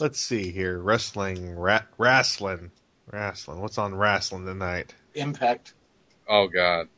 Let's 0.00 0.20
see 0.20 0.50
here. 0.50 0.78
Wrestling, 0.78 1.54
ra- 1.56 1.82
wrestling, 1.98 2.70
wrestling. 3.10 3.60
What's 3.60 3.78
on 3.78 3.94
wrestling 3.94 4.46
tonight? 4.46 4.94
Impact. 5.14 5.74
Oh 6.28 6.46
God. 6.48 6.88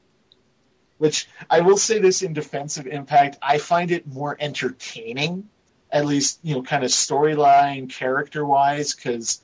Which 0.98 1.28
I 1.50 1.60
will 1.60 1.76
say 1.78 1.98
this 1.98 2.22
in 2.22 2.32
defense 2.32 2.76
of 2.76 2.86
Impact, 2.86 3.36
I 3.42 3.58
find 3.58 3.90
it 3.90 4.06
more 4.06 4.36
entertaining, 4.38 5.48
at 5.90 6.06
least 6.06 6.38
you 6.44 6.54
know, 6.54 6.62
kind 6.62 6.84
of 6.84 6.90
storyline, 6.90 7.90
character 7.90 8.44
wise, 8.44 8.94
because 8.94 9.42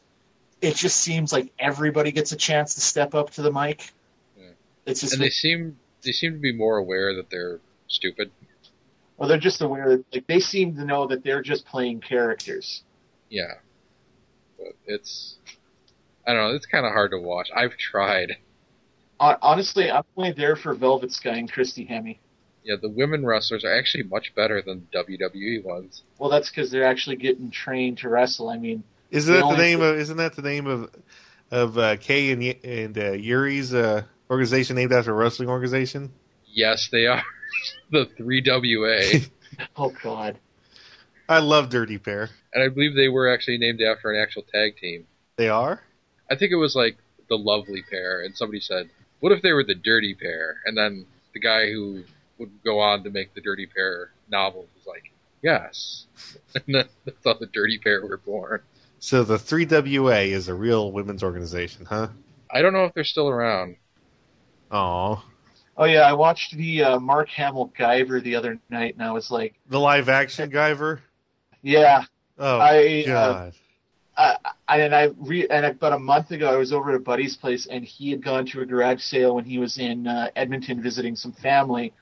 it 0.61 0.77
just 0.77 0.97
seems 0.97 1.33
like 1.33 1.53
everybody 1.59 2.13
gets 2.13 2.31
a 2.33 2.37
chance 2.37 2.75
to 2.75 2.81
step 2.81 3.15
up 3.15 3.31
to 3.31 3.43
the 3.43 3.51
mic. 3.51 3.93
Yeah. 4.37 4.51
It's 4.87 5.01
just 5.01 5.15
And 5.15 5.23
they 5.23 5.31
seem 5.31 5.79
they 6.03 6.13
seem 6.13 6.35
to 6.35 6.39
be 6.39 6.53
more 6.53 6.77
aware 6.77 7.17
that 7.17 7.29
they're 7.29 7.59
stupid. 7.89 8.31
well, 9.17 9.29
they're 9.29 9.39
just 9.39 9.61
aware 9.63 9.89
that 9.89 10.05
like 10.15 10.27
they 10.29 10.39
seem 10.39 10.77
to 10.77 10.85
know 10.85 11.09
that 11.09 11.25
they're 11.25 11.43
just 11.43 11.67
playing 11.67 12.01
characters. 12.01 12.85
Yeah. 13.31 13.55
But 14.57 14.75
it's 14.87 15.37
I 16.27 16.35
don't 16.35 16.51
know, 16.51 16.57
it's 16.57 16.67
kinda 16.67 16.91
hard 16.91 17.13
to 17.13 17.19
watch. 17.19 17.51
I've 17.55 17.77
tried. 17.77 18.37
Honestly, 19.21 19.91
I'm 19.91 20.05
only 20.17 20.33
there 20.33 20.55
for 20.55 20.75
Velvet 20.75 21.13
Sky 21.13 21.37
and 21.37 21.51
Christy 21.51 21.85
Hemme. 21.85 22.19
Yeah, 22.63 22.77
the 22.81 22.91
women 22.91 23.25
wrestlers 23.25 23.65
are 23.65 23.75
actually 23.75 24.05
much 24.05 24.35
better 24.35 24.61
than 24.61 24.87
WWE 24.93 25.65
ones. 25.65 26.03
Well, 26.19 26.29
that's 26.29 26.51
because 26.51 26.71
they're 26.71 26.85
actually 26.85 27.17
getting 27.17 27.51
trained 27.51 27.99
to 27.99 28.09
wrestle. 28.11 28.51
I 28.51 28.59
mean, 28.59 28.85
Isn't 29.11 29.33
that 29.33 29.49
the 29.49 29.57
name 29.57 29.81
of? 29.81 29.97
Isn't 29.97 30.19
that 30.19 30.37
the 30.37 30.43
name 30.43 30.67
of 30.67 30.91
of 31.51 31.79
uh, 31.79 31.97
Kay 31.97 32.31
and 32.31 32.43
and 32.65 32.99
uh, 32.99 33.13
Yuri's 33.13 33.73
uh, 33.73 34.03
organization 34.31 34.77
named 34.77 34.93
after 34.93 35.13
a 35.13 35.15
wrestling 35.15 35.49
organization? 35.49 36.13
Yes, 36.47 36.89
they 36.93 37.07
are. 37.07 37.23
the 37.91 38.05
three 38.05 38.43
WA. 38.45 39.21
oh 39.77 39.95
god, 40.03 40.39
I 41.29 41.41
love 41.41 41.69
Dirty 41.69 41.99
Pair. 41.99 42.31
and 42.55 42.63
I 42.63 42.69
believe 42.69 42.95
they 42.95 43.09
were 43.09 43.29
actually 43.33 43.59
named 43.59 43.83
after 43.83 44.11
an 44.11 44.21
actual 44.21 44.43
tag 44.43 44.77
team. 44.77 45.07
They 45.37 45.49
are. 45.49 45.83
I 46.31 46.35
think 46.35 46.53
it 46.53 46.57
was 46.57 46.75
like 46.75 46.97
the 47.29 47.37
lovely 47.39 47.83
pair, 47.83 48.23
and 48.23 48.37
somebody 48.37 48.61
said, 48.61 48.89
"What 49.21 49.33
if 49.33 49.43
they 49.43 49.53
were 49.53 49.65
the 49.65 49.75
dirty 49.75 50.15
pair?" 50.15 50.57
And 50.65 50.77
then 50.77 51.07
the 51.35 51.41
guy 51.41 51.71
who 51.71 52.05
would 52.39 52.51
go 52.65 52.81
on 52.81 53.05
to 53.05 53.11
make 53.11 53.35
the 53.35 53.41
dirty 53.41 53.67
pair 53.67 54.11
novels 54.31 54.69
was 54.77 54.87
like, 54.87 55.13
"Yes," 55.43 56.07
and 56.55 56.65
then 56.75 56.89
that's 57.05 57.25
how 57.25 57.35
the 57.35 57.47
dirty 57.47 57.79
pair 57.79 58.05
were 58.07 58.17
born. 58.17 58.63
So 58.99 59.23
the 59.23 59.37
3WA 59.39 60.29
is 60.33 60.49
a 60.49 60.55
real 60.55 60.91
women's 60.91 61.23
organization, 61.23 61.85
huh? 61.85 62.09
I 62.51 62.63
don't 62.63 62.73
know 62.73 62.85
if 62.85 62.95
they're 62.95 63.05
still 63.05 63.29
around. 63.29 63.77
Oh, 64.71 65.23
oh 65.77 65.85
yeah, 65.85 66.01
I 66.03 66.15
watched 66.15 66.57
the 66.57 66.83
uh, 66.83 66.99
Mark 67.01 67.29
Hamill 67.29 67.73
Guyver 67.79 68.23
the 68.23 68.35
other 68.35 68.59
night, 68.71 68.95
and 68.95 69.03
I 69.03 69.13
was 69.13 69.31
like, 69.31 69.55
the 69.69 69.79
live 69.79 70.09
action 70.09 70.51
Guyver. 70.51 71.01
Yeah, 71.69 72.05
Oh 72.39 72.59
I, 72.59 73.05
uh, 73.07 73.33
God. 73.33 73.53
I, 74.17 74.37
I 74.67 74.81
and 74.81 74.95
I 74.95 75.11
re, 75.19 75.47
and 75.49 75.67
about 75.67 75.93
a 75.93 75.99
month 75.99 76.31
ago, 76.31 76.51
I 76.51 76.57
was 76.57 76.73
over 76.73 76.91
at 76.91 76.97
a 76.97 77.01
buddy's 77.01 77.37
place, 77.37 77.67
and 77.67 77.85
he 77.85 78.11
had 78.11 78.23
gone 78.23 78.47
to 78.47 78.61
a 78.63 78.67
garage 78.67 79.03
sale 79.03 79.35
when 79.35 79.45
he 79.45 79.59
was 79.59 79.79
in 79.79 80.07
uh, 80.07 80.31
Edmonton 80.35 80.83
visiting 80.83 81.15
some 81.15 81.33
family, 81.33 81.93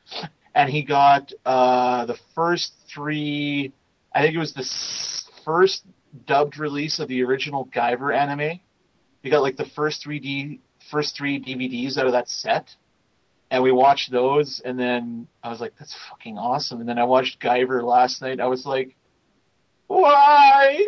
and 0.54 0.70
he 0.70 0.82
got 0.82 1.32
uh, 1.44 2.06
the 2.06 2.18
first 2.34 2.74
three. 2.88 3.72
I 4.14 4.22
think 4.22 4.34
it 4.34 4.38
was 4.38 4.54
the 4.54 4.60
s- 4.60 5.28
first 5.44 5.84
dubbed 6.26 6.58
release 6.58 7.00
of 7.00 7.08
the 7.08 7.22
original 7.24 7.66
Guyver 7.66 8.14
anime. 8.14 8.60
He 9.22 9.30
got 9.30 9.42
like 9.42 9.56
the 9.56 9.66
first 9.66 10.02
three 10.02 10.20
D, 10.20 10.60
first 10.90 11.16
three 11.16 11.40
DVDs 11.40 11.98
out 11.98 12.06
of 12.06 12.12
that 12.12 12.28
set, 12.28 12.76
and 13.50 13.62
we 13.62 13.72
watched 13.72 14.12
those, 14.12 14.60
and 14.60 14.78
then 14.78 15.26
I 15.42 15.48
was 15.48 15.60
like, 15.60 15.74
"That's 15.76 15.94
fucking 16.08 16.38
awesome!" 16.38 16.80
And 16.80 16.88
then 16.88 16.98
I 16.98 17.04
watched 17.04 17.40
Guyver 17.40 17.82
last 17.82 18.22
night. 18.22 18.40
I 18.40 18.46
was 18.46 18.64
like, 18.64 18.96
"Why?" 19.86 20.86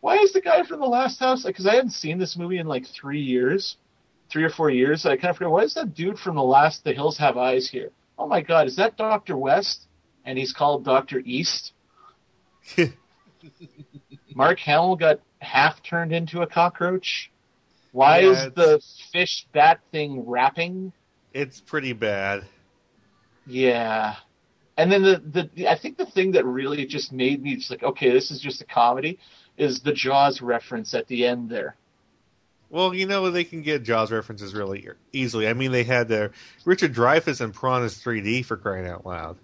why 0.00 0.16
is 0.16 0.32
the 0.32 0.40
guy 0.40 0.62
from 0.62 0.80
the 0.80 0.86
last 0.86 1.18
house 1.18 1.42
because 1.42 1.66
i 1.66 1.74
hadn't 1.74 1.90
seen 1.90 2.18
this 2.18 2.36
movie 2.36 2.58
in 2.58 2.66
like 2.66 2.86
three 2.86 3.20
years 3.20 3.76
three 4.30 4.44
or 4.44 4.50
four 4.50 4.70
years 4.70 5.04
i 5.06 5.16
kind 5.16 5.30
of 5.30 5.36
forgot 5.36 5.50
why 5.50 5.62
is 5.62 5.74
that 5.74 5.94
dude 5.94 6.18
from 6.18 6.36
the 6.36 6.42
last 6.42 6.84
the 6.84 6.92
hills 6.92 7.18
have 7.18 7.36
eyes 7.36 7.68
here? 7.68 7.90
Oh 8.18 8.26
my 8.26 8.40
god 8.40 8.66
is 8.66 8.76
that 8.76 8.96
dr 8.96 9.36
west? 9.36 9.86
And 10.24 10.38
he's 10.38 10.52
called 10.52 10.84
dr 10.84 11.18
east? 11.24 11.72
Mark 14.34 14.58
hamill 14.60 14.96
got 14.96 15.20
half 15.40 15.82
turned 15.82 16.12
into 16.12 16.42
a 16.42 16.46
cockroach? 16.46 17.30
Why 17.92 18.20
Yeah, 18.20 18.30
is 18.30 18.52
the 18.54 18.82
fish 19.12 19.46
bat 19.52 19.80
thing 19.90 20.20
rapping? 20.28 20.92
It's 21.32 21.60
pretty 21.60 21.92
bad. 21.92 22.44
yeah 23.46 24.16
and 24.78 24.92
then 24.92 25.02
the, 25.02 25.50
the 25.54 25.68
I 25.68 25.74
think 25.74 25.98
the 25.98 26.06
thing 26.06 26.30
that 26.32 26.46
really 26.46 26.86
just 26.86 27.12
made 27.12 27.42
me 27.42 27.56
just 27.56 27.70
like, 27.70 27.82
okay, 27.82 28.10
this 28.10 28.30
is 28.30 28.40
just 28.40 28.62
a 28.62 28.64
comedy, 28.64 29.18
is 29.56 29.80
the 29.80 29.92
Jaws 29.92 30.40
reference 30.40 30.94
at 30.94 31.08
the 31.08 31.26
end 31.26 31.50
there. 31.50 31.76
Well, 32.70 32.94
you 32.94 33.06
know 33.06 33.30
they 33.30 33.44
can 33.44 33.62
get 33.62 33.82
Jaws 33.82 34.12
references 34.12 34.54
really 34.54 34.88
easily. 35.12 35.48
I 35.48 35.54
mean, 35.54 35.72
they 35.72 35.82
had 35.82 36.12
uh, 36.12 36.28
Richard 36.64 36.94
Dreyfuss 36.94 37.40
and 37.40 37.52
Piranha's 37.52 37.96
3D 37.96 38.44
for 38.44 38.56
crying 38.56 38.86
out 38.86 39.04
loud. 39.04 39.36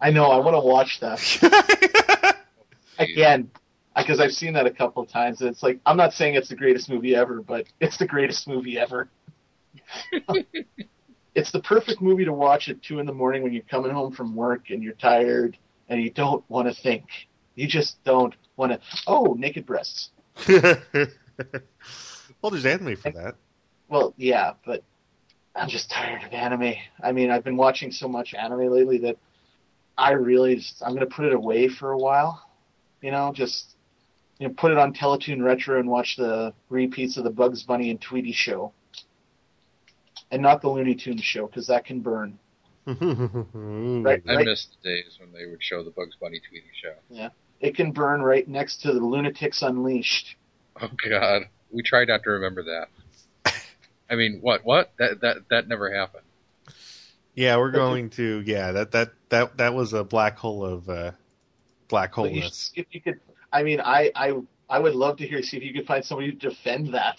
I 0.00 0.10
know, 0.10 0.30
I 0.30 0.38
want 0.38 0.54
to 0.54 0.60
watch 0.60 1.00
that 1.00 2.36
again 2.98 3.50
because 3.94 4.20
I've 4.20 4.32
seen 4.32 4.54
that 4.54 4.66
a 4.66 4.70
couple 4.70 5.02
of 5.02 5.10
times. 5.10 5.42
And 5.42 5.50
it's 5.50 5.62
like 5.62 5.80
I'm 5.84 5.98
not 5.98 6.14
saying 6.14 6.34
it's 6.34 6.48
the 6.48 6.56
greatest 6.56 6.88
movie 6.88 7.14
ever, 7.14 7.42
but 7.42 7.66
it's 7.78 7.98
the 7.98 8.06
greatest 8.06 8.48
movie 8.48 8.78
ever. 8.78 9.10
it's 11.38 11.52
the 11.52 11.60
perfect 11.60 12.02
movie 12.02 12.24
to 12.24 12.32
watch 12.32 12.68
at 12.68 12.82
two 12.82 12.98
in 12.98 13.06
the 13.06 13.12
morning 13.12 13.44
when 13.44 13.52
you're 13.52 13.62
coming 13.70 13.92
home 13.92 14.12
from 14.12 14.34
work 14.34 14.70
and 14.70 14.82
you're 14.82 14.94
tired 14.94 15.56
and 15.88 16.02
you 16.02 16.10
don't 16.10 16.44
want 16.50 16.66
to 16.66 16.74
think. 16.74 17.04
You 17.54 17.68
just 17.68 18.02
don't 18.02 18.34
want 18.56 18.72
to. 18.72 18.80
Oh, 19.06 19.36
naked 19.38 19.64
breasts. 19.64 20.10
well, 20.48 20.66
there's 22.50 22.66
anime 22.66 22.96
for 22.96 23.12
that. 23.12 23.36
Well, 23.88 24.14
yeah, 24.16 24.54
but 24.66 24.82
I'm 25.54 25.68
just 25.68 25.90
tired 25.90 26.24
of 26.24 26.32
anime. 26.32 26.74
I 27.02 27.12
mean, 27.12 27.30
I've 27.30 27.44
been 27.44 27.56
watching 27.56 27.92
so 27.92 28.08
much 28.08 28.34
anime 28.34 28.72
lately 28.72 28.98
that 28.98 29.16
I 29.96 30.12
really 30.12 30.56
just, 30.56 30.82
I'm 30.82 30.90
going 30.94 31.08
to 31.08 31.14
put 31.14 31.24
it 31.24 31.32
away 31.32 31.68
for 31.68 31.92
a 31.92 31.98
while. 31.98 32.50
You 33.00 33.12
know, 33.12 33.32
just 33.32 33.76
you 34.40 34.48
know, 34.48 34.54
put 34.54 34.72
it 34.72 34.78
on 34.78 34.92
Teletoon 34.92 35.44
Retro 35.44 35.78
and 35.78 35.88
watch 35.88 36.16
the 36.16 36.52
repeats 36.68 37.16
of 37.16 37.22
the 37.22 37.30
Bugs 37.30 37.62
Bunny 37.62 37.90
and 37.90 38.00
Tweety 38.00 38.32
show, 38.32 38.72
and 40.30 40.42
not 40.42 40.60
the 40.62 40.68
Looney 40.68 40.94
Tunes 40.94 41.22
show 41.22 41.46
because 41.46 41.66
that 41.68 41.84
can 41.84 42.00
burn. 42.00 42.38
Right. 42.86 44.22
I 44.26 44.42
missed 44.44 44.76
the 44.82 44.88
days 44.88 45.18
when 45.20 45.32
they 45.32 45.46
would 45.46 45.62
show 45.62 45.84
the 45.84 45.90
Bugs 45.90 46.16
Bunny 46.20 46.40
Tweety 46.48 46.68
show. 46.82 46.94
Yeah, 47.10 47.28
it 47.60 47.74
can 47.76 47.92
burn 47.92 48.22
right 48.22 48.48
next 48.48 48.78
to 48.82 48.92
the 48.94 49.00
Lunatics 49.00 49.60
Unleashed. 49.62 50.36
Oh 50.80 50.88
God, 51.08 51.42
we 51.70 51.82
try 51.82 52.04
not 52.04 52.22
to 52.24 52.30
remember 52.30 52.62
that. 52.64 53.52
I 54.10 54.14
mean, 54.16 54.38
what? 54.40 54.64
What? 54.64 54.92
That 54.98 55.20
that 55.20 55.36
that 55.50 55.68
never 55.68 55.92
happened. 55.94 56.24
Yeah, 57.34 57.58
we're 57.58 57.70
going 57.72 58.10
to. 58.10 58.42
Yeah, 58.46 58.72
that 58.72 58.92
that 58.92 59.10
that 59.28 59.58
that 59.58 59.74
was 59.74 59.92
a 59.92 60.02
black 60.02 60.38
hole 60.38 60.64
of 60.64 60.88
uh, 60.88 61.12
black 61.88 62.12
But 62.14 62.22
holeness. 62.30 62.72
if 62.74 62.86
you 62.92 63.00
could, 63.02 63.20
I 63.52 63.62
mean, 63.64 63.80
I, 63.80 64.10
I 64.14 64.32
I 64.70 64.78
would 64.78 64.94
love 64.94 65.18
to 65.18 65.26
hear 65.26 65.42
see 65.42 65.56
if 65.56 65.62
you 65.62 65.74
could 65.74 65.86
find 65.86 66.04
somebody 66.04 66.32
to 66.32 66.48
defend 66.48 66.94
that. 66.94 67.18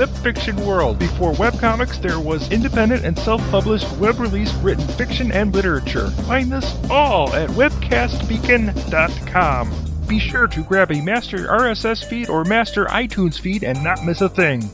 Web 0.00 0.08
Fiction 0.22 0.56
World. 0.64 0.98
Before 0.98 1.34
webcomics, 1.34 2.00
there 2.00 2.18
was 2.18 2.50
independent 2.50 3.04
and 3.04 3.18
self 3.18 3.46
published 3.50 3.86
web 3.98 4.18
release 4.18 4.50
written 4.54 4.88
fiction 4.88 5.30
and 5.30 5.54
literature. 5.54 6.08
Find 6.22 6.50
this 6.50 6.74
all 6.88 7.34
at 7.34 7.50
webcastbeacon.com. 7.50 9.74
Be 10.08 10.18
sure 10.18 10.46
to 10.46 10.62
grab 10.62 10.90
a 10.90 11.02
master 11.02 11.48
RSS 11.48 12.08
feed 12.08 12.30
or 12.30 12.44
master 12.44 12.86
iTunes 12.86 13.38
feed 13.38 13.62
and 13.62 13.84
not 13.84 14.02
miss 14.02 14.22
a 14.22 14.30
thing. 14.30 14.70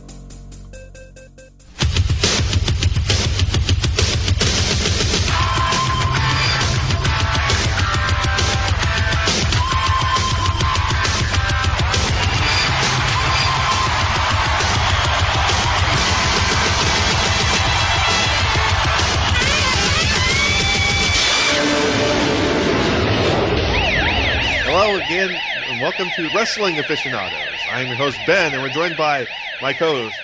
Welcome 25.87 26.09
to 26.17 26.29
Wrestling 26.35 26.77
Aficionados. 26.81 27.61
I'm 27.71 27.87
your 27.87 27.95
host, 27.95 28.19
Ben, 28.27 28.53
and 28.53 28.61
we're 28.61 28.71
joined 28.71 28.97
by 28.97 29.25
my 29.63 29.73
co-host, 29.73 30.17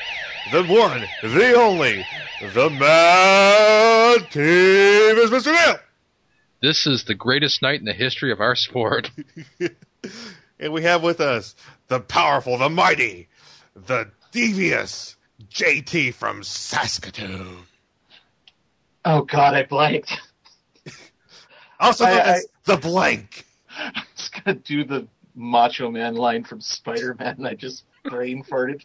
the 0.50 0.64
one, 0.64 1.05
the 1.23 1.55
only, 1.55 2.05
the 2.53 2.69
Mad 2.69 4.29
Team 4.32 4.43
is 4.43 5.31
Mr. 5.31 5.53
Neil! 5.53 5.76
This 6.61 6.85
is 6.85 7.05
the 7.05 7.14
greatest 7.14 7.62
night 7.62 7.79
in 7.79 7.85
the 7.85 7.93
history 7.93 8.32
of 8.32 8.41
our 8.41 8.56
sport. 8.56 9.12
and 10.59 10.73
we 10.73 10.82
have 10.82 11.05
with 11.05 11.20
us 11.20 11.55
the 11.87 12.00
powerful, 12.00 12.58
the 12.58 12.69
mighty, 12.69 13.29
the 13.76 14.11
devious 14.32 15.15
JT 15.49 16.15
from 16.15 16.43
Saskatoon. 16.43 17.58
Oh 19.05 19.23
God, 19.23 19.55
I 19.55 19.62
blanked. 19.62 20.20
Also, 21.79 22.05
I- 22.05 22.32
I- 22.32 22.41
the 22.65 22.79
blank. 22.79 23.47
I 23.79 24.03
was 24.17 24.29
gonna 24.29 24.58
do 24.58 24.82
the 24.82 25.06
Macho 25.34 25.90
Man 25.90 26.14
line 26.14 26.44
from 26.44 26.61
Spider 26.61 27.17
Man, 27.19 27.46
I 27.46 27.55
just 27.55 27.84
brain 28.05 28.44
farted. 28.44 28.84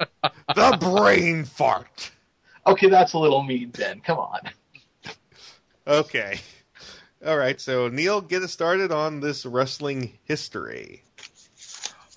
The 0.54 0.76
brain 0.80 1.44
fart. 1.44 2.10
Okay, 2.66 2.88
that's 2.88 3.12
a 3.12 3.18
little 3.18 3.42
mean, 3.42 3.70
Ben. 3.70 4.00
Come 4.00 4.18
on. 4.18 4.40
Okay. 5.86 6.40
All 7.24 7.36
right, 7.36 7.60
so 7.60 7.86
Neil, 7.86 8.20
get 8.20 8.42
us 8.42 8.52
started 8.52 8.90
on 8.90 9.20
this 9.20 9.46
wrestling 9.46 10.18
history. 10.24 11.04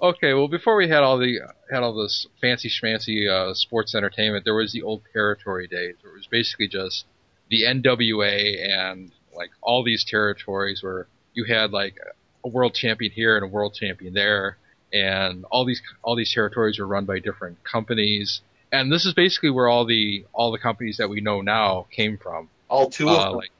Okay, 0.02 0.34
well, 0.34 0.48
before 0.48 0.76
we 0.76 0.88
had 0.88 1.04
all 1.04 1.18
the 1.18 1.40
had 1.72 1.84
all 1.84 1.94
this 1.94 2.26
fancy 2.42 2.70
schmancy 2.70 3.30
uh, 3.30 3.54
sports 3.54 3.94
entertainment, 3.94 4.46
there 4.46 4.56
was 4.56 4.72
the 4.72 4.82
old 4.82 5.04
territory 5.14 5.68
days, 5.68 5.96
where 6.02 6.14
it 6.14 6.18
was 6.18 6.28
basically 6.28 6.68
just 6.68 7.06
the 7.50 7.64
NWA 7.64 8.68
and 8.68 9.12
like 9.36 9.52
all 9.62 9.84
these 9.84 10.04
territories 10.04 10.82
where 10.84 11.08
you 11.34 11.46
had 11.46 11.72
like 11.72 11.98
a 12.46 12.48
world 12.48 12.74
champion 12.76 13.12
here 13.12 13.36
and 13.36 13.44
a 13.44 13.48
world 13.48 13.74
champion 13.74 14.14
there, 14.14 14.58
and 14.94 15.44
all 15.52 15.66
these 15.66 15.82
all 16.04 16.16
these 16.16 16.32
territories 16.34 16.80
were 16.80 16.88
run 16.88 17.06
by 17.06 17.20
different 17.20 17.62
companies, 17.64 18.42
and 18.72 18.92
this 18.92 19.06
is 19.06 19.14
basically 19.14 19.50
where 19.50 19.68
all 19.68 19.84
the 19.86 20.26
all 20.32 20.52
the 20.52 20.60
companies 20.60 20.98
that 20.98 21.10
we 21.10 21.20
know 21.22 21.42
now 21.42 21.88
came 21.92 22.18
from. 22.18 22.50
All 22.70 22.90
two 22.90 23.10
Uh, 23.10 23.16
of 23.18 23.24
them. 23.32 23.36
like, 23.38 23.52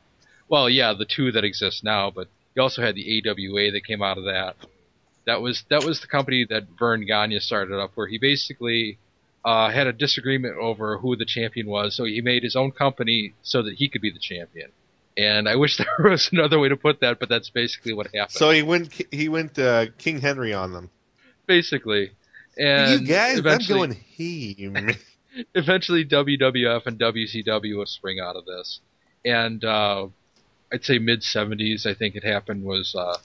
well, 0.48 0.70
yeah, 0.70 0.94
the 0.94 1.06
two 1.06 1.32
that 1.34 1.44
exist 1.44 1.84
now, 1.84 2.12
but 2.12 2.28
you 2.56 2.62
also 2.62 2.82
had 2.82 2.96
the 2.96 3.22
AWA 3.28 3.72
that 3.72 3.84
came 3.86 4.02
out 4.02 4.18
of 4.18 4.26
that. 4.26 4.56
That 5.26 5.42
was 5.42 5.64
that 5.70 5.84
was 5.84 6.00
the 6.02 6.08
company 6.08 6.46
that 6.46 6.64
Verne 6.78 7.06
Gagne 7.06 7.40
started 7.40 7.78
up, 7.80 7.92
where 7.96 8.08
he 8.08 8.18
basically 8.20 9.00
uh, 9.44 9.70
had 9.72 9.88
a 9.88 9.94
disagreement 9.94 10.56
over 10.58 10.98
who 11.00 11.16
the 11.16 11.26
champion 11.26 11.68
was, 11.68 11.96
so 11.96 12.04
he 12.04 12.22
made 12.22 12.44
his 12.44 12.56
own 12.56 12.72
company 12.72 13.34
so 13.42 13.62
that 13.64 13.76
he 13.76 13.90
could 13.90 14.02
be 14.02 14.12
the 14.12 14.20
champion. 14.20 14.70
And 15.18 15.48
I 15.48 15.56
wish 15.56 15.78
there 16.00 16.10
was 16.10 16.30
another 16.32 16.60
way 16.60 16.70
to 16.70 16.78
put 16.78 17.02
that, 17.02 17.20
but 17.20 17.30
that's 17.30 17.50
basically 17.50 17.94
what 17.94 18.08
happened. 18.08 18.32
So 18.32 18.52
he 18.52 18.62
went 18.62 18.94
he 19.12 19.30
went 19.30 19.58
uh, 19.58 19.88
King 19.98 20.20
Henry 20.22 20.54
on 20.54 20.74
them. 20.74 20.90
basically, 21.46 22.12
and 22.58 23.02
you 23.02 23.08
guys, 23.08 23.34
I'm 23.34 23.40
eventually, 23.40 23.88
going 23.88 23.92
he. 23.94 24.72
eventually 25.54 26.06
WWF 26.06 26.86
and 26.86 27.00
WCW 27.00 27.78
will 27.78 27.86
spring 27.86 28.20
out 28.20 28.36
of 28.36 28.46
this. 28.46 28.80
And 29.24 29.64
uh, 29.64 30.08
I'd 30.72 30.86
say 30.86 31.00
mid 31.00 31.22
70s, 31.22 31.86
I 31.86 31.94
think 31.94 32.16
it 32.16 32.24
happened, 32.24 32.64
was 32.64 32.96
uh, 32.96 33.18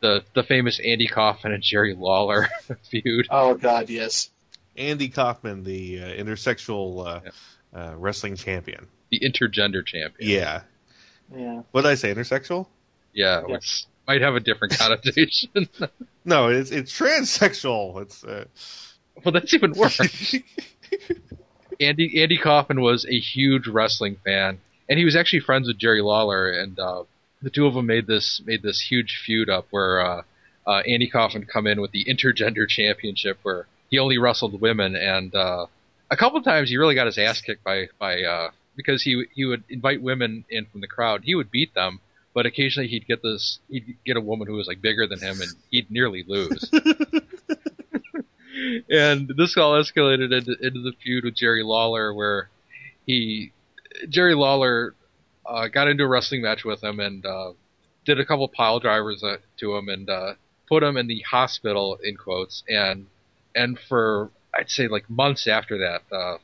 the 0.00 0.24
the 0.34 0.42
famous 0.42 0.78
Andy 0.80 1.06
Kaufman 1.06 1.52
and 1.52 1.62
Jerry 1.62 1.94
Lawler 1.94 2.48
feud. 2.90 3.26
Oh 3.30 3.54
God, 3.54 3.88
yes. 3.88 4.30
Andy 4.76 5.08
Kaufman, 5.08 5.64
the 5.64 6.02
uh, 6.02 6.08
intersexual 6.08 7.06
uh, 7.06 7.76
uh, 7.76 7.94
wrestling 7.96 8.36
champion. 8.36 8.86
The 9.10 9.20
intergender 9.20 9.84
champion. 9.84 10.30
Yeah. 10.30 10.62
Yeah. 11.34 11.62
What 11.72 11.82
did 11.82 11.90
I 11.90 11.94
say? 11.94 12.12
Intersexual? 12.14 12.66
Yeah, 13.12 13.40
Yeah. 13.46 13.54
which 13.54 13.84
might 14.06 14.20
have 14.22 14.34
a 14.36 14.40
different 14.40 14.74
connotation. 14.78 15.68
No, 16.28 16.48
it's 16.48 16.72
it's 16.72 16.90
transsexual. 16.98 18.02
It's 18.02 18.24
uh, 18.24 18.46
well, 19.24 19.30
that's 19.30 19.54
even 19.54 19.70
worse. 19.74 20.00
Andy 21.80 22.20
Andy 22.22 22.36
Kaufman 22.36 22.80
was 22.80 23.04
a 23.06 23.16
huge 23.18 23.68
wrestling 23.68 24.16
fan, 24.24 24.58
and 24.88 24.98
he 24.98 25.04
was 25.04 25.14
actually 25.14 25.40
friends 25.40 25.68
with 25.68 25.78
Jerry 25.78 26.02
Lawler, 26.02 26.50
and 26.50 26.76
uh, 26.80 27.04
the 27.42 27.50
two 27.50 27.66
of 27.66 27.74
them 27.74 27.86
made 27.86 28.06
this 28.08 28.40
made 28.44 28.62
this 28.62 28.80
huge 28.80 29.22
feud 29.24 29.48
up 29.48 29.66
where 29.70 30.00
uh, 30.00 30.22
uh, 30.66 30.82
Andy 30.86 31.06
Kaufman 31.08 31.44
come 31.46 31.66
in 31.68 31.80
with 31.80 31.92
the 31.92 32.04
intergender 32.06 32.66
championship, 32.68 33.38
where 33.44 33.66
he 33.88 33.98
only 34.00 34.18
wrestled 34.18 34.60
women, 34.60 34.96
and 34.96 35.32
uh, 35.34 35.66
a 36.10 36.16
couple 36.16 36.40
times 36.42 36.70
he 36.70 36.76
really 36.76 36.94
got 36.96 37.06
his 37.06 37.18
ass 37.18 37.40
kicked 37.40 37.62
by 37.62 37.88
by 38.00 38.22
uh, 38.22 38.50
because 38.76 39.02
he 39.02 39.24
he 39.34 39.44
would 39.44 39.64
invite 39.68 40.02
women 40.02 40.44
in 40.48 40.66
from 40.66 40.80
the 40.80 40.86
crowd, 40.86 41.22
he 41.24 41.34
would 41.34 41.50
beat 41.50 41.74
them. 41.74 42.00
But 42.34 42.44
occasionally 42.44 42.88
he'd 42.88 43.06
get 43.06 43.22
this, 43.22 43.60
he'd 43.70 43.96
get 44.04 44.18
a 44.18 44.20
woman 44.20 44.46
who 44.46 44.54
was 44.54 44.66
like 44.66 44.82
bigger 44.82 45.06
than 45.06 45.20
him, 45.20 45.40
and 45.40 45.50
he'd 45.70 45.90
nearly 45.90 46.22
lose. 46.26 46.70
and 48.90 49.32
this 49.36 49.56
all 49.56 49.72
escalated 49.72 50.36
into, 50.36 50.56
into 50.60 50.80
the 50.80 50.92
feud 51.02 51.24
with 51.24 51.34
Jerry 51.34 51.62
Lawler, 51.62 52.12
where 52.12 52.50
he 53.06 53.52
Jerry 54.08 54.34
Lawler 54.34 54.94
uh, 55.44 55.68
got 55.68 55.88
into 55.88 56.04
a 56.04 56.08
wrestling 56.08 56.42
match 56.42 56.64
with 56.64 56.82
him 56.82 57.00
and 57.00 57.24
uh, 57.24 57.52
did 58.04 58.20
a 58.20 58.24
couple 58.24 58.48
pile 58.48 58.80
drivers 58.80 59.22
uh, 59.22 59.36
to 59.58 59.76
him 59.76 59.88
and 59.88 60.08
uh, 60.08 60.34
put 60.68 60.82
him 60.82 60.96
in 60.96 61.06
the 61.06 61.20
hospital 61.20 61.98
in 62.02 62.16
quotes 62.16 62.62
and 62.68 63.06
and 63.54 63.78
for 63.78 64.30
I'd 64.54 64.70
say 64.70 64.88
like 64.88 65.08
months 65.08 65.46
after 65.46 65.78
that, 65.78 66.02
uh, 66.12 66.38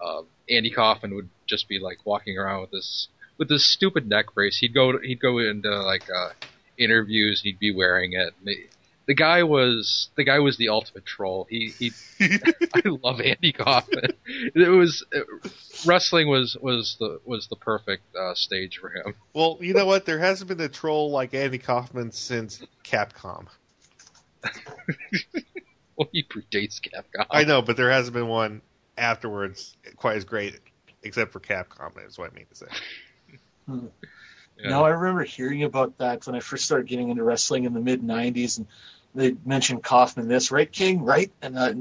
uh, 0.00 0.22
Andy 0.48 0.70
Kaufman 0.70 1.14
would 1.14 1.28
just 1.46 1.68
be 1.68 1.78
like 1.78 1.98
walking 2.04 2.38
around 2.38 2.62
with 2.62 2.70
this 2.70 3.08
with 3.38 3.48
this 3.48 3.66
stupid 3.66 4.08
neck 4.08 4.34
brace. 4.34 4.58
He'd 4.58 4.74
go 4.74 4.98
he'd 4.98 5.20
go 5.20 5.38
into 5.38 5.70
like 5.82 6.04
uh, 6.10 6.30
interviews. 6.78 7.42
He'd 7.42 7.58
be 7.58 7.74
wearing 7.74 8.12
it. 8.12 8.34
The, 9.06 9.14
guy 9.14 9.44
was 9.44 10.10
the 10.16 10.24
guy 10.24 10.38
was 10.40 10.56
the 10.56 10.68
ultimate 10.68 11.06
troll. 11.06 11.46
He 11.48 11.72
he. 11.78 11.92
I 12.74 12.82
love 12.84 13.20
Andy 13.20 13.52
Kaufman. 13.52 14.12
It 14.26 14.68
was 14.70 15.04
uh, 15.14 15.20
wrestling 15.86 16.28
was 16.28 16.56
was 16.60 16.96
the 16.98 17.20
was 17.24 17.46
the 17.48 17.56
perfect 17.56 18.02
uh, 18.16 18.34
stage 18.34 18.78
for 18.78 18.90
him. 18.90 19.14
well, 19.34 19.58
you 19.60 19.74
know 19.74 19.86
what? 19.86 20.06
There 20.06 20.18
hasn't 20.18 20.48
been 20.48 20.60
a 20.60 20.68
troll 20.68 21.10
like 21.10 21.34
Andy 21.34 21.58
Kaufman 21.58 22.10
since 22.12 22.62
Capcom. 22.84 23.46
Well, 25.96 26.08
he 26.12 26.22
predates 26.22 26.80
Capcom. 26.80 27.26
I 27.30 27.44
know, 27.44 27.62
but 27.62 27.76
there 27.76 27.90
hasn't 27.90 28.14
been 28.14 28.28
one 28.28 28.60
afterwards 28.98 29.76
quite 29.96 30.16
as 30.16 30.24
great, 30.24 30.58
except 31.06 31.32
for 31.32 31.40
Capcom. 31.40 31.94
That's 31.94 32.18
what 32.18 32.30
I 32.30 32.34
mean 32.34 32.46
to 32.50 32.56
say. 32.56 32.66
Yeah. 34.58 34.70
No, 34.70 34.84
I 34.84 34.90
remember 34.90 35.22
hearing 35.22 35.64
about 35.64 35.98
that 35.98 36.26
when 36.26 36.34
I 36.34 36.40
first 36.40 36.64
started 36.64 36.86
getting 36.86 37.10
into 37.10 37.22
wrestling 37.22 37.64
in 37.64 37.74
the 37.74 37.80
mid 37.80 38.02
'90s, 38.02 38.58
and 38.58 38.66
they 39.14 39.36
mentioned 39.44 39.82
Kaufman. 39.82 40.28
This 40.28 40.50
right, 40.50 40.70
King, 40.70 41.02
right? 41.02 41.30
And 41.42 41.58
uh, 41.58 41.74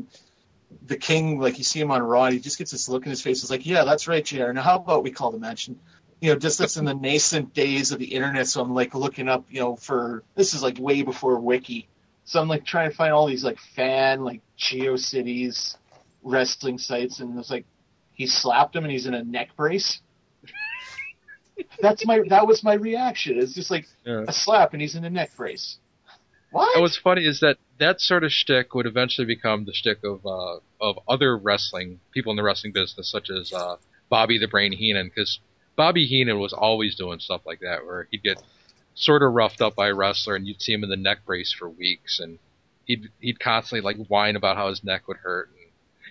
the 0.85 0.97
King, 0.97 1.39
like 1.39 1.57
you 1.57 1.63
see 1.63 1.79
him 1.79 1.91
on 1.91 2.01
Raw, 2.01 2.29
he 2.29 2.39
just 2.39 2.57
gets 2.57 2.71
this 2.71 2.89
look 2.89 3.05
in 3.05 3.09
his 3.09 3.21
face. 3.21 3.41
It's 3.41 3.51
like, 3.51 3.65
yeah, 3.65 3.83
that's 3.85 4.07
right, 4.07 4.25
Jr. 4.25 4.51
Now, 4.51 4.61
how 4.61 4.75
about 4.75 5.03
we 5.03 5.11
call 5.11 5.31
the 5.31 5.39
match? 5.39 5.67
And, 5.67 5.79
you 6.19 6.33
know, 6.33 6.39
just 6.39 6.59
that's 6.59 6.77
in 6.77 6.85
the 6.85 6.93
nascent 6.93 7.53
days 7.53 7.91
of 7.91 7.99
the 7.99 8.13
internet. 8.13 8.47
So 8.47 8.61
I'm 8.61 8.73
like 8.73 8.93
looking 8.95 9.29
up, 9.29 9.45
you 9.49 9.61
know, 9.61 9.75
for 9.75 10.23
this 10.35 10.53
is 10.53 10.63
like 10.63 10.77
way 10.79 11.01
before 11.03 11.39
Wiki. 11.39 11.87
So 12.25 12.41
I'm 12.41 12.47
like 12.47 12.65
trying 12.65 12.89
to 12.89 12.95
find 12.95 13.13
all 13.13 13.27
these 13.27 13.43
like 13.43 13.59
fan 13.59 14.23
like 14.23 14.41
GeoCities 14.57 15.77
wrestling 16.23 16.77
sites, 16.77 17.19
and 17.19 17.37
it's 17.37 17.51
like 17.51 17.65
he 18.15 18.25
slapped 18.27 18.75
him 18.75 18.83
and 18.83 18.91
he's 18.91 19.05
in 19.05 19.13
a 19.13 19.23
neck 19.23 19.55
brace. 19.55 20.01
That's 21.81 22.05
my 22.05 22.21
that 22.29 22.47
was 22.47 22.63
my 22.63 22.73
reaction. 22.73 23.37
It's 23.39 23.53
just 23.53 23.71
like 23.71 23.85
Yeah. 24.05 24.25
a 24.27 24.33
slap 24.33 24.73
and 24.73 24.81
he's 24.81 24.95
in 24.95 25.05
a 25.05 25.09
neck 25.09 25.31
brace. 25.37 25.77
What? 26.51 26.79
What's 26.81 26.97
funny 26.97 27.25
is 27.25 27.39
that 27.41 27.57
that 27.79 28.01
sort 28.01 28.23
of 28.23 28.31
shtick 28.31 28.73
would 28.75 28.85
eventually 28.85 29.25
become 29.25 29.65
the 29.65 29.73
shtick 29.73 30.03
of 30.03 30.25
uh, 30.25 30.59
of 30.81 30.99
other 31.07 31.37
wrestling 31.37 31.99
people 32.11 32.31
in 32.31 32.37
the 32.37 32.43
wrestling 32.43 32.73
business, 32.73 33.09
such 33.09 33.29
as 33.29 33.51
uh, 33.53 33.75
Bobby 34.09 34.37
the 34.37 34.47
Brain 34.47 34.71
Heenan, 34.73 35.07
because 35.07 35.39
Bobby 35.75 36.05
Heenan 36.05 36.39
was 36.39 36.53
always 36.53 36.95
doing 36.95 37.19
stuff 37.19 37.41
like 37.45 37.59
that, 37.61 37.85
where 37.85 38.07
he'd 38.11 38.23
get 38.23 38.41
sort 38.93 39.21
of 39.23 39.33
roughed 39.33 39.61
up 39.61 39.75
by 39.75 39.87
a 39.89 39.93
wrestler, 39.93 40.35
and 40.35 40.47
you'd 40.47 40.61
see 40.61 40.71
him 40.73 40.83
in 40.83 40.89
the 40.89 40.95
neck 40.95 41.25
brace 41.25 41.51
for 41.51 41.69
weeks, 41.69 42.19
and 42.19 42.39
he'd 42.85 43.09
he'd 43.19 43.39
constantly 43.39 43.81
like 43.81 44.05
whine 44.07 44.35
about 44.35 44.55
how 44.57 44.69
his 44.69 44.83
neck 44.83 45.07
would 45.07 45.17
hurt, 45.17 45.49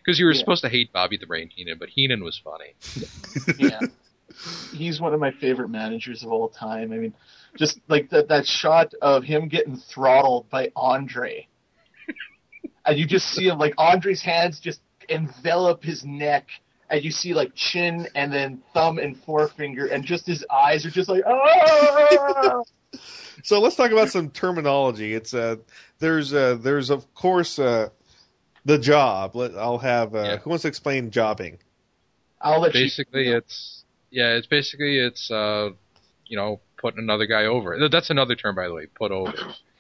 because 0.04 0.18
you 0.18 0.26
were 0.26 0.32
Yeah. 0.32 0.38
supposed 0.40 0.62
to 0.62 0.68
hate 0.68 0.92
Bobby 0.92 1.16
the 1.16 1.26
Brain 1.26 1.49
Heenan, 1.54 1.78
but 1.78 1.88
Heenan 1.90 2.23
was 2.23 2.37
funny. 2.38 2.75
yeah. 3.58 3.80
He's 4.73 5.00
one 5.00 5.14
of 5.14 5.20
my 5.20 5.30
favorite 5.30 5.68
managers 5.68 6.23
of 6.25 6.32
all 6.32 6.49
time. 6.49 6.92
I 6.92 6.96
mean, 6.96 7.14
just 7.56 7.80
like 7.88 8.11
that 8.11 8.28
that 8.28 8.46
shot 8.46 8.92
of 9.00 9.23
him 9.25 9.49
getting 9.49 9.76
throttled 9.76 10.49
by 10.50 10.73
Andre. 10.75 11.46
and 12.87 12.99
you 12.99 13.06
just 13.06 13.28
see 13.28 13.46
him 13.49 13.58
like 13.58 13.75
Andre's 13.78 14.23
hands 14.23 14.61
just 14.61 14.80
envelop 15.08 15.84
his 15.84 16.04
neck 16.04 16.49
and 16.90 17.04
you 17.04 17.11
see 17.11 17.34
like 17.34 17.54
chin 17.54 18.08
and 18.14 18.32
then 18.32 18.62
thumb 18.73 18.99
and 18.99 19.16
forefinger 19.25 19.87
and 19.87 20.04
just 20.04 20.26
his 20.26 20.44
eyes 20.50 20.84
are 20.87 20.90
just 20.90 21.08
like 21.08 21.23
ah! 21.26 22.62
So 23.42 23.61
let's 23.61 23.76
talk 23.76 23.90
about 23.90 24.08
some 24.08 24.30
terminology. 24.30 25.12
It's 25.14 25.34
uh, 25.34 25.56
there's 25.99 26.32
uh, 26.32 26.56
there's 26.61 26.90
of 26.90 27.12
course 27.14 27.58
uh, 27.58 27.90
the 28.64 28.78
job. 28.78 29.37
Let, 29.37 29.54
I'll 29.56 29.78
have 29.78 30.14
uh, 30.14 30.23
Yeah. 30.23 30.37
who 30.38 30.50
wants 30.50 30.62
to 30.62 30.68
explain 30.68 31.11
jobbing? 31.11 31.59
I'll 32.40 32.61
let 32.61 32.73
basically 32.73 33.28
you 33.28 33.37
it's 33.37 33.85
yeah 34.11 34.35
it's 34.35 34.47
basically 34.47 34.99
it's 34.99 35.30
uh 35.30 35.71
you 36.26 36.37
know 36.37 36.61
putting 36.76 36.99
another 36.99 37.25
guy 37.26 37.47
over 37.47 37.88
that's 37.88 38.11
another 38.11 38.35
term 38.35 38.54
by 38.54 38.68
the 38.68 38.75
way 38.75 38.87
put 38.87 39.11
over 39.11 39.33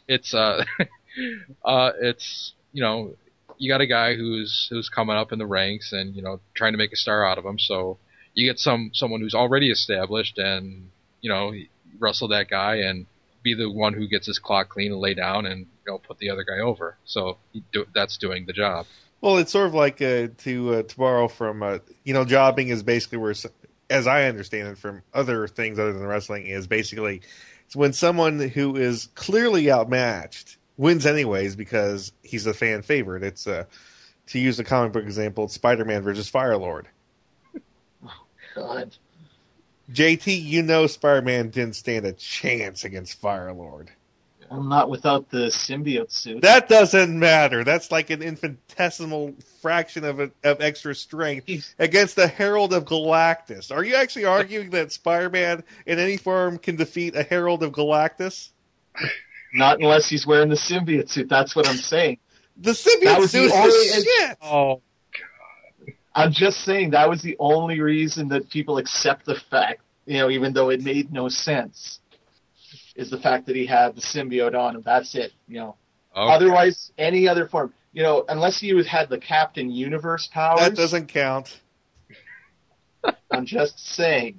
it's 0.08 0.32
uh 0.32 0.64
uh, 1.64 1.92
it's 2.00 2.54
you 2.72 2.82
know 2.82 3.14
you 3.58 3.70
got 3.70 3.80
a 3.80 3.86
guy 3.86 4.14
who's 4.14 4.66
who's 4.70 4.88
coming 4.88 5.16
up 5.16 5.30
in 5.32 5.38
the 5.38 5.46
ranks 5.46 5.92
and 5.92 6.14
you 6.16 6.22
know 6.22 6.40
trying 6.54 6.72
to 6.72 6.78
make 6.78 6.92
a 6.92 6.96
star 6.96 7.26
out 7.26 7.38
of 7.38 7.44
him. 7.44 7.58
So 7.58 7.98
you 8.34 8.48
get 8.48 8.58
some 8.58 8.90
someone 8.94 9.20
who's 9.20 9.34
already 9.34 9.70
established 9.70 10.38
and 10.38 10.90
you 11.20 11.30
know 11.30 11.52
wrestle 11.98 12.28
that 12.28 12.48
guy 12.48 12.76
and 12.76 13.06
be 13.44 13.54
the 13.54 13.70
one 13.70 13.92
who 13.92 14.08
gets 14.08 14.26
his 14.26 14.40
clock 14.40 14.70
clean 14.70 14.90
and 14.90 15.00
lay 15.00 15.14
down 15.14 15.46
and 15.46 15.60
you 15.60 15.92
know 15.92 15.98
put 15.98 16.18
the 16.18 16.30
other 16.30 16.42
guy 16.42 16.58
over. 16.58 16.96
So 17.04 17.36
do, 17.72 17.86
that's 17.94 18.16
doing 18.16 18.46
the 18.46 18.52
job. 18.52 18.86
Well, 19.20 19.38
it's 19.38 19.52
sort 19.52 19.66
of 19.66 19.74
like 19.74 20.02
uh, 20.02 20.28
to 20.38 20.74
uh, 20.74 20.82
to 20.82 20.96
borrow 20.96 21.28
from 21.28 21.62
uh, 21.62 21.78
you 22.02 22.12
know 22.12 22.24
jobbing 22.24 22.68
is 22.68 22.82
basically 22.82 23.18
where, 23.18 23.34
as 23.88 24.06
I 24.06 24.24
understand 24.24 24.68
it 24.68 24.78
from 24.78 25.02
other 25.12 25.46
things 25.46 25.78
other 25.78 25.92
than 25.92 26.06
wrestling, 26.06 26.46
is 26.46 26.66
basically 26.66 27.22
it's 27.66 27.76
when 27.76 27.92
someone 27.92 28.40
who 28.40 28.76
is 28.76 29.08
clearly 29.14 29.70
outmatched 29.70 30.56
wins 30.76 31.06
anyways 31.06 31.54
because 31.54 32.12
he's 32.22 32.46
a 32.46 32.54
fan 32.54 32.82
favorite. 32.82 33.22
It's 33.22 33.46
uh, 33.46 33.64
to 34.28 34.38
use 34.38 34.58
a 34.58 34.64
comic 34.64 34.92
book 34.92 35.04
example, 35.04 35.48
Spider 35.48 35.84
Man 35.84 36.02
versus 36.02 36.28
Fire 36.28 36.56
Lord. 36.56 36.88
Oh, 38.04 38.26
God. 38.54 38.96
JT, 39.92 40.42
you 40.42 40.62
know 40.62 40.86
Spider 40.86 41.22
Man 41.22 41.50
didn't 41.50 41.76
stand 41.76 42.06
a 42.06 42.12
chance 42.12 42.84
against 42.84 43.20
Fire 43.20 43.52
Lord. 43.52 43.90
Well, 44.50 44.62
not 44.62 44.90
without 44.90 45.30
the 45.30 45.46
symbiote 45.46 46.10
suit. 46.10 46.42
That 46.42 46.68
doesn't 46.68 47.18
matter. 47.18 47.64
That's 47.64 47.90
like 47.90 48.10
an 48.10 48.22
infinitesimal 48.22 49.34
fraction 49.62 50.04
of 50.04 50.20
a, 50.20 50.30
of 50.44 50.60
extra 50.60 50.94
strength 50.94 51.46
He's- 51.46 51.74
against 51.78 52.16
the 52.16 52.26
Herald 52.26 52.72
of 52.72 52.84
Galactus. 52.84 53.74
Are 53.74 53.82
you 53.82 53.94
actually 53.96 54.26
arguing 54.26 54.70
that 54.70 54.92
Spider-Man 54.92 55.64
in 55.86 55.98
any 55.98 56.18
form 56.18 56.58
can 56.58 56.76
defeat 56.76 57.16
a 57.16 57.22
Herald 57.22 57.62
of 57.62 57.72
Galactus? 57.72 58.50
Not 59.54 59.78
unless 59.80 60.08
he's 60.08 60.26
wearing 60.26 60.50
the 60.50 60.56
symbiote 60.56 61.08
suit. 61.08 61.28
That's 61.28 61.56
what 61.56 61.68
I'm 61.68 61.76
saying. 61.76 62.18
The 62.56 62.72
symbiote 62.72 63.18
was 63.18 63.32
the 63.32 63.38
suit 63.48 63.52
only- 63.52 63.68
is 63.70 64.04
shit. 64.04 64.38
Oh, 64.42 64.82
I'm 66.14 66.32
just 66.32 66.60
saying 66.60 66.90
that 66.90 67.08
was 67.08 67.22
the 67.22 67.36
only 67.38 67.80
reason 67.80 68.28
that 68.28 68.48
people 68.50 68.78
accept 68.78 69.26
the 69.26 69.34
fact, 69.34 69.80
you 70.06 70.18
know, 70.18 70.30
even 70.30 70.52
though 70.52 70.70
it 70.70 70.82
made 70.82 71.12
no 71.12 71.28
sense, 71.28 72.00
is 72.94 73.10
the 73.10 73.18
fact 73.18 73.46
that 73.46 73.56
he 73.56 73.66
had 73.66 73.96
the 73.96 74.00
symbiote 74.00 74.56
on 74.58 74.76
him. 74.76 74.82
That's 74.84 75.14
it. 75.14 75.32
You 75.48 75.58
know. 75.58 75.76
okay. 76.16 76.32
Otherwise, 76.32 76.92
any 76.96 77.26
other 77.26 77.48
form, 77.48 77.72
you 77.92 78.02
know, 78.02 78.24
unless 78.28 78.60
he 78.60 78.74
was 78.74 78.86
had 78.86 79.08
the 79.08 79.18
Captain 79.18 79.70
Universe 79.70 80.28
powers. 80.32 80.60
That 80.60 80.76
doesn't 80.76 81.08
count. 81.08 81.60
I'm 83.30 83.46
just 83.46 83.78
saying. 83.78 84.38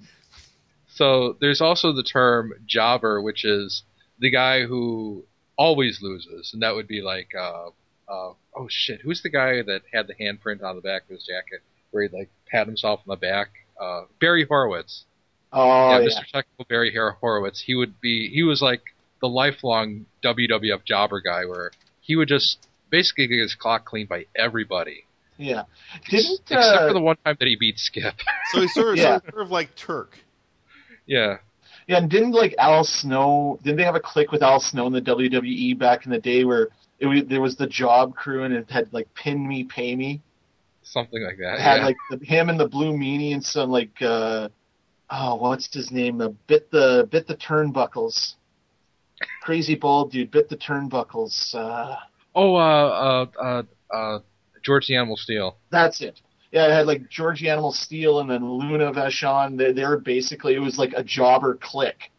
So 0.87 1.35
there's 1.41 1.59
also 1.59 1.91
the 1.91 2.03
term 2.03 2.53
jobber, 2.65 3.21
which 3.21 3.43
is 3.43 3.83
the 4.19 4.29
guy 4.29 4.65
who 4.65 5.25
always 5.57 6.01
loses, 6.01 6.51
and 6.53 6.63
that 6.63 6.75
would 6.75 6.87
be 6.87 7.01
like, 7.01 7.33
uh, 7.37 7.69
uh, 8.07 8.31
oh 8.55 8.67
shit, 8.69 9.01
who's 9.01 9.21
the 9.21 9.29
guy 9.29 9.61
that 9.63 9.81
had 9.93 10.07
the 10.07 10.13
handprint 10.15 10.63
on 10.63 10.75
the 10.75 10.81
back 10.81 11.03
of 11.03 11.09
his 11.09 11.23
jacket 11.23 11.61
where 11.91 12.03
he'd 12.03 12.13
like 12.13 12.29
pat 12.49 12.67
himself 12.67 12.99
on 13.07 13.11
the 13.13 13.15
back? 13.17 13.49
Uh, 13.79 14.01
Barry 14.19 14.45
Horowitz. 14.47 15.05
Oh 15.53 15.89
yeah, 15.91 15.99
yeah, 15.99 16.07
Mr. 16.07 16.25
Technical 16.31 16.65
Barry 16.67 16.93
Har- 16.93 17.17
Horowitz. 17.21 17.61
He 17.61 17.75
would 17.75 17.99
be, 18.01 18.29
he 18.29 18.43
was 18.43 18.61
like 18.61 18.81
the 19.21 19.29
lifelong 19.29 20.05
WWF 20.23 20.83
jobber 20.85 21.21
guy, 21.21 21.45
where 21.45 21.71
he 22.01 22.15
would 22.15 22.27
just 22.27 22.67
basically 22.89 23.27
get 23.27 23.39
his 23.39 23.55
clock 23.55 23.85
cleaned 23.85 24.09
by 24.09 24.25
everybody, 24.35 25.05
yeah. 25.37 25.63
Didn't 26.09 26.39
except 26.41 26.61
uh, 26.61 26.87
for 26.87 26.93
the 26.93 27.01
one 27.01 27.17
time 27.25 27.35
that 27.39 27.47
he 27.47 27.55
beat 27.57 27.77
Skip. 27.79 28.15
So 28.51 28.61
he's 28.61 28.73
sort 28.73 28.89
of, 28.89 28.97
Yeah. 28.97 29.19
sort 29.29 29.41
of 29.41 29.51
like 29.51 29.75
Turk. 29.75 30.17
yeah, 31.05 31.37
Yeah, 31.87 31.97
and 31.97 32.09
didn't 32.09 32.31
like 32.31 32.55
Al 32.57 32.83
Snow? 32.83 33.59
Didn't 33.63 33.77
they 33.77 33.83
have 33.83 33.95
a 33.95 33.99
click 33.99 34.31
with 34.31 34.41
Al 34.43 34.59
Snow 34.59 34.87
in 34.87 34.93
the 34.93 35.01
WWE 35.01 35.77
back 35.77 36.05
in 36.05 36.11
the 36.11 36.19
day 36.19 36.43
where 36.45 36.69
it 36.99 37.05
was, 37.05 37.23
there 37.25 37.41
was 37.41 37.55
the 37.55 37.67
Job 37.67 38.15
Crew 38.15 38.43
and 38.43 38.53
it 38.53 38.69
had 38.69 38.91
like 38.93 39.13
Pin 39.13 39.47
Me, 39.47 39.63
Pay 39.63 39.95
Me. 39.95 40.21
something 40.83 41.23
like 41.23 41.37
that. 41.37 41.55
It 41.55 41.61
had 41.61 41.77
yeah. 41.77 41.85
like 41.85 41.97
the, 42.09 42.25
him 42.25 42.49
and 42.49 42.59
the 42.59 42.67
Blue 42.67 42.93
Meanie 42.93 43.33
and 43.33 43.43
some 43.43 43.69
like 43.69 44.01
uh 44.01 44.49
oh 45.09 45.35
what's 45.35 45.73
his 45.73 45.91
name? 45.91 46.17
The 46.17 46.29
bit 46.29 46.71
the 46.71 47.07
bit 47.11 47.27
the 47.27 47.35
turnbuckles. 47.35 48.35
Crazy 49.41 49.75
bald 49.75 50.11
dude 50.11 50.31
bit 50.31 50.49
the 50.49 50.57
turnbuckles. 50.57 51.55
Uh, 51.55 51.95
oh, 52.33 52.55
uh, 52.55 53.25
uh, 53.39 53.41
uh, 53.41 53.63
uh, 53.95 54.19
George 54.63 54.87
the 54.87 54.95
Animal 54.95 55.17
Steele. 55.17 55.57
that's 55.69 56.01
it. 56.01 56.21
Yeah, 56.51 56.67
it 56.67 56.71
had 56.71 56.87
like 56.87 57.09
Georgie 57.09 57.49
Animal 57.49 57.73
Steele 57.73 58.21
and 58.21 58.29
then 58.29 58.49
Luna 58.49 58.93
Vachon. 58.93 59.57
They, 59.57 59.73
they 59.73 59.85
were 59.85 59.97
basically 59.97 60.55
it 60.55 60.59
was 60.59 60.77
like 60.77 60.93
a 60.95 61.03
jobber 61.03 61.55
clique 61.55 62.11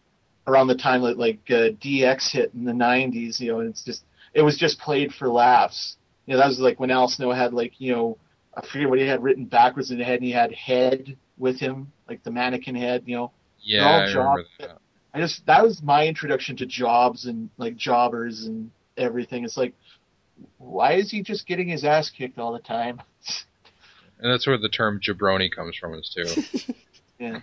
around 0.47 0.67
the 0.67 0.75
time 0.75 1.03
that 1.03 1.19
like 1.19 1.41
uh, 1.49 1.73
DX 1.81 2.33
hit 2.33 2.51
in 2.53 2.65
the 2.65 2.73
'90s. 2.73 3.41
You 3.41 3.53
know, 3.53 3.61
and 3.61 3.71
it's 3.71 3.83
just 3.83 4.05
it 4.37 4.43
was 4.43 4.59
just 4.59 4.79
played 4.79 5.15
for 5.15 5.29
laughs. 5.29 5.97
You 6.27 6.35
know, 6.35 6.41
that 6.41 6.49
was 6.49 6.61
like 6.61 6.79
when 6.79 6.91
Al 6.91 7.09
Snow 7.09 7.33
had 7.33 7.55
like 7.55 7.81
you 7.81 7.93
know 7.95 8.19
I 8.55 8.65
forget 8.65 8.89
what 8.89 8.99
he 8.99 9.07
had 9.07 9.23
written 9.23 9.47
backwards 9.47 9.91
in 9.91 9.99
the 9.99 10.05
head, 10.05 10.17
and 10.17 10.25
he 10.25 10.31
had 10.31 10.53
head 10.53 11.17
with 11.39 11.59
him, 11.59 11.91
like 12.07 12.23
the 12.23 12.31
mannequin 12.31 12.75
head. 12.75 13.05
You 13.07 13.17
know, 13.17 13.33
Yeah, 13.61 13.87
all 13.87 14.01
I 14.01 14.05
remember 14.05 14.45
that. 14.61 14.79
I 15.15 15.21
just 15.21 15.47
that 15.47 15.63
was 15.63 15.83
my 15.83 16.07
introduction 16.07 16.55
to 16.57 16.67
jobs 16.67 17.25
and 17.25 17.49
like 17.57 17.77
jobbers 17.77 18.45
and 18.45 18.71
everything. 18.99 19.45
It's 19.45 19.57
like, 19.57 19.75
why 20.59 20.93
is 20.93 21.11
he 21.11 21.23
just 21.23 21.47
getting 21.47 21.69
his 21.69 21.85
ass 21.85 22.11
kicked 22.11 22.39
all 22.39 22.53
the 22.53 22.61
time? 22.61 23.01
And 24.19 24.33
that's 24.33 24.47
where 24.47 24.57
the 24.57 24.71
term 24.71 24.99
jabroni 24.99 25.53
comes 25.53 25.77
from, 25.77 25.93
is 25.93 26.09
too. 26.09 26.73
Yeah, 27.19 27.41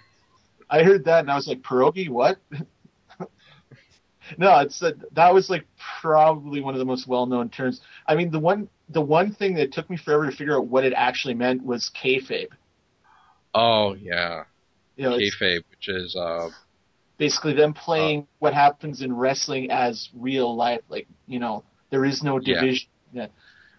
I 0.67 0.81
heard 0.81 1.05
that 1.05 1.19
and 1.19 1.31
I 1.31 1.35
was 1.35 1.47
like, 1.47 1.61
pierogi, 1.61 2.09
what? 2.09 2.39
no, 4.37 4.59
it's 4.59 4.81
uh, 4.81 4.91
that 5.11 5.33
was 5.33 5.49
like 5.49 5.65
probably 6.01 6.61
one 6.61 6.73
of 6.73 6.79
the 6.79 6.85
most 6.85 7.07
well-known 7.07 7.49
terms. 7.49 7.81
I 8.07 8.15
mean, 8.15 8.31
the 8.31 8.39
one 8.39 8.69
the 8.89 9.01
one 9.01 9.31
thing 9.31 9.55
that 9.55 9.71
took 9.71 9.89
me 9.89 9.97
forever 9.97 10.29
to 10.29 10.35
figure 10.35 10.55
out 10.55 10.67
what 10.67 10.85
it 10.85 10.93
actually 10.95 11.33
meant 11.33 11.63
was 11.63 11.89
kayfabe. 11.89 12.49
oh 13.53 13.93
yeah, 13.95 14.43
You 14.95 15.09
know, 15.09 15.17
kayfabe, 15.17 15.63
which 15.69 15.87
is 15.87 16.15
uh, 16.15 16.49
basically 17.17 17.53
them 17.53 17.73
playing 17.73 18.27
what 18.39 18.53
happens 18.53 19.01
in 19.01 19.15
wrestling 19.15 19.71
as 19.71 20.09
real 20.13 20.55
life. 20.55 20.81
Like, 20.89 21.07
you 21.27 21.39
know, 21.39 21.63
there 21.89 22.05
is 22.05 22.23
no 22.23 22.39
division, 22.39 22.89
yeah. 23.11 23.27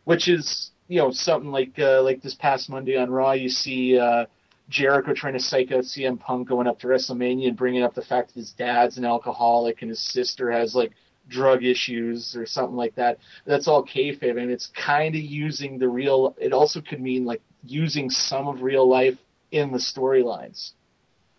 which 0.05 0.29
is, 0.29 0.71
you 0.89 0.99
know, 0.99 1.11
something 1.11 1.51
like 1.51 1.79
uh, 1.79 2.03
like 2.03 2.23
this 2.23 2.35
past 2.35 2.71
Monday 2.71 2.97
on 2.97 3.11
Raw, 3.11 3.33
you 3.33 3.49
see 3.49 3.99
uh, 3.99 4.27
Jericho 4.69 5.13
trying 5.13 5.35
to 5.35 5.41
psych 5.41 5.73
out 5.73 5.85
CM 5.85 6.19
Punk 6.19 6.49
going 6.49 6.67
up 6.67 6.79
to 6.81 6.87
WrestleMania 6.87 7.49
and 7.49 7.57
bringing 7.57 7.83
up 7.83 7.95
the 7.95 8.03
fact 8.03 8.29
that 8.29 8.41
his 8.41 8.53
dad's 8.53 8.97
an 8.99 9.05
alcoholic 9.05 9.83
and 9.83 9.91
his 9.91 10.01
sister 10.01 10.51
has 10.51 10.75
like 10.75 10.93
drug 11.29 11.65
issues 11.65 12.37
or 12.37 12.47
something 12.47 12.77
like 12.77 12.95
that. 12.95 13.19
That's 13.45 13.69
all 13.69 13.85
kayfabe, 13.85 14.41
and 14.41 14.51
it's 14.51 14.69
kind 14.69 15.15
of 15.15 15.21
using 15.21 15.79
the 15.79 15.89
real. 15.89 16.35
It 16.39 16.53
also 16.53 16.81
could 16.81 17.01
mean 17.01 17.25
like 17.25 17.43
using 17.63 18.11
some 18.11 18.49
of 18.49 18.63
real 18.63 18.89
life 18.89 19.19
in 19.51 19.73
the 19.73 19.79
storylines. 19.79 20.73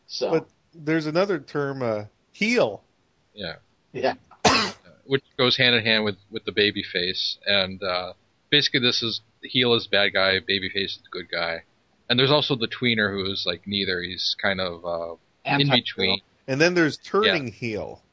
So 0.08 0.32
But 0.32 0.48
there's 0.74 1.06
another 1.06 1.40
term, 1.40 1.82
uh, 1.82 2.06
heel. 2.32 2.84
yeah, 3.34 3.56
yeah. 3.92 4.14
which 5.06 5.24
goes 5.38 5.58
hand 5.58 5.76
in 5.76 5.84
hand 5.84 6.04
with 6.04 6.18
with 6.32 6.46
the 6.46 6.52
baby 6.52 6.84
face, 6.84 7.38
and 7.46 7.82
uh, 7.84 8.14
basically 8.50 8.80
this 8.82 9.02
is 9.02 9.22
the 9.42 9.50
heel 9.50 9.74
is 9.74 9.88
bad 9.88 10.14
guy, 10.14 10.40
baby 10.40 10.70
face 10.70 10.94
is 10.94 11.02
the 11.04 11.10
good 11.10 11.30
guy, 11.30 11.64
and 12.10 12.20
there's 12.20 12.32
also 12.32 12.56
the 12.56 12.68
tweener 12.68 13.12
who 13.12 13.32
is 13.32 13.46
like 13.46 13.66
neither. 13.68 14.02
He's 14.02 14.36
kind 14.42 14.60
of 14.62 14.86
uh, 14.86 15.16
in 15.46 15.70
between. 15.70 16.22
And 16.48 16.62
then 16.62 16.74
there's 16.76 16.98
turning 16.98 17.48
heel, 17.52 18.04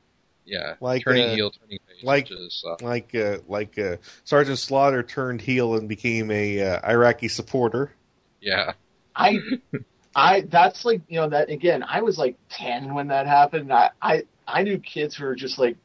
Yeah, 0.47 0.75
Like, 0.81 1.05
turning 1.05 1.31
uh, 1.31 1.35
heel, 1.35 1.51
turning 1.51 1.79
face, 1.87 2.03
like- 2.03 2.31
which 2.31 2.39
is 2.39 2.65
uh, 2.67 2.77
like 2.81 3.15
uh, 3.15 3.39
like 3.49 3.79
uh, 3.79 3.97
Sergeant 4.25 4.59
Slaughter 4.59 5.03
turned 5.03 5.41
heel 5.43 5.75
and 5.77 5.89
became 5.89 6.31
a 6.31 6.63
uh, 6.63 6.91
Iraqi 6.91 7.29
supporter. 7.29 7.93
yeah, 8.41 8.73
I, 9.15 9.39
I, 10.17 10.41
that's 10.43 10.85
like, 10.85 11.03
you 11.09 11.21
know, 11.21 11.29
that 11.29 11.51
again, 11.51 11.85
I 11.87 12.01
was 12.03 12.19
like 12.19 12.37
10 12.51 12.95
when 12.95 13.09
that 13.09 13.27
happened. 13.27 13.73
I, 13.73 13.91
I, 14.01 14.23
I 14.47 14.63
knew 14.63 14.79
kids 14.79 15.15
who 15.15 15.25
were 15.25 15.35
just 15.35 15.59
like 15.59 15.77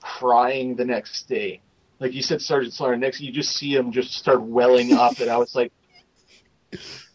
crying 0.00 0.74
the 0.76 0.84
next 0.84 1.28
day. 1.28 1.60
Like 1.98 2.12
you 2.14 2.22
said, 2.22 2.40
Sergeant 2.42 2.74
Slaughter, 2.74 2.96
next 2.96 3.20
you 3.20 3.32
just 3.32 3.56
see 3.56 3.74
them 3.76 3.92
just 3.92 4.12
start 4.12 4.42
welling 4.42 4.92
up. 4.92 5.20
And 5.20 5.30
I 5.30 5.36
was 5.36 5.54
like, 5.54 5.72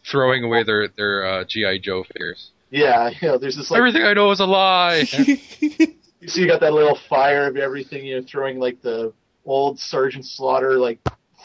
throwing 0.04 0.44
away 0.44 0.62
their 0.62 0.88
their 0.88 1.26
uh, 1.26 1.44
GI 1.44 1.80
Joe 1.80 2.04
figures. 2.04 2.50
yeah, 2.70 3.10
you 3.20 3.28
know, 3.28 3.38
there's 3.38 3.56
this 3.56 3.70
like, 3.70 3.78
Everything 3.78 4.02
I 4.02 4.14
know 4.14 4.30
is 4.30 4.40
a 4.40 4.46
lie. 4.46 5.06
you 5.18 6.28
see, 6.28 6.40
you 6.42 6.46
got 6.46 6.60
that 6.60 6.72
little 6.72 6.98
fire 7.08 7.46
of 7.46 7.56
everything, 7.56 8.06
you 8.06 8.16
know, 8.16 8.26
throwing 8.26 8.58
like 8.58 8.80
the 8.82 9.12
old 9.44 9.78
Sergeant 9.78 10.26
Slaughter, 10.26 10.78
like 10.78 11.00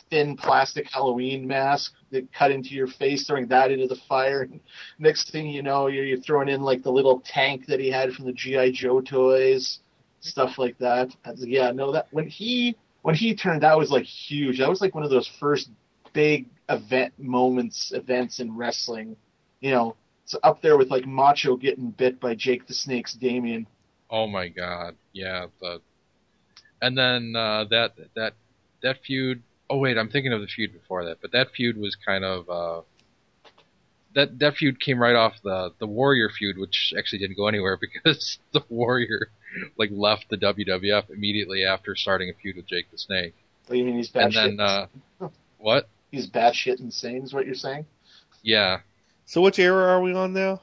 thin 0.10 0.36
plastic 0.36 0.90
Halloween 0.92 1.48
mask 1.48 1.94
that 2.12 2.32
cut 2.34 2.52
into 2.52 2.76
your 2.76 2.88
face, 2.88 3.26
throwing 3.26 3.48
that 3.48 3.72
into 3.72 3.88
the 3.88 3.96
fire. 3.96 4.44
And 4.44 4.60
next 5.00 5.32
thing 5.32 5.48
you 5.48 5.64
know, 5.64 5.88
you're, 5.88 6.06
you're 6.06 6.20
throwing 6.20 6.50
in 6.50 6.62
like 6.62 6.84
the 6.84 6.92
little 6.92 7.22
tank 7.22 7.66
that 7.68 7.80
he 7.80 7.90
had 7.90 8.14
from 8.14 8.26
the 8.26 8.34
GI 8.34 8.72
Joe 8.74 9.02
toys, 9.02 9.80
stuff 10.20 10.58
like 10.58 10.78
that. 10.80 11.16
I 11.26 11.32
was 11.32 11.42
like, 11.42 11.50
yeah, 11.50 11.72
no, 11.72 11.92
that 11.92 12.08
when 12.12 12.28
he 12.28 12.76
when 13.02 13.16
he 13.16 13.36
turned, 13.36 13.64
that 13.64 13.78
was 13.78 13.92
like 13.92 14.06
huge. 14.06 14.60
That 14.60 14.70
was 14.70 14.82
like 14.82 14.96
one 14.96 15.04
of 15.04 15.10
those 15.10 15.28
first 15.28 15.70
big 16.14 16.48
event 16.74 17.14
moments, 17.18 17.92
events 17.92 18.40
in 18.40 18.56
wrestling. 18.56 19.16
You 19.62 19.72
know, 19.72 19.96
it's 20.24 20.36
up 20.44 20.62
there 20.62 20.78
with 20.78 20.90
like 20.90 21.06
Macho 21.06 21.56
getting 21.56 21.92
bit 21.92 22.20
by 22.20 22.36
Jake 22.36 22.68
the 22.68 22.74
Snake's 22.74 23.14
Damien. 23.14 23.68
Oh 24.10 24.28
my 24.28 24.48
god, 24.48 24.96
yeah. 25.12 25.48
The 25.62 25.82
and 26.82 26.98
then 26.98 27.36
uh, 27.36 27.66
that 27.66 27.94
that 28.16 28.34
that 28.82 29.04
feud. 29.04 29.42
Oh 29.70 29.78
wait, 29.78 29.98
I'm 29.98 30.10
thinking 30.10 30.34
of 30.34 30.42
the 30.42 30.48
feud 30.48 30.74
before 30.74 31.06
that, 31.06 31.20
but 31.22 31.32
that 31.32 31.52
feud 31.52 31.78
was 31.78 31.96
kind 31.96 32.24
of 32.24 32.50
uh, 32.50 32.82
that 34.14 34.40
that 34.40 34.56
feud 34.58 34.80
came 34.80 35.00
right 35.00 35.16
off 35.16 35.42
the 35.44 35.72
the 35.80 35.88
Warrior 35.88 36.30
feud, 36.30 36.58
which 36.58 36.94
actually 36.98 37.20
didn't 37.20 37.38
go 37.38 37.48
anywhere 37.48 37.78
because 37.82 38.40
the 38.52 38.64
Warrior 38.70 39.30
like 39.78 39.90
left 39.92 40.30
the 40.30 40.38
WWF 40.38 41.10
immediately 41.10 41.64
after 41.64 41.96
starting 41.96 42.30
a 42.30 42.34
feud 42.34 42.56
with 42.56 42.68
Jake 42.68 42.90
the 42.92 42.98
Snake. 42.98 43.34
What 43.68 43.74
do 43.74 43.80
you 43.80 43.86
mean 43.86 43.96
he's 43.96 44.10
bad 44.10 44.26
and 44.26 44.34
shit? 44.34 44.58
then 44.58 44.60
uh, 44.60 44.88
what? 45.58 45.88
He's 46.14 46.30
batshit 46.30 46.80
insane, 46.80 47.24
is 47.24 47.34
what 47.34 47.46
you're 47.46 47.56
saying? 47.56 47.86
Yeah, 48.44 48.80
So 49.26 49.42
which 49.42 49.60
era 49.60 49.86
are 49.88 50.02
we 50.02 50.14
on 50.14 50.34
now? 50.34 50.62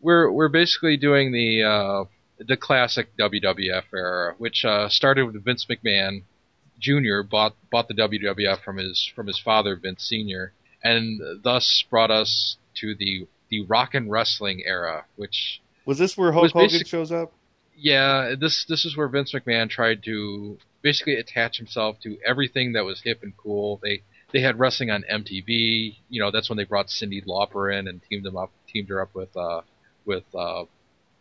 we're 0.00 0.30
we're 0.30 0.48
basically 0.48 0.96
doing 0.96 1.32
the 1.32 1.62
uh, 1.62 2.04
the 2.38 2.56
classic 2.56 3.16
WWF 3.16 3.84
era, 3.94 4.34
which 4.38 4.64
uh, 4.64 4.88
started 4.88 5.24
with 5.24 5.42
Vince 5.44 5.64
McMahon 5.66 6.22
Jr. 6.78 7.22
bought 7.22 7.54
bought 7.70 7.88
the 7.88 7.94
WWF 7.94 8.60
from 8.62 8.76
his 8.76 9.10
from 9.14 9.26
his 9.26 9.38
father 9.38 9.76
Vince 9.76 10.04
Sr. 10.08 10.52
and 10.82 11.42
thus 11.42 11.84
brought 11.90 12.10
us 12.10 12.56
to 12.76 12.94
the 12.94 13.26
the 13.50 13.64
rock 13.64 13.94
and 13.94 14.10
wrestling 14.10 14.62
era, 14.66 15.04
which 15.16 15.60
Was 15.84 15.98
this 15.98 16.16
where 16.16 16.28
It 16.30 16.32
Hulk 16.34 16.52
Hogan 16.52 16.84
shows 16.84 17.10
up? 17.12 17.32
yeah, 17.76 18.34
this 18.38 18.64
this 18.64 18.84
is 18.84 18.96
where 18.96 19.08
Vince 19.08 19.32
McMahon 19.32 19.68
tried 19.68 20.02
to 20.04 20.58
basically 20.82 21.16
attach 21.16 21.56
himself 21.58 21.98
to 22.00 22.18
everything 22.24 22.72
that 22.74 22.84
was 22.84 23.00
hip 23.02 23.22
and 23.22 23.36
cool. 23.36 23.80
They 23.82 24.02
they 24.32 24.40
had 24.40 24.58
wrestling 24.58 24.90
on 24.90 25.04
MTV. 25.10 25.96
You 26.08 26.20
know, 26.20 26.30
that's 26.30 26.48
when 26.48 26.56
they 26.56 26.64
brought 26.64 26.88
Cyndi 26.88 27.24
Lauper 27.26 27.76
in 27.76 27.88
and 27.88 28.00
teamed 28.08 28.24
them 28.24 28.36
up, 28.36 28.50
teamed 28.66 28.88
her 28.88 29.00
up 29.00 29.14
with 29.14 29.36
uh 29.36 29.62
with 30.04 30.24
uh, 30.34 30.64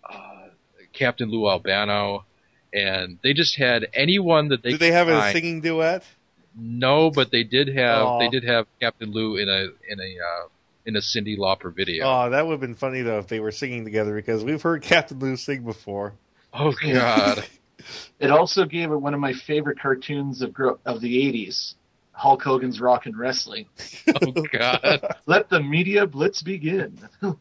uh 0.09 0.47
Captain 0.93 1.29
Lou 1.29 1.47
Albano, 1.47 2.25
and 2.73 3.19
they 3.23 3.33
just 3.33 3.57
had 3.57 3.87
anyone 3.93 4.49
that 4.49 4.63
they 4.63 4.71
Did 4.71 4.79
they 4.79 4.89
could 4.89 4.95
have 4.95 5.07
a 5.09 5.31
singing 5.31 5.61
duet? 5.61 6.03
No, 6.59 7.11
but 7.11 7.31
they 7.31 7.43
did 7.43 7.67
have 7.69 8.05
Aw. 8.05 8.19
they 8.19 8.29
did 8.29 8.43
have 8.43 8.65
Captain 8.79 9.11
Lou 9.11 9.37
in 9.37 9.47
a 9.47 9.67
in 9.91 9.99
a 9.99 10.17
uh, 10.19 10.47
in 10.85 10.95
a 10.95 10.99
Cyndi 10.99 11.37
Lauper 11.37 11.73
video. 11.73 12.05
Oh, 12.05 12.29
that 12.29 12.45
would 12.45 12.53
have 12.53 12.61
been 12.61 12.75
funny 12.75 13.01
though 13.01 13.19
if 13.19 13.27
they 13.27 13.39
were 13.39 13.51
singing 13.51 13.83
together 13.83 14.15
because 14.15 14.43
we've 14.43 14.61
heard 14.61 14.81
Captain 14.81 15.19
Lou 15.19 15.35
sing 15.35 15.63
before. 15.63 16.13
oh 16.53 16.73
God. 16.83 17.45
It 18.19 18.31
also 18.31 18.65
gave 18.65 18.91
it 18.91 18.97
one 18.97 19.13
of 19.13 19.19
my 19.19 19.33
favorite 19.33 19.79
cartoons 19.79 20.41
of 20.41 20.53
of 20.83 20.99
the 20.99 21.31
'80s, 21.31 21.75
Hulk 22.17 22.41
Hogan's 22.41 22.81
Rock 22.81 23.05
and 23.05 23.17
Wrestling. 23.17 23.65
Oh 24.21 24.31
God. 24.51 25.15
Let 25.25 25.49
the 25.49 25.61
media 25.61 26.07
blitz 26.07 26.41
begin. 26.41 26.97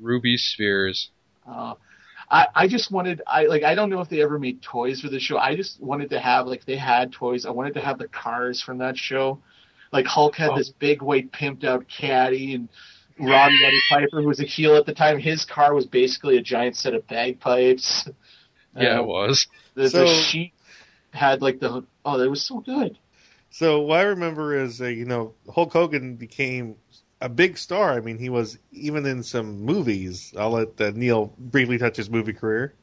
Ruby 0.00 0.36
Spears. 0.36 1.10
Uh, 1.48 1.74
I 2.30 2.46
I 2.54 2.68
just 2.68 2.90
wanted 2.90 3.22
I 3.26 3.44
like 3.46 3.62
I 3.62 3.74
don't 3.74 3.90
know 3.90 4.00
if 4.00 4.08
they 4.08 4.22
ever 4.22 4.38
made 4.38 4.60
toys 4.62 5.00
for 5.00 5.08
the 5.08 5.20
show. 5.20 5.38
I 5.38 5.56
just 5.56 5.80
wanted 5.80 6.10
to 6.10 6.20
have 6.20 6.46
like 6.46 6.64
they 6.64 6.76
had 6.76 7.12
toys. 7.12 7.46
I 7.46 7.50
wanted 7.50 7.74
to 7.74 7.80
have 7.80 7.98
the 7.98 8.08
cars 8.08 8.60
from 8.62 8.78
that 8.78 8.96
show. 8.98 9.40
Like 9.92 10.06
Hulk 10.06 10.36
had 10.36 10.50
Oh. 10.50 10.56
this 10.56 10.70
big 10.70 11.02
white 11.02 11.32
pimped 11.32 11.64
out 11.64 11.88
caddy 11.88 12.54
and 12.54 12.68
Roddy 13.18 13.62
Roddy 13.62 13.80
Piper, 13.90 14.22
who 14.22 14.28
was 14.28 14.40
a 14.40 14.44
heel 14.44 14.76
at 14.76 14.86
the 14.86 14.94
time, 14.94 15.18
his 15.18 15.44
car 15.44 15.74
was 15.74 15.86
basically 15.86 16.36
a 16.38 16.42
giant 16.42 16.76
set 16.76 16.94
of 16.94 17.06
bagpipes. 17.06 18.08
Yeah, 18.76 18.98
Uh, 18.98 19.00
it 19.02 19.06
was. 19.06 19.46
the, 19.74 19.90
So- 19.90 20.00
the 20.00 20.14
sheet 20.14 20.52
had 21.12 21.42
like 21.42 21.58
the 21.60 21.84
oh, 22.04 22.18
that 22.18 22.30
was 22.30 22.42
so 22.42 22.60
good. 22.60 22.98
So 23.50 23.80
what 23.80 23.98
I 24.00 24.02
remember 24.02 24.56
is, 24.56 24.80
uh, 24.80 24.86
you 24.86 25.04
know, 25.04 25.34
Hulk 25.52 25.72
Hogan 25.72 26.16
became 26.16 26.76
a 27.20 27.28
big 27.28 27.58
star. 27.58 27.92
I 27.92 28.00
mean, 28.00 28.18
he 28.18 28.28
was 28.28 28.58
even 28.72 29.04
in 29.06 29.22
some 29.22 29.60
movies. 29.60 30.32
I'll 30.38 30.50
let 30.50 30.80
uh, 30.80 30.92
Neil 30.94 31.34
briefly 31.38 31.76
touch 31.76 31.96
his 31.96 32.08
movie 32.08 32.32
career. 32.32 32.74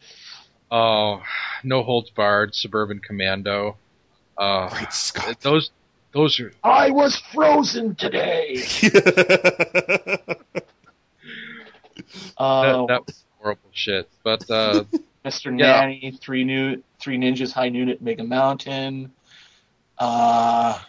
Oh, 0.70 1.22
No 1.64 1.84
Holds 1.84 2.10
Barred, 2.12 2.54
Suburban 2.54 3.00
Commando. 3.00 3.78
Uh, 4.38 4.70
Great 4.70 4.94
Scott! 4.94 5.40
those 5.42 5.72
those 6.12 6.40
are 6.40 6.52
I 6.64 6.92
was 6.92 7.18
frozen 7.34 7.96
today. 7.96 8.64
Uh, 12.38 12.86
that, 12.86 12.88
that 12.88 13.06
was 13.08 13.26
horrible 13.40 13.70
shit. 13.72 14.10
But 14.24 14.50
uh, 14.50 14.84
Mr. 15.26 15.58
Yeah. 15.58 15.82
Nanny, 15.82 16.18
Three 16.22 16.44
New, 16.44 16.84
Three 17.00 17.18
Ninjas, 17.18 17.52
High 17.52 17.70
Noon 17.70 17.90
at 17.90 18.02
Mega 18.02 18.24
Mountain. 18.24 19.12
Uh, 20.00 20.80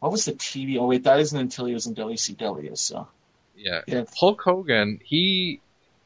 what 0.00 0.12
was 0.12 0.24
the 0.24 0.32
TV? 0.32 0.78
Oh 0.78 0.86
wait, 0.86 1.04
that 1.04 1.20
isn't 1.20 1.38
until 1.38 1.66
he 1.66 1.74
was 1.74 1.86
in 1.86 1.94
WCW. 1.94 2.76
So 2.76 3.08
yeah, 3.56 3.82
yeah, 3.86 4.04
Hulk 4.18 4.40
Hogan, 4.42 5.00
he 5.04 5.60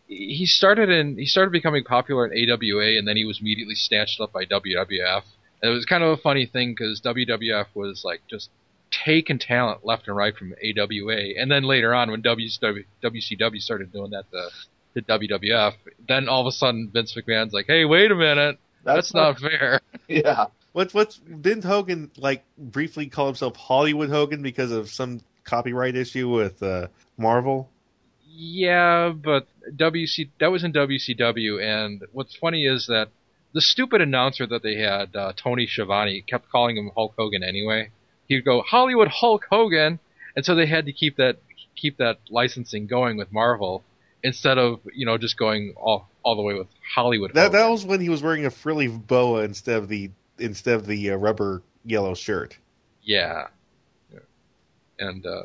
he 0.06 0.46
started 0.46 0.88
in 0.88 1.16
he 1.16 1.26
started 1.26 1.52
becoming 1.52 1.84
popular 1.84 2.26
in 2.26 2.50
AWA, 2.50 2.98
and 2.98 3.06
then 3.06 3.16
he 3.16 3.24
was 3.24 3.40
immediately 3.40 3.74
snatched 3.74 4.20
up 4.20 4.32
by 4.32 4.44
WWF. 4.44 5.22
And 5.62 5.70
it 5.70 5.74
was 5.74 5.84
kind 5.84 6.02
of 6.02 6.10
a 6.10 6.16
funny 6.16 6.46
thing 6.46 6.72
because 6.72 7.00
WWF 7.00 7.66
was 7.74 8.04
like 8.04 8.22
just 8.28 8.50
taking 8.90 9.38
talent 9.38 9.84
left 9.84 10.08
and 10.08 10.16
right 10.16 10.36
from 10.36 10.52
AWA, 10.52 11.38
and 11.38 11.50
then 11.50 11.62
later 11.64 11.94
on 11.94 12.10
when 12.10 12.22
WCW, 12.22 12.84
WCW 13.02 13.60
started 13.60 13.92
doing 13.92 14.10
that 14.10 14.24
to, 14.32 14.48
to 14.94 15.18
WWF, 15.18 15.74
then 16.08 16.28
all 16.28 16.40
of 16.40 16.46
a 16.46 16.52
sudden 16.52 16.90
Vince 16.92 17.14
McMahon's 17.14 17.52
like, 17.52 17.66
"Hey, 17.66 17.84
wait 17.84 18.10
a 18.10 18.16
minute, 18.16 18.58
that's, 18.84 19.14
not 19.14 19.38
fair." 19.38 19.80
Yeah, 20.08 20.46
What's 20.72 20.94
what's 20.94 21.16
didn't 21.18 21.64
Hogan 21.64 22.10
like 22.16 22.44
briefly 22.56 23.06
call 23.08 23.26
himself 23.26 23.56
Hollywood 23.56 24.10
Hogan 24.10 24.42
because 24.42 24.70
of 24.70 24.88
some 24.88 25.20
copyright 25.44 25.96
issue 25.96 26.28
with 26.28 26.62
uh, 26.62 26.88
Marvel? 27.16 27.68
Yeah, 28.28 29.10
but 29.10 29.48
WC 29.68 30.30
that 30.38 30.52
was 30.52 30.62
in 30.62 30.72
WCW, 30.72 31.62
and 31.62 32.02
what's 32.12 32.36
funny 32.36 32.64
is 32.66 32.86
that 32.86 33.08
the 33.52 33.60
stupid 33.60 34.00
announcer 34.00 34.46
that 34.46 34.62
they 34.62 34.76
had, 34.76 35.14
uh, 35.16 35.32
Tony 35.34 35.66
Schiavone, 35.66 36.22
kept 36.22 36.48
calling 36.50 36.76
him 36.76 36.92
Hulk 36.94 37.14
Hogan 37.18 37.42
anyway. 37.42 37.90
He'd 38.28 38.44
go 38.44 38.62
Hollywood 38.62 39.08
Hulk 39.08 39.46
Hogan, 39.50 39.98
and 40.36 40.44
so 40.44 40.54
they 40.54 40.66
had 40.66 40.86
to 40.86 40.92
keep 40.92 41.16
that 41.16 41.38
keep 41.74 41.96
that 41.98 42.20
licensing 42.30 42.86
going 42.86 43.16
with 43.16 43.32
Marvel 43.32 43.82
instead 44.22 44.58
of 44.58 44.80
you 44.94 45.04
know 45.04 45.18
just 45.18 45.36
going 45.36 45.74
all 45.76 46.08
all 46.22 46.36
the 46.36 46.42
way 46.42 46.54
with 46.54 46.68
Hollywood. 46.94 47.34
That 47.34 47.46
Hogan. 47.46 47.60
that 47.60 47.68
was 47.68 47.84
when 47.84 48.00
he 48.00 48.08
was 48.08 48.22
wearing 48.22 48.46
a 48.46 48.50
frilly 48.50 48.86
boa 48.86 49.42
instead 49.42 49.76
of 49.76 49.88
the 49.88 50.10
instead 50.40 50.74
of 50.74 50.86
the 50.86 51.10
uh, 51.10 51.16
rubber 51.16 51.62
yellow 51.84 52.14
shirt. 52.14 52.58
Yeah. 53.02 53.48
Yeah. 54.12 54.18
And 54.98 55.26
uh, 55.26 55.42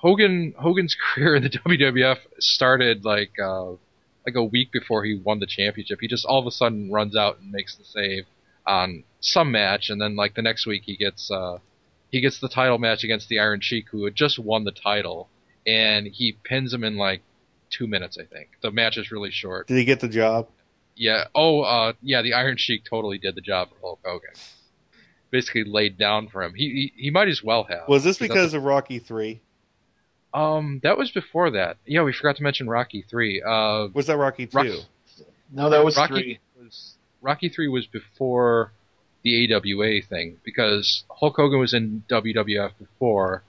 Hogan 0.00 0.54
Hogan's 0.58 0.96
career 1.14 1.36
in 1.36 1.42
the 1.42 1.50
WWF 1.50 2.18
started 2.38 3.04
like 3.04 3.38
uh, 3.38 3.72
like 4.26 4.34
a 4.34 4.44
week 4.44 4.72
before 4.72 5.04
he 5.04 5.14
won 5.14 5.40
the 5.40 5.46
championship. 5.46 5.98
He 6.00 6.08
just 6.08 6.24
all 6.24 6.40
of 6.40 6.46
a 6.46 6.50
sudden 6.50 6.90
runs 6.90 7.16
out 7.16 7.38
and 7.40 7.52
makes 7.52 7.76
the 7.76 7.84
save 7.84 8.24
on 8.66 9.04
some 9.20 9.50
match, 9.50 9.90
and 9.90 10.00
then 10.00 10.16
like 10.16 10.34
the 10.34 10.42
next 10.42 10.66
week 10.66 10.82
he 10.84 10.96
gets 10.96 11.30
uh, 11.30 11.58
he 12.10 12.20
gets 12.20 12.40
the 12.40 12.48
title 12.48 12.78
match 12.78 13.04
against 13.04 13.28
the 13.28 13.38
Iron 13.38 13.60
Sheik, 13.60 13.88
who 13.90 14.04
had 14.04 14.14
just 14.14 14.38
won 14.38 14.64
the 14.64 14.72
title, 14.72 15.28
and 15.66 16.06
he 16.06 16.36
pins 16.44 16.72
him 16.72 16.84
in 16.84 16.96
like 16.96 17.22
two 17.70 17.86
minutes. 17.86 18.18
I 18.18 18.24
think 18.24 18.50
the 18.62 18.70
match 18.70 18.96
is 18.96 19.10
really 19.10 19.30
short. 19.30 19.66
Did 19.66 19.76
he 19.76 19.84
get 19.84 20.00
the 20.00 20.08
job? 20.08 20.48
Yeah. 21.00 21.24
Oh, 21.34 21.62
uh, 21.62 21.94
yeah. 22.02 22.20
The 22.20 22.34
Iron 22.34 22.58
Sheik 22.58 22.84
totally 22.84 23.16
did 23.16 23.34
the 23.34 23.40
job 23.40 23.70
for 23.70 23.76
Hulk 23.80 24.00
Hogan. 24.04 24.34
Basically 25.30 25.64
laid 25.64 25.96
down 25.96 26.28
for 26.28 26.42
him. 26.42 26.52
He 26.54 26.92
he, 26.94 27.04
he 27.04 27.10
might 27.10 27.28
as 27.28 27.42
well 27.42 27.64
have. 27.64 27.88
Was 27.88 28.04
this 28.04 28.18
because 28.18 28.52
of 28.52 28.64
Rocky 28.64 28.98
Three? 28.98 29.40
um, 30.34 30.80
that 30.82 30.98
was 30.98 31.10
before 31.10 31.52
that. 31.52 31.78
Yeah, 31.86 32.02
we 32.02 32.12
forgot 32.12 32.36
to 32.36 32.42
mention 32.42 32.68
Rocky 32.68 33.00
Three. 33.00 33.40
Uh, 33.40 33.88
Was 33.94 34.08
that 34.08 34.18
Rocky 34.18 34.46
Two? 34.46 34.58
Rocky- 34.58 34.86
no, 35.50 35.70
that 35.70 35.82
was 35.82 35.96
Rocky 35.96 36.14
three. 36.14 36.38
was 36.62 36.96
Rocky 37.22 37.48
Three 37.48 37.66
was 37.68 37.86
before 37.86 38.72
the 39.22 39.54
AWA 39.54 40.02
thing 40.02 40.36
because 40.44 41.04
Hulk 41.10 41.36
Hogan 41.36 41.60
was 41.60 41.72
in 41.72 42.04
WWF 42.10 42.72
before, 42.78 43.42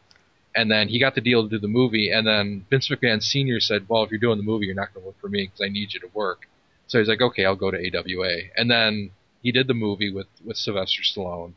and 0.56 0.72
then 0.72 0.88
he 0.88 1.00
got 1.00 1.16
the 1.16 1.22
deal 1.22 1.44
to 1.44 1.50
do 1.50 1.60
the 1.60 1.68
movie, 1.68 2.10
and 2.10 2.26
then 2.26 2.66
Vince 2.70 2.88
McMahon 2.88 3.22
Senior 3.22 3.60
said, 3.60 3.90
"Well, 3.90 4.04
if 4.04 4.10
you're 4.10 4.20
doing 4.22 4.38
the 4.38 4.44
movie, 4.44 4.68
you're 4.68 4.76
not 4.76 4.94
going 4.94 5.04
to 5.04 5.08
work 5.08 5.20
for 5.20 5.28
me 5.28 5.44
because 5.48 5.60
I 5.62 5.68
need 5.68 5.94
you 5.94 6.00
to 6.00 6.10
work." 6.14 6.48
So 6.92 7.00
he's 7.00 7.08
like, 7.08 7.22
"Okay, 7.22 7.46
I'll 7.46 7.56
go 7.56 7.72
to 7.72 7.78
AWA," 7.78 8.50
and 8.58 8.70
then 8.70 9.12
he 9.42 9.54
did 9.54 9.68
the 9.68 9.74
movie 9.74 10.12
with 10.12 10.28
with 10.44 10.58
Sylvester 10.58 11.04
Stallone, 11.04 11.54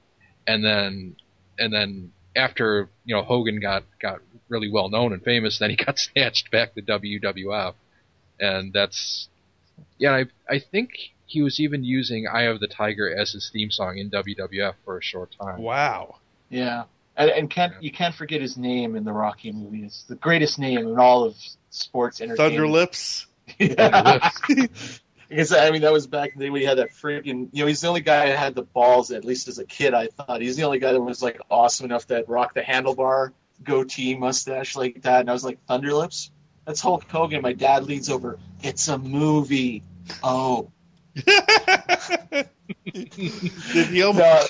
and 0.46 0.64
then 0.64 1.16
and 1.58 1.72
then 1.72 2.12
after 2.36 2.88
you 3.04 3.16
know 3.16 3.24
Hogan 3.24 3.58
got 3.58 3.82
got 4.00 4.20
really 4.48 4.70
well 4.70 4.88
known 4.88 5.12
and 5.12 5.20
famous, 5.24 5.58
then 5.58 5.70
he 5.70 5.76
got 5.86 5.98
snatched 5.98 6.52
back 6.52 6.74
to 6.74 6.82
WWF, 6.82 7.74
and 8.38 8.72
that's 8.72 9.28
yeah, 9.98 10.12
I 10.14 10.26
I 10.48 10.60
think 10.60 10.90
he 11.26 11.42
was 11.42 11.58
even 11.58 11.82
using 11.82 12.28
"Eye 12.28 12.42
of 12.42 12.60
the 12.60 12.68
Tiger" 12.68 13.12
as 13.12 13.32
his 13.32 13.50
theme 13.50 13.72
song 13.72 13.98
in 13.98 14.10
WWF 14.10 14.74
for 14.84 14.98
a 14.98 15.02
short 15.02 15.34
time. 15.36 15.60
Wow. 15.60 16.18
Yeah, 16.48 16.84
and, 17.16 17.30
and 17.30 17.50
can't 17.50 17.72
Yeah. 17.72 17.78
you 17.80 17.90
can't 17.90 18.14
forget 18.14 18.40
his 18.40 18.56
name 18.56 18.94
in 18.94 19.02
the 19.02 19.12
Rocky 19.12 19.50
movie. 19.50 19.82
It's 19.82 20.04
the 20.04 20.14
greatest 20.14 20.60
name 20.60 20.78
in 20.78 20.96
all 20.96 21.24
of 21.24 21.34
sports 21.70 22.20
entertainment. 22.20 22.52
Thunder 22.54 22.68
Lips. 22.68 23.26
Yeah. 23.58 24.30
Because 25.34 25.52
I 25.52 25.70
mean, 25.70 25.82
that 25.82 25.92
was 25.92 26.06
back 26.06 26.32
in 26.32 26.38
the 26.38 26.44
day 26.44 26.50
when 26.50 26.60
he 26.60 26.66
had 26.66 26.78
that 26.78 26.90
freaking. 26.90 27.48
You 27.52 27.62
know, 27.62 27.66
he's 27.66 27.80
the 27.80 27.88
only 27.88 28.02
guy 28.02 28.26
that 28.28 28.38
had 28.38 28.54
the 28.54 28.62
balls. 28.62 29.10
At 29.10 29.24
least 29.24 29.48
as 29.48 29.58
a 29.58 29.64
kid, 29.64 29.92
I 29.92 30.06
thought 30.06 30.40
he's 30.40 30.56
the 30.56 30.62
only 30.62 30.78
guy 30.78 30.92
that 30.92 31.00
was 31.00 31.22
like 31.22 31.40
awesome 31.50 31.86
enough 31.86 32.06
that 32.06 32.28
rocked 32.28 32.54
the 32.54 32.60
handlebar, 32.62 33.32
goatee, 33.62 34.14
mustache 34.14 34.76
like 34.76 35.02
that. 35.02 35.20
And 35.20 35.30
I 35.30 35.32
was 35.32 35.44
like, 35.44 35.58
Thunderlips. 35.66 36.30
That's 36.66 36.80
Hulk 36.80 37.10
Hogan. 37.10 37.42
My 37.42 37.52
dad 37.52 37.84
leans 37.84 38.08
over. 38.10 38.38
It's 38.62 38.86
a 38.86 38.96
movie. 38.96 39.82
Oh 40.22 40.70
Did 41.14 42.48
he 42.92 44.02
almost 44.02 44.18
no, 44.18 44.46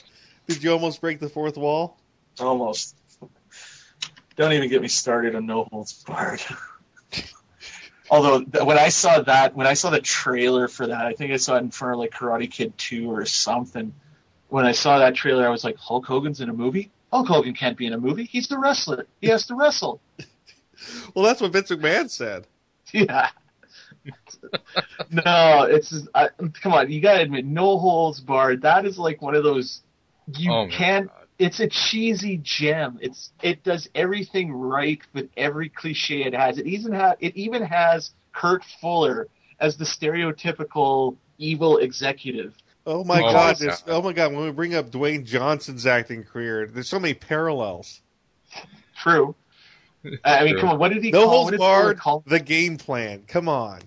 Did 0.48 0.62
you 0.62 0.72
almost 0.72 1.00
break 1.00 1.18
the 1.18 1.28
fourth 1.28 1.56
wall? 1.56 1.98
Almost. 2.38 2.94
Don't 4.36 4.52
even 4.52 4.68
get 4.68 4.82
me 4.82 4.88
started 4.88 5.34
on 5.34 5.46
No 5.46 5.64
Holds 5.64 6.04
Barred. 6.04 6.42
Although 8.14 8.64
when 8.64 8.78
I 8.78 8.90
saw 8.90 9.22
that, 9.22 9.56
when 9.56 9.66
I 9.66 9.74
saw 9.74 9.90
the 9.90 10.00
trailer 10.00 10.68
for 10.68 10.86
that, 10.86 11.04
I 11.04 11.14
think 11.14 11.32
I 11.32 11.36
saw 11.36 11.56
it 11.56 11.62
in 11.62 11.72
front 11.72 11.94
of 11.94 11.98
like 11.98 12.12
Karate 12.12 12.48
Kid 12.48 12.78
2 12.78 13.10
or 13.10 13.24
something. 13.24 13.92
When 14.48 14.64
I 14.64 14.70
saw 14.70 15.00
that 15.00 15.16
trailer, 15.16 15.44
I 15.44 15.50
was 15.50 15.64
like, 15.64 15.76
Hulk 15.76 16.06
Hogan's 16.06 16.40
in 16.40 16.48
a 16.48 16.52
movie? 16.52 16.92
Hulk 17.12 17.26
Hogan 17.26 17.54
can't 17.54 17.76
be 17.76 17.86
in 17.86 17.92
a 17.92 17.98
movie. 17.98 18.22
He's 18.22 18.46
the 18.46 18.56
wrestler. 18.56 19.08
He 19.20 19.26
has 19.28 19.46
to 19.48 19.56
wrestle. 19.56 20.00
Well, 21.14 21.24
that's 21.24 21.40
what 21.40 21.52
Vince 21.52 21.70
McMahon 21.70 22.10
said. 22.10 22.46
Yeah. 22.92 23.30
no, 25.10 25.66
it's 25.70 25.88
just, 25.88 26.08
I, 26.14 26.28
come 26.60 26.74
on. 26.74 26.90
You 26.90 27.00
gotta 27.00 27.22
admit, 27.22 27.46
No 27.46 27.78
Holds 27.78 28.20
Barred. 28.20 28.62
That 28.62 28.84
is 28.84 28.98
like 28.98 29.22
one 29.22 29.34
of 29.34 29.44
those 29.44 29.82
you 30.36 30.52
oh 30.52 30.68
can't 30.68 31.06
God. 31.08 31.23
It's 31.38 31.60
a 31.60 31.66
cheesy 31.68 32.38
gem. 32.38 32.98
It's 33.00 33.32
it 33.42 33.62
does 33.64 33.88
everything 33.94 34.52
right 34.52 35.00
with 35.12 35.28
every 35.36 35.68
cliche 35.68 36.24
it 36.24 36.34
has. 36.34 36.58
It 36.58 36.66
even 36.66 36.92
ha- 36.92 37.16
it 37.20 37.36
even 37.36 37.62
has 37.62 38.12
Kurt 38.32 38.64
Fuller 38.80 39.28
as 39.60 39.76
the 39.76 39.84
stereotypical 39.84 41.16
evil 41.38 41.78
executive. 41.78 42.54
Oh 42.86 43.02
my 43.04 43.18
Oh, 43.20 43.32
god! 43.32 43.34
my 43.34 43.52
there's- 43.54 43.82
Oh 43.86 44.02
my 44.02 44.12
god! 44.12 44.32
When 44.32 44.44
we 44.44 44.50
bring 44.50 44.74
up 44.74 44.90
Dwayne 44.90 45.24
Johnson's 45.24 45.86
acting 45.86 46.22
career, 46.24 46.66
there's 46.66 46.88
so 46.88 46.98
many 47.00 47.14
parallels. 47.14 48.00
True. 48.96 49.34
I 50.24 50.44
mean, 50.44 50.52
True. 50.52 50.60
come 50.60 50.68
on. 50.70 50.78
What 50.78 50.92
did 50.92 51.02
he 51.02 51.10
No 51.10 51.20
call? 51.20 51.28
What 51.28 51.34
holds 51.36 51.50
did 51.52 51.58
barred. 51.60 51.98
call? 51.98 52.22
The 52.26 52.38
game 52.40 52.76
plan. 52.76 53.22
Come 53.26 53.48
on. 53.48 53.80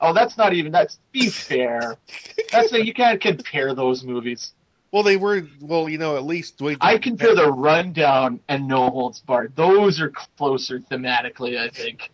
Oh, 0.00 0.14
that's 0.14 0.38
not 0.38 0.54
even. 0.54 0.72
That's 0.72 0.98
be 1.12 1.28
fair. 1.28 1.96
That's 2.50 2.72
you 2.72 2.94
can't 2.94 3.20
compare 3.20 3.74
those 3.74 4.02
movies. 4.02 4.54
Well, 4.92 5.02
they 5.04 5.16
were. 5.16 5.42
Well, 5.60 5.88
you 5.88 5.98
know, 5.98 6.16
at 6.16 6.24
least 6.24 6.58
Dwayne. 6.58 6.76
I 6.80 6.98
compare 6.98 7.34
the 7.34 7.50
Rundown 7.52 8.40
and 8.48 8.66
No 8.66 8.90
Holds 8.90 9.20
Barred. 9.20 9.54
Those 9.54 10.00
are 10.00 10.10
closer 10.36 10.80
thematically, 10.80 11.58
I 11.58 11.68
think. 11.68 12.10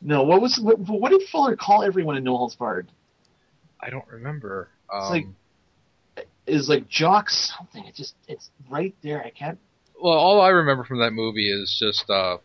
No, 0.00 0.22
what 0.22 0.40
was 0.40 0.58
what, 0.58 0.78
what 0.78 1.10
did 1.10 1.22
Fuller 1.28 1.56
call 1.56 1.82
everyone 1.82 2.16
in 2.16 2.24
No 2.24 2.36
Holds 2.36 2.54
Barred? 2.54 2.88
I 3.80 3.90
don't 3.90 4.06
remember. 4.08 4.68
Um, 4.92 5.10
like- 5.10 5.26
Is 6.46 6.68
like 6.68 6.88
jock 6.88 7.30
something. 7.30 7.84
It 7.84 7.94
just 7.94 8.14
it's 8.28 8.50
right 8.68 8.94
there. 9.02 9.22
I 9.22 9.30
can't. 9.30 9.58
well, 10.00 10.14
all 10.18 10.40
I 10.40 10.48
remember 10.48 10.84
from 10.84 10.98
that 11.00 11.12
movie 11.12 11.50
is 11.50 11.76
just 11.78 12.08
uh, 12.10 12.38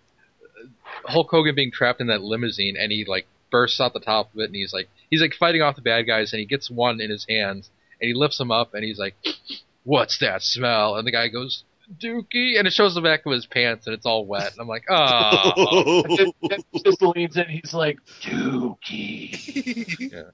Hulk 1.05 1.29
Hogan 1.31 1.55
being 1.55 1.71
trapped 1.71 2.01
in 2.01 2.07
that 2.07 2.21
limousine, 2.21 2.75
and 2.77 2.91
he 2.91 3.05
like 3.05 3.25
bursts 3.51 3.79
out 3.79 3.93
the 3.93 3.99
top 3.99 4.33
of 4.33 4.39
it, 4.41 4.45
and 4.45 4.55
he's 4.55 4.73
like 4.73 4.89
he's 5.09 5.21
like 5.21 5.33
fighting 5.33 5.61
off 5.61 5.75
the 5.75 5.81
bad 5.81 6.03
guys, 6.03 6.33
and 6.33 6.39
he 6.39 6.45
gets 6.45 6.69
one 6.69 6.99
in 7.01 7.09
his 7.09 7.25
hands, 7.29 7.69
and 8.01 8.07
he 8.07 8.13
lifts 8.13 8.39
him 8.39 8.51
up, 8.51 8.73
and 8.73 8.83
he's 8.83 8.99
like, 8.99 9.15
"What's 9.83 10.17
that 10.19 10.41
smell?" 10.43 10.95
And 10.95 11.05
the 11.07 11.11
guy 11.11 11.27
goes, 11.29 11.63
"Dookie," 11.99 12.57
and 12.57 12.67
it 12.67 12.73
shows 12.73 12.95
the 12.95 13.01
back 13.01 13.25
of 13.25 13.31
his 13.31 13.45
pants, 13.45 13.85
and 13.87 13.93
it's 13.93 14.05
all 14.05 14.25
wet, 14.25 14.51
and 14.51 14.59
I'm 14.61 14.67
like, 14.67 14.85
"Oh." 14.89 16.03
Just, 16.49 16.65
just 16.85 17.01
leans 17.01 17.37
in. 17.37 17.47
He's 17.49 17.73
like 17.73 17.99
Dookie. 18.21 20.13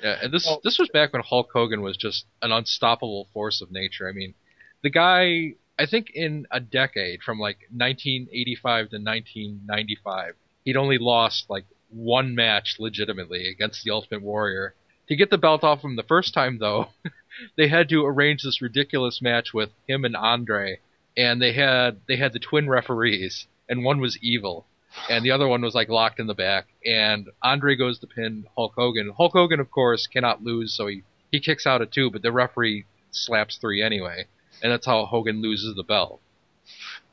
Yeah, 0.00 0.16
and 0.22 0.32
this 0.32 0.46
Well- 0.46 0.60
this 0.62 0.78
was 0.78 0.88
back 0.90 1.12
when 1.12 1.22
Hulk 1.22 1.50
Hogan 1.52 1.82
was 1.82 1.96
just 1.96 2.24
an 2.40 2.52
unstoppable 2.52 3.26
force 3.34 3.60
of 3.60 3.72
nature. 3.72 4.08
I 4.08 4.12
mean, 4.12 4.34
the 4.82 4.90
guy, 4.90 5.54
I 5.76 5.86
think 5.86 6.10
in 6.14 6.46
a 6.52 6.60
decade 6.60 7.20
from 7.24 7.40
like 7.40 7.66
1985 7.74 8.90
to 8.90 8.96
1995, 8.98 10.34
he'd 10.64 10.76
only 10.76 10.98
lost 10.98 11.50
like 11.50 11.64
one 11.90 12.36
match 12.36 12.76
legitimately 12.78 13.48
against 13.50 13.82
the 13.82 13.90
Ultimate 13.90 14.22
Warrior. 14.22 14.74
To 15.08 15.16
get 15.16 15.30
the 15.30 15.38
belt 15.38 15.64
off 15.64 15.84
him 15.84 15.96
the 15.96 16.02
first 16.02 16.34
time 16.34 16.58
though, 16.58 16.88
they 17.56 17.68
had 17.68 17.88
to 17.88 18.04
arrange 18.04 18.42
this 18.42 18.62
ridiculous 18.62 19.22
match 19.22 19.54
with 19.54 19.70
him 19.86 20.04
and 20.04 20.16
Andre, 20.16 20.80
and 21.16 21.40
they 21.40 21.52
had 21.52 22.00
they 22.06 22.16
had 22.16 22.32
the 22.32 22.38
twin 22.38 22.68
referees, 22.68 23.46
and 23.68 23.84
one 23.84 24.00
was 24.00 24.18
evil 24.22 24.66
and 25.08 25.24
the 25.24 25.30
other 25.30 25.48
one 25.48 25.62
was 25.62 25.74
like 25.74 25.88
locked 25.88 26.20
in 26.20 26.26
the 26.26 26.34
back. 26.34 26.66
And 26.84 27.28
Andre 27.42 27.76
goes 27.76 27.98
to 27.98 28.06
pin 28.06 28.46
Hulk 28.56 28.74
Hogan. 28.76 29.12
Hulk 29.16 29.32
Hogan, 29.32 29.60
of 29.60 29.70
course, 29.70 30.06
cannot 30.06 30.42
lose, 30.42 30.72
so 30.72 30.86
he 30.86 31.02
he 31.30 31.40
kicks 31.40 31.66
out 31.66 31.82
at 31.82 31.92
two, 31.92 32.10
but 32.10 32.22
the 32.22 32.32
referee 32.32 32.86
slaps 33.10 33.58
three 33.58 33.82
anyway, 33.82 34.26
and 34.62 34.72
that's 34.72 34.86
how 34.86 35.04
Hogan 35.04 35.42
loses 35.42 35.74
the 35.74 35.82
belt. 35.82 36.20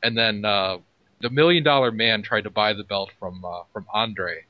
And 0.02 0.16
then 0.16 0.44
uh, 0.44 0.78
the 1.20 1.30
Million 1.30 1.64
Dollar 1.64 1.92
Man 1.92 2.22
tried 2.22 2.44
to 2.44 2.50
buy 2.50 2.72
the 2.72 2.84
belt 2.84 3.10
from 3.18 3.44
uh, 3.44 3.62
from 3.72 3.86
Andre, 3.92 4.44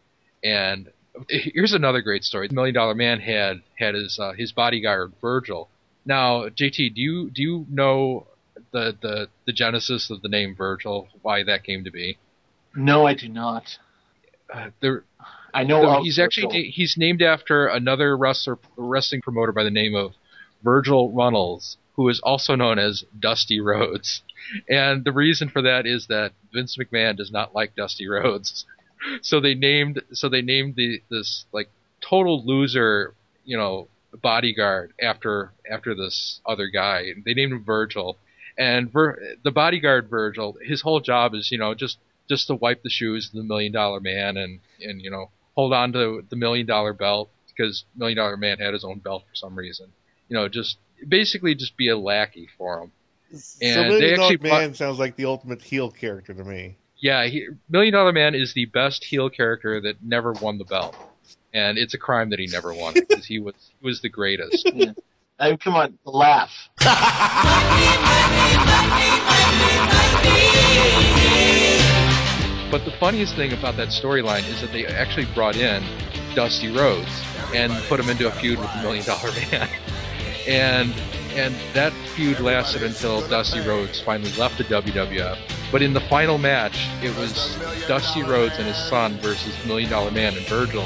and 0.44 0.90
here's 1.28 1.72
another 1.72 2.00
great 2.02 2.24
story. 2.24 2.48
The 2.48 2.54
Million 2.54 2.74
Dollar 2.74 2.94
Man 2.94 3.20
had 3.20 3.62
had 3.78 3.94
his 3.94 4.18
uh, 4.18 4.32
his 4.32 4.52
bodyguard 4.52 5.12
Virgil. 5.20 5.68
Now, 6.04 6.48
JT, 6.48 6.94
do 6.94 7.00
you 7.00 7.30
do 7.30 7.42
you 7.42 7.66
know 7.70 8.26
the 8.72 8.96
the 9.00 9.28
the 9.46 9.52
genesis 9.52 10.10
of 10.10 10.22
the 10.22 10.28
name 10.28 10.54
Virgil? 10.54 11.08
Why 11.22 11.42
that 11.44 11.64
came 11.64 11.84
to 11.84 11.90
be? 11.90 12.18
No, 12.74 13.06
I 13.06 13.14
do 13.14 13.28
not. 13.28 13.78
Uh, 14.52 14.70
there, 14.80 15.04
I 15.54 15.64
know 15.64 15.82
No, 15.82 15.96
of 15.98 16.04
he's 16.04 16.18
actually 16.18 16.46
Virgil. 16.48 16.62
na- 16.62 16.70
he's 16.72 16.96
named 16.96 17.22
after 17.22 17.66
another 17.66 18.16
wrestler, 18.16 18.58
wrestling 18.76 19.22
promoter 19.22 19.52
by 19.52 19.64
the 19.64 19.70
name 19.70 19.94
of 19.94 20.12
Virgil 20.62 21.10
Runnels, 21.10 21.78
who 21.94 22.08
is 22.08 22.20
also 22.20 22.54
known 22.54 22.78
as 22.78 23.04
Dusty 23.18 23.60
Rhodes. 23.60 24.22
And 24.68 25.02
the 25.04 25.10
reason 25.10 25.48
for 25.48 25.60
that 25.62 25.86
is 25.86 26.06
that 26.06 26.30
Vince 26.52 26.76
McMahon 26.76 27.16
does 27.16 27.32
not 27.32 27.52
like 27.52 27.74
Dusty 27.74 28.06
Rhodes, 28.06 28.64
so 29.22 29.40
they 29.40 29.54
named 29.54 30.02
so 30.12 30.28
they 30.28 30.42
named 30.42 30.76
the 30.76 31.02
this 31.10 31.46
like 31.52 31.68
total 32.00 32.44
loser, 32.44 33.14
you 33.44 33.56
know, 33.56 33.88
bodyguard 34.22 34.92
after 35.00 35.52
after 35.70 35.94
this 35.94 36.40
other 36.46 36.68
guy. 36.68 37.12
They 37.24 37.34
named 37.34 37.52
him 37.52 37.64
Virgil, 37.64 38.16
and 38.58 38.90
Vir- 38.90 39.36
the 39.42 39.50
bodyguard 39.50 40.08
Virgil, 40.08 40.56
his 40.62 40.82
whole 40.82 41.00
job 41.00 41.34
is 41.34 41.50
you 41.50 41.58
know 41.58 41.74
just 41.74 41.98
just 42.28 42.46
to 42.48 42.54
wipe 42.54 42.82
the 42.82 42.90
shoes 42.90 43.28
of 43.28 43.32
the 43.34 43.42
Million 43.42 43.72
Dollar 43.72 44.00
Man 44.00 44.36
and 44.36 44.60
and 44.80 45.00
you 45.00 45.10
know 45.10 45.30
hold 45.54 45.72
on 45.72 45.92
to 45.92 46.24
the 46.28 46.36
Million 46.36 46.66
Dollar 46.66 46.92
belt 46.92 47.30
because 47.48 47.84
Million 47.96 48.18
Dollar 48.18 48.36
Man 48.36 48.58
had 48.58 48.72
his 48.74 48.84
own 48.84 48.98
belt 48.98 49.24
for 49.28 49.34
some 49.34 49.56
reason. 49.56 49.92
You 50.28 50.36
know, 50.36 50.48
just 50.48 50.78
basically 51.06 51.54
just 51.54 51.76
be 51.76 51.88
a 51.88 51.96
lackey 51.96 52.48
for 52.58 52.82
him. 52.82 52.92
so 53.38 53.82
Million 53.84 54.16
Dollar 54.18 54.38
Man 54.40 54.74
sounds 54.74 54.98
like 54.98 55.16
the 55.16 55.26
ultimate 55.26 55.62
heel 55.62 55.90
character 55.90 56.34
to 56.34 56.44
me. 56.44 56.76
Yeah, 56.98 57.26
he, 57.26 57.48
Million 57.68 57.92
Dollar 57.92 58.12
Man 58.12 58.34
is 58.34 58.54
the 58.54 58.66
best 58.66 59.04
heel 59.04 59.28
character 59.28 59.80
that 59.80 60.02
never 60.02 60.32
won 60.32 60.58
the 60.58 60.64
belt, 60.64 60.96
and 61.52 61.78
it's 61.78 61.94
a 61.94 61.98
crime 61.98 62.30
that 62.30 62.38
he 62.38 62.46
never 62.46 62.72
won 62.72 62.96
it 62.96 63.08
because 63.08 63.26
he 63.26 63.38
was 63.38 63.54
he 63.78 63.86
was 63.86 64.00
the 64.00 64.08
greatest. 64.08 64.68
I, 65.38 65.56
come 65.56 65.74
on, 65.74 65.98
laugh. 66.04 66.70
But 72.68 72.84
the 72.84 72.90
funniest 72.98 73.36
thing 73.36 73.52
about 73.52 73.76
that 73.76 73.88
storyline 73.88 74.46
is 74.48 74.60
that 74.60 74.72
they 74.72 74.86
actually 74.86 75.26
brought 75.34 75.56
in 75.56 75.84
Dusty 76.34 76.76
Rhodes 76.76 77.22
and 77.54 77.72
put 77.84 78.00
him 78.00 78.10
into 78.10 78.26
a 78.26 78.32
feud 78.32 78.58
with 78.58 78.70
the 78.74 78.82
Million 78.82 79.04
Dollar 79.04 79.30
Man, 79.50 79.68
and 80.48 80.92
and 81.36 81.54
that 81.74 81.92
feud 82.14 82.40
lasted 82.40 82.82
until 82.82 83.26
Dusty 83.28 83.60
Rhodes 83.60 84.00
finally 84.00 84.32
left 84.32 84.58
the 84.58 84.64
WWF. 84.64 85.38
But 85.70 85.82
in 85.82 85.92
the 85.92 86.00
final 86.00 86.38
match, 86.38 86.88
it 87.02 87.14
was 87.16 87.56
Dusty 87.86 88.22
Rhodes 88.22 88.56
and 88.58 88.66
his 88.66 88.76
son 88.76 89.18
versus 89.18 89.54
Million 89.66 89.90
Dollar 89.90 90.10
Man 90.10 90.36
and 90.36 90.46
Virgil, 90.46 90.84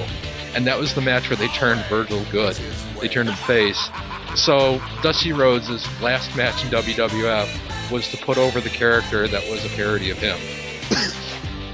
and 0.54 0.66
that 0.66 0.78
was 0.78 0.94
the 0.94 1.00
match 1.00 1.30
where 1.30 1.36
they 1.36 1.48
turned 1.48 1.80
Virgil 1.86 2.24
good. 2.32 2.56
They 3.00 3.08
turned 3.08 3.28
him 3.28 3.36
face. 3.36 3.88
So 4.34 4.82
Dusty 5.02 5.32
Rhodes' 5.32 5.86
last 6.02 6.36
match 6.36 6.64
in 6.64 6.70
WWF 6.70 7.90
was 7.90 8.10
to 8.10 8.16
put 8.16 8.38
over 8.38 8.60
the 8.60 8.68
character 8.70 9.28
that 9.28 9.48
was 9.50 9.64
a 9.64 9.68
parody 9.70 10.10
of 10.10 10.18
him. 10.18 10.38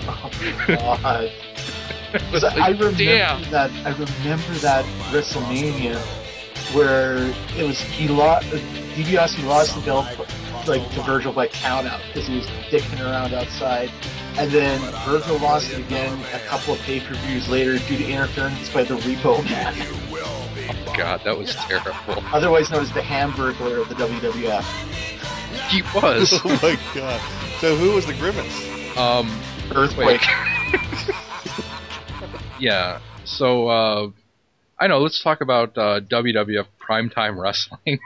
Oh, 0.09 0.31
God. 0.69 1.33
It 2.15 2.23
was 2.33 2.45
I 2.45 2.69
remember 2.69 2.93
damn. 2.97 3.43
that. 3.51 3.71
I 3.85 3.91
remember 3.91 4.55
that 4.61 4.85
WrestleMania 5.11 6.01
where 6.73 7.17
it 7.57 7.67
was 7.67 7.81
he 7.81 8.09
lost. 8.09 8.47
DiBiase 8.49 9.45
lost 9.47 9.75
the 9.75 9.83
belt 9.83 10.07
like 10.67 10.89
to 10.93 11.03
Virgil 11.03 11.33
by 11.33 11.49
count 11.49 11.87
out 11.87 12.01
because 12.07 12.27
he 12.27 12.37
was 12.37 12.47
dicking 12.71 13.01
around 13.05 13.33
outside, 13.33 13.91
and 14.39 14.51
then 14.51 14.81
Virgil 15.05 15.39
lost 15.39 15.71
it 15.73 15.79
again 15.79 16.19
a 16.35 16.39
couple 16.41 16.75
of 16.75 16.81
pay 16.81 17.01
per 17.01 17.15
views 17.15 17.49
later 17.49 17.79
due 17.87 17.97
to 17.99 18.05
interference 18.05 18.69
by 18.73 18.83
the 18.83 18.97
Repo 18.97 19.45
Man, 19.45 19.75
God, 20.97 21.21
that 21.25 21.37
was 21.37 21.55
terrible. 21.55 22.25
otherwise 22.33 22.71
known 22.71 22.83
as 22.83 22.93
the 22.93 23.01
Hamburglar 23.01 23.81
of 23.81 23.89
the 23.89 23.95
WWF. 23.95 24.65
He 25.69 25.83
was. 25.95 26.33
oh 26.45 26.59
my 26.63 26.79
god! 26.95 27.21
So 27.61 27.77
who 27.77 27.93
was 27.93 28.07
the 28.07 28.15
Grimace? 28.15 28.97
Um, 28.97 29.31
Earthquake. 29.75 30.23
yeah. 32.61 33.01
So, 33.25 33.69
uh, 33.69 34.11
I 34.79 34.87
know. 34.87 34.99
Let's 34.99 35.23
talk 35.23 35.41
about 35.41 35.77
uh, 35.79 36.01
WWF 36.01 36.67
primetime 36.87 37.39
wrestling. 37.43 37.99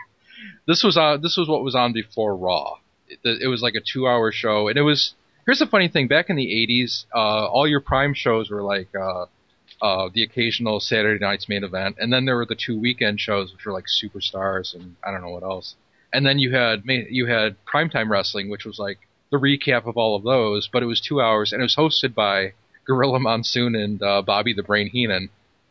this 0.66 0.82
was 0.82 0.96
uh, 0.96 1.16
this 1.16 1.36
was 1.36 1.48
what 1.48 1.62
was 1.62 1.74
on 1.74 1.92
before 1.92 2.36
Raw. 2.36 2.76
It, 3.08 3.42
it 3.42 3.48
was 3.48 3.62
like 3.62 3.74
a 3.74 3.80
two-hour 3.80 4.32
show, 4.32 4.68
and 4.68 4.76
it 4.78 4.82
was. 4.82 5.14
Here's 5.46 5.58
the 5.58 5.66
funny 5.66 5.88
thing: 5.88 6.06
back 6.06 6.30
in 6.30 6.36
the 6.36 6.46
'80s, 6.46 7.06
uh, 7.14 7.46
all 7.46 7.66
your 7.66 7.80
prime 7.80 8.14
shows 8.14 8.50
were 8.50 8.62
like 8.62 8.88
uh, 8.94 9.26
uh, 9.82 10.08
the 10.14 10.22
occasional 10.22 10.78
Saturday 10.78 11.18
night's 11.24 11.48
main 11.48 11.64
event, 11.64 11.96
and 11.98 12.12
then 12.12 12.24
there 12.24 12.36
were 12.36 12.46
the 12.46 12.54
two 12.54 12.78
weekend 12.78 13.20
shows, 13.20 13.52
which 13.52 13.64
were 13.64 13.72
like 13.72 13.86
Superstars 13.86 14.74
and 14.74 14.96
I 15.02 15.10
don't 15.10 15.22
know 15.22 15.30
what 15.30 15.42
else. 15.42 15.74
and 16.12 16.26
then 16.26 16.38
you 16.38 16.54
had 16.54 16.82
you 16.86 17.26
had 17.26 17.56
primetime 17.64 18.08
wrestling, 18.10 18.48
which 18.50 18.64
was 18.64 18.78
like 18.78 18.98
the 19.30 19.38
recap 19.38 19.86
of 19.86 19.96
all 19.96 20.16
of 20.16 20.22
those, 20.24 20.68
but 20.68 20.82
it 20.82 20.86
was 20.86 21.00
two 21.00 21.20
hours 21.20 21.52
and 21.52 21.60
it 21.62 21.64
was 21.64 21.76
hosted 21.76 22.14
by 22.14 22.52
Gorilla 22.84 23.20
Monsoon 23.20 23.74
and 23.74 24.02
uh, 24.02 24.22
Bobby 24.22 24.52
the 24.52 24.62
Brain 24.62 24.88
Heenan, 24.90 25.30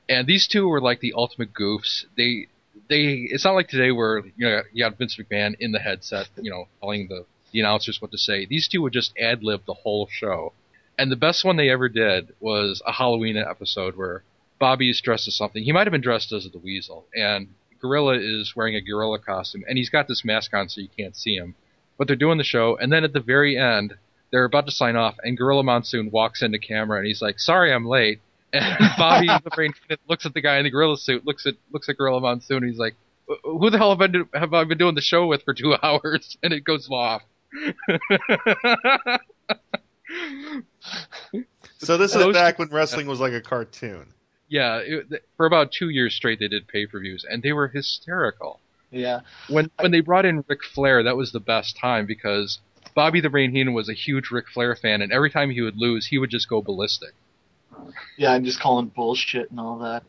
and 0.10 0.28
these 0.28 0.48
two 0.48 0.68
were 0.68 0.82
like 0.82 1.00
the 1.00 1.14
ultimate 1.16 1.54
goofs. 1.54 2.06
They 2.18 2.48
they 2.90 3.28
it's 3.32 3.46
not 3.46 3.54
like 3.54 3.70
today 3.70 3.92
where 3.92 4.26
you 4.36 4.50
know 4.50 4.64
you 4.74 4.84
got 4.84 4.98
Vince 4.98 5.16
McMahon 5.16 5.56
in 5.60 5.72
the 5.72 5.80
headset, 5.80 6.30
you 6.42 6.50
know, 6.50 6.68
telling 6.82 7.08
the 7.08 7.26
the 7.52 7.60
announcers 7.60 8.02
what 8.02 8.12
to 8.12 8.18
say. 8.18 8.46
These 8.46 8.68
two 8.68 8.82
would 8.82 8.94
just 8.94 9.14
ad 9.18 9.44
lib 9.44 9.62
the 9.66 9.74
whole 9.74 10.08
show. 10.08 10.54
And 10.98 11.12
the 11.12 11.16
best 11.16 11.46
one 11.46 11.56
they 11.56 11.70
ever 11.70 11.88
did 11.88 12.34
was 12.40 12.82
a 12.86 12.92
Halloween 12.92 13.38
episode 13.38 13.96
where 13.96 14.24
Bobby 14.60 14.90
is 14.90 15.00
dressed 15.00 15.28
as 15.28 15.36
something. 15.36 15.64
He 15.64 15.72
might 15.72 15.88
have 15.88 15.94
been 15.94 16.02
dressed 16.02 16.34
as 16.34 16.50
the 16.52 16.60
Weasel, 16.60 17.06
and 17.16 17.48
Gorilla 17.80 18.16
is 18.16 18.56
wearing 18.56 18.76
a 18.76 18.82
gorilla 18.82 19.20
costume, 19.20 19.64
and 19.68 19.78
he's 19.78 19.90
got 19.90 20.08
this 20.08 20.26
mask 20.26 20.54
on 20.54 20.68
so 20.68 20.82
you 20.82 20.90
can't 20.98 21.16
see 21.16 21.36
him. 21.36 21.56
But 21.98 22.08
they're 22.08 22.16
doing 22.18 22.38
the 22.38 22.44
show, 22.44 22.76
and 22.76 22.92
then 22.92 23.04
at 23.04 23.14
the 23.14 23.22
very 23.22 23.58
end, 23.58 23.96
they're 24.32 24.46
about 24.46 24.66
to 24.66 24.72
sign 24.72 24.96
off, 24.96 25.16
and 25.24 25.38
Gorilla 25.38 25.64
Monsoon 25.64 26.12
walks 26.12 26.42
into 26.42 26.60
camera, 26.60 26.98
and 26.98 27.08
he's 27.08 27.22
like, 27.22 27.40
"Sorry, 27.40 27.74
I'm 27.74 27.88
late." 27.88 28.20
And 28.54 28.90
Bobby 28.98 29.28
the 29.28 29.50
Brain 29.52 29.74
looks 30.08 30.26
at 30.26 30.34
the 30.34 30.42
guy 30.42 30.58
in 30.58 30.64
the 30.64 30.70
gorilla 30.70 30.98
suit, 30.98 31.26
looks 31.26 31.46
at 31.46 31.56
looks 31.72 31.88
at 31.90 31.98
Gorilla 31.98 32.20
Monsoon, 32.22 32.58
and 32.58 32.68
he's 32.68 32.80
like, 32.80 32.96
"Who 33.44 33.70
the 33.70 33.78
hell 33.78 33.92
have 33.92 34.02
I, 34.02 34.08
do, 34.08 34.28
have 34.34 34.54
I 34.54 34.64
been 34.64 34.78
doing 34.78 34.96
the 34.96 35.02
show 35.02 35.28
with 35.28 35.44
for 35.44 35.54
two 35.54 35.76
hours?" 35.84 36.38
And 36.42 36.54
it 36.54 36.64
goes 36.64 36.88
off. 36.90 37.24
So 41.78 41.98
this 41.98 42.16
is 42.16 42.34
back 42.34 42.60
when 42.60 42.70
wrestling 42.70 43.08
was 43.08 43.20
like 43.20 43.34
a 43.34 43.42
cartoon. 43.42 44.14
yeah, 44.50 44.78
it, 44.78 45.24
for 45.38 45.46
about 45.46 45.72
two 45.72 45.90
years 45.90 46.14
straight, 46.16 46.40
they 46.40 46.48
did 46.48 46.68
pay 46.68 46.86
per 46.86 47.00
views, 47.00 47.26
and 47.30 47.42
they 47.42 47.54
were 47.54 47.68
hysterical. 47.70 48.60
Yeah. 48.92 49.22
When 49.48 49.70
when 49.80 49.92
they 49.92 50.02
brought 50.02 50.26
in 50.26 50.44
Ric 50.48 50.64
Flair, 50.64 51.04
that 51.04 51.16
was 51.16 51.32
the 51.32 51.40
best 51.40 51.78
time 51.78 52.06
because 52.06 52.60
Bobby 52.96 53.22
the 53.22 53.30
Brain 53.30 53.52
Heenan 53.52 53.74
was 53.74 53.88
a 53.88 53.94
huge 53.94 54.32
Ric 54.32 54.50
Flair 54.50 54.76
fan, 54.76 55.02
and 55.02 55.12
every 55.12 55.30
time 55.30 55.52
he 55.52 55.62
would 55.62 55.78
lose, 55.78 56.08
he 56.08 56.18
would 56.18 56.32
just 56.32 56.50
go 56.50 56.62
ballistic. 56.62 57.14
Yeah, 58.18 58.34
I'm 58.34 58.44
just 58.44 58.60
calling 58.60 58.88
bullshit 58.88 59.50
and 59.52 59.60
all 59.60 59.80
that. 59.80 60.04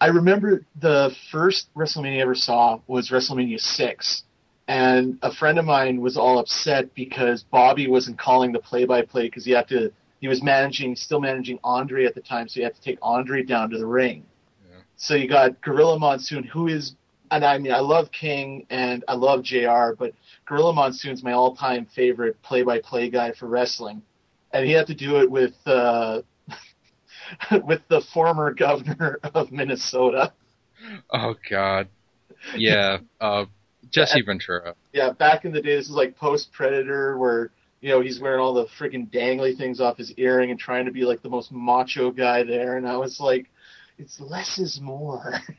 I 0.00 0.08
remember 0.08 0.64
the 0.80 1.14
first 1.30 1.72
WrestleMania 1.74 2.18
I 2.18 2.22
ever 2.22 2.34
saw 2.34 2.80
was 2.86 3.10
WrestleMania 3.10 3.60
6. 3.60 4.22
And 4.68 5.18
a 5.22 5.32
friend 5.32 5.58
of 5.58 5.64
mine 5.64 6.00
was 6.00 6.16
all 6.16 6.38
upset 6.38 6.92
because 6.94 7.44
Bobby 7.44 7.86
wasn't 7.86 8.18
calling 8.18 8.52
the 8.52 8.58
play 8.58 8.84
by 8.84 9.02
play 9.02 9.28
because 9.28 9.44
he 9.44 9.52
had 9.52 9.68
to, 9.68 9.92
he 10.20 10.26
was 10.26 10.42
managing, 10.42 10.96
still 10.96 11.20
managing 11.20 11.60
Andre 11.62 12.04
at 12.04 12.14
the 12.14 12.20
time, 12.20 12.48
so 12.48 12.54
he 12.54 12.64
had 12.64 12.74
to 12.74 12.80
take 12.80 12.98
Andre 13.00 13.42
down 13.42 13.70
to 13.70 13.78
the 13.78 13.86
ring. 13.86 14.24
Yeah. 14.68 14.78
So 14.96 15.14
you 15.14 15.28
got 15.28 15.60
Gorilla 15.60 15.98
Monsoon, 15.98 16.42
who 16.42 16.66
is, 16.66 16.96
and 17.30 17.44
I 17.44 17.58
mean, 17.58 17.72
I 17.72 17.78
love 17.78 18.10
King 18.10 18.66
and 18.70 19.04
I 19.06 19.14
love 19.14 19.42
JR, 19.42 19.92
but 19.96 20.12
Gorilla 20.46 20.72
Monsoon's 20.72 21.22
my 21.22 21.32
all 21.32 21.54
time 21.54 21.86
favorite 21.86 22.40
play 22.42 22.62
by 22.62 22.80
play 22.80 23.08
guy 23.08 23.32
for 23.32 23.46
wrestling. 23.46 24.02
And 24.52 24.66
he 24.66 24.72
had 24.72 24.88
to 24.88 24.94
do 24.94 25.20
it 25.20 25.30
with, 25.30 25.54
uh, 25.66 26.22
with 27.64 27.82
the 27.88 28.00
former 28.00 28.52
governor 28.52 29.18
of 29.34 29.52
Minnesota. 29.52 30.32
Oh 31.10 31.34
God, 31.48 31.88
yeah, 32.56 32.98
uh, 33.20 33.46
Jesse 33.90 34.22
Ventura. 34.22 34.74
Yeah, 34.92 35.10
back 35.10 35.44
in 35.44 35.52
the 35.52 35.62
day, 35.62 35.76
this 35.76 35.86
is 35.86 35.94
like 35.94 36.16
post 36.16 36.52
Predator, 36.52 37.16
where 37.18 37.50
you 37.80 37.88
know 37.90 38.00
he's 38.00 38.20
wearing 38.20 38.40
all 38.40 38.54
the 38.54 38.66
freaking 38.66 39.10
dangly 39.10 39.56
things 39.56 39.80
off 39.80 39.96
his 39.96 40.12
earring 40.16 40.50
and 40.50 40.60
trying 40.60 40.84
to 40.86 40.92
be 40.92 41.04
like 41.04 41.22
the 41.22 41.30
most 41.30 41.52
macho 41.52 42.10
guy 42.10 42.42
there, 42.42 42.76
and 42.76 42.86
I 42.88 42.96
was 42.96 43.20
like, 43.20 43.46
it's 43.98 44.20
less 44.20 44.58
is 44.58 44.80
more. 44.80 45.40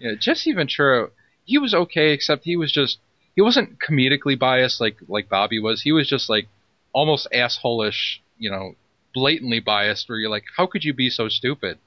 Yeah, 0.00 0.14
Jesse 0.18 0.52
Ventura. 0.52 1.10
He 1.44 1.56
was 1.56 1.72
okay, 1.72 2.12
except 2.12 2.44
he 2.44 2.56
was 2.56 2.72
just 2.72 2.98
he 3.36 3.42
wasn't 3.42 3.78
comedically 3.78 4.38
biased 4.38 4.80
like 4.80 4.96
like 5.08 5.28
Bobby 5.28 5.60
was. 5.60 5.82
He 5.82 5.92
was 5.92 6.08
just 6.08 6.28
like 6.28 6.48
almost 6.92 7.28
assholish, 7.32 8.18
you 8.36 8.50
know, 8.50 8.74
blatantly 9.14 9.60
biased. 9.60 10.08
Where 10.08 10.18
you're 10.18 10.30
like, 10.30 10.44
how 10.56 10.66
could 10.66 10.84
you 10.84 10.92
be 10.92 11.08
so 11.08 11.28
stupid? 11.28 11.78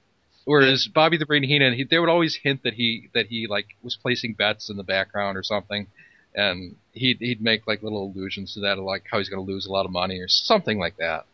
Whereas 0.45 0.87
Bobby 0.87 1.17
the 1.17 1.25
Brain 1.25 1.43
Heenan, 1.43 1.73
he, 1.73 1.83
they 1.83 1.99
would 1.99 2.07
always 2.07 2.35
hint 2.35 2.63
that 2.63 2.75
he 2.75 3.09
that 3.13 3.27
he 3.27 3.47
like 3.47 3.67
was 3.83 3.97
placing 4.01 4.33
bets 4.33 4.69
in 4.69 4.77
the 4.77 4.83
background 4.83 5.37
or 5.37 5.43
something, 5.43 5.87
and 6.33 6.77
he'd 6.93 7.17
he'd 7.19 7.41
make 7.41 7.67
like 7.67 7.83
little 7.83 8.05
allusions 8.05 8.53
to 8.53 8.61
that, 8.61 8.79
like 8.79 9.03
how 9.11 9.17
he's 9.17 9.27
going 9.27 9.45
to 9.45 9.51
lose 9.51 9.65
a 9.65 9.71
lot 9.71 9.85
of 9.85 9.91
money 9.91 10.19
or 10.19 10.29
something 10.29 10.79
like 10.79 10.95
that. 10.97 11.25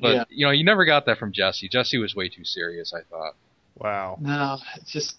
But 0.00 0.14
Yeah. 0.14 0.24
you 0.30 0.46
know, 0.46 0.52
you 0.52 0.64
never 0.64 0.86
got 0.86 1.04
that 1.04 1.18
from 1.18 1.32
Jesse. 1.32 1.68
Jesse 1.68 1.98
was 1.98 2.14
way 2.16 2.30
too 2.30 2.44
serious. 2.44 2.94
I 2.94 3.02
thought. 3.10 3.34
Wow. 3.76 4.16
No, 4.20 4.58
it's 4.76 4.90
just 4.90 5.16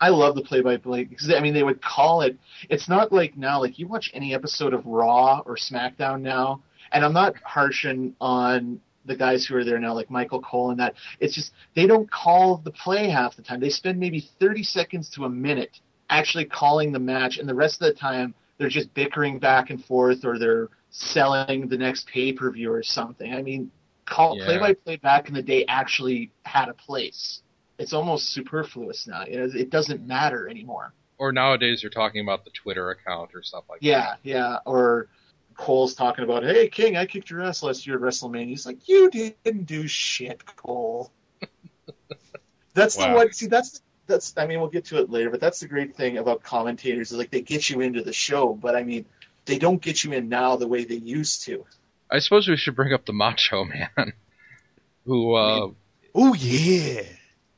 I 0.00 0.08
love 0.08 0.34
the 0.34 0.42
play-by-play 0.42 1.04
because 1.04 1.32
I 1.32 1.38
mean 1.38 1.54
they 1.54 1.62
would 1.62 1.80
call 1.80 2.22
it. 2.22 2.36
It's 2.68 2.88
not 2.88 3.12
like 3.12 3.36
now, 3.36 3.60
like 3.60 3.78
you 3.78 3.86
watch 3.86 4.10
any 4.12 4.34
episode 4.34 4.74
of 4.74 4.84
Raw 4.86 5.40
or 5.46 5.54
SmackDown 5.56 6.20
now, 6.22 6.62
and 6.90 7.04
I'm 7.04 7.12
not 7.12 7.36
harshing 7.44 8.16
on 8.20 8.80
the 9.04 9.16
guys 9.16 9.44
who 9.44 9.56
are 9.56 9.64
there 9.64 9.78
now, 9.78 9.94
like 9.94 10.10
Michael 10.10 10.40
Cole 10.40 10.70
and 10.70 10.80
that. 10.80 10.94
It's 11.20 11.34
just 11.34 11.52
they 11.74 11.86
don't 11.86 12.10
call 12.10 12.58
the 12.58 12.70
play 12.70 13.08
half 13.08 13.36
the 13.36 13.42
time. 13.42 13.60
They 13.60 13.70
spend 13.70 13.98
maybe 13.98 14.28
30 14.40 14.62
seconds 14.62 15.08
to 15.10 15.24
a 15.24 15.28
minute 15.28 15.80
actually 16.10 16.44
calling 16.44 16.92
the 16.92 16.98
match, 16.98 17.38
and 17.38 17.48
the 17.48 17.54
rest 17.54 17.80
of 17.80 17.88
the 17.88 17.98
time 17.98 18.34
they're 18.58 18.68
just 18.68 18.92
bickering 18.94 19.38
back 19.38 19.70
and 19.70 19.84
forth 19.84 20.24
or 20.24 20.38
they're 20.38 20.68
selling 20.90 21.68
the 21.68 21.78
next 21.78 22.06
pay-per-view 22.06 22.70
or 22.70 22.82
something. 22.82 23.32
I 23.32 23.42
mean, 23.42 23.70
call 24.04 24.36
play-by-play 24.36 24.96
back 24.96 25.28
in 25.28 25.34
the 25.34 25.42
day 25.42 25.64
actually 25.66 26.30
had 26.44 26.68
a 26.68 26.74
place 26.74 27.42
it's 27.82 27.92
almost 27.92 28.32
superfluous 28.32 29.06
now. 29.06 29.24
You 29.26 29.38
know, 29.38 29.48
it 29.52 29.70
doesn't 29.70 30.06
matter 30.06 30.48
anymore. 30.48 30.92
Or 31.18 31.32
nowadays 31.32 31.80
they're 31.82 31.90
talking 31.90 32.22
about 32.22 32.44
the 32.44 32.50
Twitter 32.50 32.90
account 32.90 33.30
or 33.34 33.42
stuff 33.42 33.64
like 33.68 33.80
that. 33.80 33.86
Yeah, 33.86 34.14
yeah. 34.22 34.58
Or 34.64 35.08
Cole's 35.56 35.94
talking 35.94 36.24
about, 36.24 36.44
"Hey, 36.44 36.68
King, 36.68 36.96
I 36.96 37.06
kicked 37.06 37.30
your 37.30 37.42
ass 37.42 37.62
last 37.62 37.86
year 37.86 37.96
at 37.96 38.02
WrestleMania." 38.02 38.48
He's 38.48 38.66
like, 38.66 38.88
"You 38.88 39.10
didn't 39.10 39.64
do 39.64 39.86
shit, 39.86 40.44
Cole." 40.56 41.10
that's 42.74 42.96
the 42.96 43.08
one. 43.08 43.32
See, 43.32 43.46
that's 43.46 43.82
that's. 44.06 44.34
I 44.36 44.46
mean, 44.46 44.60
we'll 44.60 44.68
get 44.68 44.86
to 44.86 44.98
it 44.98 45.10
later, 45.10 45.30
but 45.30 45.40
that's 45.40 45.60
the 45.60 45.68
great 45.68 45.96
thing 45.96 46.18
about 46.18 46.42
commentators 46.42 47.12
is 47.12 47.18
like 47.18 47.30
they 47.30 47.42
get 47.42 47.70
you 47.70 47.80
into 47.80 48.02
the 48.02 48.12
show, 48.12 48.54
but 48.54 48.76
I 48.76 48.82
mean, 48.82 49.06
they 49.44 49.58
don't 49.58 49.80
get 49.80 50.04
you 50.04 50.12
in 50.12 50.28
now 50.28 50.56
the 50.56 50.68
way 50.68 50.84
they 50.84 50.96
used 50.96 51.44
to. 51.44 51.64
I 52.10 52.18
suppose 52.18 52.48
we 52.48 52.56
should 52.56 52.76
bring 52.76 52.92
up 52.92 53.06
the 53.06 53.12
Macho 53.12 53.64
Man, 53.64 53.88
who 55.06 55.34
uh, 55.34 55.70
Oh 56.14 56.34
yeah. 56.34 57.02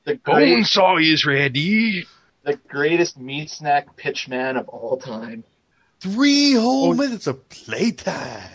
The 0.05 0.17
great, 0.17 0.67
saw 0.67 0.99
is 0.99 1.25
ready. 1.25 2.07
the 2.43 2.55
greatest 2.69 3.19
meat 3.19 3.51
snack 3.51 3.97
pitch 3.97 4.29
man 4.29 4.57
of 4.57 4.69
all 4.69 4.99
time. 4.99 5.45
Three 6.01 6.53
whole 6.55 6.91
Oh. 6.91 6.95
minutes 6.95 7.27
of 7.27 7.49
playtime. 7.49 8.51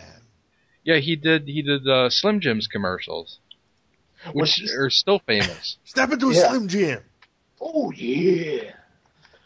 Yeah, 0.83 0.97
he 0.97 1.15
did. 1.15 1.47
He 1.47 1.61
did 1.61 1.87
uh, 1.87 2.09
Slim 2.09 2.39
Jim's 2.39 2.67
commercials, 2.67 3.39
which 4.33 4.55
he's- 4.55 4.73
are 4.73 4.89
still 4.89 5.19
famous. 5.19 5.77
Step 5.83 6.11
into 6.11 6.29
a 6.29 6.33
Yeah. 6.33 6.49
Slim 6.49 6.67
Jim. 6.67 7.03
Oh 7.61 7.91
yeah. 7.91 8.71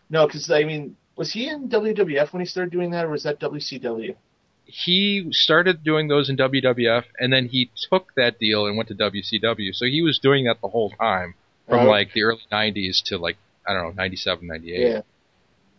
No, 0.09 0.27
because 0.27 0.49
I 0.51 0.63
mean, 0.63 0.95
was 1.15 1.31
he 1.31 1.47
in 1.49 1.69
WWF 1.69 2.31
when 2.33 2.41
he 2.41 2.45
started 2.45 2.71
doing 2.71 2.91
that, 2.91 3.05
or 3.05 3.09
was 3.09 3.23
that 3.23 3.39
WCW? 3.39 4.15
he 4.65 5.27
started 5.31 5.83
doing 5.83 6.07
those 6.07 6.29
in 6.29 6.37
WWF, 6.37 7.03
and 7.19 7.33
then 7.33 7.47
he 7.47 7.69
took 7.89 8.15
that 8.15 8.39
deal 8.39 8.65
and 8.65 8.77
went 8.77 8.87
to 8.87 8.95
WCW. 8.95 9.75
So 9.75 9.85
he 9.85 10.01
was 10.01 10.19
doing 10.19 10.45
that 10.45 10.61
the 10.61 10.69
whole 10.69 10.89
time, 10.91 11.35
from 11.67 11.81
Oh. 11.85 11.89
like 11.89 12.13
the 12.13 12.23
early 12.23 12.41
'90s 12.51 13.03
to 13.05 13.17
like 13.17 13.37
I 13.67 13.73
don't 13.73 13.83
know, 13.83 13.91
'97, 14.01 14.47
'98. 14.47 14.79
Yeah. 14.79 15.01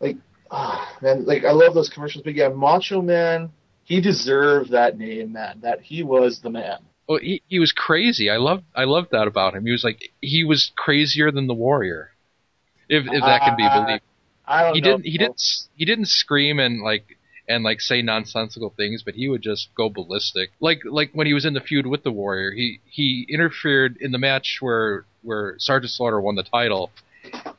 Like, 0.01 0.17
ah, 0.51 0.97
man, 1.03 1.25
like 1.25 1.45
I 1.45 1.53
love 1.53 1.75
those 1.75 1.89
commercials, 1.89 2.23
but 2.25 2.35
yeah, 2.35 2.49
Macho 2.49 3.03
Man, 3.03 3.51
he 3.85 4.01
deserved 4.01 4.71
that 4.71 4.99
name, 4.99 5.33
man. 5.33 5.61
That 5.63 5.81
he 5.83 6.03
was 6.03 6.41
the 6.41 6.51
man. 6.51 6.79
Well, 7.09 7.19
he 7.19 7.43
he 7.49 7.59
was 7.59 7.73
crazy. 7.73 8.31
I 8.31 8.37
love 8.39 8.63
I 8.75 8.85
loved 8.85 9.11
that 9.13 9.27
about 9.29 9.55
him. 9.55 9.67
He 9.67 9.73
was 9.73 9.85
like 9.85 10.13
he 10.21 10.45
was 10.45 10.73
crazier 10.77 11.31
than 11.31 11.47
the 11.47 11.55
Warrior, 11.55 12.13
if 12.89 13.05
if 13.07 13.23
that 13.23 13.43
can 13.43 13.57
be 13.57 13.65
Ah, 13.65 13.85
believed. 13.85 14.03
I 14.47 14.63
don't 14.63 14.75
he 14.75 14.81
know. 14.81 14.87
didn't 14.93 15.05
he 15.07 15.19
didn't 15.19 15.43
he 15.77 15.85
didn't 15.85 16.07
scream 16.09 16.59
and 16.59 16.83
like 16.83 17.19
and 17.49 17.63
like 17.63 17.81
say 17.81 18.01
nonsensical 18.01 18.71
things 18.71 19.03
but 19.03 19.15
he 19.15 19.29
would 19.29 19.43
just 19.43 19.69
go 19.75 19.91
ballistic 19.91 20.51
like 20.61 20.81
like 20.85 21.11
when 21.13 21.27
he 21.27 21.35
was 21.35 21.45
in 21.45 21.53
the 21.53 21.61
feud 21.61 21.87
with 21.87 22.03
the 22.03 22.11
warrior 22.11 22.53
he 22.53 22.81
he 22.87 23.27
interfered 23.29 23.97
in 24.01 24.13
the 24.13 24.19
match 24.19 24.59
where 24.61 25.05
where 25.23 25.55
sergeant 25.59 25.91
slaughter 25.91 26.21
won 26.21 26.37
the 26.37 26.43
title 26.43 26.91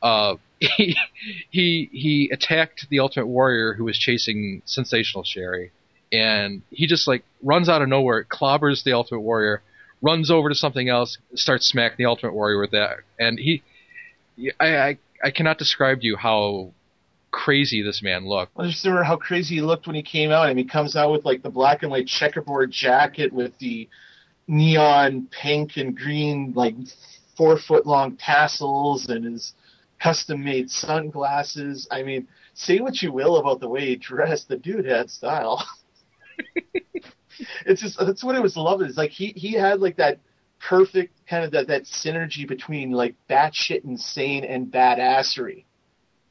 uh 0.02 0.36
he 0.60 0.96
he 1.50 1.88
he 1.92 2.30
attacked 2.32 2.88
the 2.88 2.98
ultimate 2.98 3.26
warrior 3.26 3.74
who 3.74 3.84
was 3.84 3.98
chasing 3.98 4.62
sensational 4.64 5.22
sherri 5.22 5.70
and 6.12 6.62
he 6.70 6.86
just 6.86 7.06
like 7.06 7.24
runs 7.42 7.68
out 7.68 7.82
of 7.82 7.88
nowhere 7.88 8.24
clobbers 8.24 8.82
the 8.84 8.92
ultimate 8.92 9.20
warrior 9.20 9.62
runs 10.00 10.30
over 10.30 10.48
to 10.48 10.54
something 10.54 10.88
else 10.88 11.18
starts 11.34 11.66
smacking 11.66 11.96
the 11.98 12.06
ultimate 12.06 12.32
warrior 12.32 12.58
with 12.58 12.70
that 12.70 12.98
and 13.18 13.38
he 13.38 13.62
I, 14.58 14.76
I 14.76 14.98
I 15.24 15.30
cannot 15.30 15.58
describe 15.58 16.00
to 16.00 16.06
you 16.06 16.16
how 16.16 16.72
crazy 17.36 17.82
this 17.82 18.02
man 18.02 18.26
looked. 18.26 18.52
I 18.56 18.66
just 18.66 18.84
remember 18.84 19.02
how 19.02 19.16
crazy 19.16 19.56
he 19.56 19.60
looked 19.60 19.86
when 19.86 19.96
he 19.96 20.02
came 20.02 20.30
out. 20.30 20.46
I 20.46 20.48
mean, 20.48 20.64
he 20.64 20.64
comes 20.64 20.96
out 20.96 21.12
with 21.12 21.24
like 21.24 21.42
the 21.42 21.50
black 21.50 21.82
and 21.82 21.90
white 21.90 22.06
checkerboard 22.06 22.70
jacket 22.70 23.32
with 23.32 23.56
the 23.58 23.88
neon 24.48 25.28
pink 25.30 25.76
and 25.76 25.96
green, 25.96 26.52
like 26.54 26.74
four 27.36 27.58
foot 27.58 27.86
long 27.86 28.16
tassels 28.16 29.08
and 29.08 29.24
his 29.24 29.54
custom 30.00 30.44
made 30.44 30.70
sunglasses. 30.70 31.86
I 31.90 32.02
mean, 32.02 32.28
say 32.54 32.80
what 32.80 33.02
you 33.02 33.12
will 33.12 33.36
about 33.36 33.60
the 33.60 33.68
way 33.68 33.86
he 33.86 33.96
dressed, 33.96 34.48
the 34.48 34.56
dude 34.56 34.86
had 34.86 35.10
style. 35.10 35.66
it's 37.66 37.82
just 37.82 37.98
that's 37.98 38.24
what 38.24 38.36
I 38.36 38.40
was 38.40 38.56
loving. 38.56 38.88
It's 38.88 38.96
like 38.96 39.10
he 39.10 39.32
he 39.36 39.52
had 39.52 39.80
like 39.80 39.96
that 39.96 40.18
perfect 40.58 41.26
kind 41.26 41.44
of 41.44 41.50
that 41.52 41.68
that 41.68 41.84
synergy 41.84 42.46
between 42.46 42.90
like 42.90 43.14
batshit 43.28 43.84
insane 43.84 44.44
and 44.44 44.66
badassery. 44.66 45.64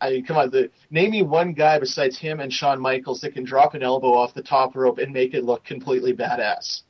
I 0.02 0.12
mean, 0.12 0.26
come 0.26 0.38
on, 0.38 0.50
the 0.50 0.70
name 0.92 1.12
me 1.12 1.24
one 1.24 1.54
guy 1.54 1.80
besides 1.80 2.18
him 2.18 2.40
and 2.40 2.52
Shawn 2.52 2.82
Michaels 2.82 3.22
that 3.22 3.34
can 3.34 3.46
drop 3.46 3.76
an 3.76 3.84
elbow 3.84 4.14
off 4.14 4.34
the 4.34 4.44
top 4.44 4.76
rope 4.76 4.98
and 4.98 5.14
make 5.14 5.34
it 5.34 5.46
look 5.46 5.64
completely 5.64 6.14
badass. 6.14 6.82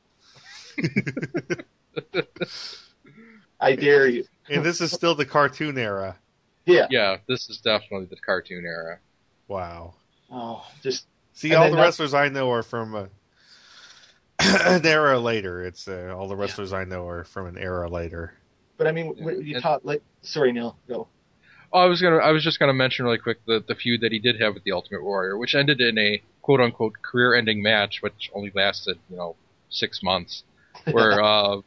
I 3.60 3.74
dare 3.76 4.06
you. 4.06 4.24
and 4.50 4.64
this 4.64 4.80
is 4.80 4.92
still 4.92 5.14
the 5.14 5.24
cartoon 5.24 5.78
era. 5.78 6.16
Yeah. 6.66 6.86
Yeah, 6.90 7.16
this 7.28 7.48
is 7.48 7.58
definitely 7.58 8.06
the 8.06 8.16
cartoon 8.16 8.64
era. 8.66 8.98
Wow. 9.48 9.94
Oh, 10.30 10.66
just 10.82 11.06
See, 11.32 11.54
all 11.54 11.62
then 11.64 11.70
the 11.72 11.76
that- 11.76 11.82
wrestlers 11.84 12.14
I 12.14 12.28
know 12.28 12.50
are 12.50 12.62
from 12.62 12.94
uh, 12.94 13.06
an 14.40 14.84
era 14.84 15.18
later. 15.18 15.64
It's 15.64 15.88
uh, 15.88 16.14
all 16.16 16.28
the 16.28 16.36
wrestlers 16.36 16.72
I 16.72 16.84
know 16.84 17.08
are 17.08 17.24
from 17.24 17.46
an 17.46 17.58
era 17.58 17.88
later. 17.88 18.34
but 18.76 18.86
I 18.86 18.92
mean, 18.92 19.14
when 19.22 19.42
you 19.42 19.54
And- 19.54 19.62
talk 19.62 19.80
like 19.84 20.02
sorry, 20.22 20.52
Neil, 20.52 20.76
go. 20.88 21.08
Oh, 21.72 21.80
I 21.80 21.86
was 21.86 22.00
gonna, 22.00 22.16
I 22.18 22.30
was 22.30 22.44
just 22.44 22.58
gonna 22.58 22.72
mention 22.74 23.04
really 23.04 23.18
quick 23.18 23.38
the 23.46 23.62
the 23.66 23.74
feud 23.74 24.00
that 24.02 24.12
he 24.12 24.18
did 24.18 24.40
have 24.40 24.54
with 24.54 24.64
the 24.64 24.72
Ultimate 24.72 25.02
Warrior, 25.02 25.36
which 25.36 25.54
ended 25.54 25.80
in 25.80 25.98
a 25.98 26.22
quote 26.42 26.60
unquote 26.60 27.02
career 27.02 27.34
ending 27.34 27.62
match, 27.62 28.02
which 28.02 28.30
only 28.34 28.52
lasted 28.54 28.98
you 29.10 29.16
know 29.16 29.36
six 29.68 30.02
months, 30.02 30.44
where 30.90 31.20
uh, 31.22 31.60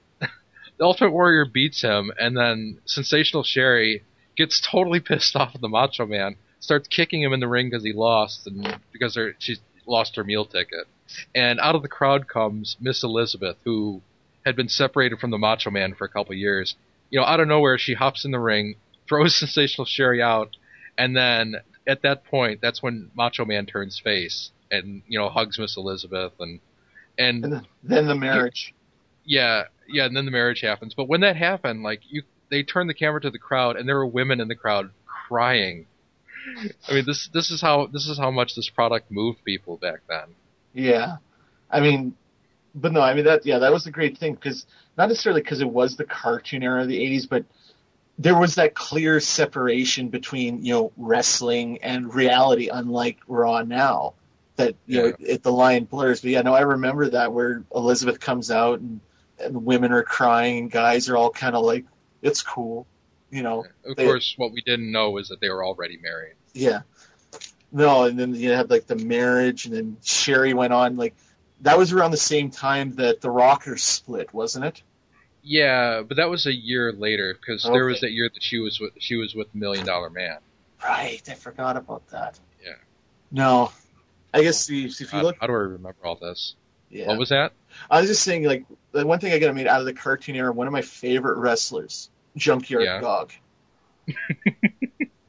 the 0.80 0.86
Ultimate 0.86 1.12
Warrior 1.12 1.46
beats 1.46 1.82
him, 1.82 2.12
and 2.18 2.36
then 2.36 2.80
Sensational 2.86 3.44
Sherri 3.44 4.04
gets 4.36 4.60
totally 4.60 5.00
pissed 5.02 5.36
off 5.36 5.54
at 5.54 5.62
the 5.62 5.68
Macho 5.68 6.06
Man, 6.06 6.38
starts 6.60 6.88
kicking 6.88 7.22
him 7.22 7.34
in 7.34 7.42
the 7.42 7.48
ring 7.48 7.70
because 7.70 7.84
he 7.84 7.94
lost 7.94 8.48
and 8.48 8.80
because 8.92 9.18
she 9.38 9.58
lost 9.86 10.16
her 10.16 10.24
meal 10.24 10.46
ticket, 10.46 10.88
and 11.36 11.60
out 11.60 11.76
of 11.76 11.82
the 11.82 11.88
crowd 11.88 12.28
comes 12.28 12.78
Miss 12.80 13.04
Elizabeth, 13.04 13.58
who 13.66 14.02
had 14.46 14.56
been 14.56 14.70
separated 14.70 15.20
from 15.20 15.32
the 15.32 15.38
Macho 15.38 15.70
Man 15.70 15.94
for 15.94 16.06
a 16.06 16.10
couple 16.10 16.34
years. 16.34 16.76
You 17.10 17.20
know, 17.20 17.26
out 17.26 17.40
of 17.40 17.48
nowhere, 17.48 17.78
she 17.78 17.96
hops 17.96 18.24
in 18.24 18.32
the 18.32 18.40
ring, 18.40 18.76
throws 19.08 19.36
Sensational 19.36 19.86
Sherri 19.86 20.22
out, 20.22 20.56
and 20.98 21.16
then 21.16 21.56
at 21.86 22.04
that 22.04 22.24
point, 22.24 22.62
that's 22.62 22.82
when 22.82 23.12
Macho 23.16 23.44
Man 23.46 23.66
turns 23.66 24.00
face 24.00 24.52
and 24.72 25.02
you 25.08 25.20
know 25.20 25.28
hugs 25.28 25.60
Miss 25.60 25.76
Elizabeth 25.76 26.34
and 26.40 26.62
and 27.18 27.44
And 27.44 27.54
then, 27.54 27.68
then 27.84 28.08
the 28.08 28.16
marriage. 28.16 28.74
Yeah, 29.30 29.66
yeah, 29.88 30.06
and 30.06 30.18
then 30.18 30.26
the 30.26 30.32
marriage 30.32 30.62
happens. 30.62 30.96
But 30.96 31.08
when 31.08 31.22
that 31.22 31.36
happened, 31.36 31.84
like 31.84 32.02
you, 32.10 32.24
they 32.50 32.64
turned 32.64 32.90
the 32.90 32.96
camera 32.96 33.22
to 33.22 33.30
the 33.30 33.38
crowd, 33.38 33.78
and 33.78 33.88
there 33.88 33.96
were 33.96 34.08
women 34.08 34.42
in 34.42 34.48
the 34.48 34.56
crowd 34.56 34.90
crying. 35.06 35.86
I 36.90 36.96
mean, 36.96 37.06
this 37.06 37.28
this 37.28 37.52
is 37.52 37.62
how 37.62 37.86
this 37.86 38.08
is 38.08 38.18
how 38.18 38.32
much 38.32 38.56
this 38.56 38.70
product 38.70 39.12
moved 39.12 39.44
people 39.44 39.78
back 39.78 40.00
then. 40.10 40.34
Yeah, 40.74 41.18
I 41.70 41.80
mean, 41.80 42.16
but 42.74 42.92
no, 42.92 43.02
I 43.02 43.14
mean 43.14 43.26
that. 43.26 43.46
Yeah, 43.46 43.60
that 43.60 43.72
was 43.72 43.86
a 43.86 43.92
great 43.92 44.18
thing 44.18 44.34
because 44.34 44.66
not 44.98 45.10
necessarily 45.10 45.42
because 45.42 45.62
it 45.62 45.70
was 45.70 45.96
the 45.96 46.06
cartoon 46.06 46.64
era 46.64 46.82
of 46.82 46.88
the 46.88 47.00
'80s, 47.00 47.30
but 47.30 47.46
there 48.18 48.38
was 48.38 48.56
that 48.56 48.74
clear 48.74 49.20
separation 49.20 50.10
between 50.10 50.66
you 50.66 50.74
know 50.74 50.92
wrestling 50.98 51.84
and 51.84 52.12
reality, 52.16 52.70
unlike 52.74 53.20
Raw 53.28 53.62
now. 53.62 54.16
That 54.56 54.76
you 54.88 55.02
know, 55.04 55.14
it, 55.20 55.44
the 55.44 55.52
line 55.52 55.84
blurs. 55.84 56.22
But 56.22 56.32
yeah, 56.32 56.42
no, 56.42 56.56
I 56.56 56.62
remember 56.62 57.12
that 57.12 57.32
where 57.32 57.64
Elizabeth 57.74 58.20
comes 58.20 58.50
out 58.50 58.80
and, 58.80 59.02
and 59.40 59.66
women 59.66 59.92
are 59.92 60.04
crying 60.04 60.58
and 60.60 60.72
guys 60.72 61.10
are 61.10 61.18
all 61.18 61.30
kind 61.30 61.56
of 61.56 61.64
like, 61.64 61.86
"It's 62.22 62.42
cool," 62.42 62.88
you 63.32 63.44
know. 63.44 63.66
Of 63.86 63.96
They- 63.96 64.06
course, 64.06 64.34
what 64.38 64.52
we 64.52 64.62
didn't 64.62 64.92
know 64.92 65.18
is 65.18 65.30
that 65.30 65.40
they 65.40 65.50
were 65.50 65.66
already 65.66 65.98
married. 65.98 66.36
Yeah. 66.54 66.82
No, 67.72 68.06
and 68.06 68.18
then 68.20 68.34
you 68.34 68.52
had 68.52 68.70
like 68.70 68.88
the 68.88 68.96
marriage, 68.96 69.66
and 69.66 69.76
then 69.76 69.98
Sherri 70.04 70.54
went 70.54 70.74
on 70.74 70.98
like 70.98 71.16
that 71.62 71.78
was 71.78 71.94
around 71.94 72.12
the 72.12 72.18
same 72.18 72.50
time 72.52 72.96
that 72.96 73.22
the 73.22 73.30
Rockers 73.30 73.84
split, 73.84 74.34
wasn't 74.34 74.66
it? 74.66 74.82
Yeah, 75.44 76.02
but 76.02 76.18
that 76.18 76.30
was 76.30 76.46
a 76.46 76.54
year 76.54 76.92
later 76.92 77.34
because 77.34 77.64
there 77.64 77.86
was 77.86 78.02
that 78.02 78.12
year 78.12 78.30
that 78.34 78.44
she 78.44 78.60
was 78.60 78.80
with 78.80 78.94
she 79.00 79.16
was 79.16 79.36
with 79.36 79.54
Million 79.54 79.86
Dollar 79.86 80.10
Man. 80.10 80.38
Right, 80.84 81.22
I 81.30 81.34
forgot 81.34 81.78
about 81.78 82.08
that. 82.10 82.40
Yeah. 82.64 82.74
No, 83.32 83.72
I 84.34 84.42
guess 84.42 84.66
the, 84.66 84.86
if 84.86 85.14
you 85.14 85.22
look, 85.22 85.38
how 85.40 85.48
do 85.48 85.54
I 85.54 85.58
remember 85.58 85.98
all 86.04 86.16
this? 86.16 86.56
Yeah. 86.90 87.08
What 87.08 87.18
was 87.20 87.30
that? 87.30 87.54
I 87.90 88.00
was 88.02 88.10
just 88.10 88.24
saying 88.24 88.44
like 88.44 88.66
the 88.92 89.06
one 89.06 89.20
thing 89.20 89.32
I 89.34 89.40
got 89.40 89.54
to 89.54 89.68
out 89.68 89.80
of 89.80 89.86
the 89.86 89.94
cartoon 89.94 90.36
era. 90.36 90.52
One 90.52 90.68
of 90.68 90.74
my 90.74 90.82
favorite 90.82 91.38
wrestlers, 91.38 92.10
Junkyard 92.36 92.84
Yeah. 92.84 93.02
Dog. 93.02 93.32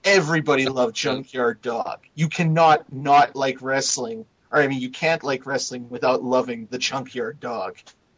Everybody 0.02 0.66
loved 0.66 0.96
Junkyard 0.96 1.60
Dog. 1.60 2.00
You 2.14 2.28
cannot 2.28 2.90
not 2.90 3.36
like 3.36 3.60
wrestling, 3.60 4.24
or 4.50 4.60
I 4.62 4.66
mean, 4.66 4.80
you 4.80 4.88
can't 4.90 5.22
like 5.22 5.44
wrestling 5.44 5.90
without 5.90 6.22
loving 6.24 6.68
the 6.70 6.78
Junkyard 6.78 7.38
Dog. 7.38 7.76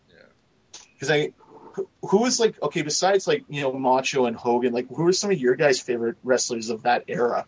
Yeah. 0.09 0.79
Because 0.95 1.11
I, 1.11 1.33
who- 1.75 1.89
who 2.03 2.19
was 2.19 2.39
like 2.39 2.61
okay 2.63 2.83
besides 2.83 3.27
like 3.27 3.45
you 3.49 3.63
know 3.63 3.73
Macho 3.73 4.27
and 4.27 4.37
Hogan, 4.37 4.73
like 4.73 4.87
who 4.89 5.09
are 5.09 5.13
some 5.13 5.33
of 5.33 5.39
your 5.41 5.57
guys' 5.57 5.81
favorite 5.81 6.17
wrestlers 6.23 6.71
of 6.71 6.85
that 6.85 7.05
era? 7.09 7.47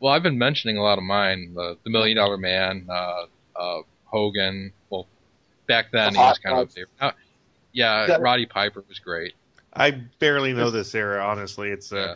Well, 0.00 0.12
I've 0.12 0.22
been 0.22 0.36
mentioning 0.38 0.76
a 0.76 0.82
lot 0.82 0.98
of 0.98 1.04
mine. 1.04 1.54
The, 1.54 1.78
the 1.82 1.88
Million 1.90 2.18
Dollar 2.18 2.36
Man, 2.36 2.86
uh, 2.90 3.22
uh, 3.58 3.78
Hogan. 4.04 4.72
Well, 5.68 5.82
back 5.82 5.90
then 5.92 6.12
The 6.12 6.18
he 6.18 6.24
was 6.24 6.36
Hot 6.38 6.42
kind 6.42 6.58
of 6.60 6.68
a 6.68 6.70
favorite. 6.72 6.90
Uh, 7.00 7.12
yeah, 7.72 8.06
That- 8.06 8.20
Roddy 8.20 8.46
Piper 8.46 8.84
was 8.88 8.98
great. 8.98 9.34
I 9.72 9.90
barely 9.90 10.54
know 10.54 10.70
this 10.70 10.94
era, 10.94 11.22
honestly. 11.22 11.70
It's 11.70 11.92
uh, 11.92 11.96
Yeah. 11.96 12.14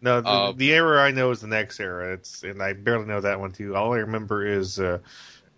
no 0.00 0.20
the, 0.20 0.28
Uh, 0.28 0.52
the 0.52 0.72
era 0.72 1.00
I 1.02 1.12
know 1.12 1.30
is 1.30 1.40
the 1.40 1.46
next 1.46 1.78
era. 1.78 2.12
It's 2.14 2.42
and 2.42 2.60
I 2.60 2.72
barely 2.72 3.06
know 3.06 3.20
that 3.20 3.38
one 3.38 3.52
too. 3.52 3.76
All 3.76 3.92
I 3.94 3.98
remember 3.98 4.44
is 4.44 4.80
uh, 4.80 4.98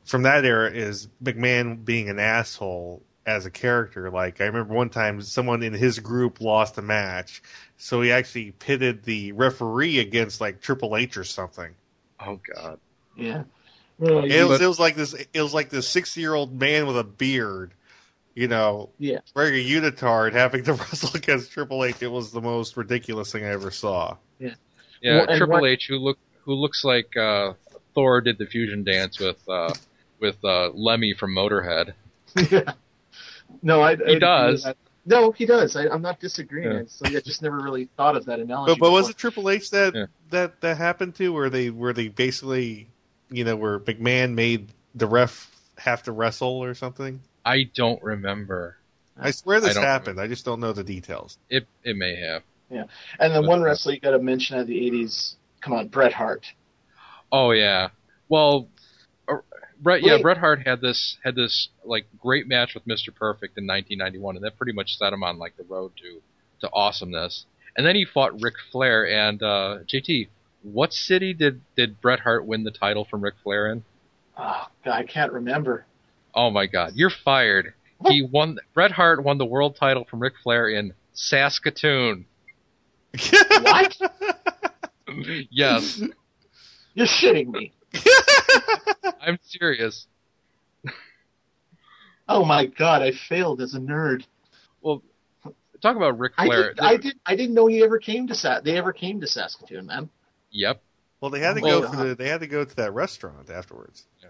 from 0.04 0.22
that 0.24 0.44
era 0.44 0.70
is 0.70 1.08
McMahon 1.22 1.84
being 1.84 2.10
an 2.10 2.18
asshole 2.18 3.02
as 3.24 3.46
a 3.46 3.50
character. 3.50 4.10
Like 4.10 4.42
I 4.42 4.44
remember 4.44 4.74
one 4.74 4.90
time 4.90 5.22
someone 5.22 5.62
in 5.62 5.72
his 5.72 5.98
group 6.00 6.42
lost 6.42 6.76
a 6.76 6.82
match, 6.82 7.42
so 7.78 8.02
he 8.02 8.12
actually 8.12 8.50
pitted 8.52 9.04
the 9.04 9.32
referee 9.32 10.00
against 10.00 10.42
like 10.42 10.60
Triple 10.60 10.96
H 10.98 11.16
or 11.16 11.24
something. 11.24 11.74
Oh 12.20 12.40
God. 12.54 12.78
Yeah. 13.16 13.44
It 14.00 14.46
was, 14.48 14.60
it 14.60 14.66
was 14.66 14.78
like 14.78 14.94
this. 14.94 15.14
It 15.14 15.42
was 15.42 15.52
like 15.54 15.70
this 15.70 15.88
six-year-old 15.88 16.58
man 16.60 16.86
with 16.86 16.96
a 16.98 17.04
beard, 17.04 17.72
you 18.34 18.46
know, 18.48 18.90
Yeah. 18.98 19.18
wearing 19.34 19.54
a 19.54 19.64
unitard, 19.68 20.32
having 20.34 20.64
to 20.64 20.72
wrestle 20.74 21.10
against 21.16 21.50
Triple 21.52 21.84
H. 21.84 21.96
It 22.02 22.08
was 22.08 22.30
the 22.30 22.40
most 22.40 22.76
ridiculous 22.76 23.32
thing 23.32 23.44
I 23.44 23.48
ever 23.48 23.70
saw. 23.70 24.16
Yeah, 24.38 24.54
Well, 25.02 25.26
Triple 25.36 25.60
what- 25.60 25.64
H, 25.70 25.86
who 25.88 25.96
look 25.98 26.18
who 26.42 26.54
looks 26.54 26.84
like 26.84 27.16
uh, 27.16 27.52
Thor 27.94 28.20
did 28.20 28.38
the 28.38 28.46
fusion 28.46 28.84
dance 28.84 29.18
with 29.18 29.38
uh, 29.48 29.74
with 30.20 30.36
uh, 30.44 30.70
Lemmy 30.70 31.14
from 31.14 31.34
Motorhead. 31.34 31.92
yeah. 32.50 32.72
No, 33.62 33.80
I, 33.80 33.90
I 33.90 33.92
agree 33.92 34.12
with 34.14 34.20
does. 34.20 34.62
that. 34.64 34.76
No, 35.06 35.32
he 35.32 35.46
does. 35.46 35.74
I, 35.74 35.88
I'm 35.88 36.02
not 36.02 36.20
disagreeing. 36.20 36.70
Yeah. 36.70 36.78
I, 36.80 36.82
just, 36.82 37.06
I 37.06 37.20
just 37.20 37.42
never 37.42 37.58
really 37.58 37.88
thought 37.96 38.14
of 38.16 38.26
that 38.26 38.40
analogy. 38.40 38.74
But 38.74 38.80
but 38.80 38.90
was 38.92 39.08
it 39.08 39.16
Triple 39.16 39.48
H 39.50 39.70
that 39.70 39.94
Yeah. 39.94 40.06
that 40.30 40.60
that 40.60 40.76
happened 40.76 41.14
to 41.16 41.32
where 41.32 41.48
they 41.50 41.70
where 41.70 41.92
they 41.92 42.08
basically, 42.08 42.88
you 43.30 43.44
know, 43.44 43.56
where 43.56 43.78
McMahon 43.80 44.34
made 44.34 44.68
the 44.94 45.06
ref 45.06 45.50
have 45.78 46.02
to 46.04 46.12
wrestle 46.12 46.62
or 46.62 46.74
something? 46.74 47.20
I 47.44 47.64
don't 47.74 48.02
remember. 48.02 48.76
I 49.20 49.30
swear 49.32 49.60
this 49.60 49.74
don't 49.74 49.82
happened. 49.84 50.20
I 50.20 50.26
just 50.28 50.44
don't 50.44 50.60
know 50.60 50.72
the 50.72 50.84
details. 50.84 51.38
It 51.50 51.66
it 51.82 51.96
may 51.96 52.16
have. 52.16 52.42
Yeah, 52.70 52.84
and 53.18 53.32
then 53.32 53.42
But- 53.42 53.48
one 53.48 53.62
wrestler 53.62 53.94
you 53.94 54.00
got 54.00 54.10
to 54.10 54.18
mention 54.18 54.56
out 54.56 54.62
of 54.62 54.66
the 54.66 54.78
'80s. 54.90 55.36
Come 55.60 55.72
on, 55.72 55.88
Bret 55.88 56.12
Hart. 56.12 56.46
Oh 57.32 57.50
yeah. 57.50 57.88
Well, 58.28 58.68
uh, 59.26 59.38
Bret 59.80 60.02
yeah 60.02 60.14
Wait. 60.14 60.22
Bret 60.22 60.38
Hart 60.38 60.66
had 60.66 60.80
this 60.80 61.16
had 61.24 61.34
this 61.34 61.68
like 61.84 62.06
great 62.20 62.46
match 62.46 62.74
with 62.74 62.86
Mr. 62.86 63.14
Perfect 63.14 63.56
in 63.58 63.66
1991, 63.66 64.36
and 64.36 64.44
that 64.44 64.56
pretty 64.56 64.72
much 64.72 64.96
set 64.98 65.12
him 65.12 65.22
on 65.24 65.38
like 65.38 65.56
the 65.56 65.64
road 65.64 65.92
to 66.02 66.20
to 66.60 66.70
awesomeness. 66.72 67.46
And 67.76 67.86
then 67.86 67.94
he 67.96 68.04
fought 68.04 68.40
Ric 68.42 68.54
Flair 68.72 69.06
and 69.08 69.42
uh, 69.42 69.78
JT. 69.86 70.28
What 70.62 70.92
city 70.92 71.32
did 71.34 71.60
did 71.76 72.00
Bret 72.00 72.20
Hart 72.20 72.44
win 72.46 72.64
the 72.64 72.70
title 72.70 73.04
from 73.04 73.20
Ric 73.22 73.34
Flair 73.42 73.70
in? 73.70 73.84
Oh, 74.36 74.66
I 74.84 75.02
can't 75.04 75.32
remember. 75.32 75.86
Oh 76.34 76.50
my 76.50 76.66
God, 76.66 76.92
you're 76.94 77.10
fired. 77.10 77.74
He 78.06 78.22
won. 78.22 78.58
Bret 78.74 78.92
Hart 78.92 79.24
won 79.24 79.38
the 79.38 79.46
world 79.46 79.76
title 79.76 80.04
from 80.04 80.20
Ric 80.20 80.34
Flair 80.42 80.68
in 80.68 80.92
Saskatoon. 81.12 82.26
What? 83.60 83.96
yes, 85.50 86.00
You're 86.94 87.06
shitting 87.06 87.48
me. 87.50 87.72
I'm 89.20 89.38
serious. 89.42 90.06
Oh 92.28 92.44
my 92.44 92.66
God, 92.66 93.02
I 93.02 93.12
failed 93.12 93.60
as 93.62 93.74
a 93.74 93.78
nerd. 93.80 94.24
Well, 94.82 95.02
talk 95.80 95.96
about 95.96 96.18
Ric 96.18 96.32
I 96.36 96.46
Flair. 96.46 96.68
did, 96.74 96.80
I 96.80 96.96
did. 96.98 97.18
I 97.26 97.34
didn't 97.36 97.54
know 97.54 97.66
he 97.66 97.82
ever 97.82 97.98
came 97.98 98.26
to 98.28 98.34
Sa- 98.34 98.60
They 98.60 98.76
ever 98.76 98.92
came 98.92 99.20
to 99.22 99.26
Saskatoon, 99.26 99.86
man. 99.86 100.10
Yep. 100.50 100.80
well, 101.20 101.30
they 101.30 101.40
had 101.40 101.56
to 101.56 101.60
Well, 101.62 101.80
go 101.82 101.88
for 101.90 101.96
the, 102.08 102.14
they 102.14 102.28
had 102.28 102.40
to 102.40 102.46
go 102.46 102.64
to 102.64 102.76
that 102.76 102.92
restaurant 102.94 103.50
afterwards. 103.50 104.04
Yeah. 104.22 104.28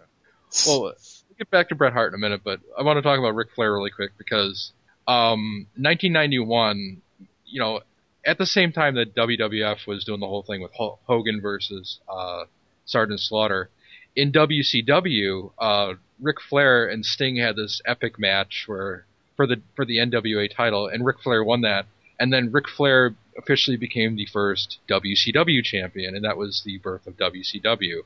Well, 0.66 0.82
we'll 0.82 0.94
get 1.38 1.50
back 1.50 1.68
to 1.68 1.74
Bret 1.74 1.92
Hart 1.92 2.12
in 2.12 2.18
a 2.18 2.20
minute, 2.20 2.40
but 2.44 2.60
I 2.78 2.82
want 2.82 2.96
to 2.96 3.02
talk 3.02 3.18
about 3.18 3.34
Ric 3.34 3.48
Flair 3.54 3.72
really 3.72 3.90
quick 3.90 4.12
because 4.18 4.72
um, 5.06 5.66
1991, 5.76 7.02
you 7.46 7.60
know, 7.60 7.80
at 8.24 8.38
the 8.38 8.46
same 8.46 8.72
time 8.72 8.94
that 8.96 9.14
WWF 9.14 9.86
was 9.86 10.04
doing 10.04 10.20
the 10.20 10.26
whole 10.26 10.42
thing 10.42 10.60
with 10.60 10.72
Ho- 10.74 10.98
Hogan 11.06 11.40
versus 11.40 12.00
uh, 12.08 12.44
Sergeant 12.84 13.20
Slaughter. 13.20 13.70
In 14.16 14.32
WCW, 14.32 15.52
uh, 15.58 15.94
Ric 16.20 16.40
Flair 16.40 16.88
and 16.88 17.04
Sting 17.06 17.36
had 17.36 17.56
this 17.56 17.80
epic 17.86 18.18
match 18.18 18.64
where 18.66 19.04
for 19.36 19.46
the 19.46 19.60
for 19.76 19.84
the 19.84 19.98
NWA 19.98 20.52
title, 20.52 20.88
and 20.88 21.06
Ric 21.06 21.20
Flair 21.20 21.44
won 21.44 21.60
that. 21.60 21.86
And 22.18 22.32
then 22.32 22.50
Ric 22.50 22.68
Flair 22.68 23.14
officially 23.38 23.76
became 23.76 24.16
the 24.16 24.26
first 24.26 24.78
WCW 24.88 25.62
champion, 25.62 26.14
and 26.14 26.24
that 26.24 26.36
was 26.36 26.62
the 26.64 26.78
birth 26.78 27.06
of 27.06 27.16
WCW. 27.16 28.02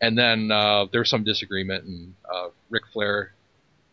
And 0.00 0.18
then 0.18 0.50
uh, 0.50 0.86
there 0.90 1.00
was 1.00 1.10
some 1.10 1.24
disagreement, 1.24 1.84
and 1.84 2.14
uh, 2.30 2.48
Ric 2.68 2.82
Flair 2.92 3.32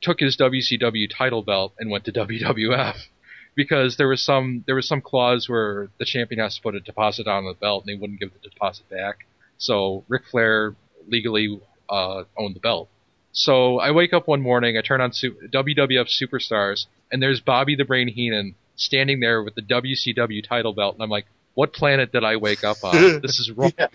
took 0.02 0.20
his 0.20 0.36
WCW 0.38 1.10
title 1.10 1.44
belt 1.44 1.74
and 1.80 1.90
went 1.90 2.06
to 2.06 2.12
WWF 2.14 3.08
because 3.56 3.98
there 3.98 4.08
was 4.08 4.24
some 4.24 4.64
there 4.66 4.76
was 4.76 4.88
some 4.88 5.02
clause 5.02 5.48
where 5.48 5.90
the 5.98 6.06
champion 6.06 6.40
has 6.40 6.56
to 6.56 6.62
put 6.62 6.76
a 6.76 6.80
deposit 6.80 7.28
on 7.28 7.46
the 7.46 7.54
belt, 7.54 7.84
and 7.84 7.94
they 7.94 8.00
wouldn't 8.00 8.20
give 8.20 8.34
the 8.34 8.50
deposit 8.50 8.90
back. 8.90 9.28
So 9.58 10.04
Ric 10.08 10.24
Flair 10.26 10.76
legally 11.08 11.60
uh, 11.90 12.24
owned 12.38 12.56
the 12.56 12.60
belt. 12.60 12.90
So 13.32 13.80
I 13.80 13.92
wake 13.92 14.14
up 14.14 14.28
one 14.28 14.42
morning, 14.42 14.78
I 14.78 14.82
turn 14.82 15.02
on 15.02 15.12
WWF 15.12 16.10
Superstars, 16.10 16.88
and 17.12 17.22
there's 17.22 17.42
Bobby 17.42 17.76
the 17.76 17.86
Brain 17.86 18.08
Heenan 18.08 18.56
standing 18.80 19.20
there 19.20 19.44
with 19.44 19.54
the 19.54 19.62
WCW 19.62 20.44
title 20.44 20.74
belt, 20.74 20.96
and 20.96 21.04
I'm 21.04 21.10
like, 21.10 21.28
what 21.54 21.74
planet 21.74 22.12
did 22.12 22.24
I 22.24 22.38
wake 22.38 22.64
up 22.64 22.78
on? 22.84 22.94
this 23.22 23.40
is 23.40 23.52
wrong. 23.56 23.74
Yeah, 23.78 23.88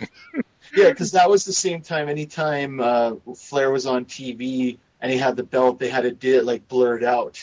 yeah, 0.76 0.90
because 0.90 1.12
that 1.12 1.28
was 1.28 1.44
the 1.44 1.52
same 1.52 1.80
time. 1.80 2.08
Anytime 2.08 2.78
uh, 2.78 3.14
Flair 3.36 3.70
was 3.70 3.86
on 3.86 4.04
TV 4.04 4.78
and 5.00 5.10
he 5.10 5.18
had 5.18 5.36
the 5.36 5.42
belt, 5.42 5.78
they 5.78 5.88
had 5.88 6.02
to 6.02 6.12
do 6.12 6.38
it 6.38 6.44
like 6.44 6.68
blurred 6.68 7.02
out, 7.02 7.42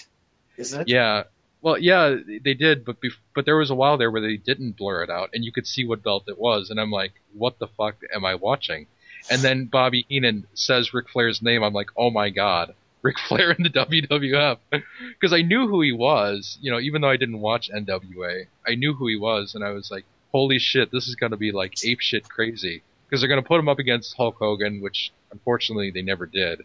isn't 0.57 0.81
it? 0.81 0.87
Yeah. 0.87 1.23
Well, 1.63 1.77
yeah, 1.77 2.15
they 2.43 2.55
did, 2.55 2.85
but 2.85 2.99
bef- 3.01 3.17
but 3.35 3.45
there 3.45 3.57
was 3.57 3.69
a 3.69 3.75
while 3.75 3.97
there 3.97 4.09
where 4.09 4.21
they 4.21 4.37
didn't 4.37 4.77
blur 4.77 5.03
it 5.03 5.11
out, 5.11 5.29
and 5.33 5.45
you 5.45 5.51
could 5.51 5.67
see 5.67 5.85
what 5.85 6.01
belt 6.01 6.23
it 6.27 6.39
was, 6.39 6.71
and 6.71 6.79
I'm 6.79 6.89
like, 6.89 7.13
what 7.33 7.59
the 7.59 7.67
fuck 7.67 7.97
am 8.15 8.25
I 8.25 8.33
watching? 8.33 8.87
And 9.29 9.41
then 9.41 9.65
Bobby 9.65 10.05
Heenan 10.09 10.47
says 10.55 10.91
Ric 10.91 11.07
Flair's 11.09 11.43
name. 11.43 11.61
I'm 11.61 11.73
like, 11.73 11.91
oh 11.95 12.09
my 12.09 12.31
god, 12.31 12.73
Ric 13.01 13.17
Flair 13.19 13.51
in 13.51 13.63
the 13.63 13.69
WWF, 13.69 14.57
because 14.69 15.33
I 15.33 15.41
knew 15.41 15.67
who 15.67 15.81
he 15.81 15.91
was. 15.91 16.57
You 16.61 16.71
know, 16.71 16.79
even 16.79 17.01
though 17.01 17.09
I 17.09 17.17
didn't 17.17 17.39
watch 17.39 17.69
NWA, 17.69 18.45
I 18.67 18.75
knew 18.75 18.93
who 18.93 19.07
he 19.07 19.17
was, 19.17 19.55
and 19.55 19.63
I 19.63 19.71
was 19.71 19.89
like, 19.89 20.05
holy 20.31 20.59
shit, 20.59 20.91
this 20.91 21.07
is 21.07 21.15
gonna 21.15 21.37
be 21.37 21.51
like 21.51 21.83
ape 21.83 21.99
shit 21.99 22.29
crazy, 22.29 22.83
because 23.05 23.21
they're 23.21 23.29
gonna 23.29 23.41
put 23.41 23.59
him 23.59 23.69
up 23.69 23.79
against 23.79 24.15
Hulk 24.15 24.37
Hogan, 24.37 24.81
which 24.81 25.11
unfortunately 25.31 25.91
they 25.91 26.01
never 26.01 26.25
did. 26.25 26.61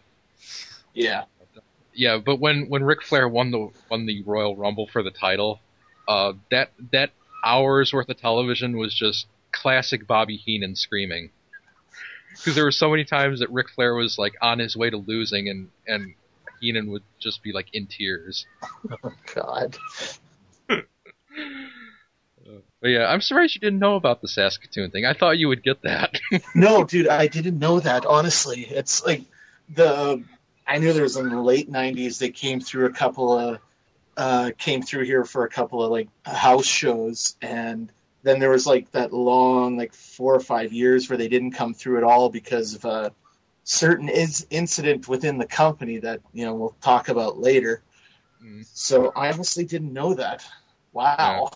Yeah. 0.93 1.25
Yeah, 1.93 2.17
but 2.17 2.39
when 2.39 2.69
when 2.69 2.83
Ric 2.83 3.01
Flair 3.01 3.27
won 3.27 3.49
the 3.49 3.69
won 3.89 4.05
the 4.05 4.21
Royal 4.21 4.55
Rumble 4.55 4.85
for 4.85 5.01
the 5.01 5.09
title, 5.09 5.59
uh, 6.07 6.33
that 6.51 6.69
that 6.91 7.09
hours 7.43 7.91
worth 7.91 8.09
of 8.09 8.17
television 8.17 8.77
was 8.77 8.93
just 8.93 9.25
classic 9.51 10.05
Bobby 10.05 10.37
Heenan 10.37 10.75
screaming. 10.75 11.31
Because 12.29 12.53
there 12.53 12.65
were 12.65 12.71
so 12.71 12.91
many 12.91 13.03
times 13.03 13.39
that 13.39 13.49
Ric 13.51 13.69
Flair 13.69 13.95
was 13.95 14.19
like 14.19 14.35
on 14.43 14.59
his 14.59 14.77
way 14.77 14.91
to 14.91 14.97
losing, 14.97 15.49
and 15.49 15.69
and 15.87 16.13
Heenan 16.59 16.91
would 16.91 17.03
just 17.19 17.43
be 17.43 17.51
like 17.51 17.67
in 17.73 17.87
tears. 17.87 18.45
Oh 19.03 19.11
God. 19.35 19.77
But 22.79 22.89
yeah, 22.89 23.07
I'm 23.07 23.21
surprised 23.21 23.55
you 23.55 23.61
didn't 23.61 23.79
know 23.79 23.95
about 23.95 24.21
the 24.21 24.27
Saskatoon 24.27 24.91
thing. 24.91 25.05
I 25.05 25.13
thought 25.13 25.39
you 25.39 25.47
would 25.47 25.63
get 25.63 25.81
that. 25.81 26.15
No, 26.55 26.83
dude, 26.83 27.07
I 27.07 27.27
didn't 27.27 27.59
know 27.59 27.79
that. 27.79 28.05
Honestly, 28.05 28.61
it's 28.61 29.05
like 29.05 29.23
the 29.73 30.23
I 30.65 30.77
knew 30.77 30.93
there 30.93 31.03
was 31.03 31.17
in 31.17 31.29
the 31.29 31.41
late 31.41 31.71
'90s. 31.71 32.19
They 32.19 32.29
came 32.29 32.59
through 32.59 32.85
a 32.85 32.91
couple 32.91 33.37
of 33.37 33.59
uh, 34.15 34.51
came 34.57 34.81
through 34.81 35.05
here 35.05 35.25
for 35.25 35.43
a 35.43 35.49
couple 35.49 35.83
of 35.83 35.91
like 35.91 36.09
house 36.23 36.65
shows, 36.65 37.35
and 37.41 37.91
then 38.23 38.39
there 38.39 38.49
was 38.51 38.67
like 38.67 38.91
that 38.91 39.13
long 39.13 39.77
like 39.77 39.93
four 39.93 40.35
or 40.35 40.39
five 40.39 40.71
years 40.73 41.09
where 41.09 41.17
they 41.17 41.27
didn't 41.27 41.51
come 41.51 41.73
through 41.73 41.97
at 41.97 42.03
all 42.03 42.29
because 42.29 42.75
of 42.75 42.85
a 42.85 43.11
certain 43.69 44.07
is 44.07 44.47
incident 44.49 45.09
within 45.09 45.37
the 45.37 45.45
company 45.45 45.97
that 45.99 46.21
you 46.33 46.45
know 46.45 46.55
we'll 46.55 46.75
talk 46.81 47.09
about 47.09 47.37
later. 47.37 47.83
Mm. 48.41 48.65
So 48.73 49.11
I 49.13 49.29
honestly 49.31 49.65
didn't 49.65 49.91
know 49.91 50.13
that. 50.13 50.45
Wow. 50.93 51.51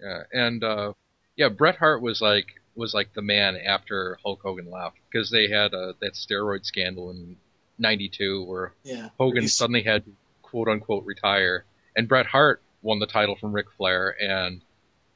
Yeah, 0.00 0.22
and 0.32 0.64
uh, 0.64 0.92
yeah, 1.36 1.48
Bret 1.48 1.76
Hart 1.76 2.02
was 2.02 2.20
like 2.20 2.60
was 2.74 2.92
like 2.94 3.12
the 3.14 3.22
man 3.22 3.56
after 3.56 4.18
Hulk 4.24 4.40
Hogan 4.42 4.70
left 4.70 4.96
because 5.10 5.30
they 5.30 5.48
had 5.48 5.72
uh, 5.72 5.92
that 6.00 6.14
steroid 6.14 6.64
scandal 6.66 7.10
in 7.10 7.36
'92 7.78 8.44
where 8.44 8.72
Yeah. 8.82 9.10
Hogan 9.18 9.42
He's- 9.42 9.54
suddenly 9.54 9.82
had 9.82 10.04
to 10.04 10.12
quote 10.42 10.68
unquote 10.68 11.04
retire, 11.04 11.64
and 11.94 12.08
Bret 12.08 12.26
Hart 12.26 12.60
won 12.82 12.98
the 12.98 13.06
title 13.06 13.36
from 13.36 13.52
Ric 13.52 13.66
Flair, 13.76 14.16
and 14.20 14.62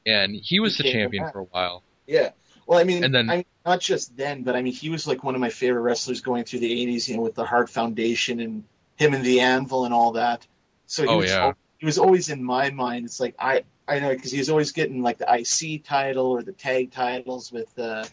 and 0.05 0.33
he 0.33 0.61
was 0.61 0.77
the 0.77 0.83
the 0.83 0.91
champion 0.93 1.29
for 1.31 1.39
a 1.39 1.43
while. 1.45 1.83
Yeah. 2.07 2.29
Well, 2.65 2.79
I 2.79 2.83
mean, 2.83 3.03
And 3.03 3.13
then- 3.13 3.29
I 3.29 3.35
mean, 3.37 3.45
not 3.65 3.79
just 3.79 4.15
then, 4.17 4.43
but 4.43 4.55
I 4.55 4.61
mean, 4.61 4.73
he 4.73 4.89
was 4.89 5.05
like 5.07 5.23
one 5.23 5.35
of 5.35 5.41
my 5.41 5.49
favorite 5.49 5.81
wrestlers 5.81 6.21
going 6.21 6.43
through 6.45 6.59
the 6.59 6.71
'80s. 6.71 7.07
You 7.07 7.17
know, 7.17 7.21
with 7.21 7.35
the 7.35 7.45
Hart 7.45 7.69
Foundation 7.69 8.39
and 8.39 8.63
him 8.95 9.13
and 9.13 9.23
the 9.23 9.41
Anvil 9.41 9.85
and 9.85 9.93
all 9.93 10.13
that. 10.13 10.45
So 10.87 11.03
he 11.03 11.09
Oh, 11.09 11.17
was, 11.17 11.29
yeah. 11.29 11.53
he 11.79 11.85
was 11.85 11.97
always 11.97 12.29
in 12.29 12.43
my 12.43 12.69
mind. 12.71 13.05
It's 13.05 13.19
like 13.19 13.35
I 13.39 13.63
I 13.87 13.99
know 13.99 14.09
because 14.09 14.31
he 14.31 14.39
was 14.39 14.49
always 14.49 14.71
getting 14.71 15.01
like 15.03 15.17
the 15.19 15.27
IC 15.31 15.83
title 15.83 16.27
or 16.27 16.41
the 16.41 16.53
tag 16.53 16.91
titles 16.91 17.51
with 17.51 17.77
uh, 17.77 18.05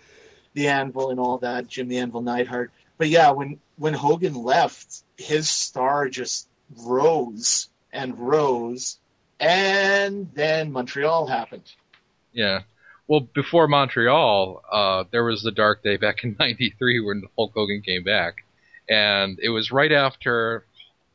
the 0.54 0.68
Anvil 0.68 1.10
and 1.10 1.18
all 1.20 1.38
that, 1.38 1.66
Jim 1.66 1.88
the 1.88 1.98
Anvil 1.98 2.20
Neidhart. 2.22 2.70
But 2.98 3.08
yeah, 3.08 3.30
when 3.30 3.58
when 3.76 3.94
Hogan 3.94 4.34
left, 4.34 5.02
his 5.16 5.48
star 5.48 6.08
just 6.08 6.46
rose 6.76 7.68
and 7.92 8.18
rose, 8.18 8.98
and 9.40 10.30
then 10.34 10.72
Montreal 10.72 11.26
happened. 11.26 11.70
Yeah. 12.32 12.62
Well, 13.12 13.28
before 13.34 13.68
Montreal, 13.68 14.62
uh, 14.72 15.04
there 15.10 15.22
was 15.22 15.42
the 15.42 15.50
dark 15.50 15.82
day 15.82 15.98
back 15.98 16.24
in 16.24 16.34
'93 16.40 16.98
when 17.00 17.24
Hulk 17.36 17.52
Hogan 17.52 17.82
came 17.82 18.04
back, 18.04 18.36
and 18.88 19.38
it 19.42 19.50
was 19.50 19.70
right 19.70 19.92
after 19.92 20.64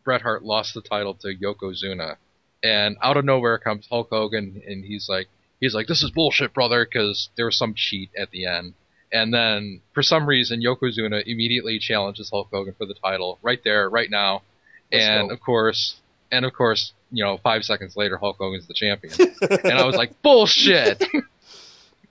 Bret 0.03 0.21
Hart 0.21 0.43
lost 0.43 0.75
the 0.75 0.81
title 0.81 1.15
to 1.15 1.35
Yokozuna, 1.35 2.17
and 2.61 2.97
out 3.01 3.17
of 3.17 3.25
nowhere 3.25 3.57
comes 3.57 3.87
Hulk 3.87 4.09
Hogan, 4.11 4.61
and 4.67 4.85
he's 4.85 5.09
like, 5.09 5.27
he's 5.59 5.73
like, 5.73 5.87
"This 5.87 6.03
is 6.03 6.11
bullshit, 6.11 6.53
brother," 6.53 6.85
because 6.85 7.29
there 7.35 7.47
was 7.47 7.57
some 7.57 7.73
cheat 7.73 8.11
at 8.15 8.29
the 8.29 8.45
end. 8.45 8.75
And 9.11 9.33
then, 9.33 9.81
for 9.95 10.03
some 10.03 10.27
reason, 10.27 10.61
Yokozuna 10.61 11.23
immediately 11.25 11.79
challenges 11.79 12.29
Hulk 12.29 12.49
Hogan 12.53 12.75
for 12.77 12.85
the 12.85 12.93
title 12.93 13.39
right 13.41 13.63
there, 13.63 13.89
right 13.89 14.11
now. 14.11 14.43
Let's 14.91 15.03
and 15.03 15.29
go. 15.29 15.33
of 15.33 15.41
course, 15.41 15.99
and 16.31 16.45
of 16.45 16.53
course, 16.53 16.93
you 17.11 17.23
know, 17.23 17.37
five 17.37 17.63
seconds 17.63 17.97
later, 17.97 18.17
Hulk 18.17 18.37
Hogan's 18.37 18.67
the 18.67 18.75
champion. 18.75 19.15
and 19.41 19.79
I 19.79 19.83
was 19.83 19.95
like, 19.95 20.21
bullshit. 20.21 21.03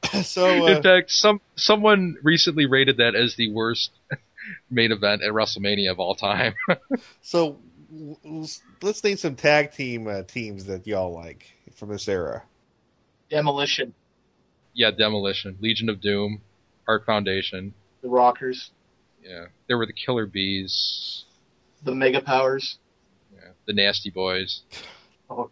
so 0.22 0.66
In 0.66 0.76
uh, 0.78 0.82
fact, 0.82 1.10
some 1.10 1.40
someone 1.56 2.16
recently 2.22 2.66
rated 2.66 2.98
that 2.98 3.14
as 3.14 3.36
the 3.36 3.50
worst 3.52 3.90
main 4.70 4.92
event 4.92 5.22
at 5.22 5.30
WrestleMania 5.32 5.90
of 5.90 5.98
all 5.98 6.14
time. 6.14 6.54
so 7.22 7.58
w- 7.90 8.16
w- 8.22 8.46
let's 8.82 9.02
name 9.02 9.16
some 9.16 9.34
tag 9.36 9.72
team 9.72 10.06
uh, 10.06 10.22
teams 10.22 10.66
that 10.66 10.86
y'all 10.86 11.12
like 11.12 11.46
from 11.74 11.88
this 11.90 12.08
era. 12.08 12.42
Demolition, 13.30 13.92
yeah, 14.74 14.90
Demolition, 14.92 15.56
Legion 15.60 15.88
of 15.88 16.00
Doom, 16.00 16.40
Hart 16.86 17.04
Foundation. 17.04 17.74
the 18.02 18.08
Rockers, 18.08 18.70
Yeah, 19.24 19.46
there 19.66 19.76
were 19.76 19.86
the 19.86 19.92
Killer 19.92 20.26
Bees. 20.26 21.24
the 21.82 21.92
Mega 21.94 22.20
Powers. 22.20 22.78
Yeah, 23.34 23.48
the 23.66 23.72
Nasty 23.72 24.10
Boys. 24.10 24.62
Oh. 25.28 25.50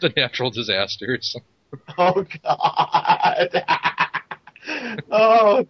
the 0.00 0.12
Natural 0.16 0.50
Disasters. 0.50 1.34
Oh 1.98 2.24
God! 2.42 3.64
oh, 5.10 5.66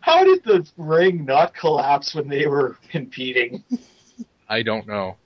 how 0.00 0.24
did 0.24 0.44
the 0.44 0.66
ring 0.76 1.24
not 1.24 1.54
collapse 1.54 2.14
when 2.14 2.28
they 2.28 2.46
were 2.46 2.76
competing? 2.90 3.64
I 4.48 4.62
don't 4.62 4.86
know. 4.86 5.16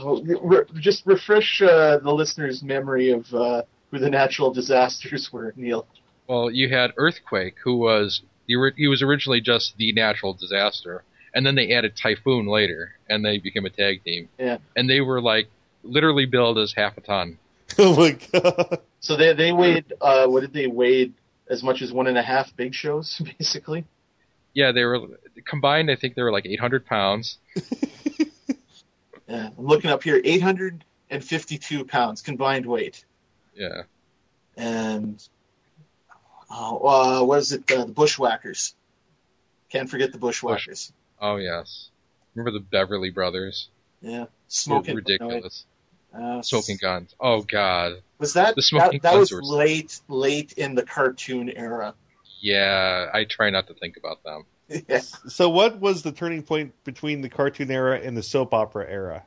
Oh, 0.00 0.22
re- 0.22 0.64
just 0.74 1.06
refresh 1.06 1.62
uh, 1.62 1.98
the 1.98 2.12
listener's 2.12 2.62
memory 2.62 3.10
of 3.10 3.32
uh, 3.34 3.62
who 3.90 3.98
the 3.98 4.10
natural 4.10 4.52
disasters 4.52 5.32
were, 5.32 5.52
Neil. 5.56 5.86
Well, 6.28 6.50
you 6.50 6.68
had 6.68 6.92
Earthquake, 6.96 7.56
who 7.62 7.76
was 7.76 8.22
he 8.46 8.88
was 8.88 9.02
originally 9.02 9.40
just 9.40 9.76
the 9.76 9.92
natural 9.92 10.34
disaster, 10.34 11.04
and 11.34 11.46
then 11.46 11.54
they 11.54 11.72
added 11.72 11.96
Typhoon 11.96 12.46
later, 12.46 12.92
and 13.08 13.24
they 13.24 13.38
became 13.38 13.64
a 13.64 13.70
tag 13.70 14.04
team. 14.04 14.28
Yeah. 14.38 14.58
And 14.76 14.88
they 14.88 15.00
were 15.00 15.20
like 15.20 15.48
literally 15.82 16.26
billed 16.26 16.58
as 16.58 16.74
half 16.74 16.96
a 16.98 17.00
ton. 17.00 17.38
Oh 17.78 17.96
my 17.96 18.18
god! 18.32 18.80
So 19.00 19.16
they 19.16 19.32
they 19.32 19.52
weighed 19.52 19.92
uh, 20.00 20.26
what 20.26 20.40
did 20.40 20.52
they 20.52 20.66
weigh 20.66 21.12
as 21.48 21.62
much 21.62 21.82
as 21.82 21.92
one 21.92 22.06
and 22.06 22.18
a 22.18 22.22
half 22.22 22.54
big 22.56 22.74
shows, 22.74 23.20
basically. 23.38 23.84
Yeah, 24.54 24.72
they 24.72 24.84
were 24.84 25.00
combined. 25.44 25.90
I 25.90 25.96
think 25.96 26.14
they 26.14 26.22
were 26.22 26.32
like 26.32 26.44
800 26.46 26.84
pounds. 26.84 27.38
Yeah, 29.32 29.48
I'm 29.56 29.66
looking 29.66 29.90
up 29.90 30.02
here, 30.02 30.20
852 30.22 31.86
pounds 31.86 32.20
combined 32.20 32.66
weight. 32.66 33.02
Yeah. 33.54 33.82
and 34.58 35.26
oh, 36.50 37.20
uh, 37.20 37.24
what 37.24 37.38
is 37.38 37.52
it? 37.52 37.70
Uh, 37.70 37.84
the 37.86 37.92
Bushwhackers. 37.92 38.74
Can't 39.70 39.88
forget 39.88 40.12
the 40.12 40.18
Bushwhackers. 40.18 40.92
Oh 41.18 41.36
yes. 41.36 41.90
Remember 42.34 42.50
the 42.58 42.64
Beverly 42.64 43.08
Brothers? 43.10 43.70
Yeah, 44.02 44.26
smoking 44.48 44.96
ridiculous. 44.96 45.64
Uh, 46.14 46.42
Smoking 46.42 46.78
guns. 46.80 47.14
Oh 47.18 47.42
god. 47.42 48.02
Was 48.18 48.34
that 48.34 48.54
The 48.54 48.62
Smoking 48.62 49.00
that, 49.02 49.02
that 49.02 49.14
Guns 49.14 49.32
was 49.32 49.32
were- 49.32 49.56
late, 49.56 50.00
late 50.08 50.52
in 50.52 50.74
the 50.74 50.82
cartoon 50.84 51.50
era? 51.50 51.94
Yeah, 52.40 53.08
I 53.12 53.24
try 53.24 53.50
not 53.50 53.68
to 53.68 53.74
think 53.74 53.96
about 53.96 54.22
them. 54.24 54.44
yeah. 54.88 55.00
So, 55.28 55.48
what 55.48 55.80
was 55.80 56.02
the 56.02 56.12
turning 56.12 56.42
point 56.42 56.74
between 56.84 57.20
the 57.20 57.28
cartoon 57.28 57.70
era 57.70 58.00
and 58.00 58.16
the 58.16 58.22
soap 58.22 58.52
opera 58.52 58.86
era? 58.88 59.24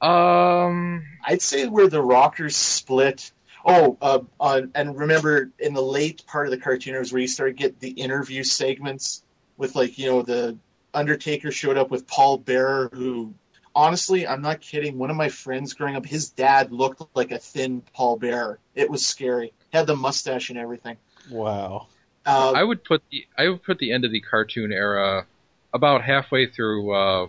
Um, 0.00 1.04
I'd 1.24 1.42
say 1.42 1.66
where 1.66 1.88
the 1.88 2.02
Rockers 2.02 2.56
split. 2.56 3.32
Oh, 3.64 3.98
uh, 4.00 4.20
on, 4.38 4.70
and 4.74 4.96
remember 4.98 5.50
in 5.58 5.74
the 5.74 5.82
late 5.82 6.24
part 6.26 6.46
of 6.46 6.50
the 6.52 6.58
cartoon 6.58 6.92
era 6.94 7.00
was 7.00 7.12
where 7.12 7.20
you 7.20 7.28
started 7.28 7.56
to 7.56 7.62
get 7.62 7.80
the 7.80 7.90
interview 7.90 8.44
segments 8.44 9.22
with 9.56 9.74
like 9.74 9.98
you 9.98 10.06
know 10.10 10.22
the 10.22 10.56
Undertaker 10.94 11.50
showed 11.50 11.76
up 11.76 11.90
with 11.90 12.06
Paul 12.06 12.38
Bearer, 12.38 12.88
who 12.92 13.34
honestly 13.78 14.26
I'm 14.26 14.42
not 14.42 14.60
kidding. 14.60 14.98
One 14.98 15.10
of 15.10 15.16
my 15.16 15.28
friends 15.28 15.72
growing 15.74 15.94
up, 15.96 16.04
his 16.04 16.30
dad 16.30 16.72
looked 16.72 17.02
like 17.14 17.30
a 17.30 17.38
thin 17.38 17.82
Paul 17.94 18.16
Bearer. 18.18 18.58
It 18.74 18.90
was 18.90 19.06
scary. 19.06 19.52
Had 19.72 19.86
the 19.86 19.94
mustache 19.96 20.50
and 20.50 20.58
everything. 20.58 20.96
Wow. 21.30 21.86
Uh, 22.26 22.52
I 22.54 22.62
would 22.64 22.82
put 22.84 23.02
the 23.10 23.26
I 23.38 23.48
would 23.48 23.62
put 23.62 23.78
the 23.78 23.92
end 23.92 24.04
of 24.04 24.10
the 24.10 24.20
cartoon 24.20 24.72
era 24.72 25.26
about 25.72 26.02
halfway 26.02 26.46
through, 26.46 26.92
uh, 26.94 27.28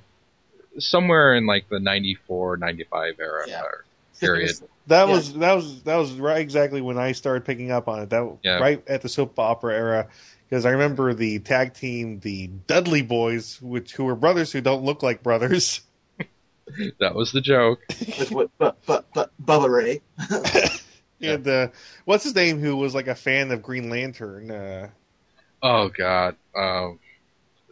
somewhere 0.79 1.35
in 1.35 1.45
like 1.45 1.69
the 1.69 1.79
94, 1.79 2.57
95 2.57 3.15
era 3.19 3.43
Yeah. 3.47 3.61
period. 4.19 4.55
That 4.87 5.07
Yeah. 5.07 5.13
was 5.13 5.33
that 5.35 5.53
was 5.53 5.83
that 5.83 5.95
was 5.97 6.13
right 6.13 6.39
exactly 6.41 6.81
when 6.81 6.97
I 6.97 7.11
started 7.11 7.45
picking 7.45 7.69
up 7.71 7.87
on 7.87 8.01
it. 8.01 8.09
That 8.09 8.37
Yeah. 8.43 8.57
right 8.59 8.83
at 8.87 9.01
the 9.01 9.09
soap 9.09 9.37
opera 9.37 9.75
era 9.75 10.07
because 10.49 10.65
I 10.65 10.71
remember 10.71 11.13
the 11.13 11.39
tag 11.39 11.75
team, 11.75 12.19
the 12.21 12.47
Dudley 12.47 13.03
Boys, 13.03 13.61
which 13.61 13.93
who 13.93 14.05
were 14.05 14.15
brothers 14.15 14.51
who 14.51 14.61
don't 14.61 14.83
look 14.83 15.03
like 15.03 15.21
brothers. 15.21 15.81
That 16.99 17.15
was 17.15 17.31
the 17.31 17.41
joke. 17.41 17.79
with 17.89 18.31
what, 18.31 18.49
but 18.57 18.85
but 18.85 19.05
but 19.13 19.31
Bubba 19.43 19.69
Ray. 19.69 20.01
Yeah. 21.21 21.33
And 21.33 21.47
uh, 21.49 21.67
what's 22.05 22.23
his 22.23 22.33
name? 22.33 22.59
Who 22.59 22.77
was 22.77 22.95
like 22.95 23.07
a 23.07 23.15
fan 23.15 23.51
of 23.51 23.61
Green 23.61 23.89
Lantern? 23.89 24.49
Uh, 24.49 24.89
Oh 25.61 25.89
God, 25.89 26.37
um, 26.55 26.99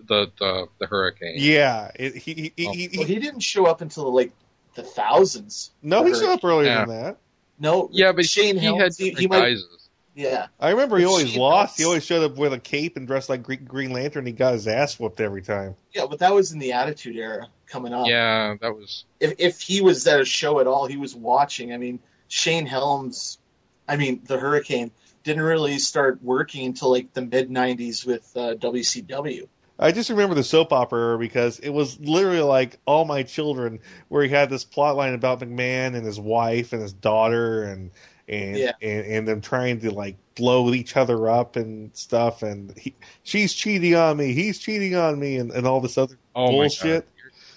the 0.06 0.30
the 0.38 0.68
the 0.82 0.86
hurricane. 0.88 1.36
yeah, 1.38 1.89
it, 1.95 2.16
he, 2.16 2.34
he, 2.34 2.54
he, 2.58 2.68
Oh. 2.68 2.72
he, 2.74 2.89
Well, 2.98 3.08
he 3.08 3.20
didn't 3.20 3.39
show 3.39 3.66
up 3.66 3.80
until 3.80 4.14
like 4.14 4.34
the 4.76 4.84
thousands. 4.84 5.72
no, 5.82 6.04
he 6.04 6.14
showed 6.14 6.34
up 6.34 6.43
earlier 6.43 6.68
Yeah. 6.68 6.86
than 6.86 7.04
that. 7.04 7.18
No, 7.58 7.88
Yeah, 7.93 8.12
but 8.12 8.26
Shane 8.26 8.58
he 8.58 8.66
had 8.66 8.76
Helms, 8.76 8.98
he, 8.98 9.12
he 9.12 9.28
might, 9.28 9.39
guises. 9.39 9.87
Yeah. 10.18 10.47
I 10.59 10.72
remember 10.72 10.97
he 10.97 11.03
But 11.03 11.11
always 11.11 11.30
she 11.30 11.39
lost. 11.39 11.78
He 11.78 11.86
always 11.86 12.03
showed 12.03 12.24
up 12.24 12.38
with 12.38 12.51
a 12.51 12.59
cape 12.59 12.97
and 12.97 13.05
dressed 13.05 13.30
like 13.30 13.43
Green, 13.43 13.63
Green 13.65 13.91
Lantern. 13.91 14.26
He 14.26 14.32
got 14.32 14.53
his 14.53 14.68
ass 14.68 14.99
whooped 14.99 15.22
every 15.22 15.43
time. 15.43 15.76
Yeah, 15.93 16.07
but 16.09 16.20
that 16.20 16.34
was 16.34 16.51
in 16.51 16.57
the 16.57 16.74
Attitude 16.74 17.15
Era 17.15 17.47
coming 17.68 17.93
up. 17.93 18.07
Yeah, 18.07 18.55
that 18.59 18.76
was. 18.76 19.05
If 19.20 19.36
if 19.38 19.61
he 19.61 19.82
was 19.82 20.07
at 20.07 20.20
a 20.20 20.26
show 20.26 20.59
at 20.59 20.65
all, 20.65 20.88
he 20.88 20.97
was 20.97 21.15
watching. 21.15 21.72
I 21.72 21.78
mean, 21.78 21.99
Shane 22.28 22.65
Helms, 22.65 23.38
I 23.88 23.95
mean, 23.95 24.22
the 24.26 24.39
Hurricane 24.39 24.89
didn't 25.24 25.43
really 25.43 25.78
start 25.78 26.24
working 26.24 26.65
until 26.65 26.89
like 26.89 27.13
the 27.13 27.22
mid 27.22 27.51
'90s 27.51 28.03
with 28.03 28.36
uh, 28.36 28.55
WCW. 28.55 29.47
I 29.80 29.91
just 29.91 30.09
remember 30.09 30.34
the 30.34 30.43
soap 30.43 30.74
opera 30.74 31.20
because 31.20 31.59
it 31.59 31.70
was 31.70 31.99
literally 31.99 32.41
like 32.41 32.80
All 32.88 33.05
My 33.05 33.22
Children, 33.22 33.82
where 34.07 34.24
he 34.24 34.30
had 34.30 34.49
this 34.49 34.63
plot 34.63 34.95
line 34.95 35.13
about 35.13 35.39
McMahon 35.39 35.95
and 35.95 36.03
his 36.03 36.20
wife 36.20 36.74
and 36.74 36.82
his 36.82 36.93
daughter, 36.93 37.61
and 37.65 37.91
and 38.28 38.58
Yeah. 38.58 38.72
and, 38.82 39.06
and 39.06 39.28
them 39.28 39.42
trying 39.42 39.80
to 39.82 39.92
like 39.92 40.18
blow 40.36 40.74
each 40.74 40.96
other 40.98 41.30
up 41.30 41.56
and 41.56 41.96
stuff. 41.96 42.44
And 42.44 42.78
he, 42.78 42.96
she's 43.24 43.54
cheating 43.54 43.96
on 43.96 44.18
me, 44.18 44.34
he's 44.34 44.60
cheating 44.60 44.96
on 44.96 45.20
me, 45.20 45.38
and, 45.38 45.52
and 45.52 45.66
all 45.68 45.82
this 45.82 45.98
other 45.98 46.18
Oh 46.36 46.52
bullshit. 46.52 47.08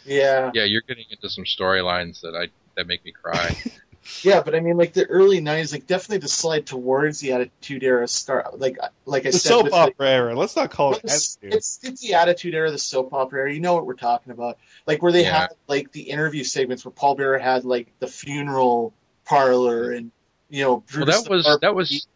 Yeah, 0.04 0.50
Yeah, 0.54 0.64
you're 0.64 0.82
getting 0.88 1.04
into 1.10 1.28
some 1.28 1.44
storylines 1.44 2.20
that 2.22 2.34
I 2.34 2.48
that 2.76 2.86
make 2.86 3.04
me 3.04 3.12
cry. 3.12 3.50
yeah, 4.22 4.42
but 4.42 4.54
I 4.54 4.60
mean, 4.60 4.76
like 4.76 4.92
the 4.92 5.06
early 5.06 5.40
'90s, 5.40 5.72
like 5.72 5.86
definitely 5.86 6.18
the 6.18 6.28
slide 6.28 6.66
towards 6.66 7.20
the 7.20 7.32
Attitude 7.32 7.82
Era 7.82 8.08
start. 8.08 8.58
Like 8.58 8.78
uh, 8.82 8.88
like 9.04 9.26
I 9.26 9.30
The 9.30 9.38
said, 9.38 9.50
soap 9.50 9.64
with, 9.64 9.72
like, 9.72 9.92
opera 9.94 10.08
era. 10.10 10.34
Let's 10.34 10.56
not 10.56 10.70
call 10.70 10.94
it 10.94 11.02
It's, 11.04 11.38
it's 11.42 11.80
it's 11.82 12.00
the 12.00 12.14
attitude 12.14 12.54
era, 12.54 12.70
the 12.70 12.78
soap 12.78 13.12
opera 13.12 13.40
era. 13.40 13.52
You 13.54 13.60
know 13.60 13.74
what 13.74 13.86
we're 13.86 13.94
talking 13.94 14.32
about, 14.32 14.58
like 14.86 15.02
where 15.02 15.12
they 15.12 15.24
Yeah. 15.24 15.40
had 15.40 15.48
like 15.68 15.92
the 15.92 16.02
interview 16.02 16.44
segments 16.44 16.84
where 16.84 16.92
Paul 16.92 17.14
Bearer 17.16 17.38
had 17.38 17.64
like 17.64 17.92
the 17.98 18.06
funeral 18.06 18.94
parlor 19.26 19.92
and 19.92 20.10
you 20.50 20.64
know 20.64 20.84
well, 20.96 21.06
that 21.06 21.24
the 21.24 21.30
was 21.30 21.44
Barber- 21.44 21.60
that 21.60 21.74
was 21.74 22.06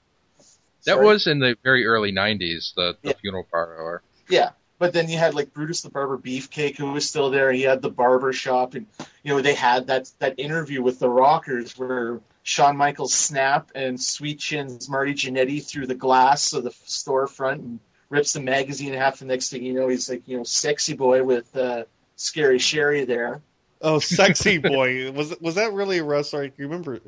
that 0.87 0.95
Sorry? 0.97 1.07
was 1.07 1.27
in 1.27 1.39
the 1.39 1.57
very 1.65 1.87
early 1.87 2.13
'90s. 2.13 2.75
The, 2.75 2.97
the 3.03 3.09
Yeah. 3.11 3.15
funeral 3.21 3.47
parlor. 3.51 4.03
yeah. 4.29 4.51
But 4.79 4.93
then 4.93 5.09
you 5.09 5.17
had 5.17 5.35
like 5.35 5.55
Brutus 5.55 5.83
the 5.83 5.89
Barber 5.89 6.19
Beefcake 6.19 6.77
who 6.77 6.93
was 6.93 7.09
still 7.09 7.31
there. 7.31 7.51
He 7.53 7.63
had 7.63 7.81
the 7.81 7.89
barber 7.91 8.33
shop, 8.33 8.75
and 8.75 8.87
you 9.23 9.33
know 9.35 9.41
they 9.41 9.55
had 9.55 9.87
that 9.87 10.11
that 10.19 10.39
interview 10.39 10.83
with 10.83 10.99
the 10.99 11.09
Rockers 11.09 11.79
where 11.79 12.21
Shawn 12.43 12.77
Michaels 12.77 13.15
snap 13.15 13.71
and 13.75 13.99
Sweet 14.03 14.41
Chin's 14.41 14.89
Marty 14.91 15.15
Jannetty 15.15 15.65
through 15.65 15.87
the 15.87 15.95
glass 15.95 16.53
of 16.53 16.65
the 16.65 16.71
storefront 16.71 17.61
and 17.61 17.79
rips 18.11 18.33
the 18.33 18.41
magazine 18.41 18.93
in 18.93 18.99
half. 18.99 19.21
The 19.21 19.27
next 19.27 19.51
thing 19.51 19.63
you 19.63 19.73
know, 19.75 19.89
he's 19.89 20.11
like 20.11 20.27
you 20.27 20.37
know 20.39 20.43
sexy 20.45 20.95
boy 20.95 21.23
with 21.23 21.57
uh, 21.57 21.85
Scary 22.17 22.59
Sherri 22.59 23.05
there. 23.05 23.41
oh, 23.81 24.01
sexy 24.01 24.59
boy. 24.73 25.13
was 25.13 25.35
was 25.41 25.55
that 25.55 25.73
really 25.73 25.99
a 25.99 26.05
wrestler? 26.05 26.43
I 26.43 26.49
can 26.49 26.65
remember. 26.65 26.99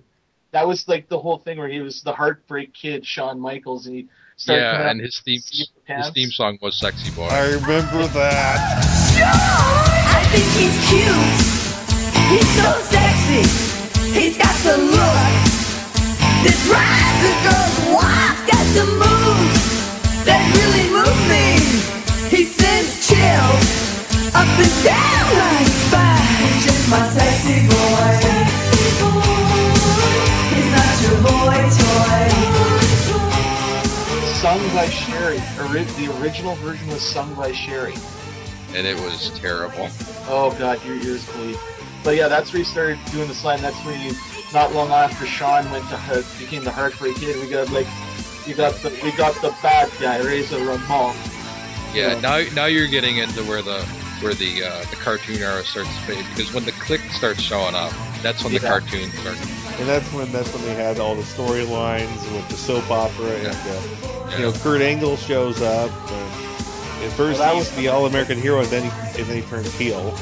That 0.53 0.67
was 0.67 0.89
like 0.89 1.09
the 1.09 1.19
whole 1.19 1.39
thing 1.39 1.59
where 1.59 1.69
he 1.69 1.81
was 1.81 2.03
the 2.03 2.13
heartbreak 2.13 2.73
kid, 2.73 3.05
Shawn 3.07 3.41
Michaels, 3.41 3.87
and 3.87 3.97
he 3.97 4.09
started 4.37 4.63
Yeah, 4.63 4.91
and 4.91 5.01
his 5.01 5.21
theme 5.21 5.41
his 5.85 6.11
theme 6.11 6.31
song 6.31 6.59
was 6.63 6.79
"Sexy 6.79 7.11
Boy." 7.11 7.27
I 7.27 7.53
remember 7.55 8.07
that. 8.07 8.59
I 9.19 10.25
think 10.31 10.45
he's 10.57 10.77
cute. 10.89 11.57
He's 12.31 12.49
so 12.57 12.73
sexy. 12.91 13.45
He's 14.19 14.39
got 14.39 14.55
the 14.65 14.77
look 14.79 15.57
that 16.43 16.57
drives 16.67 17.21
the 17.23 17.33
girls 17.45 17.77
wild. 17.95 18.37
Got 18.49 18.67
the 18.75 19.06
the 35.85 36.21
original 36.21 36.55
version 36.57 36.87
was 36.89 37.03
sung 37.03 37.35
by 37.35 37.53
Sherri. 37.53 37.95
and 38.75 38.87
it 38.87 38.97
was 39.01 39.31
terrible. 39.39 39.89
Oh 40.29 40.55
god, 40.59 40.85
your 40.85 40.97
ears 40.97 41.25
bleed. 41.33 41.59
But 42.05 42.17
yeah, 42.17 42.29
that's 42.29 42.53
where 42.53 42.59
he 42.59 42.65
started 42.65 42.99
doing 43.13 43.27
the 43.29 43.35
slide. 43.35 43.61
That's 43.61 43.77
when 43.85 43.99
he, 43.99 44.13
not 44.53 44.73
long 44.73 44.91
after 44.91 45.27
Shawn 45.27 45.69
went 45.73 45.89
to 45.89 46.25
became 46.39 46.63
the 46.63 46.71
Heartbreak 46.71 47.17
Kid. 47.17 47.37
We 47.43 47.51
got 47.51 47.71
like, 47.71 47.87
we 48.47 48.55
got 48.55 48.75
the 48.77 48.91
we 49.03 49.11
got 49.13 49.35
the 49.43 49.55
bad 49.63 49.91
guy, 50.01 50.19
Razor 50.25 50.59
Ramon. 50.59 51.17
Yeah, 51.95 52.13
Yeah. 52.15 52.21
now 52.21 52.45
now 52.55 52.67
you're 52.67 52.87
getting 52.89 53.19
into 53.19 53.43
where 53.45 53.63
the 53.63 53.83
where 54.21 54.35
the 54.35 54.65
uh, 54.65 54.81
the 54.91 54.97
cartoon 54.97 55.43
era 55.43 55.63
starts 55.65 55.89
to 55.97 56.03
fade 56.03 56.25
because 56.35 56.53
when 56.53 56.65
the 56.65 56.73
Kliq 56.73 57.01
starts 57.11 57.41
showing 57.41 57.75
up, 57.75 57.93
that's 58.23 58.43
when 58.43 58.53
the 58.53 58.61
Yeah. 58.61 58.69
cartoons 58.69 59.13
start. 59.19 59.37
And 59.79 59.89
that's 59.89 60.11
when 60.13 60.31
that's 60.33 60.53
when 60.55 60.65
they 60.65 60.75
had 60.75 60.99
all 60.99 61.15
the 61.15 61.23
storylines 61.23 62.33
with 62.33 62.49
the 62.49 62.57
soap 62.57 62.91
opera 62.91 63.27
and 63.27 63.47
uh, 63.49 64.37
you 64.37 64.43
know 64.43 64.53
Kurt 64.53 64.81
Angle 64.81 65.17
shows 65.17 65.61
up. 65.63 65.91
And 66.11 67.05
at 67.05 67.13
first 67.13 67.39
Well, 67.39 67.53
that 67.53 67.55
was- 67.55 67.71
the 67.73 67.89
all 67.89 68.07
American 68.07 68.41
hero, 68.41 68.61
and 68.61 68.69
then 68.69 68.83
he 68.85 69.21
and 69.21 69.29
then 69.29 69.43
he 69.43 69.49
turned 69.49 69.67
heel. 69.67 70.15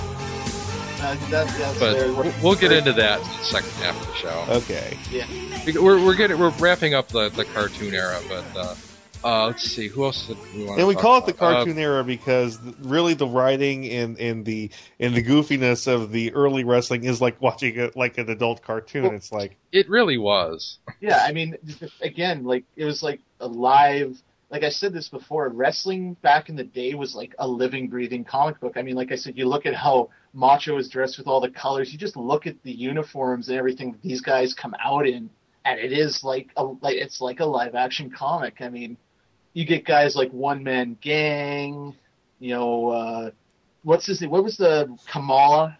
Uh, 1.00 1.14
that, 1.30 1.46
that's 1.58 1.78
But 1.78 1.96
we'll, 2.16 2.32
we'll 2.42 2.54
get 2.54 2.72
into 2.72 2.92
that 2.94 3.20
in 3.20 3.26
the 3.26 3.42
second 3.44 3.70
half 3.72 4.00
of 4.00 4.06
the 4.06 4.14
show. 4.14 4.44
Okay. 4.48 4.96
Yeah. 5.10 5.26
We're 5.80 6.02
we're 6.02 6.14
getting 6.14 6.38
we're 6.38 6.48
wrapping 6.50 6.94
up 6.94 7.08
the, 7.08 7.28
the 7.28 7.44
cartoon 7.44 7.94
era, 7.94 8.20
but 8.28 8.44
uh, 8.56 8.74
uh, 9.24 9.46
let's 9.46 9.62
see 9.64 9.88
who 9.88 10.04
else 10.04 10.26
did 10.26 10.36
we 10.54 10.64
want. 10.64 10.78
And 10.78 10.86
we 10.86 10.94
talk 10.94 11.02
call 11.02 11.18
it 11.18 11.26
the 11.26 11.32
about? 11.32 11.52
Uh, 11.52 11.54
cartoon 11.56 11.78
era 11.78 12.04
because 12.04 12.58
really 12.80 13.14
the 13.14 13.26
writing 13.26 13.88
and, 13.88 14.18
and 14.20 14.44
the 14.44 14.70
and 15.00 15.14
the 15.14 15.22
goofiness 15.22 15.86
of 15.92 16.12
the 16.12 16.32
early 16.34 16.62
wrestling 16.64 17.04
is 17.04 17.20
like 17.20 17.40
watching 17.40 17.76
it 17.76 17.96
like 17.96 18.18
an 18.18 18.28
adult 18.30 18.62
cartoon. 18.62 19.04
Well- 19.04 19.12
It's 19.14 19.32
like 19.32 19.56
it 19.72 19.88
really 19.88 20.18
was. 20.18 20.78
Yeah, 21.00 21.22
I 21.26 21.32
mean, 21.32 21.56
again, 22.00 22.44
like 22.44 22.64
it 22.76 22.84
was 22.84 23.02
like 23.02 23.20
a 23.40 23.48
live. 23.48 24.22
Like 24.50 24.62
I 24.62 24.68
said 24.68 24.92
this 24.92 25.08
before, 25.08 25.48
wrestling 25.48 26.14
back 26.22 26.48
in 26.48 26.54
the 26.54 26.62
day 26.62 26.94
was 26.94 27.14
like 27.14 27.34
a 27.38 27.48
living, 27.48 27.88
breathing 27.88 28.22
comic 28.24 28.60
book. 28.60 28.74
I 28.76 28.82
mean, 28.82 28.94
like 28.94 29.10
I 29.10 29.16
said, 29.16 29.36
you 29.36 29.48
look 29.48 29.66
at 29.66 29.74
how 29.74 30.10
Macho 30.32 30.76
is 30.76 30.88
dressed 30.88 31.18
with 31.18 31.26
all 31.26 31.40
the 31.40 31.50
colors. 31.50 31.92
You 31.92 31.98
just 31.98 32.16
look 32.16 32.46
at 32.46 32.62
the 32.62 32.70
uniforms 32.70 33.48
and 33.48 33.58
everything 33.58 33.96
these 34.02 34.20
guys 34.20 34.54
come 34.54 34.74
out 34.84 35.08
in, 35.08 35.28
and 35.64 35.80
it 35.80 35.92
is 35.92 36.22
like 36.22 36.50
a 36.56 36.62
like 36.64 36.96
it's 36.96 37.20
like 37.20 37.40
a 37.40 37.44
live 37.46 37.74
action 37.74 38.10
comic. 38.10 38.60
I 38.60 38.68
mean, 38.68 38.96
you 39.54 39.64
get 39.64 39.86
guys 39.86 40.14
like 40.14 40.30
One 40.32 40.62
Man 40.62 40.98
Gang. 41.00 41.94
You 42.40 42.54
know, 42.54 42.88
uh, 42.90 43.30
what's 43.84 44.04
his 44.04 44.20
name? 44.20 44.30
What 44.30 44.44
was 44.44 44.58
the 44.58 44.94
Kamala? 45.06 45.78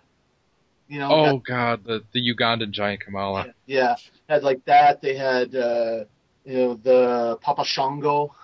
You 0.88 1.00
know, 1.00 1.10
Oh 1.10 1.38
God, 1.38 1.84
the 1.84 2.02
the 2.12 2.34
Ugandan 2.34 2.70
giant 2.70 3.00
Kamala. 3.00 3.52
yeah, 3.66 3.96
had 4.28 4.42
like 4.42 4.64
that. 4.64 5.02
They 5.02 5.16
had 5.16 5.54
uh, 5.54 6.04
you 6.44 6.56
know 6.56 6.74
the 6.74 7.38
Papa 7.40 7.64
Shango, 7.64 8.34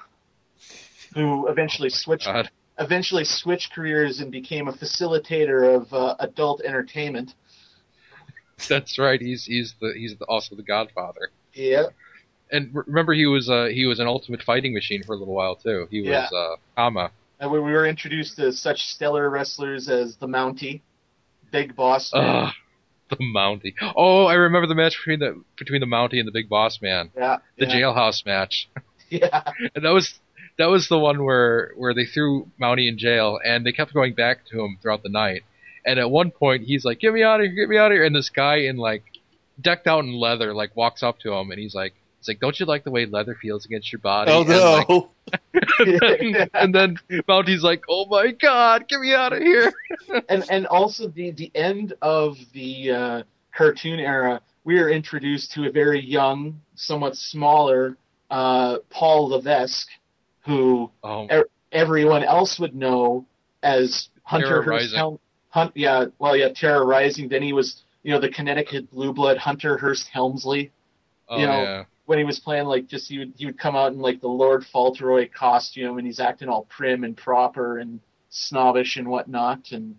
who 1.14 1.46
eventually 1.48 1.90
switched 1.90 2.26
God. 2.26 2.50
eventually 2.78 3.24
switched 3.24 3.72
careers 3.72 4.20
and 4.20 4.32
became 4.32 4.68
a 4.68 4.72
facilitator 4.72 5.76
of 5.76 5.92
uh, 5.94 6.16
adult 6.18 6.62
entertainment. 6.62 7.34
That's 8.68 8.98
right. 8.98 9.20
He's 9.20 9.44
he's 9.44 9.74
the 9.80 9.92
he's 9.94 10.16
the, 10.16 10.24
also 10.24 10.56
the 10.56 10.62
Godfather. 10.62 11.30
Yeah, 11.54 11.84
and 12.52 12.70
remember 12.86 13.12
he 13.12 13.26
was 13.26 13.48
uh, 13.50 13.66
he 13.66 13.86
was 13.86 13.98
an 14.00 14.06
ultimate 14.06 14.42
fighting 14.42 14.74
machine 14.74 15.02
for 15.02 15.14
a 15.14 15.16
little 15.16 15.34
while 15.34 15.56
too. 15.56 15.86
He 15.90 16.00
was 16.00 16.08
Yeah. 16.10 16.28
uh, 16.38 16.56
Kama. 16.76 17.10
And 17.38 17.50
we 17.50 17.58
we 17.60 17.72
were 17.72 17.86
introduced 17.86 18.36
to 18.36 18.52
such 18.52 18.86
stellar 18.86 19.28
wrestlers 19.30 19.88
as 19.88 20.16
the 20.16 20.26
Mountie, 20.26 20.82
Big 21.50 21.74
Boss. 21.76 22.12
Man. 22.14 22.52
The 23.08 23.16
Mountie. 23.16 23.74
Oh, 23.96 24.26
I 24.26 24.34
remember 24.34 24.68
the 24.68 24.74
match 24.76 24.96
between 24.98 25.18
the 25.18 25.42
between 25.58 25.80
the 25.80 25.86
Mountie 25.86 26.18
and 26.20 26.28
the 26.28 26.32
Big 26.32 26.48
Boss 26.48 26.80
Man, 26.80 27.10
Yeah, 27.16 27.38
the 27.58 27.66
yeah, 27.66 27.74
jailhouse 27.74 28.24
match. 28.24 28.68
yeah, 29.10 29.42
And 29.74 29.84
that 29.84 29.92
was 29.92 30.20
that 30.58 30.66
was 30.66 30.88
the 30.88 30.98
one 30.98 31.24
where 31.24 31.72
where 31.76 31.92
they 31.92 32.04
threw 32.04 32.48
Mountie 32.60 32.86
in 32.88 32.98
jail, 32.98 33.40
and 33.44 33.66
they 33.66 33.72
kept 33.72 33.92
going 33.94 34.14
back 34.14 34.44
to 34.46 34.60
him 34.64 34.78
throughout 34.80 35.02
the 35.02 35.08
night. 35.08 35.42
And 35.84 35.98
at 35.98 36.10
one 36.10 36.30
point, 36.30 36.64
he's 36.64 36.84
like, 36.84 37.00
"Get 37.00 37.12
me 37.14 37.22
out 37.24 37.40
of 37.40 37.46
here! 37.46 37.54
Get 37.54 37.68
me 37.68 37.78
out 37.78 37.90
of 37.90 37.96
here!" 37.96 38.04
And 38.04 38.14
this 38.14 38.28
guy 38.30 38.56
in 38.58 38.76
like 38.76 39.02
decked 39.60 39.86
out 39.88 40.04
in 40.04 40.12
leather 40.12 40.54
like 40.54 40.76
walks 40.76 41.02
up 41.02 41.18
to 41.20 41.32
him, 41.32 41.50
and 41.50 41.58
he's 41.58 41.74
like, 41.74 41.94
"He's 42.20 42.28
like, 42.28 42.40
don't 42.40 42.58
you 42.60 42.66
like 42.66 42.84
the 42.84 42.90
way 42.90 43.06
leather 43.06 43.34
feels 43.34 43.64
against 43.64 43.90
your 43.92 43.98
body?" 43.98 44.30
Oh 44.30 44.42
And, 44.42 44.48
like, 44.48 44.88
no! 44.88 45.10
and, 45.78 46.00
then, 46.00 46.50
and 46.54 46.74
then 46.74 46.96
Mountie's 47.26 47.62
like, 47.62 47.82
"Oh 47.88 48.06
my 48.06 48.30
god, 48.30 48.88
get 48.88 49.00
me 49.00 49.14
out 49.14 49.32
of 49.32 49.40
here!" 49.40 49.72
and 50.28 50.44
and 50.50 50.66
also 50.66 51.08
the 51.08 51.32
the 51.32 51.50
end 51.54 51.94
of 52.02 52.38
the 52.52 52.90
uh, 52.90 53.22
cartoon 53.56 54.00
era, 54.00 54.40
we 54.64 54.78
are 54.78 54.88
introduced 54.88 55.52
to 55.52 55.66
a 55.66 55.70
very 55.70 56.00
young, 56.00 56.60
somewhat 56.74 57.16
smaller 57.16 57.96
uh, 58.30 58.78
Paul 58.90 59.28
Levesque, 59.30 59.88
who 60.44 60.90
Oh, 61.02 61.26
Er- 61.30 61.48
everyone 61.72 62.22
else 62.22 62.58
would 62.58 62.74
know 62.74 63.26
as 63.62 64.08
Hunter 64.22 64.46
Terrorizing. 64.46 64.72
Hearst 64.72 64.96
Helm. 64.96 65.18
Hunt, 65.50 65.72
yeah, 65.74 66.06
well, 66.18 66.36
yeah, 66.36 66.50
terrorizing. 66.50 67.28
Then 67.28 67.42
he 67.42 67.52
was, 67.52 67.82
you 68.04 68.12
know, 68.12 68.20
the 68.20 68.28
Connecticut 68.28 68.90
blue 68.90 69.12
blood 69.12 69.36
Hunter 69.36 69.76
Hearst 69.78 70.08
Helmsley. 70.08 70.70
oh 71.28 71.38
you 71.38 71.46
know, 71.46 71.62
yeah. 71.62 71.84
When 72.10 72.18
he 72.18 72.24
was 72.24 72.40
playing, 72.40 72.66
like, 72.66 72.88
just 72.88 73.08
he 73.08 73.20
would 73.20 73.34
he 73.36 73.46
would 73.46 73.56
come 73.56 73.76
out 73.76 73.92
in 73.92 74.00
like 74.00 74.20
the 74.20 74.26
Lord 74.26 74.66
Fauntleroy 74.66 75.28
costume, 75.32 75.96
and 75.96 76.04
he's 76.04 76.18
acting 76.18 76.48
all 76.48 76.64
prim 76.64 77.04
and 77.04 77.16
proper 77.16 77.78
and 77.78 78.00
snobbish 78.30 78.96
and 78.96 79.06
whatnot. 79.06 79.70
And 79.70 79.94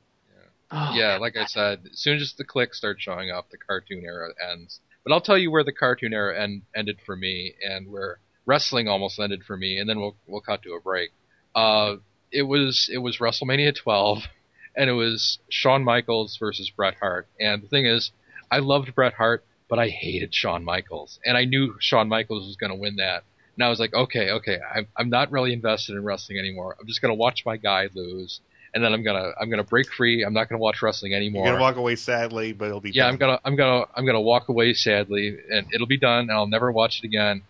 oh, 0.72 0.92
Yeah, 0.94 1.18
like 1.22 1.38
I 1.38 1.46
said, 1.46 1.88
as 1.90 2.00
soon 2.00 2.18
as 2.18 2.34
the 2.34 2.44
Kliqs 2.44 2.76
start 2.76 3.00
showing 3.00 3.30
up, 3.32 3.50
the 3.50 3.58
cartoon 3.58 4.04
era 4.04 4.28
ends. 4.52 4.82
But 5.06 5.14
I'll 5.14 5.22
tell 5.22 5.38
you 5.38 5.52
where 5.52 5.64
the 5.64 5.72
cartoon 5.72 6.14
era 6.14 6.38
end, 6.38 6.64
ended 6.76 7.00
for 7.06 7.16
me, 7.16 7.54
and 7.64 7.90
where 7.90 8.20
wrestling 8.46 8.90
almost 8.90 9.18
ended 9.18 9.46
for 9.46 9.56
me, 9.56 9.78
and 9.78 9.90
then 9.90 10.02
we'll 10.02 10.18
we'll 10.28 10.42
cut 10.42 10.64
to 10.64 10.74
a 10.74 10.82
break. 10.82 11.12
Uh, 11.56 11.96
it 12.30 12.44
was 12.44 12.90
it 12.92 12.98
was 12.98 13.20
WrestleMania 13.20 13.74
12, 13.74 14.24
and 14.76 14.90
it 14.90 14.94
was 14.94 15.40
Shawn 15.48 15.86
Michaels 15.86 16.36
versus 16.38 16.70
Bret 16.70 16.96
Hart. 17.00 17.30
And 17.40 17.64
the 17.64 17.70
thing 17.70 17.86
is, 17.86 18.12
I 18.52 18.60
loved 18.60 18.94
Bret 18.96 19.14
Hart, 19.14 19.46
but 19.72 19.80
I 19.80 19.88
hated 19.88 20.36
Shawn 20.36 20.66
Michaels, 20.66 21.18
and 21.26 21.38
I 21.38 21.46
knew 21.46 21.78
Shawn 21.80 22.10
Michaels 22.10 22.46
was 22.46 22.58
going 22.58 22.74
to 22.74 22.78
win 22.78 22.98
that. 22.98 23.24
And 23.56 23.64
I 23.64 23.70
was 23.70 23.80
like, 23.80 23.94
okay, 23.94 24.32
okay, 24.32 24.60
I'm 24.76 24.88
I'm 24.98 25.10
not 25.10 25.32
really 25.32 25.54
invested 25.54 25.96
in 25.96 26.04
wrestling 26.04 26.40
anymore. 26.40 26.76
I'm 26.78 26.88
just 26.88 27.02
going 27.02 27.12
to 27.12 27.18
watch 27.18 27.46
my 27.46 27.56
guy 27.56 27.88
lose 27.94 28.42
and 28.74 28.84
then 28.84 28.94
I'm 28.94 29.04
gonna 29.04 29.32
I'm 29.40 29.50
gonna 29.50 29.64
break 29.64 29.92
free. 29.92 30.24
I'm 30.24 30.34
not 30.34 30.50
gonna 30.50 30.60
watch 30.60 30.82
wrestling 30.82 31.14
anymore. 31.14 31.46
You're 31.46 31.54
gonna 31.56 31.64
walk 31.64 31.76
away 31.76 31.96
sadly, 31.96 32.54
but 32.54 32.70
it'll 32.70 32.80
be 32.80 32.92
yeah, 32.92 33.04
done. 33.04 33.14
I'm 33.14 33.20
gonna 33.20 33.40
I'm 33.44 33.56
gonna 33.56 33.86
I'm 33.96 34.06
gonna 34.06 34.22
walk 34.22 34.50
away 34.50 34.74
sadly, 34.74 35.38
and 35.50 35.68
it'll 35.74 35.88
be 35.88 35.98
done, 35.98 36.22
and 36.22 36.32
I'll 36.32 36.48
never 36.48 36.72
watch 36.72 37.00
it 37.00 37.06
again. 37.06 37.44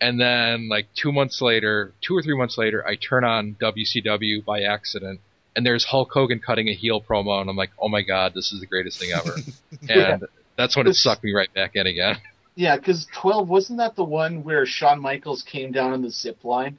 And 0.00 0.20
then 0.20 0.68
like 0.68 0.86
two 0.94 1.12
months 1.12 1.40
later, 1.40 1.92
two 2.00 2.16
or 2.16 2.22
three 2.22 2.36
months 2.36 2.58
later, 2.58 2.86
I 2.86 2.96
turn 2.96 3.24
on 3.24 3.56
WCW 3.60 4.44
by 4.44 4.62
accident, 4.62 5.20
and 5.56 5.66
there's 5.66 5.84
Hulk 5.84 6.12
Hogan 6.12 6.38
cutting 6.38 6.68
a 6.68 6.74
heel 6.74 7.00
promo, 7.00 7.40
and 7.40 7.50
I'm 7.50 7.56
like, 7.56 7.70
oh 7.78 7.88
my 7.88 8.02
god, 8.02 8.34
this 8.34 8.52
is 8.52 8.60
the 8.60 8.66
greatest 8.66 8.98
thing 9.00 9.10
ever. 9.12 9.36
And 9.88 10.24
that's 10.62 10.76
when 10.76 10.86
it 10.86 10.94
sucked 10.94 11.24
me 11.24 11.32
right 11.32 11.52
back 11.52 11.74
in 11.74 11.86
again. 11.86 12.16
yeah, 12.54 12.76
because 12.76 13.06
twelve 13.12 13.48
wasn't 13.48 13.78
that 13.78 13.96
the 13.96 14.04
one 14.04 14.44
where 14.44 14.64
Shawn 14.64 15.00
Michaels 15.00 15.42
came 15.42 15.72
down 15.72 15.92
on 15.92 16.02
the 16.02 16.10
zip 16.10 16.44
line? 16.44 16.78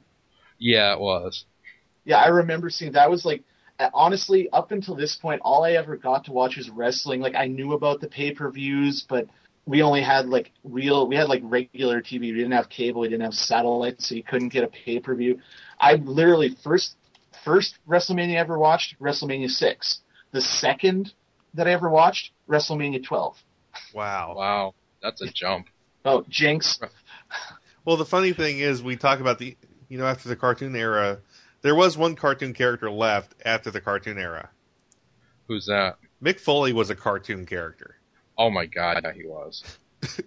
yeah, 0.58 0.92
it 0.94 1.00
was. 1.00 1.44
Yeah, 2.04 2.18
I 2.18 2.28
remember 2.28 2.70
seeing 2.70 2.92
that 2.92 3.10
was 3.10 3.24
like 3.24 3.42
honestly 3.92 4.48
up 4.50 4.70
until 4.70 4.94
this 4.94 5.16
point 5.16 5.40
all 5.44 5.64
I 5.64 5.72
ever 5.72 5.96
got 5.96 6.24
to 6.24 6.32
watch 6.32 6.56
was 6.56 6.70
wrestling. 6.70 7.20
Like 7.20 7.34
I 7.34 7.46
knew 7.46 7.72
about 7.72 8.00
the 8.00 8.08
pay-per-views, 8.08 9.04
but 9.08 9.26
we 9.66 9.82
only 9.82 10.02
had 10.02 10.28
like 10.28 10.52
real 10.62 11.06
we 11.06 11.16
had 11.16 11.28
like 11.28 11.42
regular 11.44 12.00
TV. 12.00 12.20
We 12.20 12.32
didn't 12.32 12.52
have 12.52 12.68
cable, 12.68 13.02
we 13.02 13.08
didn't 13.08 13.24
have 13.24 13.34
satellite, 13.34 14.00
so 14.00 14.14
you 14.14 14.22
couldn't 14.22 14.50
get 14.50 14.64
a 14.64 14.68
pay-per-view. 14.68 15.40
I 15.78 15.94
literally 15.94 16.56
first 16.62 16.96
first 17.44 17.78
WrestleMania 17.88 18.36
I 18.36 18.38
ever 18.38 18.58
watched, 18.58 18.98
WrestleMania 19.00 19.50
6. 19.50 20.00
The 20.32 20.40
second 20.40 21.12
that 21.54 21.68
I 21.68 21.72
ever 21.72 21.88
watched, 21.88 22.32
WrestleMania 22.48 23.04
12. 23.04 23.36
Wow. 23.94 24.34
Wow, 24.36 24.74
that's 25.02 25.22
a 25.22 25.28
jump. 25.28 25.68
Oh, 26.04 26.24
Jinx. 26.28 26.78
Well, 27.84 27.96
the 27.96 28.04
funny 28.04 28.32
thing 28.32 28.58
is, 28.58 28.82
we 28.82 28.96
talk 28.96 29.20
about 29.20 29.38
the 29.38 29.56
you 29.88 29.98
know 29.98 30.06
after 30.06 30.28
the 30.28 30.36
cartoon 30.36 30.74
era, 30.76 31.20
there 31.62 31.74
was 31.74 31.96
one 31.96 32.16
cartoon 32.16 32.52
character 32.52 32.90
left 32.90 33.34
after 33.44 33.70
the 33.70 33.80
cartoon 33.80 34.18
era. 34.18 34.50
Who's 35.48 35.66
that? 35.66 35.96
Mick 36.22 36.40
Foley 36.40 36.72
was 36.72 36.90
a 36.90 36.94
cartoon 36.94 37.46
character. 37.46 37.96
Oh 38.36 38.50
my 38.50 38.66
god, 38.66 39.00
yeah, 39.04 39.12
he 39.12 39.24
was. 39.24 39.62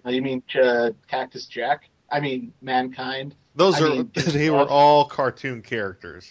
Uh, 0.05 0.09
You 0.09 0.21
mean 0.21 0.43
uh, 0.61 0.91
Cactus 1.07 1.45
Jack? 1.45 1.89
I 2.11 2.19
mean 2.19 2.53
Mankind. 2.61 3.35
Those 3.55 3.81
I 3.81 3.85
are 3.85 3.89
mean, 3.89 4.11
they 4.15 4.49
were 4.49 4.67
all 4.67 5.05
cartoon 5.05 5.61
characters. 5.61 6.29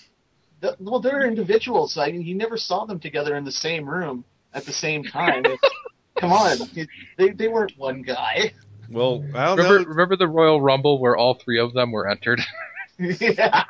The, 0.60 0.76
well, 0.80 1.00
they're 1.00 1.26
individuals. 1.26 1.98
I 1.98 2.10
mean, 2.12 2.22
you 2.22 2.34
never 2.34 2.56
saw 2.56 2.86
them 2.86 2.98
together 2.98 3.36
in 3.36 3.44
the 3.44 3.52
same 3.52 3.88
room 3.88 4.24
at 4.54 4.64
the 4.64 4.72
same 4.72 5.04
time. 5.04 5.44
It's- 6.16 6.20
come 6.20 6.32
on, 6.32 6.56
it- 6.76 6.88
they 7.16 7.30
they 7.30 7.48
weren't 7.48 7.72
one 7.76 8.02
guy. 8.02 8.52
Well, 8.90 9.24
I 9.34 9.46
don't 9.46 9.56
Remember 9.58 9.78
know. 9.80 9.84
remember 9.86 10.16
the 10.16 10.28
Royal 10.28 10.60
Rumble 10.60 10.98
where 11.00 11.16
all 11.16 11.34
three 11.34 11.58
of 11.58 11.72
them 11.74 11.90
were 11.92 12.08
entered? 12.08 12.40
yeah, 12.98 13.64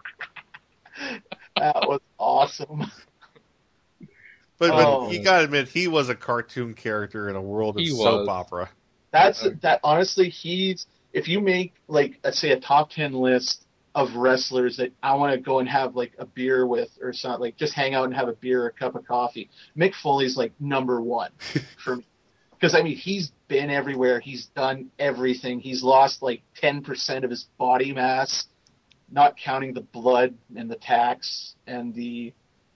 that 1.56 1.88
was 1.88 2.00
awesome. 2.18 2.90
But, 4.58 4.70
but 4.70 4.86
Oh. 4.86 5.10
you 5.10 5.22
gotta 5.22 5.44
admit, 5.44 5.68
he 5.68 5.86
was 5.88 6.08
a 6.08 6.14
cartoon 6.14 6.74
character 6.74 7.28
in 7.28 7.36
a 7.36 7.42
world 7.42 7.76
of 7.76 7.80
He 7.80 7.88
soap 7.90 8.20
was. 8.20 8.28
opera. 8.28 8.70
That's 9.10 9.46
that. 9.62 9.80
Honestly, 9.84 10.28
he's 10.28 10.86
if 11.12 11.28
you 11.28 11.40
make 11.40 11.74
like 11.88 12.18
let's 12.24 12.38
say 12.38 12.50
a 12.52 12.60
top 12.60 12.90
ten 12.90 13.12
list 13.12 13.66
of 13.94 14.14
wrestlers 14.16 14.76
that 14.76 14.92
I 15.02 15.14
want 15.14 15.32
to 15.32 15.38
go 15.38 15.58
and 15.58 15.68
have 15.68 15.96
like 15.96 16.12
a 16.18 16.26
beer 16.26 16.66
with 16.66 16.98
or 17.02 17.12
something, 17.14 17.40
like 17.40 17.56
just 17.56 17.72
hang 17.72 17.94
out 17.94 18.04
and 18.04 18.14
have 18.14 18.28
a 18.28 18.34
beer 18.34 18.62
or 18.64 18.66
a 18.68 18.72
cup 18.72 18.94
of 18.94 19.06
coffee. 19.06 19.48
Mick 19.76 19.94
Foley's 19.94 20.36
like 20.36 20.52
number 20.60 21.00
one 21.00 21.30
for 21.78 21.96
me 21.96 22.04
because 22.58 22.74
I 22.74 22.82
mean 22.82 22.96
he's 22.96 23.32
been 23.48 23.70
everywhere. 23.70 24.20
He's 24.20 24.46
done 24.46 24.90
everything. 24.98 25.60
He's 25.60 25.82
lost 25.82 26.22
like 26.22 26.42
ten 26.54 26.82
percent 26.82 27.24
of 27.24 27.30
his 27.30 27.44
body 27.58 27.92
mass, 27.92 28.46
not 29.10 29.36
counting 29.36 29.74
the 29.74 29.82
blood 29.82 30.34
and 30.54 30.70
the 30.70 30.76
tax 30.76 31.54
and 31.66 31.94
the 31.94 32.32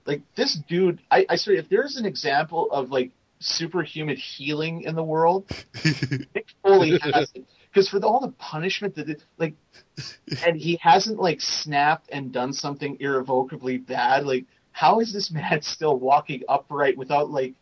like. 0.07 0.23
This 0.37 0.55
dude, 0.69 1.01
I, 1.11 1.27
I 1.29 1.37
swear, 1.37 1.57
if 1.57 1.69
there's 1.69 1.97
an 1.97 2.07
example 2.07 2.71
of 2.71 2.91
like 2.91 3.11
superhuman 3.41 4.17
healing 4.17 4.83
in 4.83 4.95
the 4.95 5.05
world, 5.05 5.49
Mick 5.75 6.47
Foley 6.63 6.99
has 6.99 7.33
it. 7.35 7.45
Because 7.73 7.89
for 7.89 8.01
the, 8.01 8.07
all 8.07 8.19
the 8.19 8.33
punishment 8.33 8.97
that, 8.97 9.09
it, 9.09 9.23
like, 9.39 9.55
and 10.45 10.57
he 10.57 10.77
hasn't 10.83 11.21
like 11.21 11.41
snapped 11.41 12.09
and 12.11 12.33
done 12.33 12.53
something 12.53 12.97
irrevocably 12.99 13.79
bad. 13.79 14.27
Like, 14.27 14.47
how 14.73 15.01
is 15.01 15.13
this 15.13 15.31
man 15.31 15.63
still 15.63 15.97
walking 15.97 16.43
upright 16.49 16.97
without 16.97 17.31
like 17.31 17.55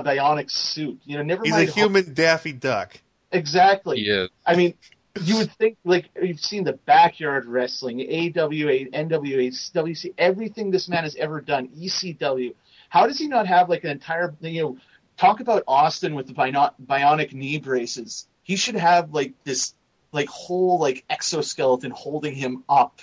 a 0.00 0.02
bionic 0.02 0.50
suit? 0.50 1.00
You 1.04 1.16
know, 1.18 1.22
never 1.22 1.42
He's 1.44 1.54
a 1.54 1.58
mind. 1.58 1.70
human 1.70 2.14
Daffy 2.14 2.52
Duck. 2.52 2.98
Exactly. 3.32 4.00
He 4.00 4.08
is. 4.10 4.30
I 4.46 4.54
mean, 4.56 4.74
you 5.22 5.36
would 5.38 5.52
think 5.52 5.76
like 5.84 6.08
you've 6.20 6.40
seen 6.40 6.64
the 6.64 6.72
backyard 6.74 7.46
wrestling, 7.46 8.00
AWA, 8.00 8.86
NWA, 8.92 9.48
WC, 9.72 10.14
everything 10.18 10.70
this 10.70 10.88
man 10.88 11.04
has 11.04 11.16
ever 11.16 11.40
done, 11.40 11.68
ECW. 11.68 12.54
How 12.88 13.06
does 13.06 13.18
he 13.18 13.26
not 13.28 13.46
have 13.46 13.68
like 13.68 13.84
an 13.84 13.90
entire 13.90 14.34
you 14.40 14.62
know? 14.62 14.78
Talk 15.16 15.38
about 15.40 15.62
Austin 15.68 16.14
with 16.16 16.26
the 16.26 16.32
bionic, 16.34 16.72
bionic 16.84 17.32
knee 17.32 17.58
braces. 17.58 18.26
He 18.42 18.56
should 18.56 18.74
have 18.74 19.12
like 19.14 19.32
this 19.44 19.74
like 20.12 20.28
whole 20.28 20.78
like 20.80 21.04
exoskeleton 21.08 21.90
holding 21.92 22.34
him 22.34 22.64
up. 22.68 23.00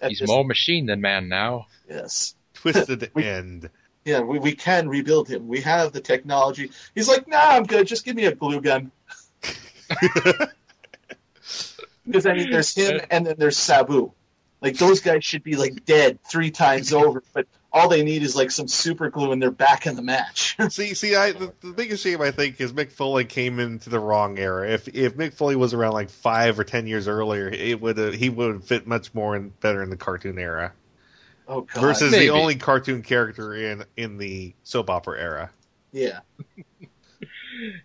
at 0.00 0.10
He's 0.10 0.20
this- 0.20 0.28
more 0.28 0.44
machine 0.44 0.86
than 0.86 1.00
man 1.00 1.28
now. 1.28 1.66
Yes. 1.88 2.34
Twisted 2.54 3.10
We- 3.14 3.24
end. 3.38 3.70
Yeah, 4.06 4.20
we, 4.20 4.38
we 4.38 4.54
can 4.54 4.88
rebuild 4.88 5.28
him. 5.28 5.48
We 5.48 5.60
have 5.62 5.92
the 5.92 6.00
technology. 6.00 6.70
He's 6.94 7.08
like, 7.08 7.28
nah, 7.28 7.36
I'm 7.40 7.64
good. 7.64 7.86
Just 7.86 8.04
give 8.04 8.16
me 8.16 8.24
a 8.24 8.34
glue 8.34 8.60
gun. 8.60 8.92
Because 12.06 12.26
I 12.26 12.34
mean, 12.34 12.50
there's 12.50 12.74
him 12.74 13.00
and 13.10 13.26
then 13.26 13.34
there's 13.36 13.56
Sabu. 13.56 14.12
Like 14.60 14.78
those 14.78 15.00
guys 15.00 15.24
should 15.24 15.42
be 15.42 15.56
like 15.56 15.84
dead 15.84 16.18
three 16.22 16.50
times 16.50 16.92
over, 16.92 17.22
but 17.34 17.46
all 17.72 17.88
they 17.88 18.02
need 18.02 18.22
is 18.22 18.34
like 18.34 18.50
some 18.50 18.68
super 18.68 19.10
glue 19.10 19.32
and 19.32 19.42
they're 19.42 19.50
back 19.50 19.86
in 19.86 19.96
the 19.96 20.02
match. 20.02 20.56
see, 20.70 20.94
see, 20.94 21.14
I 21.14 21.32
the, 21.32 21.52
the 21.60 21.72
biggest 21.72 22.02
shame 22.02 22.22
I 22.22 22.30
think 22.30 22.60
is 22.60 22.72
Mick 22.72 22.92
Foley 22.92 23.24
came 23.24 23.58
into 23.58 23.90
the 23.90 23.98
wrong 23.98 24.38
era. 24.38 24.70
If 24.70 24.88
if 24.88 25.16
Mick 25.16 25.34
Foley 25.34 25.56
was 25.56 25.74
around 25.74 25.92
like 25.92 26.10
five 26.10 26.58
or 26.58 26.64
ten 26.64 26.86
years 26.86 27.06
earlier, 27.08 27.48
it 27.48 27.80
would 27.80 28.14
he 28.14 28.28
would 28.28 28.64
fit 28.64 28.86
much 28.86 29.12
more 29.12 29.34
and 29.34 29.58
better 29.60 29.82
in 29.82 29.90
the 29.90 29.96
cartoon 29.96 30.38
era 30.38 30.72
oh 31.48 31.62
god. 31.62 31.80
versus 31.80 32.10
Maybe. 32.12 32.26
the 32.26 32.32
only 32.32 32.56
cartoon 32.56 33.02
character 33.02 33.54
in 33.54 33.84
in 33.96 34.16
the 34.18 34.54
soap 34.62 34.90
opera 34.90 35.20
era. 35.20 35.50
yeah. 35.92 36.20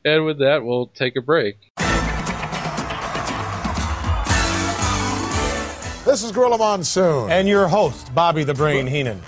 And 0.04 0.26
with 0.26 0.40
that, 0.40 0.66
we'll 0.66 0.88
take 0.88 1.16
a 1.16 1.22
break. 1.22 1.56
This 6.04 6.24
is 6.24 6.32
Gorilla 6.34 6.58
Monsoon. 6.58 7.32
And 7.32 7.48
your 7.48 7.70
host, 7.70 8.14
Bobby 8.14 8.44
the 8.44 8.54
Brain 8.54 8.86
Heenan. 8.86 9.22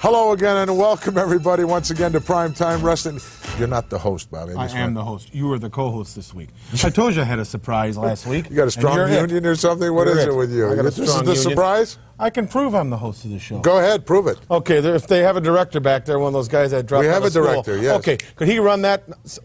Hello 0.00 0.32
again, 0.32 0.56
and 0.56 0.76
welcome 0.76 1.16
everybody 1.16 1.62
once 1.62 1.90
again 1.90 2.10
to 2.12 2.20
Primetime 2.20 2.82
Wrestling. 2.82 3.20
You're 3.60 3.68
not 3.68 3.90
the 3.90 3.98
host, 3.98 4.28
Bobby. 4.30 4.54
I 4.54 4.64
just 4.64 4.74
am 4.74 4.82
want- 4.82 4.94
the 4.96 5.04
host. 5.04 5.32
You 5.34 5.46
were 5.46 5.58
the 5.60 5.70
co-host 5.70 6.16
this 6.16 6.34
week. 6.34 6.48
I 6.82 6.90
told 6.90 7.14
you 7.14 7.20
I 7.22 7.24
had 7.24 7.38
a 7.38 7.44
surprise 7.44 7.96
last 7.96 8.26
week. 8.32 8.50
You 8.50 8.56
got 8.56 8.62
a 8.62 8.64
and 8.64 8.72
strong 8.72 8.96
you're 8.96 9.08
it. 9.08 9.20
union 9.20 9.46
or 9.46 9.54
something? 9.54 9.92
What 9.94 10.08
You're 10.08 10.18
is 10.18 10.24
it 10.26 10.34
with 10.34 10.52
you? 10.52 10.66
I 10.66 10.74
got 10.74 10.80
a 10.80 10.82
This 10.84 10.98
is 10.98 11.14
the 11.14 11.18
union. 11.20 11.36
surprise? 11.36 11.98
I 12.18 12.30
can 12.30 12.48
prove 12.48 12.74
I'm 12.74 12.88
the 12.88 12.96
host 12.96 13.24
of 13.24 13.30
the 13.30 13.38
show. 13.38 13.58
Go 13.58 13.78
ahead, 13.78 14.06
prove 14.06 14.26
it. 14.26 14.38
Okay, 14.50 14.80
there, 14.80 14.94
if 14.94 15.06
they 15.06 15.20
have 15.22 15.36
a 15.36 15.40
director 15.40 15.80
back 15.80 16.04
there, 16.06 16.18
one 16.18 16.28
of 16.28 16.32
those 16.32 16.48
guys 16.48 16.70
that 16.70 16.86
dropped 16.86 17.02
We 17.04 17.08
out 17.10 17.14
have 17.14 17.22
of 17.24 17.28
a 17.28 17.30
school. 17.30 17.44
director, 17.44 17.76
yes. 17.76 17.96
Okay, 17.98 18.16
could 18.36 18.48
he 18.48 18.58
run 18.58 18.82
that? 18.82 19.02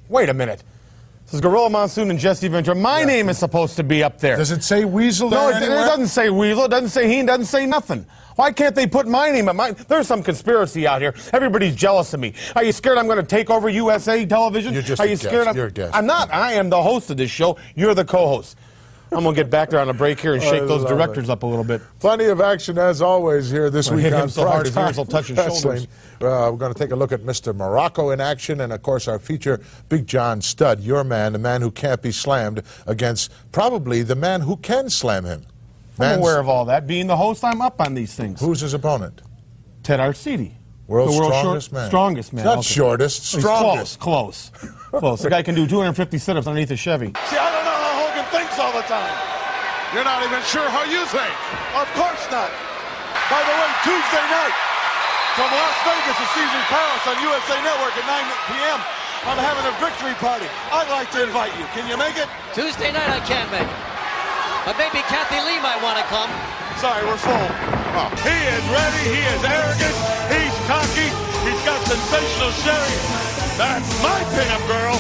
Wait 0.07 0.29
a 0.29 0.33
minute. 0.33 0.63
This 1.25 1.35
is 1.35 1.41
Gorilla 1.41 1.69
Monsoon 1.69 2.09
and 2.11 2.19
Jesse 2.19 2.47
Ventura. 2.47 2.75
My 2.75 3.03
name 3.03 3.29
is 3.29 3.37
supposed 3.37 3.75
to 3.77 3.83
be 3.83 4.03
up 4.03 4.19
there. 4.19 4.37
Does 4.37 4.51
it 4.51 4.63
say 4.63 4.83
Weasel 4.85 5.29
No, 5.29 5.49
there 5.51 5.57
it, 5.61 5.63
it 5.63 5.67
doesn't 5.67 6.07
say 6.07 6.29
Weasel. 6.29 6.65
It 6.65 6.69
doesn't 6.71 6.89
say 6.89 7.07
Heen. 7.07 7.23
It 7.23 7.27
doesn't 7.27 7.45
say 7.45 7.65
nothing. 7.65 8.05
Why 8.35 8.51
can't 8.51 8.73
they 8.75 8.87
put 8.87 9.07
my 9.07 9.31
name 9.31 9.47
at 9.49 9.55
mine? 9.55 9.75
There's 9.87 10.07
some 10.07 10.23
conspiracy 10.23 10.87
out 10.87 11.01
here. 11.01 11.13
Everybody's 11.31 11.75
jealous 11.75 12.13
of 12.13 12.19
me. 12.21 12.33
Are 12.55 12.63
you 12.63 12.71
scared 12.71 12.97
I'm 12.97 13.05
going 13.05 13.17
to 13.17 13.23
take 13.23 13.49
over 13.49 13.69
USA 13.69 14.25
television? 14.25 14.73
You're 14.73 14.81
just 14.81 14.99
Are 15.01 15.05
a 15.05 15.09
you 15.09 15.15
guest. 15.15 15.23
scared? 15.23 15.47
I'm, 15.47 15.55
You're 15.55 15.67
a 15.67 15.71
guest. 15.71 15.95
I'm 15.95 16.05
not. 16.05 16.33
I 16.33 16.53
am 16.53 16.69
the 16.69 16.81
host 16.81 17.09
of 17.11 17.17
this 17.17 17.31
show. 17.31 17.57
You're 17.75 17.93
the 17.95 18.05
co-host. 18.05 18.57
I'm 19.13 19.23
going 19.23 19.35
to 19.35 19.41
get 19.41 19.49
back 19.49 19.69
there 19.69 19.79
on 19.81 19.89
a 19.89 19.93
break 19.93 20.21
here 20.21 20.33
and 20.33 20.41
shake 20.41 20.61
those 20.67 20.83
love 20.83 20.89
directors 20.89 21.29
up 21.29 21.43
a 21.43 21.45
little 21.45 21.65
bit. 21.65 21.81
Plenty 21.99 22.25
of 22.25 22.39
action 22.39 22.77
as 22.77 23.01
always 23.01 23.49
here 23.51 23.69
this 23.69 23.87
Well, 23.89 23.97
week 23.97 24.03
hit 24.05 24.13
him 24.13 24.21
on 24.21 24.29
so 24.29 24.47
hard 24.47 24.65
his 24.65 24.73
Primetime 24.73 24.87
ears 24.87 24.97
will 24.97 25.05
touch 25.05 25.27
his 25.27 25.37
Wrestling. 25.37 25.87
Uh, 26.21 26.49
we're 26.49 26.57
going 26.57 26.73
to 26.73 26.79
take 26.79 26.91
a 26.91 26.95
look 26.95 27.11
at 27.11 27.21
Mr. 27.21 27.53
Morocco 27.53 28.11
in 28.11 28.21
action, 28.21 28.61
and 28.61 28.71
of 28.71 28.81
course 28.81 29.09
our 29.09 29.19
feature, 29.19 29.59
Big 29.89 30.07
John 30.07 30.41
Studd, 30.41 30.79
your 30.79 31.03
man, 31.03 31.33
the 31.33 31.39
man 31.39 31.61
who 31.61 31.71
can't 31.71 32.01
be 32.01 32.11
slammed 32.13 32.63
against 32.87 33.31
probably 33.51 34.01
the 34.01 34.15
man 34.15 34.41
who 34.41 34.55
can 34.55 34.89
slam 34.89 35.25
him. 35.25 35.45
I'm 35.99 36.19
aware 36.19 36.39
of 36.39 36.47
all 36.47 36.65
that. 36.65 36.87
Being 36.87 37.07
the 37.07 37.17
host, 37.17 37.43
I'm 37.43 37.61
up 37.61 37.81
on 37.81 37.93
these 37.93 38.15
things. 38.15 38.39
Who's 38.39 38.61
his 38.61 38.73
opponent? 38.73 39.21
Ted 39.83 39.99
Arcidi. 39.99 40.53
World's 40.87 41.13
the 41.15 41.21
world's 41.21 41.37
strongest 41.37 41.69
short- 41.69 41.73
man. 41.73 41.89
Strongest 41.89 42.33
man. 42.33 42.45
Not 42.45 42.57
okay. 42.59 42.67
shortest, 42.67 43.33
He's 43.33 43.41
strongest. 43.41 43.99
Close, 43.99 44.51
close. 44.51 44.79
close. 44.89 45.21
The 45.21 45.29
guy 45.29 45.43
can 45.43 45.55
do 45.55 45.67
250 45.67 46.17
sit-ups 46.17 46.47
underneath 46.47 46.71
a 46.71 46.75
Chevy. 46.77 47.07
See, 47.07 47.37
I 47.37 47.51
don't 47.51 47.65
know 47.65 47.80
how 48.87 49.03
Hogan 49.03 49.13
thinks 49.13 49.13
all 49.13 49.13
the 49.13 49.13
time. 49.13 49.17
You're 49.93 50.07
not 50.07 50.23
even 50.23 50.41
sure 50.47 50.65
how 50.71 50.87
you 50.87 51.03
think. 51.11 51.35
Of 51.75 51.87
course 51.93 52.23
not. 52.31 52.49
By 53.27 53.41
the 53.43 53.53
way, 53.53 53.69
Tuesday 53.83 54.25
night 54.31 54.55
from 55.35 55.49
Las 55.51 55.77
Vegas 55.83 56.17
to 56.17 56.27
Caesar's 56.35 56.67
Palace 56.71 57.05
on 57.07 57.15
USA 57.21 57.57
Network 57.61 57.93
at 57.95 58.05
9 58.07 58.23
p.m. 58.51 58.79
I'm 59.27 59.37
having 59.37 59.65
a 59.67 59.75
victory 59.77 60.15
party. 60.17 60.47
I'd 60.73 60.89
like 60.89 61.11
to 61.13 61.23
invite 61.23 61.53
you. 61.59 61.65
Can 61.75 61.85
you 61.85 61.95
make 61.95 62.17
it? 62.17 62.25
Tuesday 62.55 62.91
night 62.91 63.09
I 63.09 63.21
can't 63.27 63.51
make 63.51 63.67
it. 63.67 63.81
But 64.65 64.77
maybe 64.77 65.03
Kathy 65.09 65.39
Lee 65.45 65.61
might 65.61 65.81
want 65.81 65.97
to 65.97 66.05
come. 66.09 66.29
Sorry, 66.81 67.05
we're 67.05 67.21
full. 67.21 67.47
Oh, 67.93 68.09
he 68.25 68.37
is 68.49 68.65
ready. 68.71 69.03
He 69.13 69.21
is 69.21 69.41
arrogant. 69.45 69.97
He's 70.31 70.55
cocky. 70.65 71.09
He's 71.45 71.61
got 71.65 71.79
sensational 71.85 72.51
Sherri. 72.65 72.97
That's 73.57 73.89
my 74.01 74.19
pinup 74.33 74.63
girl. 74.65 74.97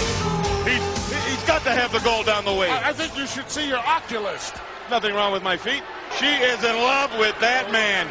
He's, 0.67 1.00
he's 1.41 1.47
got 1.47 1.63
to 1.63 1.71
have 1.71 1.91
the 1.91 1.99
goal 1.99 2.23
down 2.23 2.45
the 2.45 2.53
way. 2.53 2.69
I, 2.69 2.93
think 2.93 3.17
you 3.17 3.25
should 3.25 3.49
see 3.49 3.67
your 3.67 3.79
oculist. 3.79 4.55
Nothing 4.89 5.15
wrong 5.15 5.31
with 5.33 5.41
my 5.43 5.57
feet. 5.57 5.81
She 6.19 6.27
is 6.27 6.63
in 6.63 6.75
love 6.75 7.17
with 7.17 7.37
that 7.39 7.71
man. 7.71 8.07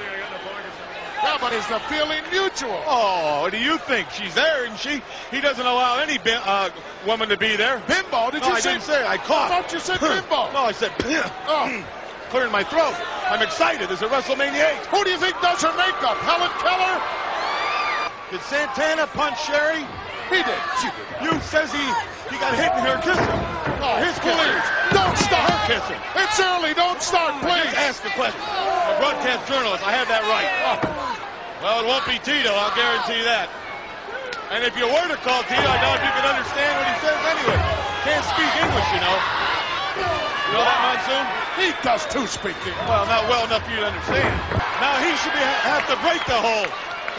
Yeah, 1.22 1.36
but 1.38 1.52
is 1.52 1.66
the 1.68 1.78
feeling 1.80 2.24
mutual? 2.32 2.82
Oh, 2.88 3.42
what 3.42 3.52
do 3.52 3.58
you 3.58 3.76
think? 3.78 4.10
She's 4.10 4.34
there, 4.34 4.64
and 4.64 4.76
she 4.78 5.02
he 5.30 5.42
doesn't 5.42 5.66
allow 5.66 6.00
any 6.00 6.16
bi- 6.16 6.40
uh, 6.42 6.70
woman 7.06 7.28
to 7.28 7.36
be 7.36 7.56
there. 7.56 7.76
Bimbo? 7.86 8.30
Did 8.30 8.42
you 8.42 8.50
I 8.50 8.60
say- 8.60 8.72
didn't 8.72 8.84
say. 8.84 9.06
I 9.06 9.18
coughed. 9.18 9.52
I 9.52 9.60
thought 9.60 9.72
you 9.72 9.80
said 9.80 10.00
bimbo. 10.00 10.50
No, 10.56 10.64
I 10.64 10.72
said 10.72 10.90
oh, 10.98 11.84
clearing 12.30 12.50
my 12.50 12.64
throat. 12.64 12.96
I'm 13.28 13.42
excited. 13.42 13.90
This 13.90 14.00
is 14.00 14.08
WrestleMania 14.08 14.80
8. 14.80 14.86
Who 14.86 15.04
do 15.04 15.10
you 15.10 15.18
think 15.18 15.38
does 15.42 15.60
her 15.60 15.76
makeup? 15.76 16.16
Helen 16.24 16.50
Keller? 16.56 16.96
Did 18.32 18.40
Santana 18.48 19.06
punch 19.08 19.44
Sherri? 19.44 19.84
He 20.32 20.40
did. 20.40 20.60
She 20.80 20.88
did. 20.88 21.06
You 21.20 21.40
says 21.42 21.70
he 21.70 21.84
he 22.30 22.38
got 22.38 22.54
hit 22.54 22.70
in 22.78 22.82
her 22.86 22.98
kissing. 23.02 23.40
Oh, 23.82 23.98
his 23.98 24.14
please. 24.22 24.66
Don't 24.94 25.18
start. 25.18 25.50
Kissing. 25.66 25.98
It's 26.14 26.38
early. 26.38 26.74
Don't 26.74 27.02
start, 27.02 27.34
please. 27.42 27.70
Just 27.74 27.78
ask 27.78 27.98
the 28.02 28.14
question. 28.14 28.40
A 28.40 28.94
broadcast 28.98 29.46
journalist. 29.50 29.82
I 29.86 29.92
have 29.94 30.06
that 30.06 30.22
right. 30.30 30.50
Oh. 30.66 30.78
Well, 31.62 31.76
it 31.82 31.86
won't 31.86 32.06
be 32.06 32.18
Tito. 32.22 32.54
I'll 32.54 32.74
guarantee 32.74 33.22
that. 33.26 33.50
And 34.50 34.66
if 34.66 34.74
you 34.74 34.86
were 34.86 35.06
to 35.06 35.18
call 35.22 35.42
Tito, 35.46 35.62
I 35.62 35.78
doubt 35.78 36.02
you 36.02 36.10
could 36.10 36.26
understand 36.26 36.70
what 36.74 36.86
he 36.90 36.96
says 37.02 37.20
anyway. 37.22 37.58
Can't 38.02 38.26
speak 38.26 38.50
English, 38.58 38.88
you 38.90 39.00
know. 39.02 39.16
You 39.94 40.58
know 40.58 40.64
that, 40.66 40.78
Monsoon? 40.82 41.26
He 41.54 41.68
does 41.86 42.02
too 42.10 42.26
speak 42.26 42.58
English. 42.66 42.90
Well, 42.90 43.06
not 43.06 43.30
well 43.30 43.46
enough 43.46 43.62
for 43.62 43.70
you 43.70 43.82
to 43.82 43.90
understand. 43.94 44.34
Now 44.82 44.98
he 44.98 45.14
should 45.22 45.36
be, 45.36 45.42
have 45.44 45.86
to 45.86 45.96
break 46.02 46.18
the 46.26 46.34
hold. 46.34 46.66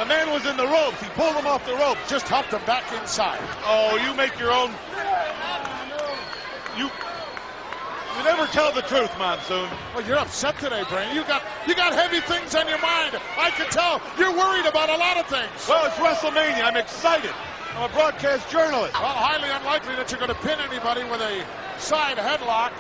The 0.02 0.08
man 0.08 0.32
was 0.32 0.48
in 0.48 0.58
the 0.58 0.66
ropes. 0.66 1.00
He 1.00 1.08
pulled 1.10 1.36
him 1.36 1.46
off 1.46 1.64
the 1.64 1.76
ropes. 1.76 2.10
Just 2.10 2.28
helped 2.28 2.50
him 2.50 2.66
back 2.66 2.92
inside. 3.00 3.38
Oh, 3.70 4.02
you 4.02 4.16
make 4.16 4.34
your 4.40 4.52
own. 4.52 4.74
You. 6.76 6.90
You 8.18 8.24
never 8.24 8.48
tell 8.48 8.74
the 8.74 8.82
truth, 8.82 9.14
Monsoon. 9.20 9.70
Well, 9.94 10.04
you're 10.08 10.18
upset 10.18 10.58
today, 10.58 10.82
Brain. 10.90 11.14
You 11.16 11.22
got 11.26 11.44
you 11.68 11.76
got 11.76 11.94
heavy 11.94 12.20
things 12.22 12.56
on 12.56 12.68
your 12.68 12.82
mind. 12.82 13.14
I 13.38 13.52
can 13.52 13.70
tell 13.70 14.02
you're 14.18 14.34
worried 14.34 14.66
about 14.66 14.90
a 14.90 14.98
lot 14.98 15.18
of 15.18 15.28
things. 15.28 15.70
Well, 15.70 15.86
it's 15.86 15.96
WrestleMania. 15.98 16.66
I'm 16.66 16.78
excited. 16.78 17.30
I'm 17.76 17.88
a 17.88 17.94
broadcast 17.94 18.50
journalist. 18.50 18.96
Well, 18.96 19.06
highly 19.06 19.52
unlikely 19.54 19.94
that 20.02 20.10
you're 20.10 20.20
going 20.20 20.34
to 20.34 20.42
pin 20.42 20.58
anybody 20.62 21.04
with 21.04 21.22
a 21.22 21.46
side 21.78 22.18
headlock. 22.18 22.74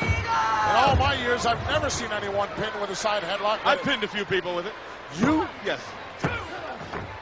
In 0.00 0.76
all 0.80 0.96
my 0.96 1.14
years, 1.20 1.44
I've 1.44 1.60
never 1.68 1.90
seen 1.90 2.10
anyone 2.10 2.48
pin 2.56 2.72
with 2.80 2.88
a 2.88 2.96
side 2.96 3.22
headlock. 3.22 3.60
I've 3.66 3.82
pinned 3.82 4.02
a 4.02 4.08
few 4.08 4.24
people 4.24 4.56
with 4.56 4.64
it. 4.64 4.72
You? 5.20 5.46
Yes. 5.62 5.80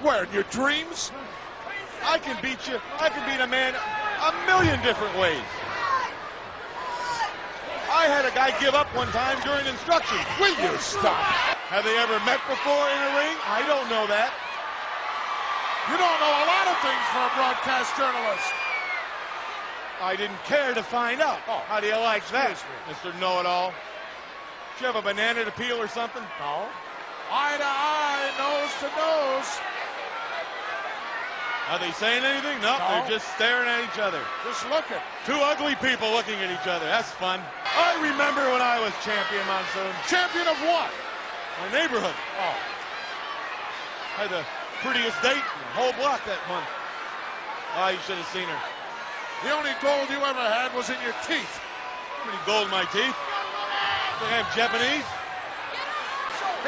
Where? 0.03 0.25
In 0.25 0.33
your 0.33 0.43
dreams? 0.51 1.13
I 2.03 2.19
can 2.19 2.35
beat 2.43 2.67
you. 2.67 2.83
I 2.99 3.09
can 3.09 3.23
beat 3.31 3.39
a 3.39 3.47
man 3.47 3.75
a 3.75 4.31
million 4.47 4.83
different 4.83 5.15
ways. 5.19 5.47
I 7.93 8.11
had 8.11 8.27
a 8.27 8.35
guy 8.35 8.51
give 8.59 8.75
up 8.75 8.91
one 8.97 9.07
time 9.15 9.39
during 9.47 9.63
instruction. 9.67 10.19
Will 10.41 10.57
you 10.59 10.75
stop? 10.83 11.23
Have 11.71 11.85
they 11.85 11.95
ever 12.03 12.19
met 12.27 12.43
before 12.51 12.89
in 12.91 12.99
a 12.99 13.11
ring? 13.15 13.37
I 13.47 13.63
don't 13.69 13.87
know 13.87 14.09
that. 14.11 14.35
You 15.87 15.97
don't 16.01 16.19
know 16.19 16.35
a 16.35 16.47
lot 16.51 16.67
of 16.73 16.77
things 16.83 17.05
for 17.15 17.23
a 17.23 17.33
broadcast 17.39 17.95
journalist. 17.95 18.49
I 20.03 20.17
didn't 20.17 20.43
care 20.45 20.75
to 20.75 20.83
find 20.83 21.21
out. 21.21 21.39
Oh. 21.47 21.63
How 21.71 21.79
do 21.79 21.87
you 21.87 21.99
like 22.01 22.27
that, 22.31 22.59
Mr. 22.91 23.15
Know-It-All? 23.21 23.71
Did 23.71 24.81
you 24.81 24.87
have 24.87 24.97
a 24.97 25.03
banana 25.03 25.45
to 25.45 25.53
peel 25.53 25.79
or 25.79 25.87
something? 25.87 26.23
No. 26.41 26.67
Eye 27.31 27.55
to 27.55 27.67
eye, 27.67 28.31
nose 28.41 28.73
to 28.83 28.89
nose. 28.99 29.82
Are 31.73 31.81
they 31.81 31.89
saying 31.97 32.21
anything? 32.21 32.61
No, 32.61 32.77
No. 32.77 32.85
they're 33.01 33.17
just 33.17 33.25
staring 33.33 33.65
at 33.65 33.81
each 33.81 33.97
other. 33.97 34.21
Just 34.45 34.69
looking. 34.69 35.01
Two 35.25 35.41
ugly 35.41 35.73
people 35.81 36.13
looking 36.13 36.37
at 36.45 36.53
each 36.53 36.69
other. 36.69 36.85
That's 36.85 37.09
fun. 37.17 37.41
I 37.65 37.97
remember 37.97 38.45
when 38.53 38.61
I 38.61 38.77
was 38.77 38.93
champion, 39.01 39.41
Monsoon. 39.49 39.89
Champion 40.05 40.53
of 40.53 40.61
what? 40.69 40.93
My 41.65 41.73
neighborhood. 41.73 42.13
Oh. 42.13 42.57
Had 44.21 44.29
the 44.29 44.45
prettiest 44.85 45.17
date 45.25 45.41
in 45.41 45.61
the 45.65 45.73
whole 45.81 45.97
block 45.97 46.21
that 46.29 46.45
month. 46.45 46.69
Oh, 47.81 47.89
you 47.89 47.97
should 48.05 48.21
have 48.21 48.29
seen 48.37 48.45
her. 48.45 48.63
The 49.41 49.57
only 49.57 49.73
gold 49.81 50.13
you 50.13 50.21
ever 50.21 50.45
had 50.45 50.77
was 50.77 50.93
in 50.93 51.01
your 51.01 51.17
teeth. 51.25 51.57
How 51.57 52.29
many 52.29 52.37
gold 52.45 52.69
in 52.69 52.73
my 52.77 52.85
teeth? 52.93 53.17
Think 54.21 54.29
I'm 54.29 54.45
Japanese? 54.53 55.09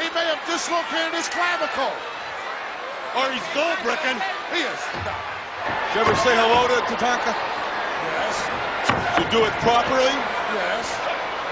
He 0.01 0.09
may 0.17 0.25
have 0.33 0.41
dislocated 0.49 1.13
his 1.13 1.29
clavicle. 1.29 1.93
Or 3.13 3.29
he's 3.29 3.45
gold 3.53 3.77
bricking. 3.85 4.17
He 4.53 4.61
is. 4.61 4.81
Did 5.89 5.95
you 5.95 6.01
ever 6.05 6.15
say 6.21 6.33
hello 6.37 6.69
to 6.69 6.77
Tatanka? 6.85 7.33
Yes. 7.33 8.35
Did 9.17 9.25
you 9.25 9.27
do 9.31 9.41
it 9.47 9.53
properly? 9.65 10.13
Yes. 10.53 10.85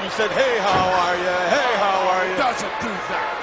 You 0.03 0.11
said, 0.13 0.29
hey, 0.35 0.59
how 0.61 0.91
are 0.93 1.15
you? 1.15 1.33
Hey, 1.49 1.71
how 1.79 2.05
are 2.11 2.27
you? 2.27 2.35
Doesn't 2.37 2.75
do 2.83 2.91
that. 3.09 3.39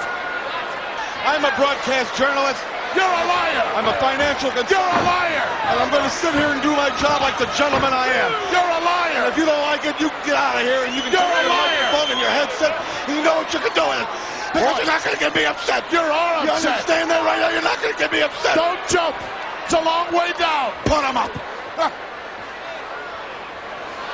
I'm 1.25 1.43
a 1.43 1.53
broadcast 1.57 2.15
journalist. 2.15 2.61
You're 2.95 3.07
a 3.07 3.25
liar. 3.27 3.65
I'm 3.75 3.87
a 3.87 3.95
financial 3.99 4.51
consultant. 4.51 4.71
You're 4.71 4.93
a 4.99 5.03
liar. 5.03 5.47
And 5.71 5.75
I'm 5.79 5.91
going 5.91 6.03
to 6.03 6.11
sit 6.11 6.31
here 6.35 6.51
and 6.51 6.59
do 6.63 6.71
my 6.75 6.91
job 6.99 7.23
like 7.23 7.35
the 7.39 7.47
gentleman 7.55 7.91
I 7.91 8.07
am. 8.07 8.31
You're 8.51 8.61
a 8.61 8.81
liar. 8.83 9.25
And 9.25 9.27
if 9.31 9.35
you 9.35 9.47
don't 9.47 9.63
like 9.67 9.83
it, 9.87 9.95
you 9.99 10.11
can 10.11 10.23
get 10.31 10.35
out 10.35 10.59
of 10.59 10.63
here 10.63 10.83
and 10.83 10.91
you 10.95 11.03
can 11.03 11.11
You're 11.11 11.23
turn 11.23 11.33
a 11.33 11.43
your 11.43 11.55
microphone 11.55 12.09
and 12.15 12.19
your 12.19 12.33
headset. 12.35 12.73
And 13.07 13.15
you 13.15 13.23
know 13.23 13.41
what 13.41 13.51
you 13.51 13.59
can 13.59 13.73
do 13.75 13.85
with 13.89 14.01
it. 14.03 14.09
Because 14.53 14.77
you're 14.77 14.87
not 14.87 15.03
going 15.03 15.15
to 15.15 15.23
get 15.23 15.35
me 15.35 15.45
upset. 15.45 15.83
You 15.91 15.99
are 15.99 16.11
all 16.11 16.43
upset. 16.43 16.63
You 16.63 16.69
understand 16.69 17.09
that 17.09 17.23
right 17.23 17.39
now? 17.39 17.49
You're 17.55 17.63
not 17.63 17.79
going 17.79 17.95
to 17.95 17.99
get 17.99 18.11
me 18.11 18.21
upset. 18.21 18.55
Don't 18.55 18.83
jump. 18.91 19.15
It's 19.63 19.73
a 19.73 19.79
long 19.79 20.11
way 20.11 20.35
down. 20.35 20.75
Put 20.83 21.07
him 21.07 21.15
up. 21.15 21.31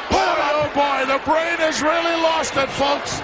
Boy, 0.08 0.24
oh 0.24 0.72
boy, 0.72 1.04
the 1.04 1.20
brain 1.28 1.60
has 1.60 1.84
really 1.84 2.16
lost 2.24 2.56
it, 2.56 2.72
folks. 2.80 3.20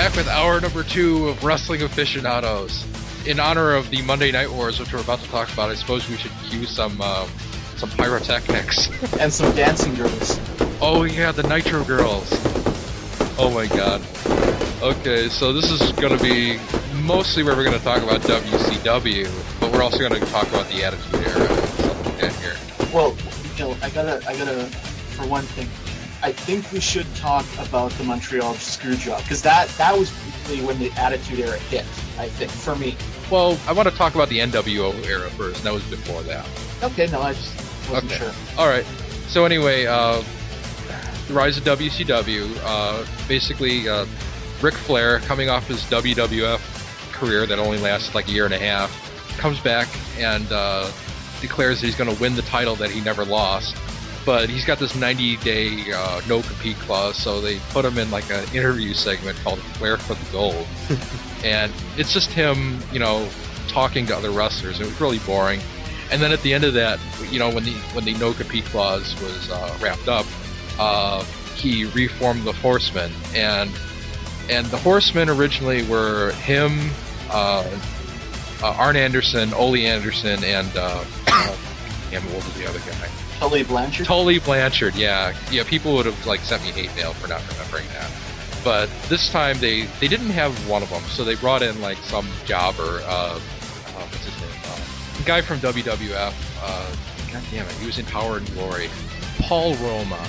Back 0.08 0.16
with 0.16 0.26
hour 0.26 0.60
number 0.60 0.82
two 0.82 1.28
of 1.28 1.44
Wrestling 1.44 1.80
Aficionados. 1.82 2.84
In 3.24 3.38
honor 3.38 3.72
of 3.76 3.88
the 3.90 4.02
Monday 4.02 4.32
Night 4.32 4.50
Wars, 4.50 4.80
which 4.80 4.92
we're 4.92 5.00
about 5.00 5.20
to 5.20 5.28
talk 5.28 5.52
about, 5.52 5.70
I 5.70 5.76
suppose 5.76 6.08
we 6.08 6.16
should 6.16 6.32
cue 6.48 6.64
some 6.64 7.00
uh, 7.00 7.28
some 7.76 7.88
pyrotechnics 7.90 8.88
and 9.20 9.32
some 9.32 9.54
dancing 9.54 9.94
girls. 9.94 10.40
Oh 10.80 11.04
yeah, 11.04 11.30
the 11.30 11.44
Nitro 11.44 11.84
Girls. 11.84 12.28
Oh 13.38 13.48
my 13.54 13.68
God. 13.68 14.02
Okay, 14.82 15.28
so 15.28 15.52
this 15.52 15.70
is 15.70 15.92
going 15.92 16.18
to 16.18 16.20
be 16.20 16.58
mostly 17.04 17.44
where 17.44 17.54
we're 17.54 17.62
going 17.62 17.78
to 17.78 17.84
talk 17.84 18.02
about 18.02 18.22
WCW, 18.22 19.60
but 19.60 19.70
we're 19.70 19.84
also 19.84 20.00
going 20.00 20.20
to 20.20 20.26
talk 20.32 20.48
about 20.48 20.68
the 20.68 20.82
Attitude 20.82 21.14
Era 21.14 21.48
and 21.48 21.68
stuff 21.74 22.06
like 22.06 22.18
that 22.18 22.32
here. 22.40 22.56
Well, 22.92 23.16
you 23.56 23.76
I 23.80 23.90
gotta, 23.90 24.20
I 24.26 24.36
gotta, 24.36 24.66
for 25.14 25.28
one 25.28 25.44
thing, 25.44 25.68
I 26.22 26.30
think 26.32 26.70
we 26.72 26.80
should 26.80 27.12
talk 27.16 27.44
about 27.58 27.90
the 27.92 28.04
Montreal 28.04 28.54
Screwjob 28.54 29.22
because 29.22 29.42
that 29.42 29.68
that 29.70 29.96
was 29.98 30.12
really 30.48 30.64
when 30.64 30.78
the 30.78 30.90
Attitude 30.92 31.40
Era 31.40 31.58
hit. 31.58 31.84
I 32.18 32.28
think 32.28 32.50
for 32.50 32.76
me. 32.76 32.96
Well, 33.30 33.58
I 33.66 33.72
want 33.72 33.88
to 33.88 33.94
talk 33.94 34.14
about 34.14 34.28
the 34.28 34.38
NWO 34.38 35.04
era 35.06 35.30
first. 35.30 35.64
That 35.64 35.72
was 35.72 35.82
before 35.84 36.22
that. 36.22 36.46
Okay, 36.82 37.06
no, 37.06 37.22
I 37.22 37.32
just 37.32 37.56
wasn't 37.90 38.12
Okay. 38.12 38.18
sure. 38.18 38.32
All 38.58 38.68
right. 38.68 38.84
So 39.28 39.44
anyway, 39.46 39.86
uh, 39.86 40.22
the 41.28 41.34
rise 41.34 41.56
of 41.56 41.64
WCW. 41.64 42.56
Uh, 42.62 43.04
basically, 43.26 43.88
uh, 43.88 44.06
Ric 44.60 44.74
Flair, 44.74 45.18
coming 45.20 45.48
off 45.48 45.66
his 45.66 45.80
WWF 45.84 46.60
career 47.12 47.46
that 47.46 47.58
only 47.58 47.78
lasted 47.78 48.14
like 48.14 48.28
a 48.28 48.32
year 48.32 48.44
and 48.44 48.54
a 48.54 48.58
half, 48.58 48.90
comes 49.38 49.58
back 49.60 49.88
and 50.18 50.46
uh, 50.52 50.90
declares 51.40 51.80
that 51.80 51.86
he's 51.86 51.96
going 51.96 52.14
to 52.14 52.20
win 52.20 52.34
the 52.36 52.42
title 52.42 52.76
that 52.76 52.90
he 52.90 53.00
never 53.00 53.24
lost. 53.24 53.76
But 54.24 54.48
he's 54.48 54.64
got 54.64 54.78
this 54.78 54.92
90-day 54.92 55.92
uh, 55.92 56.20
no-compete 56.28 56.76
clause, 56.76 57.16
so 57.16 57.40
they 57.40 57.58
put 57.70 57.84
him 57.84 57.98
in 57.98 58.10
like 58.10 58.30
an 58.30 58.44
interview 58.54 58.94
segment 58.94 59.36
called 59.38 59.58
"Flair 59.58 59.96
for 59.96 60.14
the 60.14 60.30
Gold," 60.30 60.66
and 61.44 61.72
it's 61.96 62.12
just 62.12 62.30
him, 62.30 62.78
you 62.92 63.00
know, 63.00 63.28
talking 63.68 64.06
to 64.06 64.16
other 64.16 64.30
wrestlers. 64.30 64.80
It 64.80 64.86
was 64.86 65.00
really 65.00 65.18
boring. 65.20 65.60
And 66.12 66.20
then 66.20 66.30
at 66.30 66.42
the 66.42 66.52
end 66.52 66.64
of 66.64 66.74
that, 66.74 67.00
you 67.30 67.38
know, 67.38 67.50
when 67.50 67.64
the 67.64 67.72
when 67.94 68.04
the 68.04 68.14
no 68.14 68.32
compete 68.32 68.64
clause 68.66 69.20
was 69.22 69.50
uh, 69.50 69.76
wrapped 69.80 70.08
up, 70.08 70.26
uh, 70.78 71.24
he 71.56 71.86
reformed 71.86 72.44
the 72.44 72.52
Horsemen, 72.52 73.10
and 73.34 73.70
and 74.50 74.66
the 74.66 74.76
Horsemen 74.78 75.28
originally 75.30 75.82
were 75.84 76.32
him, 76.32 76.90
uh, 77.30 77.64
uh, 78.62 78.74
Arn 78.78 78.96
Anderson, 78.96 79.52
Ole 79.54 79.76
Anderson, 79.76 80.44
and 80.44 80.70
uh, 80.76 81.04
damn, 82.10 82.22
what 82.26 82.44
was 82.44 82.54
the 82.54 82.68
other 82.68 82.80
guy? 82.80 83.08
Tully 83.42 83.64
Blanchard. 83.64 84.06
Tully 84.06 84.38
Blanchard, 84.38 84.94
yeah, 84.94 85.36
yeah. 85.50 85.64
People 85.64 85.94
would 85.94 86.06
have 86.06 86.26
like 86.26 86.38
sent 86.40 86.62
me 86.62 86.70
hate 86.70 86.94
mail 86.94 87.12
for 87.14 87.26
not 87.26 87.42
remembering 87.50 87.86
that. 87.88 88.08
But 88.62 88.88
this 89.08 89.30
time 89.30 89.58
they 89.58 89.86
they 89.98 90.06
didn't 90.06 90.30
have 90.30 90.52
one 90.68 90.80
of 90.80 90.90
them, 90.90 91.02
so 91.08 91.24
they 91.24 91.34
brought 91.34 91.60
in 91.60 91.80
like 91.80 91.98
some 91.98 92.28
jobber. 92.44 93.00
Uh, 93.04 93.34
uh, 93.34 93.38
what's 94.06 94.24
his 94.24 94.40
name? 94.40 94.60
Uh, 94.64 95.24
guy 95.24 95.40
from 95.40 95.58
WWF. 95.58 96.32
Uh, 96.62 96.96
God 97.32 97.42
damn 97.50 97.66
it, 97.66 97.72
he 97.72 97.86
was 97.86 97.98
in 97.98 98.06
Power 98.06 98.36
and 98.36 98.46
Glory. 98.54 98.88
Paul 99.40 99.74
Roma. 99.74 100.24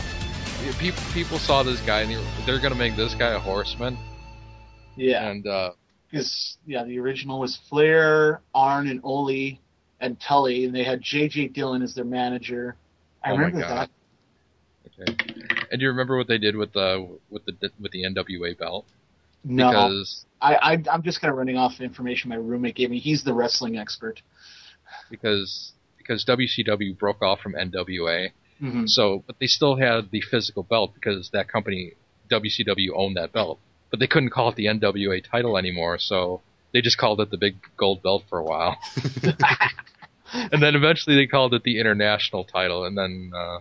People 0.80 1.04
people 1.14 1.38
saw 1.38 1.62
this 1.62 1.80
guy 1.82 2.02
and 2.02 2.10
they 2.10 2.46
they're 2.48 2.60
gonna 2.60 2.74
make 2.74 2.96
this 2.96 3.14
guy 3.14 3.34
a 3.34 3.40
horseman. 3.40 3.96
Yeah. 4.96 5.30
And 5.30 5.46
uh, 5.46 5.74
Because 6.10 6.58
yeah, 6.66 6.84
the 6.84 6.98
original 6.98 7.40
was 7.40 7.58
Flair, 7.58 8.42
Arn, 8.56 8.88
and 8.88 9.02
Ole, 9.04 9.60
and 10.00 10.20
Tully, 10.20 10.66
and 10.66 10.74
they 10.74 10.84
had 10.84 11.02
J.J. 11.02 11.50
Dillon 11.50 11.84
as 11.84 11.94
their 11.94 12.06
manager. 12.06 12.76
I 13.24 13.32
oh 13.32 13.36
my 13.38 13.44
remember 13.44 13.68
god. 13.68 13.90
Okay. 15.00 15.16
And 15.72 15.80
do 15.80 15.84
you 15.84 15.90
remember 15.90 16.18
what 16.18 16.28
they 16.28 16.38
did 16.38 16.56
with 16.56 16.74
the 16.74 17.18
with 17.30 17.46
the 17.46 17.72
with 17.80 17.92
the 17.92 18.04
NWA 18.04 18.58
belt? 18.58 18.86
No, 19.46 19.70
Because 19.70 20.26
I, 20.42 20.56
I 20.56 20.84
I'm 20.92 21.04
just 21.04 21.20
kind 21.20 21.32
of 21.32 21.38
running 21.38 21.58
off 21.58 21.82
information 21.82 22.30
my 22.30 22.36
roommate 22.36 22.76
gave 22.76 22.90
me. 22.90 23.00
He's 23.00 23.24
the 23.24 23.34
wrestling 23.34 23.78
expert. 23.78 24.22
because 25.10 25.74
because 25.98 26.26
WCW 26.26 26.98
broke 26.98 27.22
off 27.22 27.40
from 27.40 27.54
NWA. 27.54 28.30
Mhm. 28.62 28.88
So, 28.88 29.24
but 29.26 29.40
they 29.40 29.48
still 29.48 29.78
had 29.78 30.12
the 30.12 30.22
physical 30.22 30.64
belt 30.64 30.94
because 30.94 31.30
that 31.32 31.48
company 31.48 31.94
WCW 32.30 32.90
owned 32.96 33.18
that 33.18 33.32
belt, 33.34 33.60
but 33.90 34.00
they 34.00 34.08
couldn't 34.08 34.30
call 34.30 34.50
it 34.50 34.56
the 34.56 34.66
NWA 34.66 35.24
title 35.24 35.58
anymore. 35.58 35.98
So 35.98 36.42
they 36.72 36.82
just 36.82 36.98
called 36.98 37.20
it 37.20 37.30
the 37.32 37.38
big 37.38 37.56
gold 37.78 38.02
belt 38.04 38.24
for 38.30 38.38
a 38.40 38.44
while, 38.44 38.78
and 40.34 40.62
then 40.62 40.76
eventually 40.76 41.16
they 41.16 41.28
called 41.28 41.54
it 41.54 41.64
the 41.64 41.80
international 41.80 42.44
title, 42.44 42.84
and 42.86 42.98
then 42.98 43.32
uh, 43.36 43.60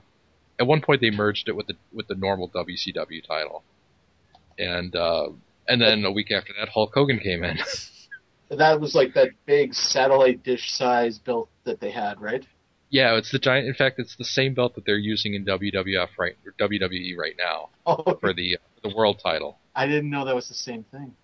at 0.58 0.66
one 0.66 0.80
point 0.80 1.00
they 1.00 1.10
merged 1.10 1.48
it 1.48 1.56
with 1.56 1.66
the 1.66 1.76
with 1.92 2.08
the 2.08 2.14
normal 2.14 2.48
WCW 2.48 3.24
title, 3.26 3.62
and 4.58 4.94
uh, 4.96 5.28
and 5.68 5.80
then 5.80 6.04
a 6.04 6.10
week 6.10 6.30
after 6.30 6.52
that 6.58 6.70
Hulk 6.70 6.92
Hogan 6.94 7.18
came 7.18 7.44
in. 7.44 7.58
That 8.50 8.80
was 8.82 8.94
like 8.94 9.14
that 9.14 9.30
big 9.46 9.72
satellite 9.72 10.42
dish 10.42 10.72
size 10.72 11.18
belt 11.18 11.48
that 11.64 11.80
they 11.80 11.90
had, 11.90 12.20
right? 12.20 12.46
Yeah, 12.90 13.16
it's 13.16 13.30
the 13.30 13.38
giant. 13.38 13.66
In 13.66 13.72
fact, 13.72 13.98
it's 13.98 14.16
the 14.16 14.26
same 14.26 14.52
belt 14.52 14.74
that 14.74 14.84
they're 14.84 14.98
using 14.98 15.32
in 15.32 15.46
WWF 15.46 16.08
right 16.18 16.36
or 16.44 16.52
WWE 16.68 17.16
right 17.16 17.34
now 17.38 17.70
Oh, 17.86 18.18
for 18.20 18.34
the 18.34 18.58
the 18.82 18.94
world 18.94 19.20
title. 19.24 19.58
I 19.74 19.86
didn't 19.86 20.10
know 20.10 20.26
that 20.26 20.34
was 20.34 20.48
the 20.48 20.54
same 20.54 20.84
thing. 20.84 21.14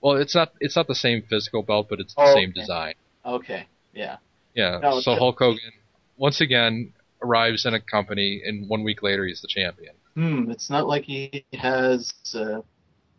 Well, 0.00 0.16
it's 0.16 0.36
not 0.36 0.52
it's 0.60 0.76
not 0.76 0.86
the 0.86 0.94
same 0.94 1.22
physical 1.28 1.64
belt, 1.64 1.88
but 1.90 1.98
it's 1.98 2.14
the 2.14 2.22
Oh, 2.22 2.34
same 2.34 2.50
okay. 2.50 2.60
design. 2.60 2.94
Okay, 3.24 3.66
yeah. 3.92 4.18
Yeah. 4.56 4.78
No, 4.82 5.00
so 5.00 5.14
Hulk 5.14 5.38
Hogan 5.38 5.72
once 6.16 6.40
again 6.40 6.92
arrives 7.22 7.66
in 7.66 7.74
a 7.74 7.80
company, 7.80 8.42
and 8.44 8.68
one 8.68 8.82
week 8.82 9.02
later 9.02 9.24
he's 9.26 9.42
the 9.42 9.48
champion. 9.48 9.94
Hmm, 10.14 10.50
it's 10.50 10.70
not 10.70 10.88
like 10.88 11.04
he 11.04 11.44
has 11.52 12.12
uh, 12.34 12.62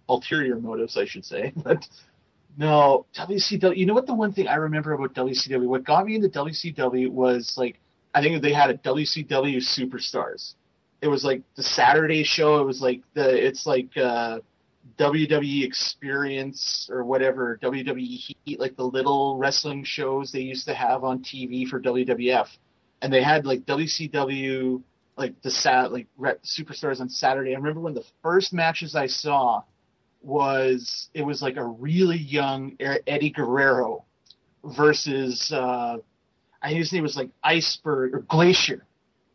ulterior 0.09 0.59
motives, 0.59 0.97
I 0.97 1.05
should 1.05 1.23
say. 1.23 1.53
But 1.63 1.87
no, 2.57 3.05
WCW. 3.15 3.77
You 3.77 3.85
know 3.85 3.93
what? 3.93 4.07
The 4.07 4.15
one 4.15 4.33
thing 4.33 4.47
I 4.47 4.55
remember 4.55 4.93
about 4.93 5.13
WCW, 5.13 5.67
what 5.67 5.83
got 5.83 6.05
me 6.05 6.15
into 6.15 6.27
WCW 6.29 7.09
was 7.11 7.55
like, 7.55 7.79
I 8.15 8.21
think 8.21 8.41
they 8.41 8.51
had 8.51 8.71
a 8.71 8.77
WCW 8.79 9.57
Superstars. 9.57 10.55
It 11.01 11.07
was 11.07 11.23
like 11.23 11.43
the 11.55 11.61
Saturday 11.61 12.23
show. 12.23 12.59
It 12.59 12.65
was 12.65 12.81
like 12.81 13.01
the, 13.13 13.45
it's 13.45 13.67
like 13.67 13.95
uh, 13.95 14.39
WWE 14.97 15.63
Experience 15.63 16.89
or 16.91 17.03
whatever, 17.03 17.59
WWE 17.61 18.35
Heat, 18.45 18.59
like 18.59 18.75
the 18.75 18.83
little 18.83 19.37
wrestling 19.37 19.83
shows 19.83 20.31
they 20.31 20.41
used 20.41 20.67
to 20.67 20.73
have 20.73 21.03
on 21.03 21.19
TV 21.19 21.67
for 21.67 21.79
WWF, 21.79 22.47
and 23.01 23.13
they 23.13 23.21
had 23.21 23.45
like 23.45 23.65
WCW 23.65 24.81
like 25.17 25.39
the 25.41 25.51
sat 25.51 25.91
like 25.91 26.07
superstars 26.43 27.01
on 27.01 27.09
Saturday. 27.09 27.53
I 27.53 27.57
remember 27.57 27.79
when 27.79 27.93
the 27.93 28.05
first 28.21 28.53
matches 28.53 28.95
I 28.95 29.07
saw 29.07 29.63
was 30.21 31.09
it 31.13 31.21
was 31.23 31.41
like 31.41 31.57
a 31.57 31.65
really 31.65 32.17
young 32.17 32.75
Eddie 32.79 33.29
Guerrero 33.29 34.05
versus 34.63 35.51
uh, 35.51 35.97
I 36.61 36.67
think 36.67 36.79
his 36.79 36.93
name 36.93 37.03
was 37.03 37.15
like 37.15 37.29
Iceberg 37.43 38.13
or 38.13 38.19
Glacier. 38.21 38.85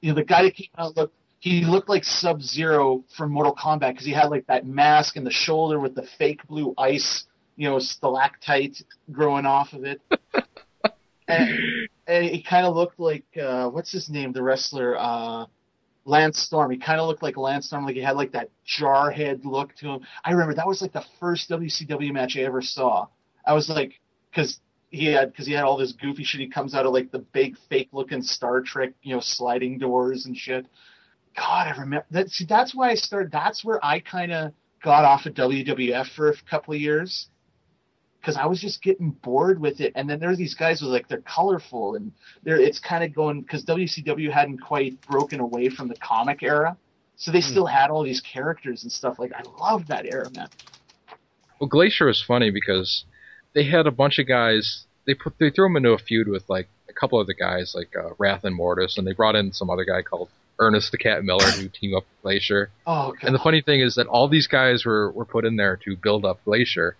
You 0.00 0.10
know, 0.10 0.16
the 0.16 0.24
guy 0.24 0.42
that 0.42 0.54
came 0.54 0.68
out 0.76 0.96
looked 0.96 1.16
he 1.42 1.64
looked 1.64 1.88
like 1.88 2.04
Sub 2.04 2.40
Zero 2.40 3.02
from 3.16 3.32
Mortal 3.32 3.52
Kombat 3.52 3.90
because 3.90 4.06
he 4.06 4.12
had 4.12 4.30
like 4.30 4.46
that 4.46 4.64
mask 4.64 5.16
and 5.16 5.26
the 5.26 5.32
shoulder 5.32 5.80
with 5.80 5.96
the 5.96 6.04
fake 6.16 6.46
blue 6.46 6.72
ice, 6.78 7.24
you 7.56 7.68
know, 7.68 7.80
stalactite 7.80 8.80
growing 9.10 9.44
off 9.44 9.72
of 9.72 9.82
it. 9.82 10.00
and, 11.26 11.58
and 12.06 12.24
he 12.26 12.40
kind 12.42 12.64
of 12.64 12.76
looked 12.76 13.00
like 13.00 13.24
uh, 13.36 13.68
what's 13.68 13.90
his 13.90 14.08
name, 14.08 14.32
the 14.32 14.40
wrestler 14.40 14.96
uh, 14.96 15.46
Lance 16.04 16.38
Storm. 16.38 16.70
He 16.70 16.76
kind 16.76 17.00
of 17.00 17.08
looked 17.08 17.24
like 17.24 17.36
Lance 17.36 17.66
Storm, 17.66 17.86
like 17.86 17.96
he 17.96 18.02
had 18.02 18.14
like 18.14 18.30
that 18.32 18.50
jarhead 18.64 19.44
look 19.44 19.74
to 19.78 19.88
him. 19.88 20.00
I 20.24 20.30
remember 20.30 20.54
that 20.54 20.68
was 20.68 20.80
like 20.80 20.92
the 20.92 21.04
first 21.18 21.50
WCW 21.50 22.12
match 22.12 22.36
I 22.36 22.42
ever 22.42 22.62
saw. 22.62 23.08
I 23.44 23.52
was 23.52 23.68
like, 23.68 23.98
because 24.30 24.60
he 24.90 25.06
had 25.06 25.32
because 25.32 25.48
he 25.48 25.54
had 25.54 25.64
all 25.64 25.76
this 25.76 25.90
goofy 25.90 26.22
shit. 26.22 26.40
He 26.40 26.46
comes 26.46 26.72
out 26.72 26.86
of 26.86 26.92
like 26.92 27.10
the 27.10 27.18
big 27.18 27.58
fake 27.68 27.88
looking 27.90 28.22
Star 28.22 28.60
Trek, 28.60 28.92
you 29.02 29.12
know, 29.12 29.20
sliding 29.20 29.78
doors 29.78 30.26
and 30.26 30.36
shit. 30.36 30.66
God, 31.36 31.68
I 31.68 31.80
remember 31.80 32.06
that. 32.10 32.30
See, 32.30 32.44
that's 32.44 32.74
why 32.74 32.90
I 32.90 32.94
started. 32.94 33.32
That's 33.32 33.64
where 33.64 33.84
I 33.84 34.00
kind 34.00 34.32
of 34.32 34.52
got 34.82 35.04
off 35.04 35.26
of 35.26 35.34
WWF 35.34 36.08
for 36.08 36.30
a 36.30 36.34
couple 36.48 36.74
of 36.74 36.80
years 36.80 37.28
because 38.20 38.36
I 38.36 38.46
was 38.46 38.60
just 38.60 38.82
getting 38.82 39.10
bored 39.10 39.60
with 39.60 39.80
it. 39.80 39.92
And 39.96 40.08
then 40.08 40.20
there's 40.20 40.38
these 40.38 40.54
guys 40.54 40.80
who 40.80 40.86
like 40.86 41.08
they're 41.08 41.22
colorful 41.22 41.96
and 41.96 42.12
they're 42.42 42.60
it's 42.60 42.78
kind 42.78 43.02
of 43.02 43.14
going 43.14 43.40
because 43.40 43.64
WCW 43.64 44.30
hadn't 44.30 44.58
quite 44.58 45.00
broken 45.02 45.40
away 45.40 45.68
from 45.68 45.88
the 45.88 45.96
comic 45.96 46.42
era, 46.42 46.76
so 47.16 47.30
they 47.30 47.40
still 47.40 47.66
had 47.66 47.90
all 47.90 48.02
these 48.02 48.20
characters 48.20 48.82
and 48.82 48.92
stuff. 48.92 49.18
Like 49.18 49.32
I 49.32 49.42
love 49.58 49.86
that 49.88 50.06
era, 50.06 50.30
man. 50.34 50.48
Well, 51.60 51.68
Glacier 51.68 52.06
was 52.06 52.22
funny 52.22 52.50
because 52.50 53.04
they 53.54 53.64
had 53.64 53.86
a 53.86 53.92
bunch 53.92 54.18
of 54.18 54.26
guys. 54.26 54.86
They 55.04 55.14
put 55.14 55.38
they 55.38 55.50
threw 55.50 55.66
him 55.66 55.76
into 55.76 55.90
a 55.90 55.98
feud 55.98 56.28
with 56.28 56.48
like 56.48 56.68
a 56.88 56.92
couple 56.92 57.20
of 57.20 57.26
the 57.26 57.34
guys 57.34 57.74
like 57.74 57.94
uh, 57.96 58.10
Wrath 58.18 58.44
and 58.44 58.54
Mortis, 58.54 58.98
and 58.98 59.06
they 59.06 59.12
brought 59.12 59.36
in 59.36 59.52
some 59.52 59.70
other 59.70 59.84
guy 59.84 60.02
called 60.02 60.28
Ernest 60.66 60.92
the 60.92 60.98
Cat 60.98 61.24
Miller 61.24 61.44
who 61.46 61.68
team 61.68 61.94
up 61.94 62.04
with 62.04 62.22
Glacier. 62.22 62.70
Oh, 62.86 63.12
God. 63.12 63.18
And 63.24 63.34
the 63.34 63.38
funny 63.38 63.60
thing 63.62 63.80
is 63.80 63.94
that 63.96 64.06
all 64.06 64.28
these 64.28 64.46
guys 64.46 64.84
were 64.84 65.10
were 65.12 65.24
put 65.24 65.44
in 65.44 65.56
there 65.56 65.76
to 65.84 65.96
build 65.96 66.24
up 66.24 66.44
Glacier, 66.44 66.96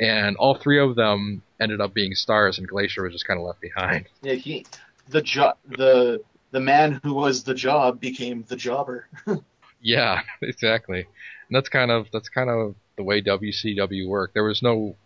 and 0.00 0.36
all 0.36 0.54
three 0.56 0.78
of 0.80 0.94
them 0.96 1.42
ended 1.60 1.80
up 1.80 1.94
being 1.94 2.14
stars, 2.14 2.58
and 2.58 2.66
Glacier 2.68 3.02
was 3.02 3.12
just 3.12 3.26
kind 3.26 3.40
of 3.40 3.46
left 3.46 3.60
behind. 3.60 4.06
Yeah, 4.22 4.34
he 4.34 4.66
the 5.08 5.22
job 5.22 5.56
the 5.68 6.22
the 6.50 6.60
man 6.60 7.00
who 7.02 7.14
was 7.14 7.44
the 7.44 7.54
job 7.54 8.00
became 8.00 8.44
the 8.48 8.56
jobber. 8.56 9.08
Yeah, 9.82 10.22
exactly. 10.42 11.00
And 11.00 11.54
that's 11.54 11.68
kind 11.68 11.90
of 11.92 12.08
that's 12.12 12.28
kind 12.28 12.50
of 12.50 12.74
the 12.96 13.04
way 13.04 13.22
WCW 13.22 14.08
worked. 14.08 14.34
There 14.34 14.42
was 14.42 14.62
no, 14.62 14.96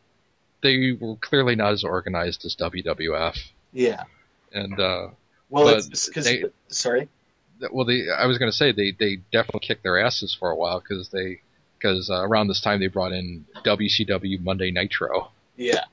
they 0.63 0.97
were 0.99 1.17
clearly 1.17 1.55
not 1.57 1.73
as 1.73 1.85
organized 1.85 2.45
as 2.47 2.57
WWF. 2.57 3.37
yeah. 3.73 4.05
And 4.53 4.79
uh, 4.81 5.09
Well, 5.51 5.69
it's 5.69 6.07
because 6.09 6.25
they- 6.25 6.45
sorry. 6.69 7.09
Well, 7.71 7.85
they 7.85 8.07
I 8.11 8.27
was 8.27 8.39
going 8.39 8.51
to 8.51 8.57
say 8.57 8.73
they 8.73 8.93
they 8.93 9.17
definitely 9.33 9.67
kicked 9.67 9.83
their 9.83 9.99
asses 9.99 10.35
for 10.35 10.51
a 10.51 10.57
while 10.57 10.81
because 10.81 11.09
they 11.11 11.41
because 11.81 12.11
uh, 12.11 12.23
around 12.23 12.49
this 12.49 12.61
time 12.61 12.81
they 12.81 12.89
brought 12.89 13.13
in 13.13 13.47
WCW 13.65 14.41
Monday 14.41 14.71
Nitro. 14.71 15.31
Yeah. 15.57 15.85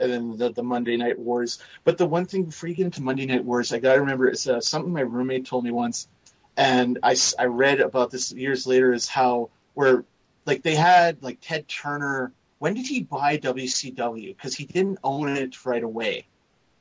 And 0.00 0.12
then 0.12 0.36
the, 0.36 0.50
the 0.50 0.62
Monday 0.62 0.96
Night 0.96 1.18
Wars. 1.18 1.60
But 1.84 1.98
the 1.98 2.06
one 2.06 2.26
thing 2.26 2.44
before 2.44 2.68
you 2.68 2.74
get 2.74 2.86
into 2.86 3.02
Monday 3.02 3.26
Night 3.26 3.44
Wars, 3.44 3.72
I 3.72 3.78
gotta 3.78 4.00
remember 4.00 4.26
it's 4.26 4.48
uh, 4.48 4.60
something 4.60 4.92
my 4.92 5.02
roommate 5.02 5.46
told 5.46 5.64
me 5.64 5.70
once, 5.70 6.08
and 6.56 6.98
I 7.02 7.14
I 7.38 7.44
read 7.44 7.80
about 7.80 8.10
this 8.10 8.32
years 8.32 8.66
later 8.66 8.92
is 8.92 9.08
how 9.08 9.50
where 9.74 10.04
like 10.46 10.62
they 10.62 10.74
had 10.74 11.22
like 11.22 11.38
Ted 11.40 11.68
Turner. 11.68 12.32
When 12.58 12.74
did 12.74 12.86
he 12.86 13.02
buy 13.02 13.38
WCW? 13.38 14.36
Because 14.36 14.54
he 14.54 14.64
didn't 14.64 14.98
own 15.04 15.28
it 15.36 15.64
right 15.64 15.82
away. 15.82 16.26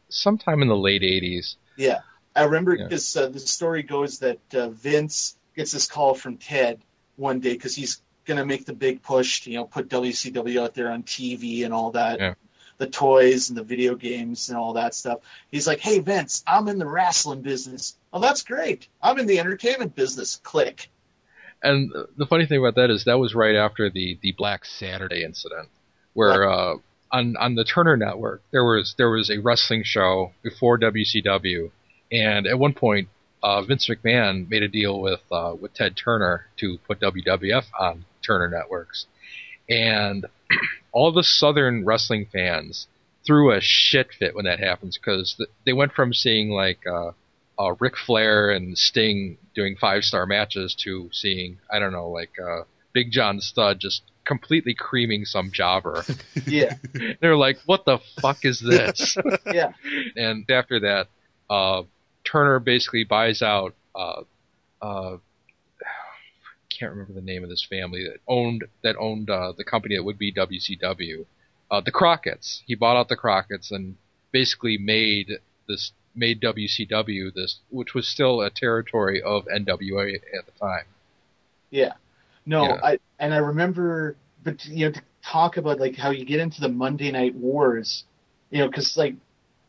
Sometime 0.09 0.61
in 0.61 0.67
the 0.67 0.77
late 0.77 1.01
'80s. 1.03 1.55
Yeah, 1.77 1.99
I 2.35 2.43
remember 2.45 2.75
Yeah. 2.75 2.85
uh, 2.85 3.27
the 3.27 3.39
story 3.39 3.83
goes 3.83 4.19
that 4.19 4.39
uh, 4.53 4.69
Vince 4.69 5.35
gets 5.55 5.71
this 5.71 5.87
call 5.87 6.15
from 6.15 6.37
Ted 6.37 6.79
one 7.15 7.39
day 7.39 7.53
because 7.53 7.75
he's 7.75 8.01
gonna 8.25 8.45
make 8.45 8.65
the 8.65 8.73
big 8.73 9.01
push, 9.03 9.41
to, 9.41 9.51
you 9.51 9.57
know, 9.57 9.65
put 9.65 9.89
WCW 9.89 10.61
out 10.63 10.73
there 10.73 10.91
on 10.91 11.03
TV 11.03 11.63
and 11.65 11.73
all 11.73 11.91
that, 11.91 12.19
Yeah. 12.19 12.33
the 12.77 12.87
toys 12.87 13.49
and 13.49 13.57
the 13.57 13.63
video 13.63 13.95
games 13.95 14.49
and 14.49 14.57
all 14.57 14.73
that 14.73 14.95
stuff. 14.95 15.19
He's 15.51 15.67
like, 15.67 15.79
"Hey 15.79 15.99
Vince, 15.99 16.43
I'm 16.47 16.67
in 16.69 16.79
the 16.79 16.87
wrestling 16.87 17.41
business. 17.41 17.95
Oh, 18.11 18.19
that's 18.19 18.43
great. 18.43 18.87
I'm 19.01 19.19
in 19.19 19.27
the 19.27 19.39
entertainment 19.39 19.95
business. 19.95 20.39
Click." 20.43 20.89
And 21.61 21.93
the 22.17 22.25
funny 22.25 22.45
thing 22.45 22.59
about 22.59 22.75
that 22.75 22.89
is 22.89 23.05
that 23.05 23.19
was 23.19 23.35
right 23.35 23.55
after 23.55 23.89
the 23.89 24.17
the 24.21 24.31
Black 24.33 24.65
Saturday 24.65 25.23
incident, 25.23 25.69
where 26.13 26.49
uh, 26.49 26.75
on 27.11 27.37
on 27.37 27.55
the 27.55 27.63
Turner 27.63 27.95
Network 27.95 28.41
there 28.51 28.65
was 28.65 28.95
there 28.97 29.09
was 29.09 29.29
a 29.29 29.37
wrestling 29.39 29.83
show 29.83 30.31
before 30.41 30.77
WCW, 30.79 31.71
and 32.13 32.45
at 32.47 32.59
one 32.59 32.73
point 32.73 33.09
uh, 33.41 33.61
Vince 33.61 33.89
McMahon 33.89 34.49
made 34.49 34.63
a 34.63 34.69
deal 34.69 35.01
with 35.01 35.21
uh, 35.31 35.53
with 35.59 35.73
Ted 35.73 35.97
Turner 35.97 36.47
to 36.57 36.77
put 36.87 37.01
WWF 37.01 37.65
on 37.77 38.05
Turner 38.25 38.47
Networks, 38.47 39.05
and 39.69 40.25
all 40.93 41.11
the 41.11 41.23
Southern 41.23 41.83
wrestling 41.83 42.27
fans 42.31 42.87
threw 43.25 43.51
a 43.51 43.59
shit 43.61 44.13
fit 44.13 44.35
when 44.35 44.45
that 44.45 44.59
happens 44.59 44.97
because 44.97 45.35
th- 45.35 45.49
they 45.65 45.73
went 45.73 45.93
from 45.93 46.13
seeing 46.13 46.51
like 46.51 46.85
uh, 46.87 47.11
uh, 47.59 47.73
Ric 47.79 47.97
Flair 47.97 48.49
and 48.49 48.77
Sting 48.77 49.37
doing 49.55 49.75
five 49.75 50.03
star 50.03 50.25
matches 50.25 50.73
to 50.79 51.09
seeing 51.11 51.57
I 51.71 51.79
don't 51.79 51.91
know 51.91 52.09
like 52.09 52.31
uh, 52.39 52.63
Big 52.93 53.11
John 53.11 53.41
Studd 53.41 53.79
just 53.79 54.03
completely 54.25 54.73
creaming 54.73 55.25
some 55.25 55.51
jobber. 55.51 56.05
Yeah, 56.45 56.75
They're 57.21 57.37
like, 57.37 57.59
"What 57.65 57.85
the 57.85 57.99
fuck 58.21 58.43
is 58.43 58.59
this?" 58.59 59.17
yeah, 59.45 59.73
and 60.15 60.49
after 60.49 60.79
that, 60.81 61.07
uh, 61.49 61.83
Turner 62.23 62.59
basically 62.59 63.03
buys 63.03 63.41
out. 63.41 63.73
Uh, 63.95 64.21
uh, 64.81 65.17
can't 66.69 66.91
remember 66.91 67.13
the 67.13 67.21
name 67.21 67.43
of 67.43 67.49
this 67.49 67.63
family 67.63 68.03
that 68.03 68.17
owned 68.27 68.65
that 68.81 68.95
owned 68.97 69.29
uh, 69.29 69.53
the 69.55 69.63
company 69.63 69.95
that 69.95 70.03
would 70.03 70.17
be 70.17 70.31
WCW, 70.31 71.25
uh, 71.71 71.81
the 71.81 71.91
Crockett's. 71.91 72.63
He 72.65 72.75
bought 72.75 72.97
out 72.97 73.09
the 73.09 73.15
Crockett's 73.15 73.71
and 73.71 73.95
basically 74.31 74.77
made 74.77 75.39
this 75.67 75.91
made 76.15 76.41
WCW 76.41 77.33
this, 77.33 77.59
which 77.69 77.93
was 77.93 78.07
still 78.07 78.41
a 78.41 78.49
territory 78.49 79.21
of 79.21 79.45
NWA 79.45 80.15
at 80.15 80.45
the 80.45 80.51
time. 80.59 80.85
Yeah. 81.69 81.93
No, 82.45 82.65
Yeah. 82.65 82.79
I 82.83 82.99
and 83.19 83.33
I 83.33 83.37
remember, 83.37 84.15
but 84.43 84.65
you 84.65 84.87
know, 84.87 84.91
to 84.91 85.01
talk 85.23 85.57
about 85.57 85.79
like 85.79 85.95
how 85.95 86.11
you 86.11 86.25
get 86.25 86.39
into 86.39 86.61
the 86.61 86.69
Monday 86.69 87.11
Night 87.11 87.35
Wars, 87.35 88.03
you 88.49 88.59
know, 88.59 88.67
because 88.67 88.97
like 88.97 89.15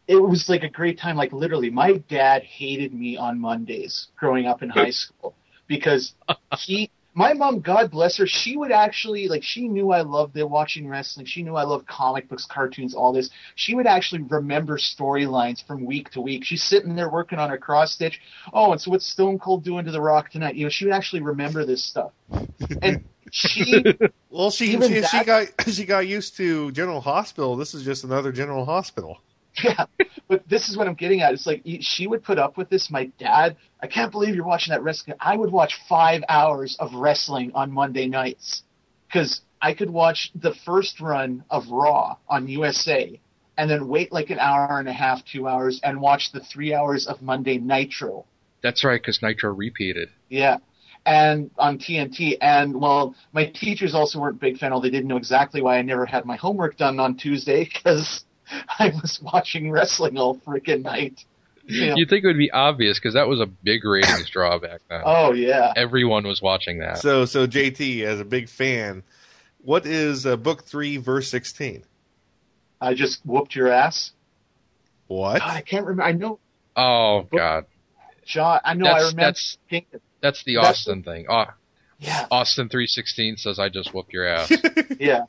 it 0.07 0.16
was 0.16 0.48
like 0.48 0.62
a 0.62 0.68
great 0.68 0.98
time. 0.98 1.16
Like 1.16 1.32
literally, 1.32 1.70
my 1.70 1.94
dad 2.09 2.42
hated 2.42 2.92
me 2.92 3.16
on 3.16 3.40
Mondays 3.40 4.09
growing 4.16 4.46
up 4.46 4.62
in 4.62 4.68
high 4.70 4.90
school 4.90 5.34
because 5.66 6.14
he. 6.59 6.90
My 7.16 7.32
mom, 7.32 7.61
God 7.61 7.92
bless 7.92 8.16
her, 8.16 8.26
she 8.26 8.57
would 8.57 8.72
actually 8.72 9.28
like 9.28 9.44
she 9.44 9.68
knew 9.68 9.92
I 9.92 10.00
loved 10.00 10.34
the 10.34 10.44
watching 10.48 10.88
wrestling. 10.88 11.26
She 11.26 11.44
knew 11.44 11.55
I 11.55 11.62
loved 11.62 11.86
comic 11.86 12.28
books, 12.28 12.44
cartoons, 12.44 12.92
all 12.92 13.12
this. 13.12 13.30
She 13.55 13.76
would 13.76 13.86
actually 13.86 14.22
remember 14.22 14.78
storylines 14.78 15.64
from 15.64 15.84
week 15.84 16.11
to 16.11 16.20
week. 16.20 16.44
She's 16.44 16.64
sitting 16.64 16.96
there 16.96 17.09
working 17.09 17.38
on 17.38 17.50
her 17.50 17.57
cross 17.57 17.92
stitch. 17.92 18.20
Oh, 18.52 18.72
and 18.72 18.80
so 18.80 18.90
what's 18.90 19.07
Stone 19.07 19.38
Cold 19.38 19.62
doing 19.62 19.84
to 19.84 19.92
The 19.92 20.00
Rock 20.00 20.30
tonight? 20.30 20.57
You 20.57 20.64
know, 20.64 20.70
she 20.70 20.86
would 20.86 20.94
actually 20.94 21.22
remember 21.22 21.64
this 21.64 21.84
stuff. 21.84 22.11
And 22.82 23.05
she 23.30 23.84
Well, 24.30 24.50
she 24.50 24.72
she, 24.80 25.02
she 25.05 25.24
got 25.24 25.46
she 25.68 25.84
got 25.84 26.09
used 26.09 26.36
to 26.38 26.72
General 26.72 27.00
Hospital. 27.00 27.55
This 27.55 27.74
is 27.74 27.84
just 27.84 28.02
another 28.02 28.32
General 28.32 28.64
Hospital. 28.64 29.20
Yeah, 29.62 29.86
but 30.26 30.48
this 30.48 30.68
is 30.68 30.76
what 30.76 30.88
I'm 30.88 30.94
getting 30.94 31.20
at. 31.20 31.32
It's 31.32 31.46
like 31.46 31.62
she 31.80 32.09
would 32.09 32.24
put 32.24 32.40
up 32.40 32.57
with 32.57 32.70
this. 32.70 32.90
My 32.90 33.07
dad, 33.18 33.57
I 33.80 33.86
can't 33.86 34.11
believe 34.11 34.34
you're 34.34 34.44
watching 34.44 34.72
that 34.72 34.82
wrestling. 34.82 35.16
I 35.20 35.36
would 35.36 35.52
watch 35.52 35.78
five 35.88 36.24
hours 36.28 36.76
of 36.80 36.92
wrestling 36.92 37.52
on 37.55 37.70
Monday 37.70 38.09
nights 38.09 38.64
because 39.07 39.42
I 39.62 39.74
could 39.74 39.90
watch 39.90 40.32
the 40.34 40.52
first 40.52 41.00
run 41.00 41.44
of 41.50 41.68
Raw 41.68 42.16
on 42.28 42.48
USA 42.48 43.20
and 43.57 43.70
then 43.70 43.88
wait 43.88 44.12
like 44.12 44.30
an 44.30 44.38
hour 44.38 44.78
and 44.78 44.88
a 44.88 44.92
half, 44.92 45.24
two 45.24 45.46
hours, 45.46 45.80
and 45.82 46.00
watch 46.00 46.32
the 46.32 46.40
three 46.40 46.74
hours 46.74 47.07
of 47.07 47.22
Monday 47.22 47.59
Nitro. 47.59 48.24
That's 48.62 48.84
right, 48.84 49.00
because 49.00 49.22
Nitro 49.22 49.52
repeated. 49.55 50.09
Yeah. 50.28 50.59
And 51.07 51.50
on 51.59 51.78
TNT. 51.78 52.38
And 52.40 52.80
well, 52.80 53.14
my 53.32 53.46
teachers 53.46 53.94
also 53.94 54.18
weren't 54.18 54.40
big 54.40 54.59
fan. 54.59 54.72
They 54.82 54.90
didn't 54.90 55.07
know 55.07 55.18
exactly 55.18 55.62
why 55.62 55.78
I 55.78 55.82
never 55.82 56.07
had 56.07 56.24
my 56.24 56.36
homework 56.36 56.76
done 56.76 56.98
on 56.98 57.16
Tuesday 57.16 57.64
because 57.72 58.24
I 58.78 58.88
was 59.03 59.20
watching 59.22 59.70
wrestling 59.70 60.16
all 60.18 60.36
freaking 60.36 60.82
night. 60.82 61.24
You 61.66 61.86
know? 61.86 61.95
You'd 61.97 62.11
think 62.11 62.24
it 62.24 62.26
would 62.26 62.36
be 62.36 62.51
obvious 62.51 62.99
because 62.99 63.14
that 63.14 63.26
was 63.26 63.40
a 63.40 63.47
big 63.47 63.84
ratings 63.84 64.28
draw 64.32 64.59
back 64.59 64.80
then. 64.90 65.01
Oh 65.05 65.32
yeah. 65.32 65.72
Everyone 65.76 66.26
was 66.26 66.42
watching 66.42 66.78
that. 66.80 66.99
So 66.99 67.24
so 67.24 67.47
JT 67.47 68.03
as 68.05 68.20
a 68.20 68.24
big 68.24 68.49
fan, 68.51 69.03
what 69.62 69.86
is 69.86 70.26
uh, 70.26 70.36
book 70.36 70.64
three 70.64 70.99
verse 70.99 71.28
sixteen? 71.30 71.84
I 72.80 72.92
just 72.95 73.24
whooped 73.24 73.55
your 73.57 73.68
ass. 73.68 74.12
What? 75.07 75.38
God, 75.40 75.51
I 75.57 75.62
can't 75.62 75.86
remember. 75.86 76.03
I 76.03 76.12
know 76.12 76.38
oh 76.76 77.22
God, 77.34 77.64
John. 78.26 78.61
I 78.64 78.74
know. 78.74 78.84
That's- 78.84 79.03
I 79.03 79.07
remember. 79.07 79.20
that's- 79.22 79.59
thinking- 79.70 80.01
that's 80.20 80.42
the 80.45 80.55
That's- 80.57 80.70
Austin 80.80 81.03
thing. 81.03 81.26
Oh, 81.28 81.47
yeah. 81.99 82.26
Austin 82.30 82.68
three 82.68 82.86
sixteen 82.86 83.36
says 83.38 83.59
I 83.59 83.68
just 83.70 83.95
whooped 83.95 84.12
your 84.12 84.26
ass. 84.26 84.53
Yeah. 85.01 85.24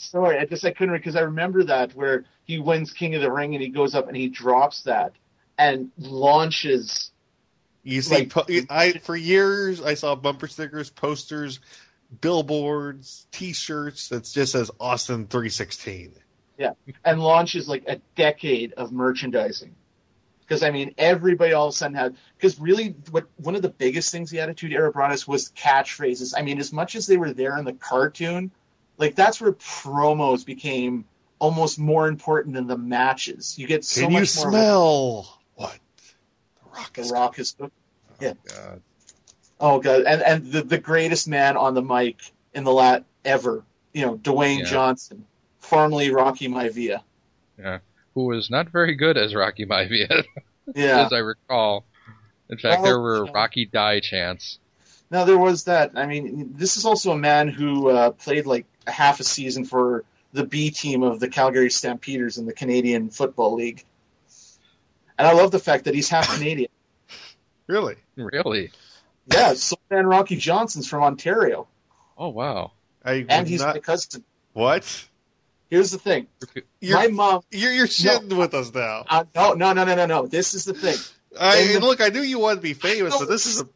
Sorry, 0.00 0.38
I 0.38 0.44
just 0.44 0.64
I 0.64 0.70
couldn't 0.70 0.94
because 0.94 1.16
I 1.16 1.22
remember 1.22 1.64
that 1.64 1.92
where 1.94 2.24
he 2.44 2.60
wins 2.60 2.92
King 2.92 3.16
of 3.16 3.20
the 3.20 3.32
Ring 3.32 3.54
and 3.56 3.62
he 3.62 3.68
goes 3.68 3.96
up 3.96 4.06
and 4.06 4.16
he 4.16 4.28
drops 4.28 4.82
that 4.84 5.12
and 5.58 5.90
launches. 5.98 7.10
You 7.82 8.00
see, 8.02 8.14
Like- 8.14 8.30
po- 8.30 8.46
I 8.70 8.92
for 8.92 9.16
years 9.16 9.82
I 9.82 9.94
saw 9.94 10.14
bumper 10.14 10.46
stickers, 10.46 10.88
posters, 10.88 11.58
billboards, 12.20 13.26
T-shirts 13.32 14.08
that 14.10 14.22
just 14.22 14.52
says 14.52 14.70
Austin 14.78 15.26
three 15.26 15.50
sixteen. 15.50 16.12
Yeah, 16.58 16.72
and 17.04 17.20
launches 17.20 17.68
like 17.68 17.88
a 17.88 18.00
decade 18.14 18.74
of 18.74 18.92
merchandising. 18.92 19.74
Because 20.40 20.62
I 20.62 20.70
mean, 20.70 20.94
everybody 20.96 21.54
all 21.54 21.66
of 21.66 21.74
a 21.74 21.76
sudden 21.76 21.96
had. 21.96 22.16
Because 22.36 22.60
really, 22.60 22.94
what 23.10 23.26
one 23.36 23.56
of 23.56 23.62
the 23.62 23.68
biggest 23.68 24.12
things 24.12 24.30
the 24.30 24.40
Attitude 24.40 24.72
Era 24.72 24.92
brought 24.92 25.10
us 25.10 25.26
was 25.26 25.50
catchphrases. 25.50 26.34
I 26.36 26.42
mean, 26.42 26.60
as 26.60 26.72
much 26.72 26.94
as 26.94 27.06
they 27.08 27.16
were 27.16 27.32
there 27.32 27.58
in 27.58 27.64
the 27.64 27.72
cartoon, 27.72 28.52
like 28.98 29.14
that's 29.14 29.40
where 29.40 29.52
promos 29.52 30.44
became 30.44 31.04
almost 31.38 31.78
more 31.78 32.08
important 32.08 32.54
than 32.54 32.66
the 32.66 32.76
matches. 32.78 33.58
You 33.58 33.66
get 33.66 33.84
so 33.84 34.02
Can 34.02 34.10
you 34.10 34.20
much 34.20 34.36
more. 34.36 34.50
smell 34.50 35.40
what? 35.54 35.78
The 36.62 36.70
Rock 36.70 36.92
The 36.94 37.00
is 37.00 37.12
Rock 37.12 37.38
is. 37.38 37.56
Oh, 37.60 37.70
yeah. 38.20 38.32
God. 38.48 38.82
Oh 39.60 39.80
god, 39.80 40.02
and 40.02 40.22
and 40.22 40.52
the 40.52 40.62
the 40.62 40.78
greatest 40.78 41.26
man 41.28 41.56
on 41.56 41.74
the 41.74 41.82
mic 41.82 42.20
in 42.54 42.64
the 42.64 42.72
lat 42.72 43.04
ever. 43.24 43.64
You 43.92 44.06
know, 44.06 44.16
Dwayne 44.16 44.60
Yeah. 44.60 44.64
Johnson, 44.66 45.24
formerly 45.60 46.10
Rocky 46.12 46.48
Maivia. 46.48 47.00
Yeah. 47.58 47.78
Who 48.14 48.26
was 48.26 48.50
not 48.50 48.68
very 48.70 48.94
good 48.94 49.16
as 49.16 49.34
Rocky 49.34 49.64
Maivia, 49.66 50.24
Yeah. 50.74 51.06
as 51.06 51.12
I 51.12 51.18
recall. 51.18 51.84
In 52.50 52.58
fact, 52.58 52.82
Well, 52.82 52.90
there 52.90 53.00
were. 53.00 53.24
Rocky 53.26 53.66
die 53.66 54.00
chants. 54.00 54.58
Now 55.10 55.24
there 55.24 55.38
was 55.38 55.64
that. 55.64 55.92
I 55.96 56.06
mean, 56.06 56.54
this 56.56 56.76
is 56.76 56.84
also 56.84 57.12
a 57.12 57.18
man 57.18 57.48
who 57.48 57.88
uh, 57.88 58.10
played 58.10 58.46
like 58.46 58.66
a 58.86 58.90
half 58.90 59.20
a 59.20 59.24
season 59.24 59.64
for 59.64 60.04
the 60.32 60.44
B 60.44 60.70
team 60.70 61.02
of 61.02 61.20
the 61.20 61.28
Calgary 61.28 61.70
Stampeders 61.70 62.36
in 62.38 62.44
the 62.46 62.52
Canadian 62.52 63.08
Football 63.10 63.54
League. 63.54 63.84
And 65.18 65.26
I 65.26 65.32
love 65.32 65.50
the 65.50 65.58
fact 65.58 65.84
that 65.86 65.94
he's 65.94 66.08
half 66.08 66.28
Canadian. 66.34 66.70
Really? 67.66 67.96
Really? 68.16 68.70
Yeah, 69.32 69.54
so 69.54 69.76
man 69.90 70.06
Rocky 70.06 70.36
Johnson's 70.36 70.88
from 70.88 71.02
Ontario, 71.02 71.66
Oh 72.16 72.28
wow. 72.28 72.72
I 73.04 73.24
and 73.28 73.46
he's 73.46 73.60
not- 73.60 73.74
my 73.76 73.80
cousin. 73.80 74.24
what? 74.52 75.06
Here's 75.70 75.90
the 75.90 75.98
thing: 75.98 76.26
You're, 76.80 76.96
my 76.98 77.08
mom. 77.08 77.42
you're 77.50 77.72
you're 77.72 77.86
shitting 77.86 78.34
with 78.38 78.54
us 78.54 78.72
now. 78.72 79.04
Uh, 79.06 79.24
no, 79.34 79.52
no, 79.52 79.74
no, 79.74 79.84
no, 79.84 79.94
no, 79.94 80.06
no. 80.06 80.26
This 80.26 80.54
is 80.54 80.64
the 80.64 80.72
thing. 80.72 80.96
I 81.38 81.58
in 81.58 81.72
the- 81.74 81.80
look, 81.80 82.00
I 82.00 82.08
knew 82.08 82.22
you 82.22 82.38
wanted 82.38 82.56
to 82.56 82.62
be 82.62 82.72
famous, 82.72 83.14
but 83.18 83.28
this 83.28 83.44
is 83.44 83.60
a 83.60 83.68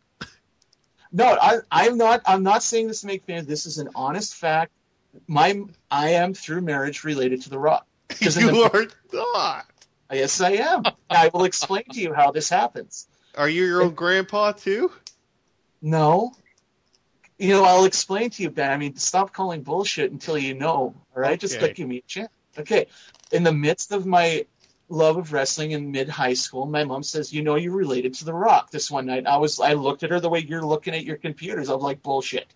No, 1.12 1.26
I, 1.40 1.58
I'm 1.70 1.98
not. 1.98 2.22
I'm 2.26 2.42
not 2.42 2.62
saying 2.62 2.88
this 2.88 3.02
to 3.02 3.06
make 3.06 3.24
fans. 3.24 3.46
This 3.46 3.66
is 3.66 3.78
an 3.78 3.90
honest 3.94 4.34
fact. 4.34 4.72
My, 5.26 5.62
I 5.90 6.10
am 6.10 6.32
through 6.32 6.62
marriage 6.62 7.04
related 7.04 7.42
to 7.42 7.50
The 7.50 7.58
Rock. 7.58 7.86
you 8.20 8.30
the- 8.30 8.70
are 8.72 8.86
not. 9.12 9.66
Yes, 10.10 10.40
I 10.40 10.52
am. 10.52 10.82
I 11.08 11.30
will 11.32 11.44
explain 11.44 11.84
to 11.92 12.00
you 12.00 12.12
how 12.12 12.32
this 12.32 12.48
happens. 12.50 13.06
Are 13.34 13.48
you 13.48 13.64
your 13.64 13.82
own 13.82 13.94
grandpa 13.94 14.52
too? 14.52 14.92
No. 15.80 16.32
You 17.38 17.48
know, 17.48 17.64
I'll 17.64 17.86
explain 17.86 18.30
to 18.30 18.42
you, 18.42 18.50
Ben. 18.50 18.70
I 18.70 18.76
mean, 18.76 18.96
stop 18.96 19.32
calling 19.32 19.62
bullshit 19.62 20.12
until 20.12 20.36
you 20.36 20.54
know. 20.54 20.94
All 21.14 21.22
right, 21.22 21.40
just 21.40 21.56
Okay. 21.56 21.66
like 21.66 21.76
give 21.76 21.88
me 21.88 21.98
a 21.98 22.02
chance. 22.02 22.28
Okay. 22.58 22.86
In 23.32 23.42
the 23.42 23.52
midst 23.52 23.92
of 23.92 24.04
my 24.04 24.44
love 24.92 25.16
of 25.16 25.32
wrestling 25.32 25.72
in 25.72 25.90
mid 25.90 26.08
high 26.08 26.34
school, 26.34 26.66
my 26.66 26.84
mom 26.84 27.02
says, 27.02 27.32
"You 27.32 27.42
know, 27.42 27.56
you're 27.56 27.74
related 27.74 28.14
to 28.14 28.24
The 28.24 28.34
Rock." 28.34 28.70
This 28.70 28.90
one 28.90 29.06
night, 29.06 29.26
I 29.26 29.38
was, 29.38 29.58
I 29.58 29.72
looked 29.72 30.02
at 30.02 30.10
her 30.10 30.20
the 30.20 30.28
way 30.28 30.40
you're 30.40 30.64
looking 30.64 30.94
at 30.94 31.04
your 31.04 31.16
computers. 31.16 31.68
I'm 31.68 31.80
like, 31.80 32.02
bullshit. 32.02 32.46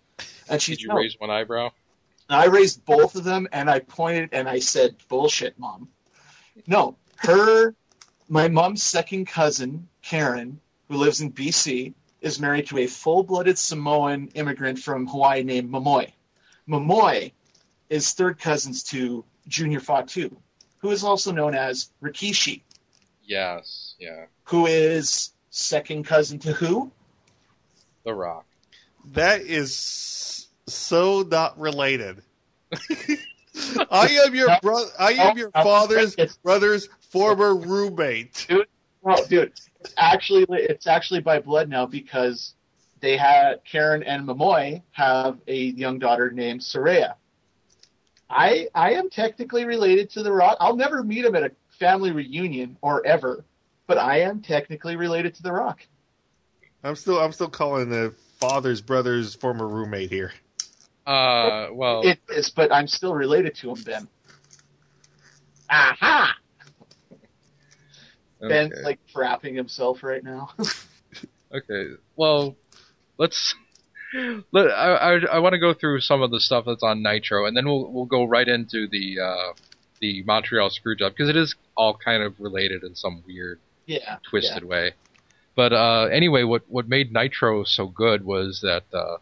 And 0.49 0.61
she's 0.61 0.77
Did 0.77 0.83
you 0.83 0.89
no. 0.89 0.95
raise 0.95 1.15
one 1.17 1.29
eyebrow? 1.29 1.71
And 2.29 2.41
I 2.41 2.45
raised 2.45 2.85
both 2.85 3.15
of 3.15 3.23
them 3.23 3.47
and 3.51 3.69
I 3.69 3.79
pointed 3.79 4.29
and 4.33 4.47
I 4.47 4.59
said, 4.59 4.95
bullshit, 5.07 5.57
mom. 5.57 5.89
No, 6.65 6.97
her, 7.17 7.75
my 8.27 8.47
mom's 8.47 8.83
second 8.83 9.27
cousin, 9.27 9.87
Karen, 10.01 10.59
who 10.87 10.97
lives 10.97 11.21
in 11.21 11.31
BC, 11.31 11.93
is 12.21 12.39
married 12.39 12.67
to 12.67 12.79
a 12.79 12.87
full 12.87 13.23
blooded 13.23 13.57
Samoan 13.57 14.29
immigrant 14.33 14.79
from 14.79 15.07
Hawaii 15.07 15.43
named 15.43 15.69
Momoy. 15.69 16.11
Momoy 16.67 17.31
is 17.89 18.11
third 18.11 18.39
cousins 18.39 18.83
to 18.83 19.23
Junior 19.47 19.79
Fatu, 19.79 20.35
who 20.87 20.93
is 20.93 21.03
also 21.03 21.33
known 21.33 21.53
as 21.53 21.89
Rikishi, 22.01 22.61
Yes. 23.25 23.95
Yeah. 23.99 24.27
who 24.45 24.67
is 24.67 25.31
second 25.49 26.05
cousin 26.05 26.39
to 26.39 26.53
who? 26.53 26.89
The 28.05 28.13
Rock. 28.13 28.45
That 29.11 29.41
is 29.41 30.47
so 30.65 31.23
not 31.23 31.59
related. 31.59 32.21
I 33.91 34.21
am 34.25 34.33
your 34.33 34.47
brother. 34.61 34.89
I 34.97 35.11
am 35.13 35.37
your 35.37 35.51
father's 35.51 36.15
brother's 36.41 36.87
former 37.09 37.53
roommate. 37.53 38.47
Well, 39.01 39.25
dude, 39.25 39.51
it's 39.81 39.93
actually 39.97 40.45
it's 40.49 40.87
actually 40.87 41.19
by 41.19 41.39
blood 41.39 41.67
now 41.67 41.85
because 41.85 42.53
they 43.01 43.17
had 43.17 43.59
Karen 43.65 44.03
and 44.03 44.25
Mamoy 44.25 44.83
have 44.91 45.37
a 45.47 45.57
young 45.57 45.99
daughter 45.99 46.31
named 46.31 46.61
Soraya. 46.61 47.15
I 48.29 48.67
I 48.75 48.93
am 48.93 49.09
technically 49.09 49.65
related 49.65 50.09
to 50.11 50.23
The 50.23 50.31
Rock. 50.31 50.57
I'll 50.59 50.75
never 50.75 51.03
meet 51.03 51.25
him 51.25 51.35
at 51.35 51.43
a 51.43 51.51
family 51.79 52.11
reunion 52.11 52.77
or 52.81 53.05
ever, 53.05 53.45
but 53.87 53.97
I 53.97 54.21
am 54.21 54.41
technically 54.41 54.95
related 54.95 55.35
to 55.35 55.43
The 55.43 55.51
Rock. 55.51 55.79
I'm 56.83 56.95
still 56.95 57.19
I'm 57.19 57.31
still 57.31 57.49
calling 57.49 57.89
the 57.89 58.13
father's 58.39 58.81
brother's 58.81 59.35
former 59.35 59.67
roommate 59.67 60.09
here. 60.09 60.33
Uh, 61.05 61.67
well, 61.71 62.01
It 62.01 62.19
is, 62.29 62.49
but 62.49 62.71
I'm 62.73 62.87
still 62.87 63.15
related 63.15 63.55
to 63.55 63.71
him, 63.71 63.81
Ben. 63.83 64.07
Aha! 65.69 66.35
Ben's 68.41 68.73
okay. 68.73 68.83
like 68.83 68.99
trapping 69.07 69.55
himself 69.55 70.03
right 70.03 70.23
now. 70.23 70.49
Okay. 71.53 71.91
Well, 72.15 72.57
let's. 73.17 73.55
Let, 74.51 74.71
I 74.71 74.93
I, 74.93 75.19
I 75.33 75.39
want 75.39 75.53
to 75.53 75.59
go 75.59 75.73
through 75.73 76.01
some 76.01 76.21
of 76.21 76.31
the 76.31 76.39
stuff 76.39 76.65
that's 76.65 76.83
on 76.83 77.01
Nitro, 77.03 77.45
and 77.45 77.55
then 77.55 77.65
we'll 77.65 77.91
we'll 77.91 78.05
go 78.05 78.23
right 78.23 78.47
into 78.47 78.87
the 78.87 79.19
uh, 79.19 79.53
the 79.99 80.23
Montreal 80.23 80.69
Screwjob 80.69 81.11
because 81.11 81.29
it 81.29 81.35
is 81.35 81.55
all 81.75 81.95
kind 81.95 82.23
of 82.23 82.39
related 82.39 82.83
in 82.83 82.95
some 82.95 83.23
weird, 83.25 83.59
yeah, 83.85 84.17
twisted 84.29 84.63
way. 84.63 84.93
But 85.55 85.73
uh, 85.73 86.03
anyway, 86.11 86.43
what 86.43 86.63
what 86.67 86.87
made 86.87 87.11
Nitro 87.11 87.63
so 87.63 87.87
good 87.87 88.25
was 88.25 88.61
that 88.61 88.83
uh, 88.93 89.17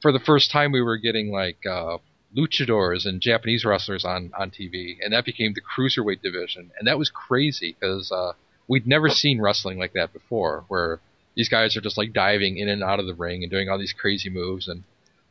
for 0.00 0.12
the 0.12 0.20
first 0.20 0.50
time 0.50 0.72
we 0.72 0.82
were 0.82 0.96
getting 0.96 1.30
like 1.30 1.66
uh, 1.66 1.98
luchadors 2.36 3.06
and 3.06 3.20
Japanese 3.20 3.64
wrestlers 3.64 4.04
on 4.04 4.32
on 4.38 4.50
TV, 4.50 4.96
and 5.02 5.12
that 5.12 5.24
became 5.24 5.54
the 5.54 5.60
cruiserweight 5.60 6.22
division, 6.22 6.70
and 6.78 6.86
that 6.86 6.98
was 6.98 7.10
crazy 7.10 7.76
because 7.78 8.10
uh, 8.12 8.32
we'd 8.68 8.86
never 8.86 9.08
seen 9.10 9.40
wrestling 9.40 9.78
like 9.78 9.92
that 9.94 10.12
before, 10.12 10.64
where 10.68 11.00
these 11.34 11.48
guys 11.48 11.76
are 11.76 11.80
just 11.80 11.98
like 11.98 12.12
diving 12.12 12.58
in 12.58 12.68
and 12.68 12.82
out 12.82 13.00
of 13.00 13.06
the 13.06 13.14
ring 13.14 13.42
and 13.42 13.50
doing 13.50 13.68
all 13.68 13.78
these 13.78 13.92
crazy 13.92 14.30
moves, 14.30 14.68
and 14.68 14.84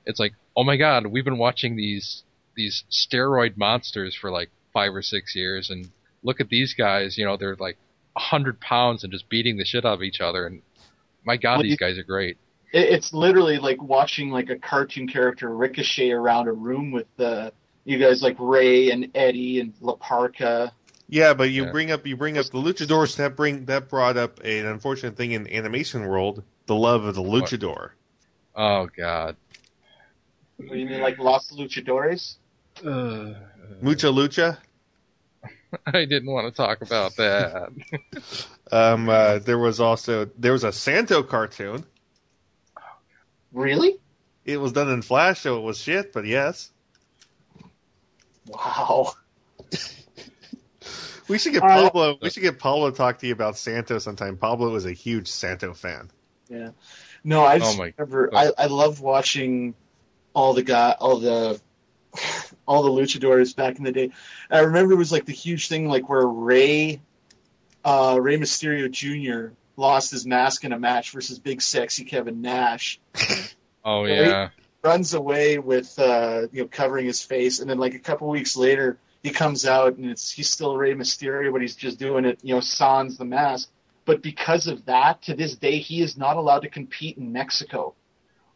it's 0.05 0.19
like, 0.19 0.33
oh 0.55 0.63
my 0.63 0.77
god, 0.77 1.07
we've 1.07 1.25
been 1.25 1.37
watching 1.37 1.75
these 1.75 2.23
these 2.55 2.83
steroid 2.91 3.57
monsters 3.57 4.15
for 4.15 4.31
like 4.31 4.49
five 4.73 4.93
or 4.93 5.01
six 5.01 5.35
years, 5.35 5.69
and 5.69 5.89
look 6.23 6.39
at 6.39 6.49
these 6.49 6.73
guys, 6.73 7.17
you 7.17 7.25
know, 7.25 7.37
they're 7.37 7.55
like 7.55 7.77
a 8.15 8.19
hundred 8.19 8.59
pounds 8.59 9.03
and 9.03 9.13
just 9.13 9.29
beating 9.29 9.57
the 9.57 9.65
shit 9.65 9.85
out 9.85 9.93
of 9.93 10.03
each 10.03 10.21
other, 10.21 10.45
and 10.45 10.61
my 11.25 11.37
god, 11.37 11.57
Well, 11.57 11.63
these 11.63 11.77
guys 11.77 11.97
are 11.97 12.03
great. 12.03 12.37
It's 12.71 13.13
literally 13.13 13.57
like 13.57 13.81
watching 13.81 14.29
like 14.29 14.49
a 14.49 14.57
cartoon 14.57 15.07
character 15.07 15.49
ricochet 15.55 16.11
around 16.11 16.47
a 16.47 16.51
room 16.51 16.91
with 16.91 17.07
the 17.17 17.51
you 17.85 17.97
guys 17.97 18.21
like 18.21 18.35
Rey 18.39 18.91
and 18.91 19.09
Eddie 19.15 19.59
and 19.59 19.73
La 19.81 19.95
Parca. 19.95 20.71
Yeah, 21.11 21.33
but 21.33 21.49
you 21.49 21.63
Yeah. 21.65 21.71
bring 21.71 21.89
up 21.91 22.05
you 22.05 22.15
bring 22.15 22.37
up 22.37 22.45
the 22.45 22.59
luchadors 22.59 23.15
that 23.17 23.35
bring 23.35 23.65
that 23.65 23.89
brought 23.89 24.15
up 24.15 24.39
an 24.43 24.67
unfortunate 24.67 25.17
thing 25.17 25.31
in 25.31 25.43
the 25.43 25.55
animation 25.55 26.05
world, 26.07 26.43
the 26.67 26.75
love 26.75 27.03
of 27.03 27.15
the 27.15 27.23
luchador. 27.23 27.91
Oh 28.55 28.87
god. 28.95 29.35
What 30.57 30.77
you 30.77 30.85
mean 30.85 31.01
like 31.01 31.17
Los 31.17 31.49
Luchadores? 31.51 32.35
Mucha 32.83 34.07
lucha. 34.07 34.57
I 35.85 36.05
didn't 36.05 36.29
want 36.29 36.47
to 36.47 36.55
talk 36.55 36.81
about 36.81 37.15
that. 37.17 37.69
Um, 38.71 39.09
uh, 39.09 39.39
there 39.39 39.57
was 39.57 39.79
also 39.79 40.25
there 40.37 40.51
was 40.51 40.63
a 40.63 40.71
Santo 40.71 41.23
cartoon. 41.23 41.83
Really? 43.51 43.97
It 44.45 44.57
was 44.57 44.73
done 44.73 44.89
in 44.89 45.01
Flash, 45.01 45.39
so 45.39 45.57
it 45.57 45.61
was 45.61 45.79
shit. 45.79 46.13
But 46.13 46.27
yes, 46.27 46.71
Wow. 48.45 49.13
we 51.29 51.37
should 51.37 51.53
get 51.53 51.63
Uh, 51.63 51.67
Pablo. 51.89 52.17
we 52.21 52.29
should 52.29 52.43
get 52.43 52.59
Pablo 52.59 52.89
to 52.91 52.97
talk 52.97 53.19
to 53.19 53.27
you 53.27 53.33
about 53.33 53.57
Santo 53.57 53.99
sometime. 53.99 54.37
Pablo 54.37 54.75
is 54.75 54.85
a 54.85 54.91
huge 54.91 55.27
Santo 55.29 55.73
fan. 55.73 56.09
Yeah. 56.49 56.71
No, 57.23 57.43
I 57.45 57.59
just 57.59 57.75
Oh 57.75 57.77
my 57.77 57.93
remember 57.97 58.29
I, 58.35 58.51
I 58.57 58.65
love 58.67 58.99
watching 59.01 59.75
all 60.33 60.53
the 60.53 60.63
guy 60.63 60.95
all 60.99 61.19
the 61.19 61.59
all 62.67 62.83
the 62.83 62.89
luchadors 62.89 63.55
back 63.55 63.77
in 63.77 63.83
the 63.83 63.91
day. 63.91 64.11
I 64.49 64.59
remember 64.61 64.93
it 64.93 64.97
was 64.97 65.11
like 65.11 65.25
the 65.25 65.33
huge 65.33 65.67
thing 65.67 65.87
like 65.87 66.09
where 66.09 66.25
Rey 66.25 67.01
uh 67.85 68.17
Rey 68.21 68.37
Mysterio 68.37 68.89
Jr. 68.89 69.53
lost 69.77 70.11
his 70.11 70.25
mask 70.25 70.63
in 70.65 70.73
a 70.73 70.79
match 70.79 71.11
versus 71.11 71.39
big 71.39 71.61
sexy 71.61 72.03
Kevin 72.03 72.41
Nash. 72.41 72.99
Oh 73.85 74.03
Right? 74.03 74.11
yeah. 74.27 74.49
runs 74.83 75.13
away 75.13 75.57
with 75.57 75.97
uh, 75.97 76.47
you 76.51 76.63
know 76.63 76.67
covering 76.67 77.05
his 77.05 77.23
face, 77.23 77.59
and 77.59 77.69
then 77.69 77.77
like 77.77 77.93
a 77.93 77.99
couple 77.99 78.27
weeks 78.27 78.57
later, 78.57 78.99
he 79.23 79.31
comes 79.31 79.65
out 79.65 79.95
and 79.97 80.09
it's 80.09 80.31
he's 80.31 80.49
still 80.49 80.77
Rey 80.77 80.93
Mysterio, 80.93 81.51
but 81.51 81.61
he's 81.61 81.75
just 81.75 81.99
doing 81.99 82.25
it, 82.25 82.39
you 82.43 82.53
know, 82.55 82.61
sans 82.61 83.17
the 83.17 83.25
mask. 83.25 83.69
But 84.05 84.23
because 84.23 84.67
of 84.67 84.85
that, 84.85 85.21
to 85.23 85.35
this 85.35 85.55
day, 85.55 85.77
he 85.79 86.01
is 86.01 86.17
not 86.17 86.37
allowed 86.37 86.61
to 86.61 86.69
compete 86.69 87.17
in 87.17 87.31
Mexico. 87.31 87.93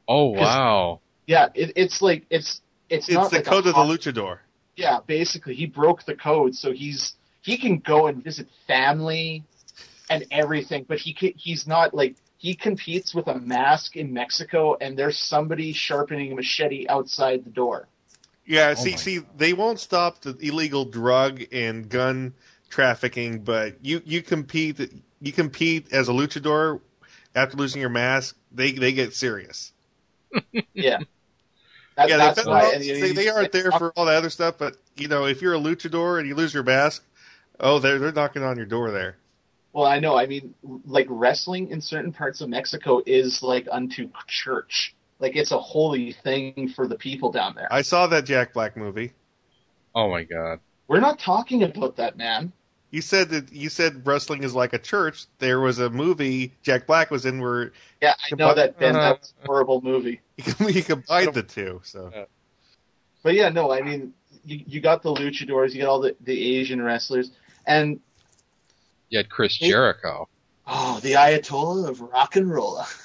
Oh 0.07 0.30
wow. 0.30 1.02
Yeah, 1.27 1.49
it, 1.53 1.73
it's 1.76 2.02
like 2.02 2.26
it's 2.30 2.61
it's, 2.90 3.07
It's 3.07 3.15
not 3.15 3.31
the 3.31 3.38
like 3.38 3.45
code 3.45 3.68
of 3.68 3.76
the 3.76 3.81
luchador. 3.81 4.40
Yeah, 4.76 4.99
basically, 5.06 5.56
he 5.56 5.68
broke 5.68 6.06
the 6.06 6.15
code, 6.15 6.56
so 6.56 6.72
he's 6.72 7.15
he 7.41 7.57
can 7.57 7.77
go 7.80 8.07
and 8.07 8.23
visit 8.23 8.48
family 8.68 9.44
and 10.10 10.26
everything, 10.31 10.85
but 10.88 10.99
he 10.99 11.14
ca- 11.14 11.35
he's 11.38 11.68
not 11.68 11.94
like 11.94 12.15
he 12.38 12.56
competes 12.56 13.14
with 13.14 13.27
a 13.27 13.35
mask 13.40 13.95
in 13.95 14.14
Mexico, 14.14 14.76
and 14.81 14.98
there's 14.98 15.18
somebody 15.18 15.72
sharpening 15.73 16.31
a 16.31 16.35
machete 16.35 16.88
outside 16.90 17.44
the 17.45 17.49
door. 17.49 17.88
Yeah, 18.45 18.73
Oh 18.75 18.75
see, 18.75 18.91
my 18.91 18.97
see, 18.97 19.19
they 19.37 19.53
won't 19.53 19.79
stop 19.79 20.21
the 20.21 20.35
illegal 20.39 20.85
drug 20.85 21.43
and 21.51 21.87
gun 21.89 22.33
trafficking, 22.69 23.43
but 23.43 23.77
you 23.85 24.01
you 24.05 24.21
compete 24.21 24.79
you 25.21 25.31
compete 25.31 25.93
as 25.93 26.09
a 26.09 26.11
luchador 26.11 26.81
after 27.35 27.57
losing 27.57 27.81
your 27.81 27.89
mask. 27.89 28.35
They 28.51 28.73
they 28.73 28.91
get 28.93 29.13
serious. 29.13 29.71
Yeah, 30.73 30.99
That- 31.95 32.09
yeah, 32.09 32.17
that's 32.17 32.43
they, 32.43 32.49
why. 32.49 32.61
well, 32.61 32.71
and, 32.73 32.83
you 32.83 32.93
know, 32.93 32.99
they, 32.99 33.11
they 33.13 33.29
aren't 33.29 33.51
there 33.51 33.71
for 33.71 33.91
all 33.93 34.05
the 34.05 34.11
other 34.13 34.29
stuff, 34.29 34.57
but 34.57 34.77
you 34.95 35.07
know, 35.07 35.25
if 35.25 35.41
you're 35.41 35.53
a 35.53 35.59
luchador 35.59 36.19
and 36.19 36.27
you 36.27 36.35
lose 36.35 36.53
your 36.53 36.63
mask, 36.63 37.03
oh, 37.59 37.79
they're 37.79 37.99
they're 37.99 38.11
knocking 38.11 38.43
on 38.43 38.57
your 38.57 38.65
door 38.65 38.91
there. 38.91 39.17
Well, 39.73 39.85
I 39.85 39.99
know. 39.99 40.17
I 40.17 40.27
mean, 40.27 40.53
like 40.85 41.07
wrestling 41.09 41.69
in 41.69 41.81
certain 41.81 42.13
parts 42.13 42.41
of 42.41 42.49
Mexico 42.49 43.01
is 43.05 43.41
like 43.41 43.67
unto 43.71 44.09
church. 44.27 44.92
Like 45.19 45.35
it's 45.35 45.52
a 45.52 45.60
holy 45.60 46.11
thing 46.11 46.69
for 46.76 46.88
the 46.88 46.95
people 46.95 47.31
down 47.31 47.56
there. 47.56 47.68
I 47.72 47.81
saw 47.81 48.07
that 48.07 48.26
Jack 48.26 48.53
Black 48.53 48.76
movie. 48.76 49.14
Oh 49.95 50.10
my 50.10 50.23
god. 50.23 50.60
We're 50.88 50.99
not 50.99 51.19
talking 51.19 51.64
about 51.64 51.95
that, 51.98 52.18
man. 52.18 52.52
You 52.91 53.02
said 53.02 53.30
that 53.30 53.52
you 53.52 53.69
said 53.69 54.06
wrestling 54.06 54.44
is 54.44 54.53
like 54.53 54.73
a 54.73 54.80
church. 54.80 55.26
There 55.40 55.60
was 55.60 55.80
a 55.80 55.90
movie 55.90 56.53
Jack 56.61 56.85
Black 56.85 57.10
was 57.10 57.26
in 57.26 57.40
where 57.41 57.72
Yeah, 58.02 58.14
I 58.31 58.35
know 58.35 58.53
that 58.53 58.77
Ben. 58.77 58.95
Uh-huh. 58.95 59.14
That's 59.14 59.34
a 59.44 59.48
horrible 59.48 59.81
movie. 59.81 60.22
he 60.38 60.81
combined 60.81 61.34
the 61.34 61.44
two. 61.44 61.81
So 61.84 62.27
But 63.23 63.34
yeah, 63.34 63.49
no, 63.49 63.72
I 63.72 63.81
mean, 63.81 64.14
you, 64.45 64.64
you 64.68 64.81
got 64.81 65.02
the 65.02 65.14
luchadors, 65.14 65.73
you 65.73 65.81
got 65.81 65.90
all 65.90 66.02
the, 66.02 66.15
the 66.22 66.57
Asian 66.57 66.81
wrestlers, 66.81 67.31
and 67.65 67.99
You 69.10 69.19
had 69.19 69.30
Chris 69.30 69.57
Jericho. 69.57 70.27
oh, 70.68 70.99
the 71.02 71.14
Ayatollah 71.14 71.90
of 71.90 72.02
rock 72.02 72.35
and 72.35 72.52
roll. 72.52 72.84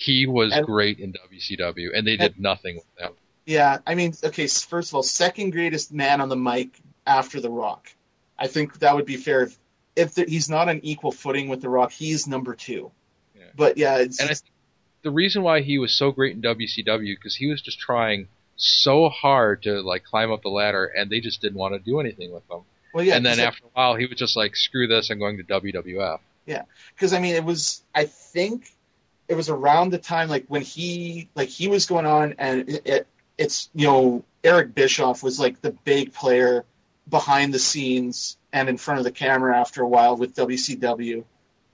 He 0.00 0.26
was 0.26 0.54
And- 0.54 0.64
great 0.64 0.98
in 0.98 1.12
WCW, 1.12 1.90
and 1.94 2.06
they 2.06 2.16
did 2.16 2.40
nothing 2.40 2.76
with 2.76 2.86
him. 2.98 3.12
Yeah, 3.44 3.78
I 3.86 3.94
mean, 3.94 4.14
okay, 4.24 4.46
first 4.46 4.90
of 4.90 4.94
all, 4.94 5.02
second 5.02 5.50
greatest 5.50 5.92
man 5.92 6.22
on 6.22 6.30
the 6.30 6.36
mic 6.36 6.70
after 7.06 7.38
The 7.38 7.50
Rock. 7.50 7.92
I 8.38 8.46
think 8.46 8.78
that 8.78 8.94
would 8.94 9.04
be 9.04 9.16
fair. 9.18 9.42
If, 9.42 9.58
if 9.96 10.14
the, 10.14 10.24
he's 10.24 10.48
not 10.48 10.70
on 10.70 10.80
equal 10.84 11.12
footing 11.12 11.48
with 11.48 11.60
The 11.60 11.68
Rock, 11.68 11.92
he's 11.92 12.26
number 12.26 12.54
two. 12.54 12.90
Yeah. 13.36 13.42
But 13.54 13.76
yeah, 13.76 13.98
it's, 13.98 14.20
And 14.20 14.30
I 14.30 14.34
think 14.34 14.50
the 15.02 15.10
reason 15.10 15.42
why 15.42 15.60
he 15.60 15.78
was 15.78 15.92
so 15.94 16.12
great 16.12 16.34
in 16.34 16.40
WCW 16.40 17.14
because 17.16 17.36
he 17.36 17.48
was 17.48 17.60
just 17.60 17.78
trying 17.78 18.28
so 18.56 19.10
hard 19.10 19.64
to 19.64 19.82
like 19.82 20.04
climb 20.04 20.32
up 20.32 20.40
the 20.42 20.48
ladder, 20.48 20.86
and 20.86 21.10
they 21.10 21.20
just 21.20 21.42
didn't 21.42 21.58
want 21.58 21.74
to 21.74 21.78
do 21.78 22.00
anything 22.00 22.32
with 22.32 22.48
him. 22.50 22.60
well, 22.94 23.04
yeah, 23.04 23.16
and 23.16 23.26
then 23.26 23.38
after 23.38 23.64
a 23.66 23.68
while, 23.74 23.96
he 23.96 24.06
was 24.06 24.16
just 24.18 24.34
like, 24.36 24.56
"Screw 24.56 24.86
this! 24.86 25.10
I'm 25.10 25.18
going 25.18 25.36
to 25.36 25.44
WWF." 25.44 26.20
Yeah, 26.46 26.62
because 26.94 27.12
I 27.12 27.18
mean, 27.20 27.34
it 27.34 27.44
was 27.44 27.82
I 27.94 28.04
think 28.04 28.70
it 29.30 29.36
was 29.36 29.48
around 29.48 29.90
the 29.90 29.98
time 29.98 30.28
like 30.28 30.44
when 30.48 30.62
he 30.62 31.28
like 31.36 31.48
he 31.48 31.68
was 31.68 31.86
going 31.86 32.04
on, 32.04 32.34
and 32.38 32.68
it, 32.68 32.82
it 32.84 33.06
it's 33.38 33.70
you 33.74 33.86
know 33.86 34.24
Eric 34.42 34.74
Bischoff 34.74 35.22
was 35.22 35.38
like 35.38 35.60
the 35.62 35.70
big 35.70 36.12
player 36.12 36.64
behind 37.08 37.54
the 37.54 37.58
scenes 37.60 38.36
and 38.52 38.68
in 38.68 38.76
front 38.76 38.98
of 38.98 39.04
the 39.04 39.12
camera 39.12 39.56
after 39.56 39.82
a 39.82 39.88
while 39.88 40.16
with 40.16 40.34
WCW, 40.34 41.24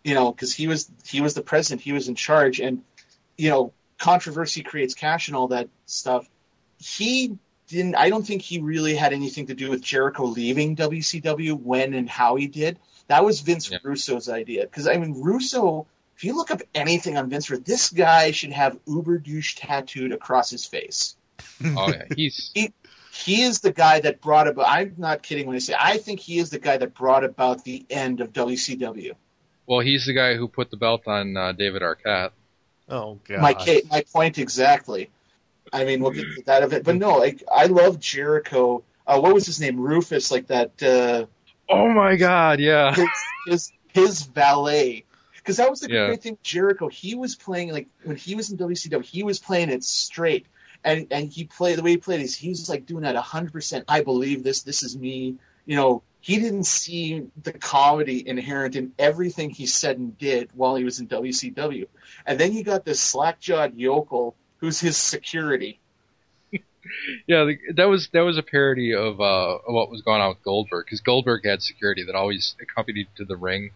you 0.04 0.14
know, 0.14 0.30
because 0.30 0.52
he 0.52 0.68
was 0.68 0.90
he 1.06 1.22
was 1.22 1.32
the 1.32 1.40
president, 1.40 1.80
he 1.80 1.92
was 1.92 2.08
in 2.08 2.14
charge, 2.14 2.60
and 2.60 2.82
you 3.38 3.48
know 3.48 3.72
controversy 3.98 4.62
creates 4.62 4.94
cash 4.94 5.28
and 5.28 5.36
all 5.36 5.48
that 5.48 5.70
stuff. 5.86 6.28
He 6.78 7.38
didn't. 7.68 7.94
I 7.94 8.10
don't 8.10 8.26
think 8.26 8.42
he 8.42 8.60
really 8.60 8.94
had 8.94 9.14
anything 9.14 9.46
to 9.46 9.54
do 9.54 9.70
with 9.70 9.80
Jericho 9.80 10.26
leaving 10.26 10.76
WCW 10.76 11.58
when 11.58 11.94
and 11.94 12.06
how 12.08 12.36
he 12.36 12.48
did. 12.48 12.78
That 13.08 13.24
was 13.24 13.40
Vince 13.40 13.70
Yeah. 13.70 13.78
Russo's 13.82 14.28
idea. 14.28 14.64
Because 14.64 14.86
I 14.86 14.98
mean, 14.98 15.22
Russo. 15.22 15.86
If 16.16 16.24
you 16.24 16.34
look 16.34 16.51
up 16.51 16.62
anything 16.74 17.16
on 17.16 17.28
Vince, 17.28 17.51
Russo, 17.51 17.62
this 17.62 17.90
guy 17.90 18.30
should 18.30 18.52
have 18.52 18.78
Uber 18.86 19.18
douche 19.18 19.55
tattooed 19.56 20.12
across 20.12 20.51
his 20.51 20.64
face. 20.64 21.16
Oh 21.64 21.88
yeah, 21.88 22.05
he's 22.14 22.52
He 23.12 23.43
is 23.43 23.60
the 23.60 23.72
guy 23.72 24.01
that 24.01 24.20
brought 24.20 24.47
about. 24.48 24.66
I'm 24.68 24.94
not 24.98 25.22
kidding 25.22 25.47
when 25.47 25.56
I 25.56 25.59
say 25.59 25.74
I 25.78 25.97
think 25.98 26.20
he 26.20 26.38
is 26.38 26.51
the 26.51 26.59
guy 26.59 26.76
that 26.78 26.94
brought 26.94 27.24
about 27.24 27.64
the 27.64 27.84
end 27.88 28.20
of 28.20 28.32
WCW. 28.32 29.12
well, 29.66 29.80
he's 29.80 30.06
the 30.06 30.12
guy 30.12 30.34
who 30.36 30.48
put 30.48 30.70
the 30.70 30.76
belt 30.76 31.06
on 31.06 31.36
uh, 31.36 31.52
David 31.52 31.82
Arquette. 31.82 32.30
oh 32.88 33.18
god, 33.26 33.40
My 33.40 33.82
my 33.90 34.05
point 34.12 34.38
exactly. 34.38 35.10
I 35.72 35.84
mean, 35.84 36.01
we'll 36.01 36.12
get 36.12 36.24
to 36.36 36.43
that 36.47 36.62
of 36.62 36.72
it, 36.72 36.84
but 36.84 36.97
no, 36.97 37.16
like 37.16 37.43
I 37.51 37.66
love 37.66 37.98
Jericho. 38.01 38.84
Uh, 39.06 39.20
what 39.20 39.32
was 39.34 39.47
his 39.47 39.60
name? 39.60 39.78
Rufus, 39.80 40.30
like 40.30 40.48
that. 40.48 40.82
Uh, 40.82 41.26
Oh 41.68 41.88
my 41.88 42.16
God, 42.16 42.60
yeah. 42.60 42.94
his 42.94 43.09
his, 43.47 43.72
his 43.93 44.22
valet. 44.22 45.05
Because 45.47 45.59
that 45.59 45.70
was 45.70 45.78
the 45.81 45.89
Yeah. 45.90 46.09
great 46.09 46.23
thing. 46.23 46.32
with 46.32 46.43
Jericho, 46.43 46.89
he 46.89 47.14
was 47.14 47.36
playing 47.36 47.70
like 47.70 47.86
when 48.02 48.16
he 48.16 48.35
was 48.35 48.51
in 48.51 48.56
WCW, 48.59 49.05
he 49.05 49.23
was 49.23 49.39
playing 49.39 49.70
it 49.70 49.85
straight, 49.85 50.47
and 50.82 51.06
and 51.12 51.32
he 51.32 51.44
played 51.44 51.78
the 51.78 51.85
way 51.85 51.90
he 51.93 51.97
played 51.98 52.20
is 52.20 52.35
he 52.35 52.48
was 52.48 52.68
like 52.68 52.85
doing 52.85 53.02
that 53.05 53.14
hundred 53.14 53.52
percent. 53.52 53.85
I 53.86 54.02
believe 54.02 54.43
this. 54.43 54.62
This 54.62 54.82
is 54.82 54.98
me. 54.98 55.36
You 55.64 55.77
know, 55.77 56.02
he 56.20 56.40
didn't 56.40 56.64
see 56.64 57.28
the 57.40 57.52
comedy 57.52 58.27
inherent 58.27 58.74
in 58.74 58.93
everything 58.98 59.51
he 59.51 59.66
said 59.66 59.98
and 59.98 60.18
did 60.18 60.51
while 60.52 60.74
he 60.74 60.82
was 60.82 60.98
in 60.98 61.06
WCW. 61.06 61.86
And 62.27 62.40
then 62.40 62.52
you 62.52 62.64
got 62.64 62.85
this 62.85 63.01
slack 63.01 63.39
jawed 63.39 63.77
yokel 63.77 64.35
who's 64.59 64.81
his 64.81 64.97
security. 64.97 65.78
Yeah, 67.27 67.51
that 67.74 67.86
was 67.89 68.09
that 68.12 68.20
was 68.20 68.39
a 68.39 68.44
parody 68.44 68.94
of 68.94 69.20
uh, 69.20 69.59
of 69.66 69.74
what 69.74 69.90
was 69.90 70.02
going 70.02 70.20
on 70.20 70.28
with 70.28 70.43
Goldberg 70.44 70.86
because 70.86 71.01
Goldberg 71.01 71.44
had 71.44 71.60
security 71.60 72.05
that 72.05 72.14
always 72.14 72.55
accompanied 72.60 73.09
to 73.16 73.24
the 73.24 73.36
ring. 73.36 73.70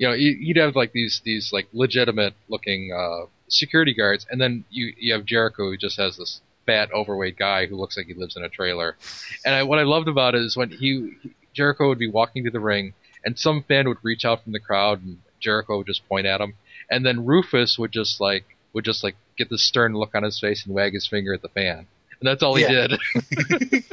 You 0.00 0.08
know, 0.08 0.14
you- 0.14 0.38
you'd 0.40 0.56
have 0.56 0.76
like 0.76 0.92
these 0.92 1.20
these 1.24 1.52
like 1.52 1.68
legitimate 1.74 2.32
looking 2.48 2.90
uh, 2.90 3.26
security 3.48 3.92
guards, 3.92 4.26
and 4.30 4.40
then 4.40 4.64
you 4.70 4.94
you 4.98 5.12
have 5.12 5.26
Jericho 5.26 5.64
who 5.70 5.76
just 5.76 5.98
has 5.98 6.16
this 6.16 6.40
fat 6.64 6.90
overweight 6.92 7.36
guy 7.36 7.66
who 7.66 7.76
looks 7.76 7.98
like 7.98 8.06
he 8.06 8.14
lives 8.14 8.34
in 8.36 8.42
a 8.42 8.48
trailer. 8.48 8.96
And 9.44 9.54
I, 9.54 9.62
what 9.62 9.78
I 9.78 9.82
loved 9.82 10.08
about 10.08 10.34
it 10.34 10.40
is 10.42 10.56
when 10.56 10.70
he 10.70 11.16
Jericho 11.52 11.88
would 11.88 11.98
be 11.98 12.08
walking 12.08 12.44
to 12.44 12.50
the 12.50 12.60
ring, 12.60 12.94
and 13.26 13.38
some 13.38 13.62
fan 13.62 13.88
would 13.88 13.98
reach 14.02 14.24
out 14.24 14.42
from 14.42 14.52
the 14.52 14.58
crowd, 14.60 15.04
and 15.04 15.18
Jericho 15.38 15.76
would 15.76 15.86
just 15.86 16.08
point 16.08 16.26
at 16.26 16.40
him, 16.40 16.54
and 16.90 17.04
then 17.04 17.26
Rufus 17.26 17.78
would 17.78 17.92
just 17.92 18.22
like 18.22 18.56
would 18.72 18.86
just 18.86 19.04
like 19.04 19.16
get 19.36 19.50
this 19.50 19.62
stern 19.64 19.92
look 19.92 20.14
on 20.14 20.22
his 20.22 20.40
face 20.40 20.64
and 20.64 20.74
wag 20.74 20.94
his 20.94 21.06
finger 21.06 21.34
at 21.34 21.42
the 21.42 21.48
fan. 21.50 21.86
And 22.20 22.26
that's 22.28 22.42
all 22.42 22.54
he 22.54 22.62
Yeah. 22.62 22.86
did. 22.86 23.00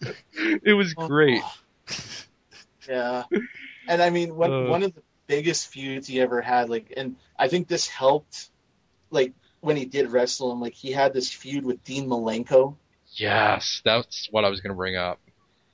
it 0.64 0.72
was 0.74 0.94
great. 0.94 1.42
Yeah. 2.88 3.24
And 3.88 4.02
I 4.02 4.10
mean, 4.10 4.34
one 4.36 4.52
Uh. 4.52 4.68
one 4.68 4.82
of 4.82 4.94
the 4.94 5.02
biggest 5.26 5.68
feuds 5.68 6.06
he 6.08 6.20
ever 6.20 6.40
had, 6.40 6.68
like, 6.68 6.92
and 6.96 7.16
I 7.38 7.48
think 7.48 7.68
this 7.68 7.86
helped, 7.86 8.50
like, 9.10 9.32
when 9.60 9.76
he 9.76 9.84
did 9.84 10.10
wrestle 10.10 10.52
him, 10.52 10.60
like, 10.60 10.74
he 10.74 10.90
had 10.92 11.12
this 11.12 11.30
feud 11.30 11.64
with 11.64 11.82
Dean 11.84 12.08
Malenko, 12.08 12.76
Yes, 13.14 13.80
that's 13.84 14.28
what 14.30 14.44
I 14.44 14.50
was 14.50 14.60
going 14.60 14.70
to 14.70 14.76
bring 14.76 14.96
up. 14.96 15.18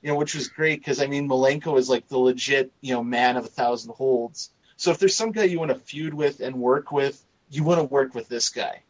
you 0.01 0.09
know, 0.09 0.15
which 0.15 0.33
was 0.35 0.47
great 0.47 0.79
because, 0.79 0.99
I 1.01 1.05
mean, 1.07 1.27
Malenko 1.29 1.77
is 1.77 1.87
like 1.89 2.07
the 2.07 2.17
legit, 2.17 2.71
you 2.81 2.93
know, 2.93 3.03
man 3.03 3.37
of 3.37 3.45
a 3.45 3.47
thousand 3.47 3.93
holds. 3.93 4.49
So 4.75 4.91
if 4.91 4.97
there's 4.99 5.15
some 5.15 5.31
guy 5.31 5.43
you 5.43 5.59
want 5.59 5.69
to 5.71 5.77
feud 5.79 6.13
with 6.13 6.39
and 6.39 6.55
work 6.55 6.91
with, 6.91 7.23
you 7.49 7.63
want 7.63 7.79
to 7.79 7.83
work 7.83 8.13
with 8.15 8.27
this 8.27 8.49
guy. 8.49 8.81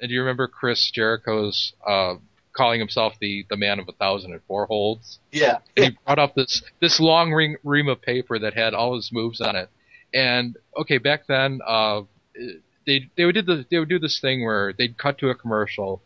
And 0.00 0.08
do 0.08 0.14
you 0.14 0.20
remember 0.20 0.48
Chris 0.48 0.90
Jericho's 0.90 1.74
uh, 1.86 2.14
calling 2.52 2.80
himself 2.80 3.14
the 3.20 3.46
the 3.48 3.56
man 3.56 3.78
of 3.78 3.88
a 3.88 3.92
thousand 3.92 4.32
and 4.32 4.42
four 4.46 4.66
holds? 4.66 5.18
Yeah. 5.30 5.58
And 5.76 5.86
he 5.86 5.98
brought 6.06 6.18
up 6.18 6.34
this 6.34 6.62
this 6.80 7.00
long 7.00 7.32
ring, 7.32 7.56
ream 7.64 7.88
of 7.88 8.02
paper 8.02 8.38
that 8.38 8.54
had 8.54 8.74
all 8.74 8.94
his 8.94 9.10
moves 9.12 9.40
on 9.40 9.56
it. 9.56 9.70
And 10.14 10.56
okay, 10.76 10.98
back 10.98 11.26
then, 11.26 11.60
uh, 11.66 12.02
they 12.86 13.10
they 13.16 13.24
would 13.24 13.34
do 13.34 13.42
the 13.42 13.64
they 13.70 13.78
would 13.78 13.88
do 13.88 13.98
this 13.98 14.20
thing 14.20 14.44
where 14.44 14.72
they'd 14.72 14.98
cut 14.98 15.18
to 15.18 15.30
a 15.30 15.34
commercial, 15.34 16.02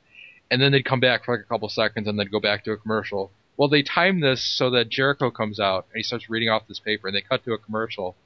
and 0.50 0.60
then 0.60 0.72
they'd 0.72 0.84
come 0.84 1.00
back 1.00 1.24
for 1.24 1.36
like 1.36 1.44
a 1.44 1.48
couple 1.48 1.68
seconds, 1.68 2.06
and 2.06 2.18
then 2.18 2.28
go 2.30 2.40
back 2.40 2.64
to 2.64 2.72
a 2.72 2.76
commercial. 2.76 3.30
Well, 3.56 3.68
they 3.68 3.82
timed 3.82 4.22
this 4.22 4.44
so 4.44 4.70
that 4.70 4.90
Jericho 4.90 5.30
comes 5.30 5.58
out 5.58 5.86
and 5.90 5.96
he 5.96 6.02
starts 6.02 6.28
reading 6.28 6.50
off 6.50 6.68
this 6.68 6.78
paper, 6.78 7.08
and 7.08 7.16
they 7.16 7.22
cut 7.22 7.44
to 7.44 7.52
a 7.52 7.58
commercial, 7.58 8.16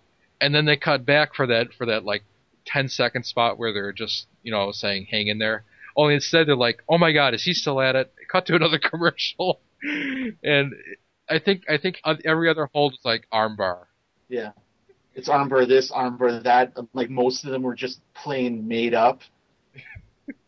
and 0.40 0.55
then 0.55 0.64
they 0.64 0.76
cut 0.76 1.06
back 1.06 1.34
for 1.34 1.47
that 1.47 1.72
for 1.72 1.86
that 1.86 2.05
like 2.05 2.24
10 2.66 2.88
second 2.88 3.24
spot 3.24 3.59
where 3.59 3.72
they're 3.72 3.92
just 3.92 4.26
you 4.42 4.52
know 4.52 4.72
saying 4.72 5.06
hang 5.10 5.28
in 5.28 5.38
there. 5.38 5.64
Only 5.96 6.14
instead 6.14 6.48
they're 6.48 6.56
like, 6.56 6.82
oh 6.88 6.98
my 6.98 7.12
god, 7.12 7.34
is 7.34 7.42
he 7.42 7.54
still 7.54 7.80
at 7.80 7.96
it? 7.96 8.12
Cut 8.30 8.46
to 8.46 8.56
another 8.56 8.78
commercial, 8.90 9.60
and 10.42 10.74
I 11.28 11.38
think 11.38 11.62
I 11.68 11.78
think 11.78 12.00
every 12.24 12.48
other 12.48 12.68
hold 12.72 12.94
is 12.94 13.00
like 13.04 13.26
armbar. 13.32 13.84
Yeah. 14.28 14.52
It's 15.14 15.28
armbar 15.28 15.66
this, 15.66 15.90
armbar 15.90 16.42
that. 16.44 16.72
Like, 16.92 17.10
most 17.10 17.44
of 17.44 17.50
them 17.50 17.62
were 17.62 17.74
just 17.74 18.00
plain 18.14 18.68
made 18.68 18.94
up. 18.94 19.22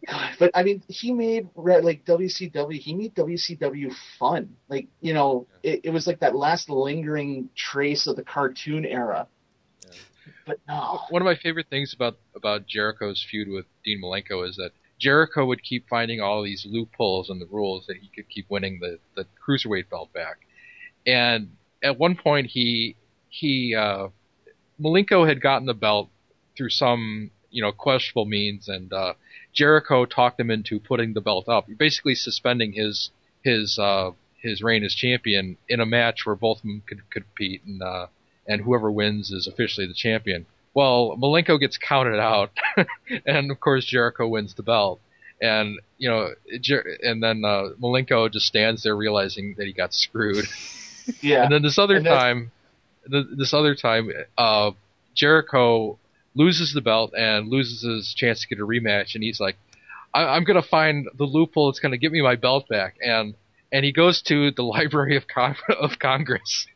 God, 0.09 0.31
but 0.39 0.51
I 0.55 0.62
mean, 0.62 0.82
he 0.89 1.12
made 1.12 1.48
like 1.55 2.05
WCW. 2.05 2.78
He 2.78 2.94
made 2.94 3.14
WCW 3.14 3.93
fun. 4.19 4.56
Like 4.69 4.89
you 5.01 5.14
know, 5.14 5.47
it, 5.62 5.81
it 5.85 5.90
was 5.90 6.06
like 6.06 6.20
that 6.20 6.35
last 6.35 6.70
lingering 6.70 7.51
trace 7.55 8.06
of 8.06 8.16
the 8.16 8.23
cartoon 8.23 8.85
era. 8.85 9.27
But 10.47 10.59
no, 10.66 11.01
One 11.10 11.23
of 11.23 11.27
my 11.27 11.36
favorite 11.36 11.66
things 11.69 11.93
about 11.93 12.19
about 12.35 12.66
Jericho's 12.66 13.24
feud 13.28 13.48
with 13.48 13.66
Dean 13.85 14.01
Malenko 14.02 14.48
is 14.48 14.56
that 14.56 14.73
Jericho 15.03 15.45
would 15.45 15.65
keep 15.65 15.89
finding 15.89 16.20
all 16.20 16.45
these 16.45 16.65
loopholes 16.65 17.29
in 17.29 17.41
the 17.41 17.47
rules 17.47 17.87
that 17.87 17.97
he 17.97 18.09
could 18.15 18.29
keep 18.29 18.49
winning 18.49 18.79
the 18.79 19.01
the 19.16 19.27
cruiserweight 19.45 19.91
belt 19.91 20.12
back. 20.12 20.47
And 21.05 21.57
at 21.83 21.99
one 21.99 22.15
point, 22.15 22.47
he 22.47 22.95
he 23.29 23.74
uh, 23.74 24.09
Malenko 24.81 25.27
had 25.27 25.41
gotten 25.41 25.66
the 25.66 25.74
belt 25.74 26.09
through 26.57 26.70
some 26.70 27.33
you 27.51 27.61
know 27.61 27.73
questionable 27.73 28.27
means, 28.27 28.69
and 28.69 28.93
uh, 28.93 29.15
Jericho 29.53 30.05
talked 30.05 30.39
him 30.39 30.53
into 30.53 30.79
putting 30.79 31.15
the 31.15 31.20
belt 31.20 31.49
up, 31.49 31.66
basically 31.77 32.15
suspending 32.15 32.73
his 32.73 33.11
his 33.43 33.81
uh, 33.81 34.12
his 34.41 34.62
reign 34.62 34.85
as 34.85 34.95
champion 34.95 35.57
in 35.69 35.81
a 35.81 35.87
match 35.87 36.24
where 36.24 36.37
both 36.37 36.59
of 36.59 36.62
them 36.62 36.83
could, 36.87 37.11
could 37.11 37.24
compete, 37.24 37.62
and 37.66 37.83
uh, 37.83 38.07
and 38.47 38.62
whoever 38.62 38.89
wins 38.89 39.33
is 39.33 39.49
officially 39.49 39.89
the 39.89 39.95
champion. 39.95 40.47
Well, 40.74 41.16
Malenko 41.19 41.61
gets 41.61 41.77
counted 41.77 42.19
out, 42.19 42.51
and 43.27 43.51
of 43.51 43.61
course 43.61 43.85
Jericho 43.85 44.27
wins 44.27 44.55
the 44.55 44.62
belt. 44.62 45.01
And 45.40 45.81
you 45.99 46.09
know, 46.09 46.31
Jer- 46.61 46.99
and 47.03 47.23
then 47.23 47.44
uh, 47.44 47.70
Malenko 47.81 48.32
just 48.32 48.47
stands 48.47 48.82
there 48.85 48.97
realizing 48.97 49.55
that 49.59 49.66
he 49.66 49.73
got 49.73 49.93
screwed. 49.93 50.47
yeah. 51.20 51.43
And 51.44 51.53
then 51.53 51.62
this 51.62 51.78
other 51.78 52.01
time, 52.03 52.53
th 53.11 53.27
this 53.36 53.53
other 53.53 53.74
time, 53.74 54.11
uh, 54.39 54.70
Jericho 55.15 55.99
loses 56.35 56.73
the 56.73 56.81
belt 56.81 57.12
and 57.16 57.49
loses 57.49 57.82
his 57.82 58.15
chance 58.15 58.40
to 58.40 58.49
get 58.49 58.59
a 58.61 58.66
rematch, 58.66 59.15
and 59.15 59.23
he's 59.23 59.40
like, 59.40 59.57
I- 60.15 60.28
"I'm 60.36 60.44
gonna 60.44 60.62
find 60.62 61.09
the 61.15 61.24
loophole 61.24 61.70
that's 61.70 61.81
gonna 61.81 61.99
get 61.99 62.12
me 62.12 62.23
my 62.23 62.36
belt 62.36 62.69
back." 62.69 62.97
And 63.05 63.35
and 63.70 63.85
he 63.85 63.93
goes 63.93 64.23
to 64.23 64.53
the 64.53 64.62
Library 64.77 65.16
of 65.16 65.27
Con- 65.27 65.57
of 65.69 65.99
Congress, 65.99 66.66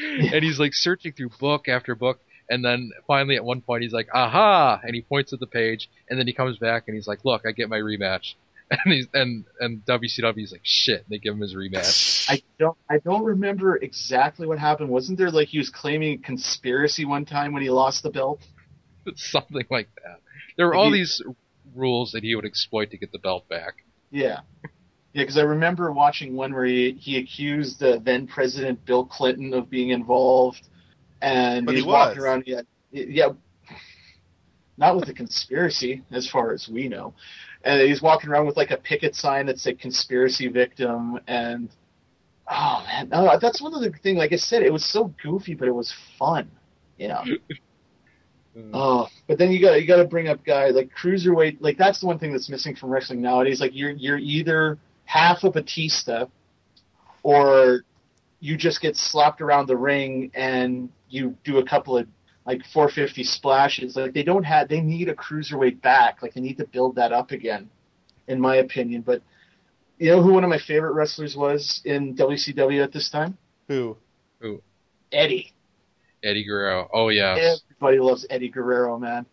and 0.00 0.42
he's 0.42 0.58
like 0.58 0.74
searching 0.74 1.12
through 1.12 1.30
book 1.38 1.68
after 1.68 1.94
book. 1.94 2.20
And 2.48 2.64
then 2.64 2.90
finally, 3.06 3.36
at 3.36 3.44
one 3.44 3.60
point, 3.60 3.82
he's 3.82 3.92
like, 3.92 4.08
"Aha!" 4.12 4.80
And 4.82 4.94
he 4.94 5.02
points 5.02 5.32
at 5.32 5.40
the 5.40 5.46
page, 5.46 5.90
and 6.08 6.18
then 6.18 6.26
he 6.26 6.32
comes 6.32 6.58
back 6.58 6.84
and 6.86 6.94
he's 6.94 7.08
like, 7.08 7.24
"Look, 7.24 7.42
I 7.46 7.52
get 7.52 7.68
my 7.68 7.78
rematch." 7.78 8.34
And 8.70 8.94
he's 8.94 9.06
and 9.12 9.44
and 9.60 9.84
WCW's 9.84 10.50
like, 10.50 10.62
"Shit!" 10.64 11.04
They 11.08 11.18
give 11.18 11.34
him 11.34 11.40
his 11.40 11.54
rematch. 11.54 12.26
I 12.30 12.42
don't 12.58 12.76
I 12.88 12.96
don't 12.96 13.22
remember 13.22 13.76
exactly 13.76 14.46
what 14.46 14.58
happened. 14.58 14.88
Wasn't 14.88 15.18
there 15.18 15.30
like 15.30 15.48
he 15.48 15.58
was 15.58 15.68
claiming 15.68 16.22
conspiracy 16.22 17.04
one 17.04 17.26
time 17.26 17.52
when 17.52 17.62
he 17.62 17.68
lost 17.68 18.02
the 18.02 18.10
belt? 18.10 18.40
something 19.16 19.66
like 19.70 19.90
that. 20.02 20.20
There 20.56 20.66
were 20.66 20.74
all 20.74 20.90
these 20.90 21.22
rules 21.74 22.12
that 22.12 22.22
he 22.22 22.34
would 22.34 22.46
exploit 22.46 22.90
to 22.92 22.96
get 22.96 23.12
the 23.12 23.18
belt 23.18 23.48
back. 23.48 23.84
Yeah. 24.10 24.40
Yeah, 25.14 25.22
because 25.22 25.38
I 25.38 25.42
remember 25.42 25.92
watching 25.92 26.34
one 26.34 26.52
where 26.52 26.64
he, 26.64 26.90
he 26.92 27.18
accused 27.18 27.80
uh, 27.84 28.00
then 28.02 28.26
President 28.26 28.84
Bill 28.84 29.04
Clinton 29.04 29.54
of 29.54 29.70
being 29.70 29.90
involved, 29.90 30.68
and 31.24 31.64
But 31.64 31.74
he's 31.74 31.84
he 31.84 31.88
walking 31.90 32.16
was. 32.16 32.24
around. 32.24 32.44
Yeah, 32.46 32.60
yeah, 32.92 33.28
not 34.76 34.96
with 34.96 35.08
a 35.08 35.14
conspiracy, 35.14 36.02
as 36.12 36.28
far 36.28 36.52
as 36.52 36.68
we 36.68 36.88
know. 36.88 37.14
And 37.64 37.80
he's 37.80 38.02
walking 38.02 38.28
around 38.28 38.46
with 38.46 38.56
like 38.58 38.70
a 38.70 38.76
picket 38.76 39.14
sign 39.14 39.46
that 39.46 39.58
said 39.58 39.78
"conspiracy 39.78 40.48
victim," 40.48 41.18
and 41.26 41.70
oh 42.46 42.84
man, 42.86 43.08
no, 43.08 43.38
that's 43.40 43.62
one 43.62 43.74
of 43.74 43.80
the 43.80 43.90
thing. 43.98 44.16
Like 44.16 44.32
I 44.32 44.36
said, 44.36 44.62
it 44.62 44.72
was 44.72 44.84
so 44.84 45.14
goofy, 45.22 45.54
but 45.54 45.66
it 45.66 45.74
was 45.74 45.94
fun. 46.18 46.50
You 46.98 47.08
know. 47.08 47.24
Mm. 48.56 48.70
Oh, 48.72 49.08
but 49.26 49.36
then 49.36 49.50
you 49.50 49.60
got 49.60 49.80
you 49.80 49.84
got 49.88 49.96
to 49.96 50.04
bring 50.04 50.28
up 50.28 50.44
guys 50.44 50.76
like 50.76 50.88
cruiserweight. 50.94 51.56
Like 51.58 51.76
that's 51.76 51.98
the 51.98 52.06
one 52.06 52.20
thing 52.20 52.30
that's 52.30 52.48
missing 52.48 52.76
from 52.76 52.90
wrestling 52.90 53.20
nowadays. 53.20 53.60
Like 53.60 53.72
you're 53.74 53.90
you're 53.90 54.16
either 54.18 54.78
half 55.06 55.42
a 55.42 55.50
Batista, 55.50 56.26
or 57.24 57.82
you 58.44 58.58
just 58.58 58.82
get 58.82 58.94
slapped 58.94 59.40
around 59.40 59.66
the 59.66 59.76
ring 59.76 60.30
and 60.34 60.90
you 61.08 61.34
do 61.44 61.56
a 61.56 61.64
couple 61.64 61.96
of 61.96 62.06
like 62.44 62.62
450 62.66 63.24
splashes. 63.24 63.96
Like 63.96 64.12
they 64.12 64.22
don't 64.22 64.42
have 64.44 64.68
they 64.68 64.82
need 64.82 65.08
a 65.08 65.14
cruiserweight 65.14 65.80
back. 65.80 66.20
Like 66.20 66.34
they 66.34 66.42
need 66.42 66.58
to 66.58 66.66
build 66.66 66.96
that 66.96 67.10
up 67.10 67.30
again, 67.30 67.70
in 68.28 68.38
my 68.38 68.56
opinion. 68.56 69.00
But 69.00 69.22
you 69.98 70.10
know 70.10 70.20
who 70.20 70.34
one 70.34 70.44
of 70.44 70.50
my 70.50 70.58
favorite 70.58 70.92
wrestlers 70.92 71.34
was 71.34 71.80
in 71.86 72.14
WCW 72.16 72.84
at 72.84 72.92
this 72.92 73.08
time? 73.08 73.38
Who? 73.68 73.96
Who? 74.40 74.60
Eddie. 75.10 75.54
Eddie 76.22 76.44
Guerrero. 76.44 76.90
Oh 76.92 77.08
yeah. 77.08 77.56
Everybody 77.70 77.98
loves 77.98 78.26
Eddie 78.28 78.50
Guerrero, 78.50 78.98
man. 78.98 79.24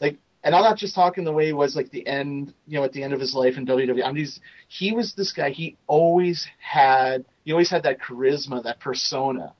Like, 0.00 0.18
and 0.42 0.52
I'm 0.52 0.64
not 0.64 0.78
just 0.78 0.96
talking 0.96 1.22
the 1.22 1.30
way 1.30 1.46
he 1.46 1.52
was 1.52 1.76
like 1.76 1.92
the 1.92 2.04
end, 2.08 2.54
you 2.66 2.80
know, 2.80 2.84
at 2.84 2.92
the 2.92 3.04
end 3.04 3.12
of 3.12 3.20
his 3.20 3.36
life 3.36 3.56
in 3.56 3.66
WWE. 3.66 4.02
I 4.02 4.08
mean, 4.08 4.16
he's, 4.16 4.40
he 4.66 4.90
was 4.90 5.14
this 5.14 5.30
guy. 5.30 5.50
He 5.50 5.76
always 5.86 6.44
had, 6.58 7.24
he 7.44 7.52
always 7.52 7.70
had 7.70 7.82
that 7.84 8.00
charisma, 8.00 8.62
that 8.64 8.80
persona, 8.80 9.54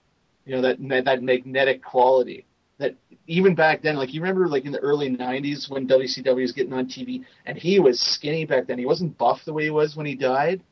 you 0.45 0.55
know, 0.57 0.63
that 0.63 1.05
that 1.05 1.23
magnetic 1.23 1.83
quality. 1.83 2.47
That 2.79 2.97
even 3.27 3.55
back 3.55 3.83
then, 3.83 3.97
like 3.97 4.13
you 4.13 4.21
remember, 4.21 4.49
like 4.49 4.65
in 4.65 4.73
the 4.73 4.79
early 4.81 5.09
'90s 5.11 5.71
when 5.71 5.87
WCW 5.87 6.43
was 6.43 6.53
getting 6.53 6.73
on 6.73 6.87
TV, 6.87 7.25
and 7.47 7.57
he 7.59 7.79
was 7.81 8.01
skinny 8.01 8.45
back 8.45 8.67
then. 8.67 8.79
He 8.79 8.87
wasn't 8.87 9.17
buff 9.19 9.45
the 9.45 9.53
way 9.53 9.65
he 9.65 9.71
was 9.71 9.95
when 9.97 10.07
he 10.07 10.15
died. 10.15 10.63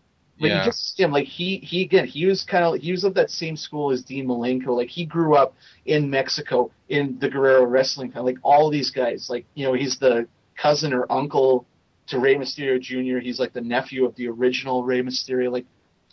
But 0.40 0.48
Yeah. 0.48 0.56
you 0.56 0.62
just 0.62 0.98
him 0.98 1.12
like 1.12 1.26
he 1.26 1.58
he 1.58 1.82
again 1.82 2.06
he 2.06 2.24
was 2.26 2.42
kind 2.44 2.64
of 2.64 2.80
he 2.80 2.90
was 2.92 3.04
of 3.04 3.14
that 3.14 3.30
same 3.30 3.56
school 3.56 3.90
as 3.92 4.02
Dean 4.02 4.26
Malenko. 4.26 4.68
Like 4.76 4.88
he 4.88 5.04
grew 5.04 5.34
up 5.34 5.54
in 5.84 6.08
Mexico 6.10 6.70
in 6.88 7.18
the 7.18 7.28
Guerrero 7.28 7.64
wrestling 7.64 8.10
family. 8.10 8.32
Like 8.32 8.40
all 8.42 8.70
these 8.70 8.90
guys, 8.90 9.28
like 9.28 9.44
you 9.54 9.66
know 9.66 9.74
he's 9.74 9.98
the 9.98 10.26
cousin 10.56 10.92
or 10.94 11.06
uncle 11.12 11.66
to 12.06 12.18
Rey 12.18 12.34
Mysterio 12.36 12.80
Jr. 12.80 13.18
He's 13.18 13.38
like 13.38 13.52
the 13.52 13.60
nephew 13.60 14.04
of 14.06 14.14
the 14.16 14.28
original 14.28 14.82
Rey 14.82 15.02
Mysterio. 15.02 15.52
Like 15.52 15.66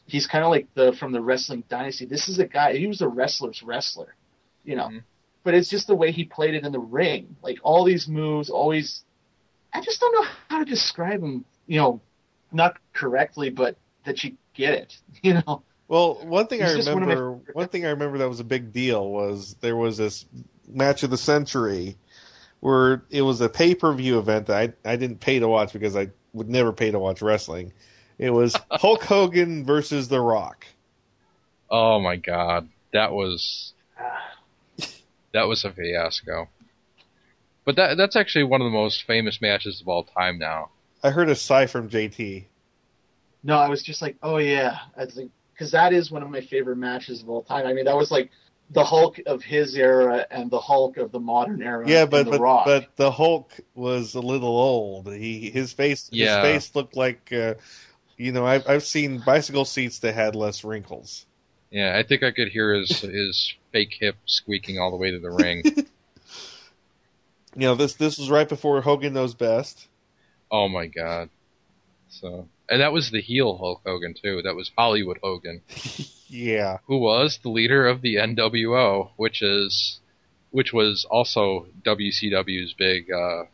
he's 0.08 0.26
kind 0.26 0.44
of 0.44 0.50
like 0.50 0.74
the 0.74 0.94
from 0.94 1.12
the 1.12 1.22
wrestling 1.22 1.64
dynasty. 1.70 2.06
This 2.06 2.30
is 2.30 2.40
a 2.40 2.48
guy. 2.48 2.76
He 2.76 2.88
was 2.88 3.02
a 3.02 3.08
wrestler's 3.08 3.62
wrestler, 3.62 4.16
you 4.64 4.76
know. 4.76 4.88
Mm-hmm. 4.88 5.00
But 5.44 5.54
it's 5.54 5.70
just 5.70 5.88
the 5.88 5.96
way 5.96 6.12
he 6.12 6.26
played 6.26 6.56
it 6.56 6.66
in 6.66 6.72
the 6.72 6.80
ring. 6.80 7.36
Like 7.42 7.60
all 7.64 7.84
these 7.84 8.08
moves, 8.08 8.50
always. 8.50 9.04
I 9.74 9.82
just 9.82 10.00
don't 10.00 10.14
know 10.14 10.28
how 10.50 10.60
to 10.60 10.66
describe 10.66 11.22
him. 11.22 11.46
You 11.68 11.80
know, 11.80 12.02
not 12.52 12.78
correctly, 12.94 13.50
but 13.50 13.78
that 14.06 14.24
you 14.24 14.38
get 14.54 14.74
it. 14.74 14.98
You 15.22 15.36
know. 15.36 15.64
Well, 15.88 16.16
one 16.26 16.48
thing 16.48 16.60
He's 16.60 16.74
I 16.74 16.76
just 16.76 16.90
one 16.90 17.02
remember, 17.02 17.32
one 17.54 17.70
thing 17.70 17.86
I 17.86 17.90
remember 17.92 18.18
that 18.18 18.28
was 18.28 18.42
a 18.42 18.46
big 18.46 18.74
deal 18.74 19.10
was 19.10 19.56
there 19.62 19.76
was 19.76 19.98
this 19.98 20.26
match 20.68 21.04
of 21.04 21.10
the 21.10 21.18
century 21.18 21.98
where 22.60 23.04
it 23.10 23.22
was 23.22 23.40
a 23.40 23.48
pay 23.48 23.74
per 23.74 23.94
view 23.94 24.20
event 24.20 24.48
that 24.48 24.76
I 24.86 24.92
I 24.92 24.96
didn't 24.98 25.22
pay 25.22 25.40
to 25.40 25.48
watch 25.48 25.72
because 25.74 25.96
I 25.96 26.10
would 26.34 26.50
never 26.50 26.74
pay 26.74 26.92
to 26.92 27.00
watch 27.00 27.22
wrestling. 27.22 27.72
It 28.18 28.32
was 28.32 28.56
Hulk 28.72 29.04
Hogan 29.04 29.64
versus 29.66 30.08
The 30.08 30.20
Rock. 30.20 30.66
Oh 31.70 32.00
my 32.00 32.16
god, 32.16 32.70
that 32.94 33.12
was 33.12 33.74
that 35.34 35.48
was 35.48 35.64
a 35.66 35.72
fiasco. 35.72 36.50
But 37.66 37.76
that 37.76 37.98
that's 37.98 38.16
actually 38.16 38.46
one 38.46 38.62
of 38.62 38.66
the 38.66 38.72
most 38.78 39.04
famous 39.04 39.42
matches 39.42 39.82
of 39.82 39.88
all 39.88 40.04
time 40.04 40.40
now. 40.40 40.70
I 41.04 41.10
heard 41.12 41.30
a 41.30 41.36
sigh 41.36 41.68
from 41.68 41.90
JT. 41.90 42.46
No, 43.44 43.58
I 43.58 43.70
was 43.70 43.84
just 43.84 44.02
like, 44.02 44.18
oh 44.24 44.38
yeah, 44.38 44.78
I 44.98 45.06
was 45.06 45.16
like, 45.18 45.30
because 45.54 45.72
that 45.72 45.94
is 45.94 46.10
one 46.10 46.24
of 46.24 46.30
my 46.30 46.42
favorite 46.42 46.78
matches 46.78 47.22
of 47.22 47.30
all 47.30 47.44
time. 47.44 47.68
I 47.68 47.74
mean, 47.74 47.86
that 47.86 47.96
was 47.96 48.10
like 48.10 48.32
the 48.72 48.84
Hulk 48.84 49.20
of 49.26 49.44
his 49.44 49.76
era 49.76 50.26
and 50.32 50.50
the 50.50 50.60
Hulk 50.60 50.98
of 50.98 51.12
the 51.12 51.20
modern 51.20 51.62
era. 51.62 51.88
Yeah, 51.88 52.06
but 52.06 52.26
the 52.26 52.32
but 52.32 52.40
Rock. 52.40 52.66
but 52.66 52.96
the 52.96 53.12
Hulk 53.12 53.52
was 53.76 54.16
a 54.16 54.20
little 54.22 54.50
old. 54.58 55.08
He 55.14 55.50
his 55.50 55.72
face 55.74 56.10
Yeah. 56.12 56.42
his 56.42 56.64
face 56.66 56.76
looked 56.76 56.96
like 56.96 57.32
uh, 57.32 57.56
you 58.18 58.32
know 58.32 58.46
I've 58.46 58.68
I've 58.68 58.84
seen 58.84 59.22
bicycle 59.26 59.66
seats 59.66 60.00
that 60.00 60.14
had 60.14 60.36
less 60.36 60.64
wrinkles. 60.64 61.26
Yeah, 61.72 61.98
I 61.98 62.04
think 62.04 62.24
I 62.24 62.32
could 62.32 62.48
hear 62.50 62.74
his 62.74 63.02
his 63.02 63.54
fake 63.72 63.98
hip 64.00 64.16
squeaking 64.26 64.80
all 64.80 64.90
the 64.92 64.98
way 64.98 65.12
to 65.12 65.20
the 65.20 65.32
ring. 65.32 65.64
You 67.56 67.62
know 67.62 67.76
this 67.76 67.96
this 67.96 68.20
was 68.20 68.30
right 68.30 68.48
before 68.48 68.82
Hogan 68.82 69.14
knows 69.14 69.34
best. 69.34 69.88
oh 70.52 70.68
my 70.68 70.86
god. 70.86 71.30
So, 72.10 72.48
and 72.70 72.82
that 72.82 72.94
was 72.94 73.10
the 73.10 73.20
heel 73.22 73.58
Hulk 73.58 73.82
Hogan 73.84 74.14
too. 74.14 74.42
That 74.44 74.56
was 74.56 74.72
Hollywood 74.78 75.20
Hogan. 75.24 75.62
Yeah. 76.30 76.80
who 76.88 76.98
was 76.98 77.40
the 77.42 77.48
leader 77.50 77.88
of 77.88 78.02
the 78.02 78.16
NWO, 78.16 79.12
which 79.16 79.42
is 79.42 80.02
which 80.52 80.74
was 80.74 81.06
also 81.10 81.68
WCW's 81.84 82.74
big 82.74 83.10
uh 83.12 83.46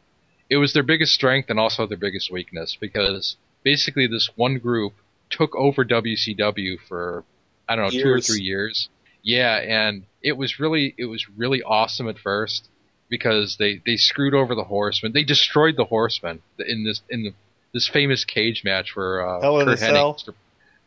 it 0.50 0.58
was 0.58 0.74
their 0.74 0.82
biggest 0.84 1.14
strength 1.14 1.50
and 1.52 1.60
also 1.60 1.86
their 1.86 1.98
biggest 2.00 2.32
weakness 2.32 2.76
because 2.76 3.38
basically 3.64 4.08
this 4.08 4.30
one 4.36 4.60
group 4.60 4.94
took 5.30 5.56
over 5.56 5.84
WCW 5.84 6.78
for 6.88 7.24
I 7.68 7.76
don't 7.76 7.86
know, 7.86 8.02
two 8.02 8.10
or 8.10 8.22
three 8.22 8.42
years. 8.42 8.90
Yeah, 9.24 9.56
and 9.56 10.04
it 10.22 10.34
was 10.34 10.60
really 10.60 10.94
it 10.98 11.06
was 11.06 11.28
really 11.30 11.64
awesome 11.64 12.08
at 12.08 12.20
first 12.20 12.68
because 13.10 13.58
they 13.58 13.82
they 13.86 13.96
screwed 13.96 14.34
over 14.34 14.56
the 14.56 14.66
Horsemen. 14.66 15.14
They 15.14 15.24
destroyed 15.24 15.76
the 15.78 15.86
Horsemen 15.86 16.42
in 16.60 16.84
this 16.84 17.02
in 17.10 17.24
the 17.24 17.34
this 17.74 17.88
famous 17.88 18.26
cage 18.26 18.64
match 18.64 18.96
where 18.96 19.28
uh, 19.28 19.42
Hell 19.42 19.60
in 19.60 19.66
Curt 19.68 19.80
a 19.80 19.86
Hennig- 19.86 20.20
Cell? 20.20 20.36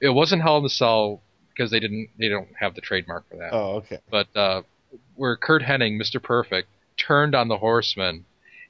It 0.01 0.11
wasn't 0.11 0.43
Hell 0.43 0.59
in 0.59 0.63
the 0.63 0.71
Cell 0.71 1.21
because 1.51 1.71
they 1.71 1.81
didn't 1.81 2.11
they 2.19 2.29
don't 2.29 2.49
have 2.59 2.75
the 2.75 2.81
trademark 2.81 3.29
for 3.29 3.37
that. 3.37 3.53
Oh, 3.53 3.77
okay. 3.77 3.99
But 4.11 4.29
uh, 4.37 4.63
where 5.15 5.37
Curt 5.37 5.63
Hennig, 5.63 6.01
Mr. 6.01 6.23
Perfect, 6.23 6.69
turned 6.97 7.35
on 7.35 7.49
the 7.49 7.59
Horsemen 7.59 8.25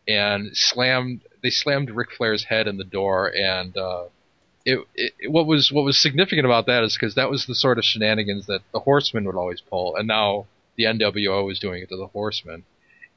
and 0.09 0.57
slammed. 0.57 1.23
They 1.43 1.51
slammed 1.51 1.91
Ric 1.91 2.13
Flair's 2.13 2.45
head 2.45 2.67
in 2.67 2.77
the 2.77 2.85
door, 2.85 3.33
and 3.35 3.77
uh, 3.77 4.05
it, 4.65 4.81
it 4.95 5.31
what 5.31 5.47
was 5.47 5.71
what 5.71 5.85
was 5.85 6.01
significant 6.01 6.45
about 6.45 6.67
that 6.67 6.83
is 6.83 6.95
because 6.95 7.15
that 7.15 7.31
was 7.31 7.47
the 7.47 7.55
sort 7.55 7.79
of 7.79 7.85
shenanigans 7.85 8.47
that 8.47 8.63
the 8.73 8.81
Horsemen 8.81 9.25
would 9.25 9.37
always 9.37 9.61
pull, 9.61 9.97
and 9.97 10.09
now 10.09 10.47
the 10.77 10.85
NWO 10.85 11.51
is 11.51 11.59
doing 11.59 11.83
it 11.83 11.89
to 11.89 11.97
the 11.97 12.09
Horsemen. 12.09 12.65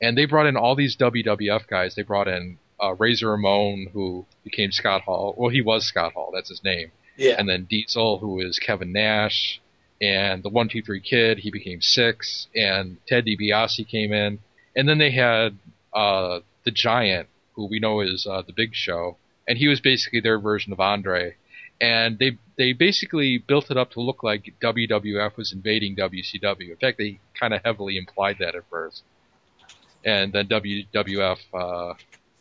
And 0.02 0.18
they 0.18 0.26
brought 0.26 0.46
in 0.46 0.56
all 0.56 0.76
these 0.76 0.96
WWF 0.96 1.68
guys. 1.68 1.96
They 1.96 2.04
brought 2.04 2.30
in 2.30 2.58
uh, 2.82 2.96
Razor 2.96 3.32
Ramon, 3.32 3.90
who 3.92 4.26
became 4.44 4.72
Scott 4.72 5.02
Hall. 5.02 5.36
Well, 5.38 5.50
he 5.50 5.62
was 5.62 5.86
Scott 5.86 6.14
Hall. 6.14 6.32
That's 6.34 6.50
his 6.50 6.64
name. 6.64 6.92
Yeah. 7.18 7.36
And 7.38 7.50
then 7.50 7.66
Diesel, 7.66 8.20
who 8.20 8.40
is 8.40 8.60
Kevin 8.60 8.94
Nash, 8.94 9.60
and 10.02 10.44
the 10.44 10.50
One 10.50 10.70
Two 10.70 10.82
Three 10.82 11.02
Kid. 11.02 11.40
He 11.40 11.52
became 11.52 11.82
Syxx, 11.82 12.48
and 12.56 12.98
Ted 13.08 13.26
DiBiase 13.26 13.88
came 13.88 14.14
in, 14.14 14.40
and 14.76 14.88
then 14.88 14.98
they 14.98 15.12
had 15.12 15.58
uh, 15.94 16.40
the 16.70 16.76
Giant, 16.76 17.28
who 17.54 17.66
we 17.66 17.80
know 17.80 18.00
is 18.00 18.28
uh, 18.30 18.44
the 18.46 18.54
Big 18.54 18.76
Show, 18.76 19.18
and 19.48 19.58
he 19.58 19.68
was 19.68 19.82
basically 19.82 20.20
their 20.20 20.40
version 20.40 20.72
of 20.72 20.80
Andre. 20.80 21.36
And 21.82 22.20
they 22.20 22.38
they 22.58 22.74
basically 22.74 23.38
built 23.40 23.72
it 23.72 23.78
up 23.78 23.92
to 23.92 24.02
look 24.02 24.22
like 24.22 24.54
WWF 24.62 25.36
was 25.36 25.52
invading 25.52 25.96
WCW. 25.96 26.70
In 26.70 26.76
fact, 26.76 26.98
they 27.00 27.20
kind 27.40 27.54
of 27.54 27.62
heavily 27.64 27.98
implied 27.98 28.38
that 28.40 28.54
at 28.54 28.70
first, 28.70 29.04
and 30.06 30.32
then 30.34 30.48
WWF, 30.48 31.40
uh, 31.54 31.94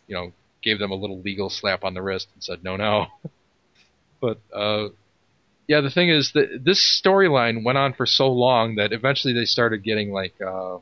you 0.09 0.15
know, 0.15 0.33
gave 0.63 0.79
them 0.79 0.91
a 0.91 0.97
little 0.97 1.21
legal 1.21 1.49
slap 1.49 1.85
on 1.85 1.95
the 1.95 2.03
wrist 2.03 2.29
and 2.35 2.43
said 2.45 2.63
no, 2.63 2.77
no. 2.77 3.07
but 4.21 4.41
uh, 4.53 4.89
yeah, 5.69 5.81
the 5.81 5.91
thing 5.91 6.11
is 6.11 6.33
that 6.33 6.61
this 6.63 7.01
storyline 7.01 7.65
went 7.65 7.79
on 7.79 7.95
for 7.95 8.07
so 8.07 8.31
long 8.31 8.75
that 8.75 8.93
eventually 8.93 9.33
they 9.33 9.47
started 9.47 9.85
getting 9.85 10.13
like 10.13 10.35
uh, 10.43 10.79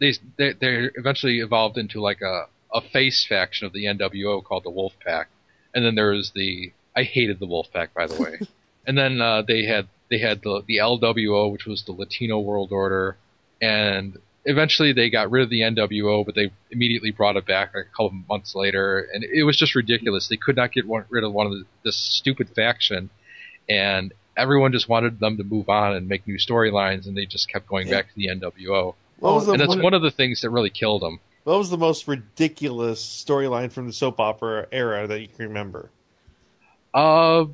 they 0.00 0.14
they 0.38 0.52
they 0.52 0.88
eventually 0.94 1.40
evolved 1.40 1.76
into 1.76 2.00
like 2.00 2.22
a 2.22 2.46
a 2.72 2.80
face 2.80 3.24
faction 3.26 3.66
of 3.66 3.72
the 3.72 3.84
NWO 3.84 4.42
called 4.42 4.64
the 4.64 4.70
Wolf 4.70 4.94
Pack, 5.04 5.28
and 5.74 5.84
then 5.84 5.94
there 5.94 6.10
was 6.10 6.30
the 6.32 6.72
I 6.94 7.02
hated 7.04 7.38
the 7.38 7.46
Wolf 7.46 7.72
Pack 7.72 7.94
by 7.94 8.06
the 8.06 8.20
way, 8.20 8.38
and 8.86 8.96
then 8.96 9.20
uh, 9.20 9.42
they 9.42 9.64
had 9.64 9.88
they 10.10 10.18
had 10.18 10.42
the 10.42 10.62
the 10.66 10.76
LWO 10.78 11.50
which 11.52 11.66
was 11.66 11.82
the 11.84 11.92
Latino 11.92 12.38
World 12.38 12.72
Order, 12.72 13.16
and 13.60 14.18
eventually 14.44 14.92
they 14.92 15.08
got 15.08 15.30
rid 15.30 15.42
of 15.44 15.50
the 15.50 15.60
NWO, 15.60 16.24
but 16.26 16.34
they 16.34 16.50
immediately 16.70 17.10
brought 17.10 17.36
it 17.36 17.46
back 17.46 17.74
like 17.74 17.84
a 17.86 17.88
couple 17.90 18.06
of 18.06 18.28
months 18.28 18.54
later, 18.54 19.08
and 19.12 19.22
it 19.24 19.44
was 19.44 19.56
just 19.56 19.74
ridiculous. 19.74 20.28
They 20.28 20.36
could 20.36 20.56
not 20.56 20.72
get 20.72 20.86
one, 20.86 21.04
rid 21.10 21.22
of 21.24 21.32
one 21.32 21.46
of 21.46 21.52
the, 21.52 21.64
this 21.84 21.96
stupid 21.96 22.48
faction, 22.50 23.10
and 23.68 24.12
everyone 24.36 24.72
just 24.72 24.88
wanted 24.88 25.20
them 25.20 25.36
to 25.36 25.44
move 25.44 25.68
on 25.68 25.94
and 25.94 26.08
make 26.08 26.26
new 26.26 26.38
storylines, 26.38 27.06
and 27.06 27.16
they 27.16 27.26
just 27.26 27.48
kept 27.48 27.66
going 27.66 27.86
Yeah. 27.86 27.94
back 27.98 28.08
to 28.08 28.14
the 28.16 28.26
NWO. 28.28 28.94
What 29.20 29.34
was 29.34 29.46
the 29.46 29.52
and 29.52 29.60
that's 29.60 29.68
one- 29.68 29.82
one 29.82 29.94
of 29.94 30.02
the 30.02 30.10
things 30.10 30.40
that 30.40 30.50
really 30.50 30.70
killed 30.70 31.02
them. 31.02 31.20
What 31.44 31.58
was 31.58 31.70
the 31.70 31.78
most 31.78 32.06
ridiculous 32.06 33.04
storyline 33.04 33.72
from 33.72 33.86
the 33.86 33.92
soap 33.92 34.20
opera 34.20 34.66
era 34.70 35.06
that 35.08 35.20
you 35.20 35.28
can 35.28 35.48
remember? 35.48 35.90
Uh, 36.94 37.46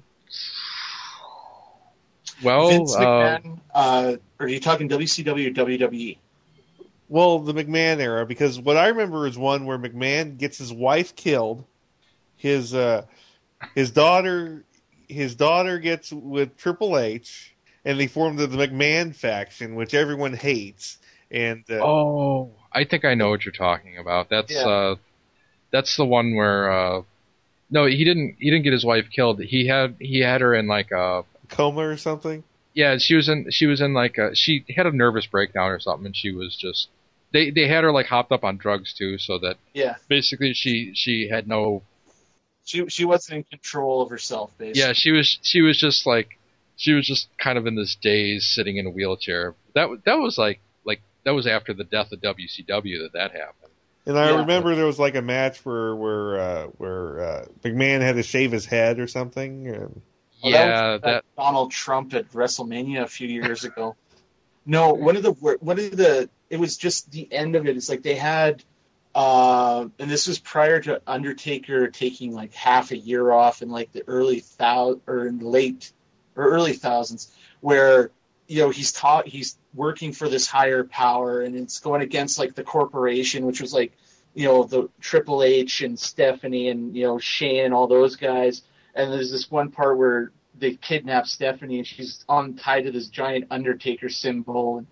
well, 2.42 2.68
Vince 2.68 2.94
uh, 2.94 3.00
McMahon, 3.00 3.60
uh, 3.74 4.16
are 4.38 4.48
you 4.48 4.60
talking 4.60 4.88
WCW 4.88 5.48
or 5.48 5.64
WWE? 5.66 6.18
Well, 7.08 7.38
the 7.38 7.54
McMahon 7.54 8.00
era, 8.00 8.26
because 8.26 8.60
what 8.60 8.76
I 8.76 8.88
remember 8.88 9.26
is 9.26 9.38
one 9.38 9.64
where 9.64 9.78
McMahon 9.78 10.36
gets 10.36 10.58
his 10.58 10.72
wife 10.72 11.16
killed, 11.16 11.64
his 12.36 12.74
uh, 12.74 13.06
his 13.74 13.90
daughter 13.90 14.64
his 15.08 15.34
daughter 15.34 15.78
gets 15.78 16.12
with 16.12 16.56
Triple 16.58 16.98
H, 16.98 17.54
and 17.84 17.98
they 17.98 18.06
form 18.06 18.36
the, 18.36 18.46
the 18.46 18.58
McMahon 18.58 19.14
faction, 19.14 19.74
which 19.74 19.94
everyone 19.94 20.34
hates. 20.34 20.98
And 21.30 21.64
uh, 21.70 21.76
oh, 21.76 22.52
I 22.72 22.84
think 22.84 23.04
I 23.04 23.14
know 23.14 23.30
what 23.30 23.44
you're 23.44 23.52
talking 23.52 23.96
about. 23.98 24.28
That's 24.28 24.52
Yeah. 24.52 24.66
uh, 24.68 24.96
that's 25.70 25.96
the 25.96 26.04
one 26.04 26.34
where 26.34 26.70
uh, 26.70 27.02
no, 27.70 27.84
he 27.86 28.04
didn't. 28.04 28.36
He 28.38 28.50
didn't 28.50 28.64
get 28.64 28.72
his 28.72 28.84
wife 28.84 29.06
killed. 29.10 29.40
He 29.40 29.66
had 29.66 29.96
he 30.00 30.20
had 30.20 30.40
her 30.40 30.54
in 30.54 30.66
like 30.66 30.90
a 30.90 31.24
coma 31.48 31.80
or 31.86 31.96
something. 31.96 32.44
Yeah, 32.74 32.96
she 32.98 33.14
was 33.14 33.28
in 33.28 33.50
she 33.50 33.66
was 33.66 33.80
in 33.80 33.92
like 33.94 34.18
a 34.18 34.34
she 34.34 34.64
had 34.76 34.86
a 34.86 34.92
nervous 34.92 35.26
breakdown 35.26 35.70
or 35.70 35.80
something, 35.80 36.06
and 36.06 36.16
she 36.16 36.30
was 36.30 36.56
just 36.56 36.88
they 37.32 37.50
they 37.50 37.66
had 37.68 37.84
her 37.84 37.92
like 37.92 38.06
hopped 38.06 38.32
up 38.32 38.44
on 38.44 38.56
drugs 38.56 38.92
too, 38.94 39.18
so 39.18 39.38
that 39.38 39.56
Yeah. 39.74 39.96
basically 40.08 40.54
she 40.54 40.92
she 40.94 41.28
had 41.28 41.46
no 41.48 41.82
She 42.64 42.86
she 42.88 43.04
wasn't 43.04 43.38
in 43.38 43.44
control 43.44 44.00
of 44.02 44.10
herself, 44.10 44.50
basically. 44.58 44.80
yeah 44.80 44.92
she 44.92 45.10
was 45.10 45.38
she 45.42 45.60
was 45.60 45.78
just 45.78 46.06
like 46.06 46.38
she 46.76 46.92
was 46.92 47.06
just 47.06 47.28
kind 47.38 47.58
of 47.58 47.66
in 47.66 47.74
this 47.74 47.96
daze, 47.96 48.46
sitting 48.46 48.76
in 48.76 48.86
a 48.86 48.90
wheelchair. 48.90 49.54
That 49.74 49.88
that 50.04 50.14
was 50.18 50.38
like 50.38 50.60
that 51.28 51.34
was 51.34 51.46
after 51.46 51.74
the 51.74 51.84
death 51.84 52.10
of 52.10 52.22
WCW 52.22 53.02
that 53.02 53.10
that 53.12 53.32
happened. 53.32 53.72
and 54.06 54.18
I 54.18 54.30
Yeah. 54.30 54.38
remember 54.38 54.74
there 54.74 54.86
was 54.86 54.98
like 54.98 55.14
a 55.14 55.20
match 55.20 55.62
where 55.66 55.94
where 55.94 56.40
uh, 56.40 56.64
where 56.78 57.20
uh, 57.20 57.44
McMahon 57.62 58.00
had 58.00 58.16
to 58.16 58.22
shave 58.22 58.50
his 58.50 58.64
head 58.64 58.98
or 58.98 59.06
something. 59.06 59.68
And, 59.68 60.00
Well, 60.42 60.52
yeah, 60.52 60.66
that, 60.66 60.92
was, 60.92 61.00
that 61.02 61.24
Donald 61.36 61.70
Trump 61.70 62.14
at 62.14 62.32
WrestleMania 62.32 63.02
a 63.02 63.06
few 63.06 63.28
years 63.28 63.64
ago. 63.64 63.94
No, 64.64 64.94
one 64.94 65.16
of 65.16 65.22
the 65.22 65.32
one 65.32 65.78
of 65.78 65.94
the 65.94 66.30
it 66.48 66.58
was 66.58 66.78
just 66.78 67.10
the 67.10 67.30
end 67.30 67.56
of 67.56 67.66
it. 67.66 67.76
It's 67.76 67.90
like 67.90 68.02
they 68.02 68.14
had, 68.14 68.64
uh, 69.14 69.88
and 69.98 70.10
this 70.10 70.26
was 70.26 70.38
prior 70.38 70.80
to 70.80 71.02
Undertaker 71.06 71.88
taking 71.88 72.32
like 72.32 72.54
half 72.54 72.90
a 72.90 72.96
year 72.96 73.30
off 73.30 73.60
in 73.60 73.68
like 73.68 73.92
the 73.92 74.02
early 74.06 74.42
thou 74.56 74.98
or 75.06 75.26
in 75.26 75.40
the 75.40 75.48
late 75.48 75.92
or 76.36 76.48
early 76.48 76.72
thousands, 76.72 77.30
where 77.60 78.12
you 78.48 78.62
know 78.62 78.70
he's 78.70 78.92
taught 78.92 79.28
he's 79.28 79.58
working 79.74 80.12
for 80.12 80.28
this 80.28 80.46
higher 80.46 80.82
power, 80.82 81.42
and 81.42 81.54
it's 81.54 81.78
going 81.78 82.00
against 82.02 82.38
like 82.38 82.54
the 82.54 82.64
corporation, 82.64 83.46
which 83.46 83.60
was 83.60 83.72
like 83.72 83.92
you 84.34 84.46
know 84.46 84.64
the 84.64 84.88
Triple 85.00 85.42
H 85.42 85.82
and 85.82 85.98
Stephanie 85.98 86.68
and 86.70 86.96
you 86.96 87.04
know 87.04 87.18
Shane 87.18 87.66
and 87.66 87.74
all 87.74 87.86
those 87.86 88.16
guys. 88.16 88.62
And 88.94 89.12
there's 89.12 89.30
this 89.30 89.50
one 89.50 89.70
part 89.70 89.98
where 89.98 90.32
they 90.58 90.74
kidnap 90.74 91.26
Stephanie 91.26 91.78
and 91.78 91.86
she's 91.86 92.24
on 92.28 92.54
tied 92.54 92.84
to 92.84 92.90
this 92.90 93.08
giant 93.08 93.44
Undertaker 93.50 94.08
symbol, 94.08 94.78
and 94.78 94.86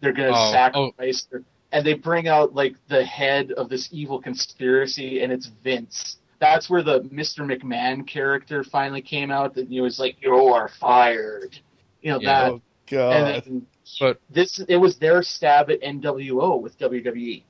they're 0.00 0.12
gonna 0.12 0.30
oh, 0.30 0.48
oh, 0.48 0.52
sacrifice 0.52 1.28
her. 1.30 1.44
And 1.70 1.86
they 1.86 1.94
bring 1.94 2.28
out 2.28 2.54
like 2.54 2.76
the 2.88 3.04
head 3.04 3.52
of 3.52 3.68
this 3.68 3.90
evil 3.92 4.20
conspiracy, 4.20 5.22
and 5.22 5.30
it's 5.30 5.46
Vince. 5.46 6.18
That's 6.38 6.68
where 6.68 6.82
the 6.82 7.02
Mr. 7.02 7.46
McMahon 7.46 8.06
character 8.06 8.64
finally 8.64 9.02
came 9.02 9.30
out. 9.30 9.54
That 9.54 9.70
you 9.70 9.78
know, 9.78 9.84
was 9.84 9.98
like, 9.98 10.16
"You 10.22 10.34
are 10.34 10.68
fired." 10.68 11.58
You 12.00 12.12
know 12.12 12.20
Yeah. 12.20 12.50
that. 12.50 12.60
God! 12.88 13.12
And 13.12 13.26
then 13.44 13.66
but 13.98 14.20
this 14.30 14.58
it 14.58 14.76
was 14.76 14.96
their 14.98 15.22
stab 15.22 15.70
at 15.70 15.80
NWO 15.82 16.60
with. 16.60 16.78
WWE. 16.78 17.42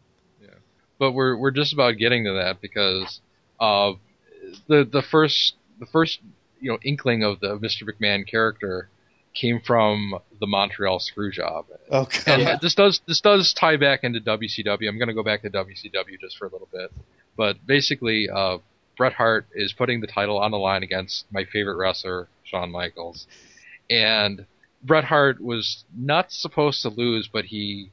but 0.98 1.12
we're 1.12 1.36
we're 1.36 1.50
just 1.50 1.72
about 1.72 1.98
getting 1.98 2.24
to 2.24 2.32
that 2.32 2.60
because 2.60 3.20
uh, 3.60 3.92
the 4.68 4.84
the 4.84 5.02
first 5.02 5.54
the 5.78 5.86
first 5.86 6.20
you 6.60 6.70
know 6.70 6.78
inkling 6.84 7.22
of 7.22 7.40
the 7.40 7.58
Mr. 7.58 7.82
McMahon 7.82 8.26
character 8.26 8.88
came 9.34 9.60
from 9.60 10.14
the 10.40 10.46
Montreal 10.46 11.00
Screwjob. 11.00 11.64
oh 11.90 12.08
And 12.26 12.44
God! 12.44 12.60
this 12.60 12.74
does 12.74 13.00
this 13.06 13.20
does 13.20 13.52
tie 13.52 13.76
back 13.76 14.04
into 14.04 14.20
WCW. 14.20 14.88
I'm 14.88 14.98
going 14.98 15.08
to 15.08 15.14
go 15.14 15.22
back 15.22 15.42
to 15.42 15.50
WCW 15.50 16.20
just 16.20 16.38
for 16.38 16.46
a 16.46 16.50
little 16.50 16.68
bit, 16.72 16.92
but 17.36 17.66
basically, 17.66 18.28
uh, 18.30 18.58
Bret 18.96 19.14
Hart 19.14 19.46
is 19.54 19.72
putting 19.72 20.00
the 20.00 20.06
title 20.06 20.38
on 20.38 20.50
the 20.50 20.58
line 20.58 20.82
against 20.82 21.24
my 21.32 21.44
favorite 21.44 21.76
wrestler, 21.76 22.28
Shawn 22.44 22.70
Michaels, 22.70 23.26
and 23.90 24.46
Bret 24.82 25.04
Hart 25.04 25.40
was 25.40 25.84
not 25.96 26.32
supposed 26.32 26.82
to 26.82 26.88
lose, 26.88 27.28
but 27.32 27.46
he 27.46 27.90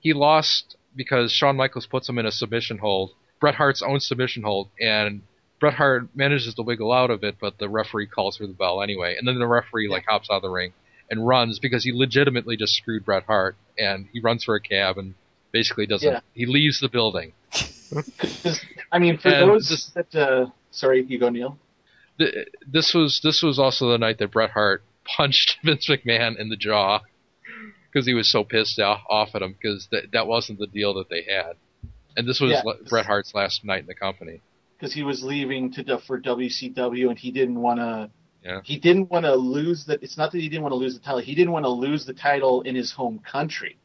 he 0.00 0.12
lost 0.12 0.76
because 0.96 1.30
Shawn 1.32 1.56
Michaels 1.56 1.86
puts 1.86 2.08
him 2.08 2.18
in 2.18 2.26
a 2.26 2.32
submission 2.32 2.78
hold, 2.78 3.12
Bret 3.40 3.54
Hart's 3.54 3.82
own 3.82 4.00
submission 4.00 4.42
hold, 4.42 4.68
and 4.80 5.22
Bret 5.60 5.74
Hart 5.74 6.08
manages 6.14 6.54
to 6.54 6.62
wiggle 6.62 6.92
out 6.92 7.10
of 7.10 7.22
it, 7.22 7.36
but 7.40 7.58
the 7.58 7.68
referee 7.68 8.06
calls 8.06 8.36
for 8.38 8.46
the 8.46 8.52
bell 8.54 8.82
anyway, 8.82 9.14
and 9.16 9.28
then 9.28 9.38
the 9.38 9.46
referee 9.46 9.88
like 9.88 10.04
hops 10.08 10.28
out 10.30 10.36
of 10.36 10.42
the 10.42 10.48
ring 10.50 10.72
and 11.10 11.26
runs 11.26 11.58
because 11.58 11.84
he 11.84 11.92
legitimately 11.92 12.56
just 12.56 12.74
screwed 12.74 13.04
Bret 13.04 13.24
Hart, 13.24 13.56
and 13.78 14.08
he 14.12 14.20
runs 14.20 14.42
for 14.44 14.54
a 14.54 14.60
cab 14.60 14.96
and 14.98 15.14
basically 15.52 15.86
doesn't. 15.86 16.10
Yeah. 16.12 16.20
He 16.34 16.46
leaves 16.46 16.80
the 16.80 16.88
building. 16.88 17.32
I 18.92 18.98
mean, 18.98 19.18
for 19.18 19.28
And 19.28 19.50
those 19.50 19.68
this- 19.68 19.86
that 19.90 20.14
uh, 20.14 20.46
sorry, 20.70 21.04
you 21.06 21.18
go, 21.18 21.28
Neil. 21.28 21.58
Th- 22.18 22.48
This 22.66 22.94
was 22.94 23.20
this 23.22 23.42
was 23.42 23.58
also 23.58 23.90
the 23.90 23.98
night 23.98 24.18
that 24.18 24.30
Bret 24.30 24.50
Hart 24.50 24.82
punched 25.04 25.58
Vince 25.64 25.88
McMahon 25.88 26.38
in 26.38 26.48
the 26.48 26.56
jaw 26.56 27.00
because 27.92 28.06
he 28.06 28.14
was 28.14 28.30
so 28.30 28.44
pissed 28.44 28.78
off, 28.80 29.34
at 29.34 29.42
him 29.42 29.52
because 29.60 29.88
that 29.90 30.12
that 30.12 30.26
wasn't 30.26 30.58
the 30.58 30.66
deal 30.66 30.94
that 30.94 31.08
they 31.08 31.22
had, 31.28 31.54
and 32.16 32.28
this 32.28 32.40
was 32.40 32.52
Yeah. 32.52 32.62
Bret 32.88 33.06
Hart's 33.06 33.34
last 33.34 33.64
night 33.64 33.80
in 33.80 33.86
the 33.86 33.94
company. 33.94 34.40
because 34.78 34.92
he 34.94 35.02
was 35.02 35.22
leaving 35.22 35.70
to 35.72 35.98
for 35.98 36.20
WCW 36.20 37.10
and 37.10 37.18
he 37.18 37.30
didn't 37.30 37.60
want 37.60 37.80
to. 37.80 38.10
Yeah. 38.42 38.60
He 38.64 38.78
didn't 38.78 39.10
want 39.10 39.26
to 39.26 39.34
lose 39.34 39.84
that. 39.84 40.02
It's 40.02 40.16
not 40.16 40.32
that 40.32 40.40
he 40.40 40.48
didn't 40.48 40.62
want 40.62 40.72
to 40.72 40.76
lose 40.76 40.94
the 40.94 41.00
title. 41.00 41.18
He 41.20 41.34
didn't 41.34 41.52
want 41.52 41.66
to 41.66 41.70
lose 41.70 42.06
the 42.06 42.14
title 42.14 42.62
in 42.62 42.74
his 42.74 42.90
home 42.90 43.18
country. 43.18 43.76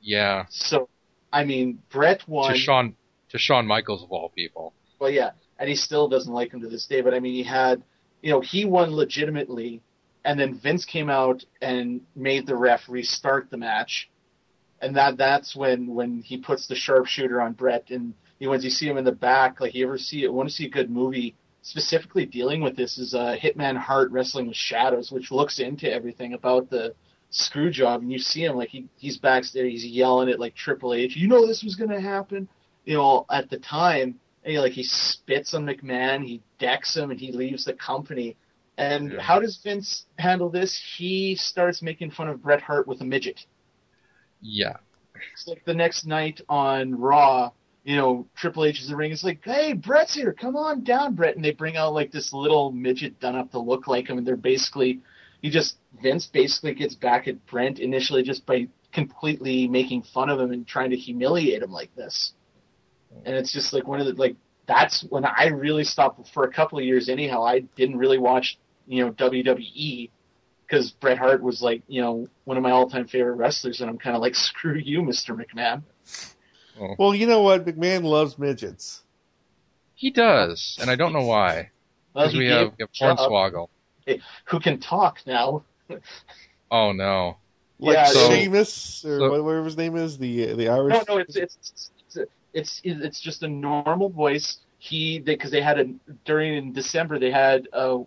Yeah, 0.00 0.44
So, 0.50 0.88
I 1.32 1.44
mean, 1.44 1.80
Bret 1.90 2.28
won. 2.28 2.52
to 2.52 2.56
Shawn 2.58 2.94
to 3.30 3.38
Shawn 3.38 3.66
Michaels 3.66 4.04
of 4.04 4.12
all 4.12 4.28
people. 4.28 4.72
Well, 5.00 5.10
yeah, 5.10 5.30
and 5.58 5.68
he 5.68 5.74
still 5.74 6.06
doesn't 6.08 6.32
like 6.32 6.52
him 6.52 6.60
to 6.60 6.68
this 6.68 6.86
day. 6.86 7.00
But 7.00 7.12
I 7.14 7.18
mean, 7.18 7.34
he 7.34 7.42
had, 7.42 7.82
you 8.22 8.30
know, 8.30 8.40
he 8.40 8.64
won 8.66 8.90
legitimately, 8.94 9.80
and 10.24 10.40
then 10.40 10.54
Vince 10.54 10.84
came 10.84 11.10
out 11.10 11.44
and 11.60 12.00
made 12.16 12.46
the 12.46 12.56
ref 12.56 12.88
restart 12.88 13.50
the 13.50 13.56
match, 13.56 14.10
and 14.80 14.96
that 14.96 15.16
that's 15.16 15.54
when 15.54 15.94
when 15.94 16.22
he 16.22 16.38
puts 16.38 16.66
the 16.66 16.74
sharpshooter 16.74 17.40
on 17.40 17.52
Bret, 17.52 17.90
and 17.90 18.14
you 18.38 18.48
once 18.48 18.64
you 18.64 18.70
see 18.70 18.88
him 18.88 18.96
in 18.96 19.04
the 19.04 19.12
back, 19.12 19.60
like 19.60 19.74
you 19.74 19.86
ever 19.86 19.98
see 19.98 20.26
want 20.28 20.48
to 20.48 20.54
see 20.54 20.66
a 20.66 20.70
good 20.70 20.90
movie 20.90 21.34
specifically 21.62 22.26
dealing 22.26 22.60
with 22.60 22.76
this 22.76 22.98
is 22.98 23.14
uh, 23.14 23.36
Hitman 23.40 23.76
Hart 23.76 24.10
wrestling 24.10 24.46
with 24.48 24.56
shadows, 24.56 25.10
which 25.10 25.30
looks 25.30 25.58
into 25.58 25.90
everything 25.90 26.34
about 26.34 26.68
the 26.68 26.94
screw 27.30 27.70
job, 27.70 28.02
and 28.02 28.12
you 28.12 28.18
see 28.18 28.44
him 28.44 28.56
like 28.56 28.68
he 28.68 28.86
he's 28.96 29.18
backstage, 29.18 29.72
he's 29.72 29.86
yelling 29.86 30.28
at 30.30 30.40
like 30.40 30.54
Triple 30.54 30.94
H, 30.94 31.16
you 31.16 31.28
know 31.28 31.46
this 31.46 31.62
was 31.62 31.74
gonna 31.74 32.00
happen, 32.00 32.48
you 32.84 32.94
know 32.94 33.26
at 33.30 33.50
the 33.50 33.58
time, 33.58 34.20
and 34.42 34.52
he, 34.52 34.58
like 34.58 34.72
he 34.72 34.84
spits 34.84 35.52
on 35.52 35.66
McMahon, 35.66 36.24
he 36.24 36.42
decks 36.58 36.96
him, 36.96 37.10
and 37.10 37.20
he 37.20 37.32
leaves 37.32 37.64
the 37.64 37.74
company. 37.74 38.36
And 38.76 39.12
Yeah. 39.12 39.20
how 39.20 39.38
does 39.38 39.56
Vince 39.58 40.06
handle 40.18 40.50
this? 40.50 40.76
He 40.96 41.36
starts 41.36 41.80
making 41.82 42.10
fun 42.10 42.28
of 42.28 42.42
Bret 42.42 42.60
Hart 42.60 42.86
with 42.88 43.00
a 43.00 43.04
midget. 43.04 43.46
Yeah. 44.40 44.76
It's 45.32 45.46
like 45.46 45.64
the 45.64 45.74
next 45.74 46.06
night 46.06 46.40
on 46.48 46.94
Raw, 46.98 47.52
you 47.84 47.96
know, 47.96 48.26
Triple 48.34 48.64
H 48.64 48.80
is 48.80 48.86
in 48.86 48.92
the 48.92 48.96
ring. 48.96 49.12
It's 49.12 49.24
like, 49.24 49.44
hey, 49.44 49.74
Bret's 49.74 50.14
here. 50.14 50.32
Come 50.32 50.56
on 50.56 50.82
down, 50.82 51.14
Bret. 51.14 51.36
And 51.36 51.44
they 51.44 51.52
bring 51.52 51.76
out 51.76 51.94
like 51.94 52.10
this 52.10 52.32
little 52.32 52.72
midget 52.72 53.20
done 53.20 53.36
up 53.36 53.50
to 53.52 53.58
look 53.58 53.86
like 53.86 54.08
him. 54.08 54.18
And 54.18 54.26
they're 54.26 54.36
basically, 54.36 55.00
he 55.40 55.50
just, 55.50 55.76
Vince 56.02 56.26
basically 56.26 56.74
gets 56.74 56.94
back 56.94 57.28
at 57.28 57.44
Bret 57.46 57.78
initially 57.78 58.22
just 58.22 58.44
by 58.44 58.68
completely 58.92 59.68
making 59.68 60.02
fun 60.02 60.30
of 60.30 60.40
him 60.40 60.50
and 60.50 60.66
trying 60.66 60.90
to 60.90 60.96
humiliate 60.96 61.62
him 61.62 61.70
like 61.70 61.94
this. 61.94 62.32
And 63.24 63.36
it's 63.36 63.52
just 63.52 63.72
like 63.72 63.86
one 63.86 64.00
of 64.00 64.06
the, 64.06 64.14
like, 64.14 64.36
that's 64.66 65.04
when 65.10 65.24
I 65.24 65.48
really 65.48 65.84
stopped 65.84 66.28
for 66.30 66.44
a 66.44 66.52
couple 66.52 66.78
of 66.78 66.84
years 66.84 67.08
anyhow. 67.08 67.44
I 67.44 67.60
didn't 67.76 67.98
really 67.98 68.18
watch, 68.18 68.58
you 68.86 69.04
know, 69.04 69.12
WWE 69.12 70.10
because 70.66 70.90
Bret 70.92 71.18
Hart 71.18 71.42
was 71.42 71.60
like, 71.62 71.82
you 71.88 72.00
know, 72.00 72.26
one 72.44 72.56
of 72.56 72.62
my 72.62 72.70
all-time 72.70 73.06
favorite 73.06 73.34
wrestlers, 73.34 73.80
and 73.80 73.90
I'm 73.90 73.98
kind 73.98 74.16
of 74.16 74.22
like, 74.22 74.34
screw 74.50 74.74
you, 74.76 75.02
Mr. 75.02 75.36
McMahon. 75.38 75.82
Oh. 76.80 76.94
Well, 76.98 77.14
you 77.14 77.26
know 77.26 77.42
what? 77.42 77.64
McMahon 77.66 78.02
loves 78.04 78.38
midgets. 78.38 79.02
He 79.94 80.10
does, 80.10 80.76
and 80.80 80.90
I 80.90 80.96
don't 80.96 81.12
know 81.12 81.24
why. 81.24 81.70
Because 82.14 82.32
he 82.32 82.38
we 82.38 82.50
uh, 82.50 82.58
have, 82.58 82.72
we 82.78 82.82
have 82.82 83.16
Hornswoggle. 83.16 83.68
who 84.46 84.60
can 84.60 84.80
talk 84.80 85.20
now. 85.26 85.64
Oh 86.70 86.90
no. 86.90 87.36
Like 87.78 87.94
Yeah, 87.94 88.06
so- 88.06 88.30
Sheamus 88.30 89.04
or 89.04 89.18
so- 89.18 89.30
whatever 89.42 89.64
his 89.64 89.76
name 89.76 89.96
is, 89.96 90.18
the 90.18 90.50
uh, 90.50 90.56
the 90.56 90.68
Irish. 90.68 90.94
No, 90.94 91.04
no, 91.14 91.18
it's 91.18 91.36
it's 91.36 91.90
it's 92.16 92.20
it's, 92.52 92.80
it's 92.84 93.20
just 93.20 93.42
a 93.44 93.48
normal 93.48 94.08
voice. 94.08 94.60
He 94.84 95.18
because 95.18 95.50
they, 95.50 95.62
had 95.62 95.80
a 95.80 95.86
during 96.26 96.56
in 96.56 96.72
December 96.74 97.18
they 97.18 97.30
had 97.30 97.68
a 97.72 98.04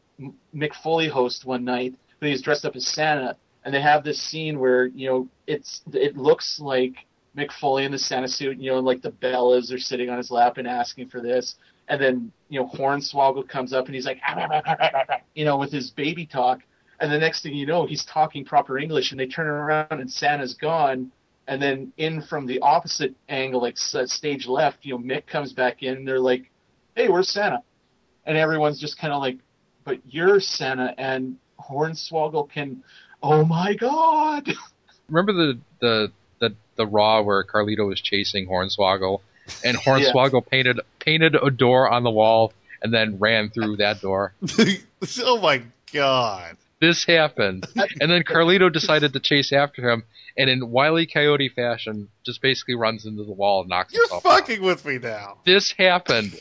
Mick 0.55 0.75
Foley 0.75 1.07
host 1.07 1.43
one 1.43 1.65
night, 1.65 1.95
but 2.19 2.29
he's 2.29 2.43
dressed 2.43 2.65
up 2.65 2.75
as 2.75 2.85
Santa, 2.85 3.35
and 3.65 3.73
they 3.73 3.81
have 3.81 4.03
this 4.03 4.21
scene 4.21 4.59
where 4.59 4.85
you 4.85 5.09
know 5.09 5.27
it's 5.47 5.81
it 5.91 6.15
looks 6.17 6.59
like 6.59 7.07
Mick 7.35 7.51
Foley 7.51 7.83
in 7.83 7.91
the 7.91 7.97
Santa 7.97 8.27
suit, 8.27 8.59
you 8.59 8.69
know, 8.69 8.77
and 8.77 8.85
like 8.85 9.01
the 9.01 9.09
Bellas 9.09 9.73
are 9.73 9.79
sitting 9.79 10.11
on 10.11 10.17
his 10.17 10.29
lap 10.29 10.59
and 10.59 10.67
asking 10.67 11.09
for 11.09 11.19
this, 11.19 11.55
and 11.87 11.99
then 11.99 12.31
you 12.47 12.59
know 12.59 12.67
Hornswoggle 12.67 13.49
comes 13.49 13.73
up 13.73 13.87
and 13.87 13.95
he's 13.95 14.05
like, 14.05 14.21
you 15.33 15.45
know, 15.45 15.57
with 15.57 15.71
his 15.71 15.89
baby 15.89 16.27
talk, 16.27 16.61
and 16.99 17.11
the 17.11 17.17
next 17.17 17.41
thing 17.41 17.55
you 17.55 17.65
know 17.65 17.87
he's 17.87 18.05
talking 18.05 18.45
proper 18.45 18.77
English, 18.77 19.09
and 19.09 19.19
they 19.19 19.25
turn 19.25 19.47
around 19.47 19.93
and 19.93 20.11
Santa's 20.11 20.53
gone, 20.53 21.11
and 21.47 21.59
then 21.59 21.91
in 21.97 22.21
from 22.21 22.45
the 22.45 22.59
opposite 22.59 23.15
angle, 23.29 23.63
like 23.63 23.79
stage 23.79 24.45
left, 24.45 24.85
you 24.85 24.93
know, 24.93 25.03
Mick 25.03 25.25
comes 25.25 25.53
back 25.53 25.81
in, 25.81 25.97
and 25.97 26.07
they're 26.07 26.19
like, 26.19 26.51
"Hey, 26.97 27.07
where's 27.09 27.29
Santa?" 27.29 27.61
And 28.25 28.37
everyone's 28.37 28.79
just 28.79 28.97
kind 28.97 29.13
of 29.13 29.21
like, 29.21 29.37
"But 29.85 29.99
you're 30.09 30.39
Santa," 30.39 30.93
and 30.97 31.37
Hornswoggle 31.59 32.49
can, 32.49 32.83
"Oh 33.21 33.45
my 33.45 33.75
God!" 33.75 34.51
Remember 35.09 35.31
the 35.31 35.59
the 35.79 36.11
the, 36.39 36.55
the 36.75 36.85
Raw 36.87 37.21
where 37.21 37.43
Carlito 37.43 37.87
was 37.87 38.01
chasing 38.01 38.47
Hornswoggle, 38.47 39.21
and 39.63 39.77
Hornswoggle 39.85 40.47
painted 40.47 40.79
painted 40.99 41.35
a 41.35 41.51
door 41.51 41.89
on 41.89 42.03
the 42.03 42.11
wall 42.11 42.51
and 42.81 42.93
then 42.93 43.19
ran 43.19 43.49
through 43.49 43.77
that 43.77 44.01
door. 44.01 44.33
oh 45.21 45.39
my 45.39 45.61
god! 45.93 46.57
This 46.79 47.05
happened, 47.05 47.67
and 47.75 48.11
then 48.11 48.23
Carlito 48.23 48.71
decided 48.71 49.13
to 49.13 49.19
chase 49.19 49.51
after 49.51 49.89
him, 49.89 50.03
and 50.37 50.49
in 50.49 50.69
wily 50.69 51.07
coyote 51.07 51.49
fashion, 51.49 52.09
just 52.23 52.41
basically 52.41 52.75
runs 52.75 53.05
into 53.05 53.23
the 53.23 53.31
wall 53.31 53.61
and 53.61 53.69
knocks 53.69 53.93
You're 53.93 54.03
himself 54.03 54.25
out. 54.25 54.39
fucking 54.39 54.61
with 54.61 54.85
me 54.85 54.99
now. 54.99 55.37
This 55.45 55.71
happened. 55.71 56.39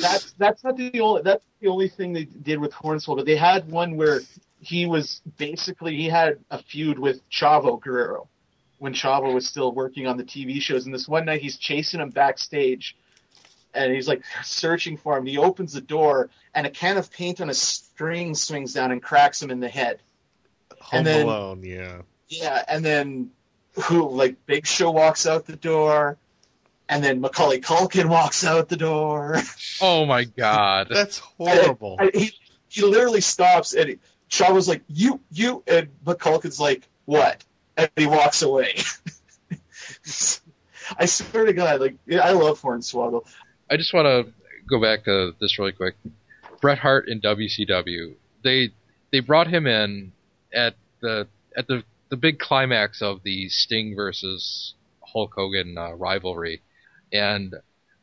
That's 0.00 0.32
that's 0.32 0.64
not 0.64 0.76
the 0.76 1.00
only 1.00 1.22
that's 1.22 1.44
the 1.60 1.68
only 1.68 1.88
thing 1.88 2.12
they 2.12 2.24
did 2.24 2.58
with 2.58 2.72
Hornswoggle. 2.72 3.24
They 3.24 3.36
had 3.36 3.70
one 3.70 3.96
where 3.96 4.20
he 4.60 4.86
was 4.86 5.20
basically 5.38 5.96
he 5.96 6.08
had 6.08 6.38
a 6.50 6.62
feud 6.62 6.98
with 6.98 7.28
Chavo 7.30 7.80
Guerrero 7.80 8.28
when 8.78 8.92
Chavo 8.92 9.32
was 9.32 9.46
still 9.46 9.72
working 9.72 10.06
on 10.06 10.16
the 10.16 10.24
TV 10.24 10.60
shows. 10.60 10.86
And 10.86 10.94
this 10.94 11.08
one 11.08 11.24
night 11.24 11.40
he's 11.40 11.56
chasing 11.56 12.00
him 12.00 12.10
backstage, 12.10 12.96
and 13.74 13.92
he's 13.92 14.08
like 14.08 14.22
searching 14.42 14.96
for 14.96 15.16
him. 15.18 15.26
He 15.26 15.38
opens 15.38 15.72
the 15.72 15.80
door, 15.80 16.30
and 16.54 16.66
a 16.66 16.70
can 16.70 16.96
of 16.96 17.10
paint 17.10 17.40
on 17.40 17.50
a 17.50 17.54
string 17.54 18.34
swings 18.34 18.72
down 18.74 18.90
and 18.92 19.02
cracks 19.02 19.40
him 19.42 19.50
in 19.50 19.60
the 19.60 19.68
head. 19.68 20.00
Home 20.80 20.98
And 20.98 21.06
then- 21.06 21.26
Alone, 21.26 21.62
yeah. 21.62 22.02
Yeah, 22.28 22.64
and 22.66 22.82
then 22.84 23.30
who 23.74 24.08
like 24.08 24.46
Big 24.46 24.66
Show 24.66 24.90
walks 24.90 25.26
out 25.26 25.46
the 25.46 25.56
door, 25.56 26.16
and 26.92 27.02
then 27.02 27.20
Macaulay 27.22 27.60
Culkin 27.60 28.06
walks 28.06 28.44
out 28.44 28.68
the 28.68 28.76
door. 28.76 29.36
Oh 29.80 30.06
my 30.06 30.24
god. 30.24 30.86
That's 30.90 31.18
horrible. 31.38 31.96
And 31.98 32.10
he, 32.14 32.32
he 32.68 32.82
literally 32.82 33.20
stops 33.20 33.74
and 33.74 33.88
he, 33.88 33.98
Chavo's 34.28 34.68
like, 34.68 34.82
you, 34.86 35.18
you, 35.32 35.64
and 35.66 35.88
McCulkin's 36.04 36.60
like, 36.60 36.86
what? 37.04 37.42
And 37.76 37.90
he 37.96 38.06
walks 38.06 38.42
away. 38.42 38.76
I 40.96 41.06
swear 41.06 41.46
to 41.46 41.52
God, 41.52 41.80
like, 41.80 41.96
I 42.12 42.30
love 42.32 42.60
Hornswoggle. 42.60 43.26
I 43.68 43.76
just 43.76 43.92
want 43.92 44.06
to 44.06 44.32
go 44.68 44.80
back 44.80 45.04
to 45.06 45.34
this 45.40 45.58
really 45.58 45.72
quick. 45.72 45.96
Bret 46.60 46.78
Hart 46.78 47.08
in 47.08 47.20
WCW. 47.20 48.14
They 48.44 48.70
they 49.10 49.20
brought 49.20 49.48
him 49.48 49.66
in 49.66 50.12
at 50.54 50.76
the 51.00 51.26
at 51.56 51.66
the 51.66 51.82
the 52.08 52.16
big 52.16 52.38
climax 52.38 53.02
of 53.02 53.22
the 53.24 53.48
Sting 53.48 53.96
versus 53.96 54.74
Hulk 55.12 55.32
Hogan 55.34 55.76
uh, 55.76 55.92
rivalry, 55.92 56.62
and 57.12 57.54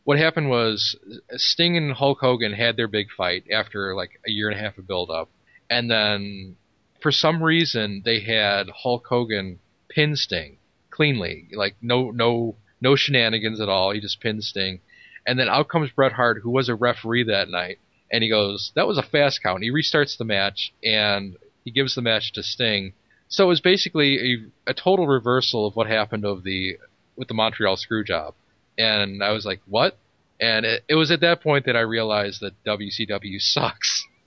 what 0.04 0.18
happened 0.18 0.50
was 0.50 0.96
Sting 1.34 1.78
and 1.78 1.94
Hulk 1.94 2.20
Hogan 2.20 2.54
had 2.54 2.78
their 2.78 2.88
big 2.88 3.12
fight 3.12 3.44
after 3.52 3.96
like 3.96 4.20
a 4.26 4.32
year 4.32 4.50
and 4.50 4.60
a 4.60 4.62
half 4.62 4.78
of 4.78 4.88
build 4.88 5.10
up, 5.10 5.30
and 5.70 5.90
then 5.90 6.56
for 7.02 7.12
some 7.12 7.44
reason 7.44 8.02
they 8.06 8.20
had 8.20 8.70
Hulk 8.70 9.08
Hogan 9.08 9.60
pin 9.90 10.16
Sting 10.16 10.58
cleanly, 10.90 11.48
like 11.54 11.76
no 11.82 12.12
no 12.12 12.56
no 12.82 12.96
shenanigans 12.96 13.60
at 13.60 13.70
all. 13.70 13.92
He 13.92 14.00
just 14.00 14.22
pinned 14.22 14.44
Sting, 14.44 14.80
and 15.26 15.40
then 15.40 15.50
out 15.50 15.68
comes 15.68 15.92
Bret 15.92 16.14
Hart, 16.14 16.42
who 16.44 16.50
was 16.50 16.70
a 16.70 16.76
referee 16.76 17.24
that 17.24 17.50
night, 17.50 17.80
and 18.12 18.24
he 18.24 18.30
goes, 18.30 18.72
"That 18.76 18.88
was 18.88 18.98
a 18.98 19.04
fast 19.04 19.44
count." 19.44 19.64
He 19.64 19.72
restarts 19.72 20.18
the 20.18 20.26
match 20.26 20.74
and 20.84 21.38
he 21.64 21.72
gives 21.72 21.96
the 21.96 22.02
match 22.02 22.34
to 22.34 22.44
Sting. 22.44 22.94
So 23.28 23.46
it 23.46 23.48
was 23.48 23.62
basically 23.62 24.34
a, 24.66 24.72
a 24.72 24.74
total 24.74 25.08
reversal 25.08 25.68
of 25.68 25.76
what 25.76 25.88
happened 25.88 26.26
of 26.26 26.44
the 26.44 26.80
with 27.16 27.28
the 27.28 27.34
Montreal 27.34 27.76
Screwjob, 27.76 28.34
and 28.80 29.24
I 29.24 29.32
was 29.32 29.46
like, 29.46 29.62
"What?" 29.68 29.98
And 30.40 30.66
it, 30.66 30.84
it 30.88 30.96
was 30.96 31.12
at 31.12 31.20
that 31.20 31.42
point 31.44 31.66
that 31.66 31.76
I 31.76 31.82
realized 31.82 32.42
that 32.42 32.54
WCW 32.66 33.40
sucks, 33.42 34.06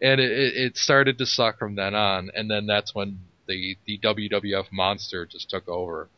and 0.00 0.20
it, 0.20 0.30
it 0.56 0.76
started 0.76 1.18
to 1.18 1.26
suck 1.26 1.58
from 1.58 1.74
then 1.74 1.94
on. 1.94 2.30
And 2.34 2.50
then 2.50 2.66
that's 2.66 2.94
when 2.94 3.18
the 3.48 3.76
the 3.86 3.98
WWF 3.98 4.66
monster 4.70 5.26
just 5.26 5.50
took 5.50 5.68
over 5.68 6.08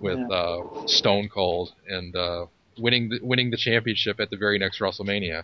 with 0.00 0.18
Yeah. 0.18 0.36
uh, 0.36 0.86
Stone 0.86 1.28
Cold 1.28 1.72
and 1.88 2.14
uh, 2.16 2.46
winning 2.78 3.08
the, 3.10 3.18
winning 3.22 3.50
the 3.50 3.56
championship 3.56 4.20
at 4.20 4.30
the 4.30 4.36
very 4.36 4.58
next 4.58 4.80
WrestleMania. 4.80 5.42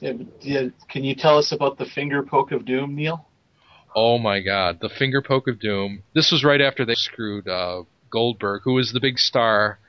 Yeah, 0.00 0.12
yeah, 0.40 0.68
can 0.88 1.02
you 1.02 1.14
tell 1.16 1.38
us 1.38 1.50
about 1.50 1.78
the 1.78 1.84
finger 1.86 2.22
poke 2.22 2.52
of 2.52 2.64
doom, 2.64 2.94
Neil? 2.94 3.26
Oh 3.96 4.18
my 4.18 4.38
God, 4.40 4.78
the 4.80 4.88
finger 4.88 5.20
poke 5.22 5.48
of 5.48 5.58
doom. 5.58 6.02
This 6.14 6.30
was 6.30 6.44
right 6.44 6.60
after 6.60 6.84
they 6.84 6.94
screwed 6.94 7.48
uh, 7.48 7.82
Goldberg, 8.10 8.62
who 8.62 8.74
was 8.74 8.92
the 8.92 9.00
big 9.00 9.18
star. 9.18 9.80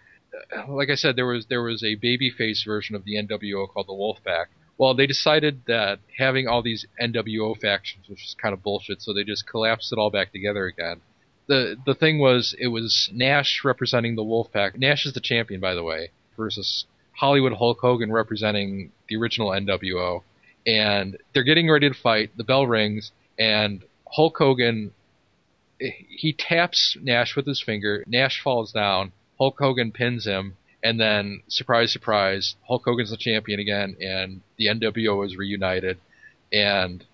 Like 0.67 0.89
I 0.89 0.95
said, 0.95 1.15
there 1.15 1.25
was 1.25 1.47
there 1.47 1.61
was 1.61 1.83
a 1.83 1.95
babyface 1.95 2.65
version 2.65 2.95
of 2.95 3.03
the 3.05 3.15
NWO 3.15 3.67
called 3.69 3.87
the 3.87 3.93
Wolfpack. 3.93 4.45
Well, 4.77 4.93
they 4.93 5.07
decided 5.07 5.63
that 5.67 5.99
having 6.17 6.47
all 6.47 6.61
these 6.61 6.85
NWO 7.01 7.59
factions 7.59 8.07
was 8.07 8.19
just 8.19 8.37
kind 8.37 8.53
of 8.53 8.63
bullshit, 8.63 9.01
so 9.01 9.13
they 9.13 9.23
just 9.23 9.47
collapsed 9.47 9.91
it 9.91 9.99
all 9.99 10.09
back 10.09 10.31
together 10.31 10.65
again. 10.65 11.01
The 11.47 11.75
the 11.85 11.95
thing 11.95 12.19
was, 12.19 12.55
it 12.57 12.67
was 12.67 13.09
Nash 13.13 13.61
representing 13.63 14.15
the 14.15 14.23
Wolfpack. 14.23 14.77
Nash 14.77 15.05
is 15.05 15.13
the 15.13 15.19
champion, 15.19 15.59
by 15.59 15.73
the 15.73 15.83
way, 15.83 16.11
versus 16.37 16.85
Hollywood 17.13 17.53
Hulk 17.53 17.79
Hogan 17.81 18.11
representing 18.11 18.91
the 19.07 19.17
original 19.17 19.49
NWO. 19.49 20.23
And 20.65 21.17
they're 21.33 21.43
getting 21.43 21.69
ready 21.69 21.89
to 21.89 21.95
fight. 21.95 22.31
The 22.37 22.43
bell 22.43 22.67
rings, 22.67 23.11
and 23.37 23.83
Hulk 24.05 24.37
Hogan 24.37 24.93
he 25.79 26.33
taps 26.33 26.97
Nash 27.01 27.35
with 27.35 27.47
his 27.47 27.61
finger. 27.61 28.03
Nash 28.07 28.41
falls 28.41 28.71
down. 28.71 29.11
Hulk 29.39 29.57
Hogan 29.59 29.91
pins 29.91 30.25
him, 30.25 30.57
and 30.83 30.99
then 30.99 31.41
surprise, 31.47 31.91
surprise, 31.91 32.55
Hulk 32.67 32.83
Hogan's 32.85 33.11
the 33.11 33.17
champion 33.17 33.59
again, 33.59 33.95
and 34.01 34.41
the 34.57 34.67
NWO 34.67 35.25
is 35.25 35.37
reunited. 35.37 35.97
And 36.51 37.05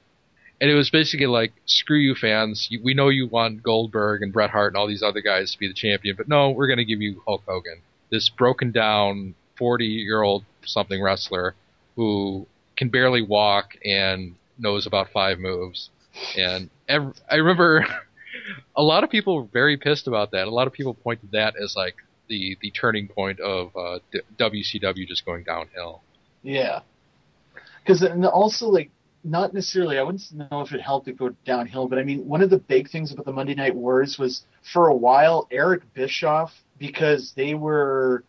and 0.61 0.71
it 0.71 0.75
was 0.75 0.89
basically 0.89 1.27
like, 1.27 1.51
screw 1.65 1.97
you 1.97 2.15
fans. 2.15 2.69
We 2.81 2.93
know 2.93 3.09
you 3.09 3.27
want 3.27 3.61
Goldberg 3.61 4.21
and 4.21 4.31
Bret 4.31 4.51
Hart 4.51 4.71
and 4.71 4.77
all 4.77 4.87
these 4.87 5.03
other 5.03 5.19
guys 5.21 5.51
to 5.51 5.59
be 5.59 5.67
the 5.67 5.73
champion, 5.73 6.15
but 6.15 6.29
no, 6.29 6.49
we're 6.49 6.67
going 6.67 6.77
to 6.77 6.85
give 6.85 7.01
you 7.01 7.21
Hulk 7.27 7.43
Hogan, 7.45 7.81
this 8.09 8.29
broken 8.29 8.71
down 8.71 9.35
40 9.57 9.85
year 9.85 10.21
old 10.21 10.45
something 10.63 11.01
wrestler 11.01 11.55
who 11.95 12.47
can 12.77 12.89
barely 12.89 13.21
walk 13.21 13.75
and 13.83 14.35
knows 14.57 14.85
about 14.85 15.11
five 15.11 15.39
moves. 15.39 15.89
And 16.37 16.69
ev- 16.87 17.19
I 17.29 17.35
remember 17.35 17.85
a 18.75 18.83
lot 18.83 19.03
of 19.03 19.09
people 19.09 19.35
were 19.35 19.49
very 19.51 19.77
pissed 19.77 20.07
about 20.07 20.31
that. 20.31 20.47
A 20.47 20.51
lot 20.51 20.67
of 20.67 20.73
people 20.73 20.93
pointed 20.93 21.31
that 21.31 21.55
as 21.61 21.75
like 21.75 21.95
the, 22.27 22.57
the 22.61 22.71
turning 22.71 23.07
point 23.07 23.39
of 23.39 23.75
uh, 23.75 23.99
D- 24.11 24.21
WCW 24.37 25.07
just 25.07 25.25
going 25.25 25.43
downhill. 25.43 26.01
Yeah. 26.43 26.81
Because 27.83 28.01
and 28.01 28.25
also 28.25 28.67
like 28.69 28.89
not 29.23 29.53
necessarily 29.53 29.97
I 29.97 30.03
wouldn't 30.03 30.23
know 30.33 30.61
if 30.61 30.71
it 30.73 30.81
helped 30.81 31.07
it 31.07 31.17
go 31.17 31.29
downhill, 31.45 31.87
but 31.87 31.99
I 31.99 32.03
mean 32.03 32.25
one 32.27 32.41
of 32.41 32.49
the 32.49 32.57
big 32.57 32.89
things 32.89 33.11
about 33.11 33.25
the 33.25 33.33
Monday 33.33 33.55
Night 33.55 33.75
Wars 33.75 34.17
was 34.17 34.45
for 34.61 34.87
a 34.87 34.95
while 34.95 35.47
Eric 35.51 35.81
Bischoff 35.93 36.53
because 36.77 37.33
they 37.35 37.53
were 37.53 38.23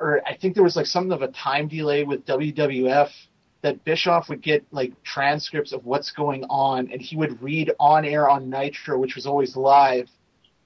or 0.00 0.20
I 0.26 0.36
think 0.36 0.54
there 0.54 0.64
was 0.64 0.76
like 0.76 0.86
something 0.86 1.12
of 1.12 1.22
a 1.22 1.28
time 1.28 1.68
delay 1.68 2.04
with 2.04 2.26
WWF 2.26 3.10
that 3.62 3.82
Bischoff 3.84 4.28
would 4.28 4.42
get 4.42 4.64
like 4.72 4.92
transcripts 5.02 5.72
of 5.72 5.86
what's 5.86 6.10
going 6.10 6.44
on 6.50 6.90
and 6.90 7.00
he 7.00 7.16
would 7.16 7.42
read 7.42 7.70
on 7.80 8.04
air 8.04 8.28
on 8.28 8.50
Nitro, 8.50 8.98
which 8.98 9.14
was 9.14 9.24
always 9.26 9.56
live. 9.56 10.10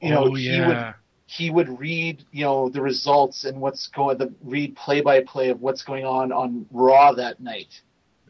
You 0.01 0.11
know, 0.11 0.25
Oh, 0.25 0.35
he 0.35 0.49
yeah. 0.57 0.67
would 0.67 0.95
he 1.31 1.51
would 1.51 1.79
read, 1.79 2.25
you 2.33 2.43
know, 2.43 2.69
the 2.69 2.81
results 2.81 3.45
and 3.45 3.61
what's 3.61 3.87
going 3.89 4.19
the 4.19 4.33
read 4.43 4.75
play 4.77 5.01
by 5.01 5.23
play 5.23 5.51
of 5.51 5.61
what's 5.61 5.83
going 5.83 6.05
on 6.05 6.33
on 6.33 6.67
Raw 6.73 7.13
that 7.13 7.39
night. 7.39 7.83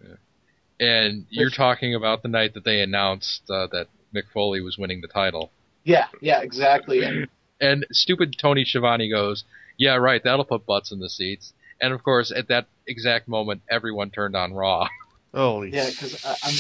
Yeah. 0.03 0.17
And 0.81 1.27
you're 1.31 1.51
talking 1.51 1.95
about 1.95 2.23
the 2.23 2.29
night 2.29 2.55
that 2.55 2.65
they 2.65 2.81
announced 2.81 3.43
uh, 3.49 3.69
that 3.69 3.87
Mick 4.15 4.25
Foley 4.33 4.61
was 4.61 4.77
winning 4.77 5.01
the 5.01 5.09
title. 5.09 5.53
Yeah, 5.85 6.07
yeah, 6.21 6.41
exactly. 6.41 7.05
And 7.05 7.29
And 7.61 7.87
stupid 7.91 8.37
Tony 8.39 8.65
Schiavone 8.65 9.11
goes, 9.11 9.45
"Yeah, 9.77 9.97
right. 9.97 10.23
That'll 10.23 10.45
put 10.45 10.67
butts 10.67 10.93
in 10.93 11.01
the 11.01 11.09
seats." 11.09 11.53
And 11.81 11.93
of 11.93 12.03
course, 12.03 12.31
at 12.31 12.49
that 12.49 12.67
exact 12.87 13.29
moment, 13.29 13.63
everyone 13.69 14.11
turned 14.11 14.37
on 14.37 14.53
Raw. 14.53 14.89
Holy 15.35 15.73
yeah, 15.73 15.91
because 15.91 16.25
I'm 16.25 16.55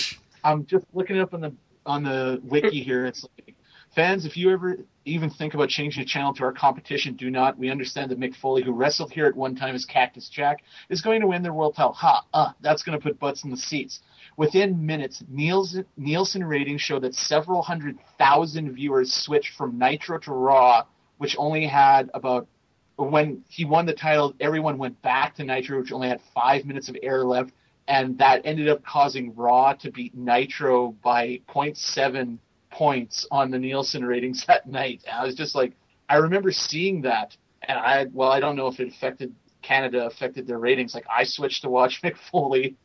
I'm 0.44 0.66
just 0.66 0.86
looking 0.92 1.18
up 1.18 1.34
on 1.34 1.40
the 1.40 1.52
on 1.86 2.02
the 2.02 2.40
wiki 2.44 2.82
here. 2.82 3.06
It's 3.06 3.24
like 3.24 3.54
fans, 3.98 4.24
if 4.24 4.36
you 4.36 4.52
ever 4.52 4.76
even 5.04 5.28
think 5.28 5.54
about 5.54 5.68
changing 5.68 6.00
the 6.00 6.08
channel 6.08 6.32
to 6.32 6.44
our 6.44 6.52
competition, 6.52 7.14
do 7.14 7.32
not. 7.32 7.58
We 7.58 7.68
understand 7.68 8.12
that 8.12 8.20
Mick 8.20 8.36
Foley, 8.36 8.62
who 8.62 8.70
wrestled 8.70 9.10
here 9.10 9.26
at 9.26 9.34
one 9.34 9.56
time 9.56 9.74
as 9.74 9.84
Cactus 9.84 10.28
Jack, 10.28 10.62
is 10.88 11.00
going 11.00 11.20
to 11.20 11.26
win 11.26 11.42
their 11.42 11.52
world 11.52 11.74
title. 11.74 11.94
Ha! 11.94 12.24
Uh, 12.32 12.52
that's 12.60 12.84
going 12.84 12.96
to 12.96 13.02
put 13.02 13.18
butts 13.18 13.42
in 13.42 13.50
the 13.50 13.56
seats. 13.56 13.98
Within 14.36 14.86
minutes, 14.86 15.24
Nielsen, 15.28 15.84
Nielsen 15.96 16.44
ratings 16.44 16.80
show 16.80 17.00
that 17.00 17.16
several 17.16 17.60
hundred 17.60 17.98
thousand 18.18 18.72
viewers 18.72 19.12
switched 19.12 19.56
from 19.56 19.80
Nitro 19.80 20.18
to 20.18 20.32
Raw, 20.32 20.84
which 21.16 21.34
only 21.36 21.66
had 21.66 22.08
about 22.14 22.46
when 22.94 23.42
he 23.48 23.64
won 23.64 23.86
the 23.86 23.94
title, 23.94 24.32
everyone 24.38 24.78
went 24.78 25.02
back 25.02 25.34
to 25.36 25.44
Nitro, 25.44 25.80
which 25.80 25.90
only 25.90 26.06
had 26.06 26.20
five 26.32 26.64
minutes 26.64 26.88
of 26.88 26.96
air 27.02 27.24
left, 27.24 27.50
and 27.88 28.16
that 28.18 28.42
ended 28.44 28.68
up 28.68 28.84
causing 28.84 29.34
Raw 29.34 29.72
to 29.72 29.90
beat 29.90 30.16
Nitro 30.16 30.92
by 31.02 31.40
0.7 31.48 32.38
points 32.70 33.26
on 33.30 33.50
the 33.50 33.58
Nielsen 33.58 34.04
ratings 34.04 34.44
that 34.46 34.66
night. 34.68 35.02
And 35.06 35.18
I 35.18 35.24
was 35.24 35.34
just 35.34 35.54
like, 35.54 35.74
I 36.08 36.16
remember 36.16 36.50
seeing 36.52 37.02
that, 37.02 37.36
and 37.62 37.78
I 37.78 38.06
well, 38.12 38.30
I 38.30 38.40
don't 38.40 38.56
know 38.56 38.68
if 38.68 38.80
it 38.80 38.88
affected 38.88 39.34
Canada, 39.62 40.06
affected 40.06 40.46
their 40.46 40.58
ratings. 40.58 40.94
Like 40.94 41.06
I 41.10 41.24
switched 41.24 41.62
to 41.62 41.68
watch 41.68 42.02
Mick 42.02 42.16
Foley, 42.16 42.76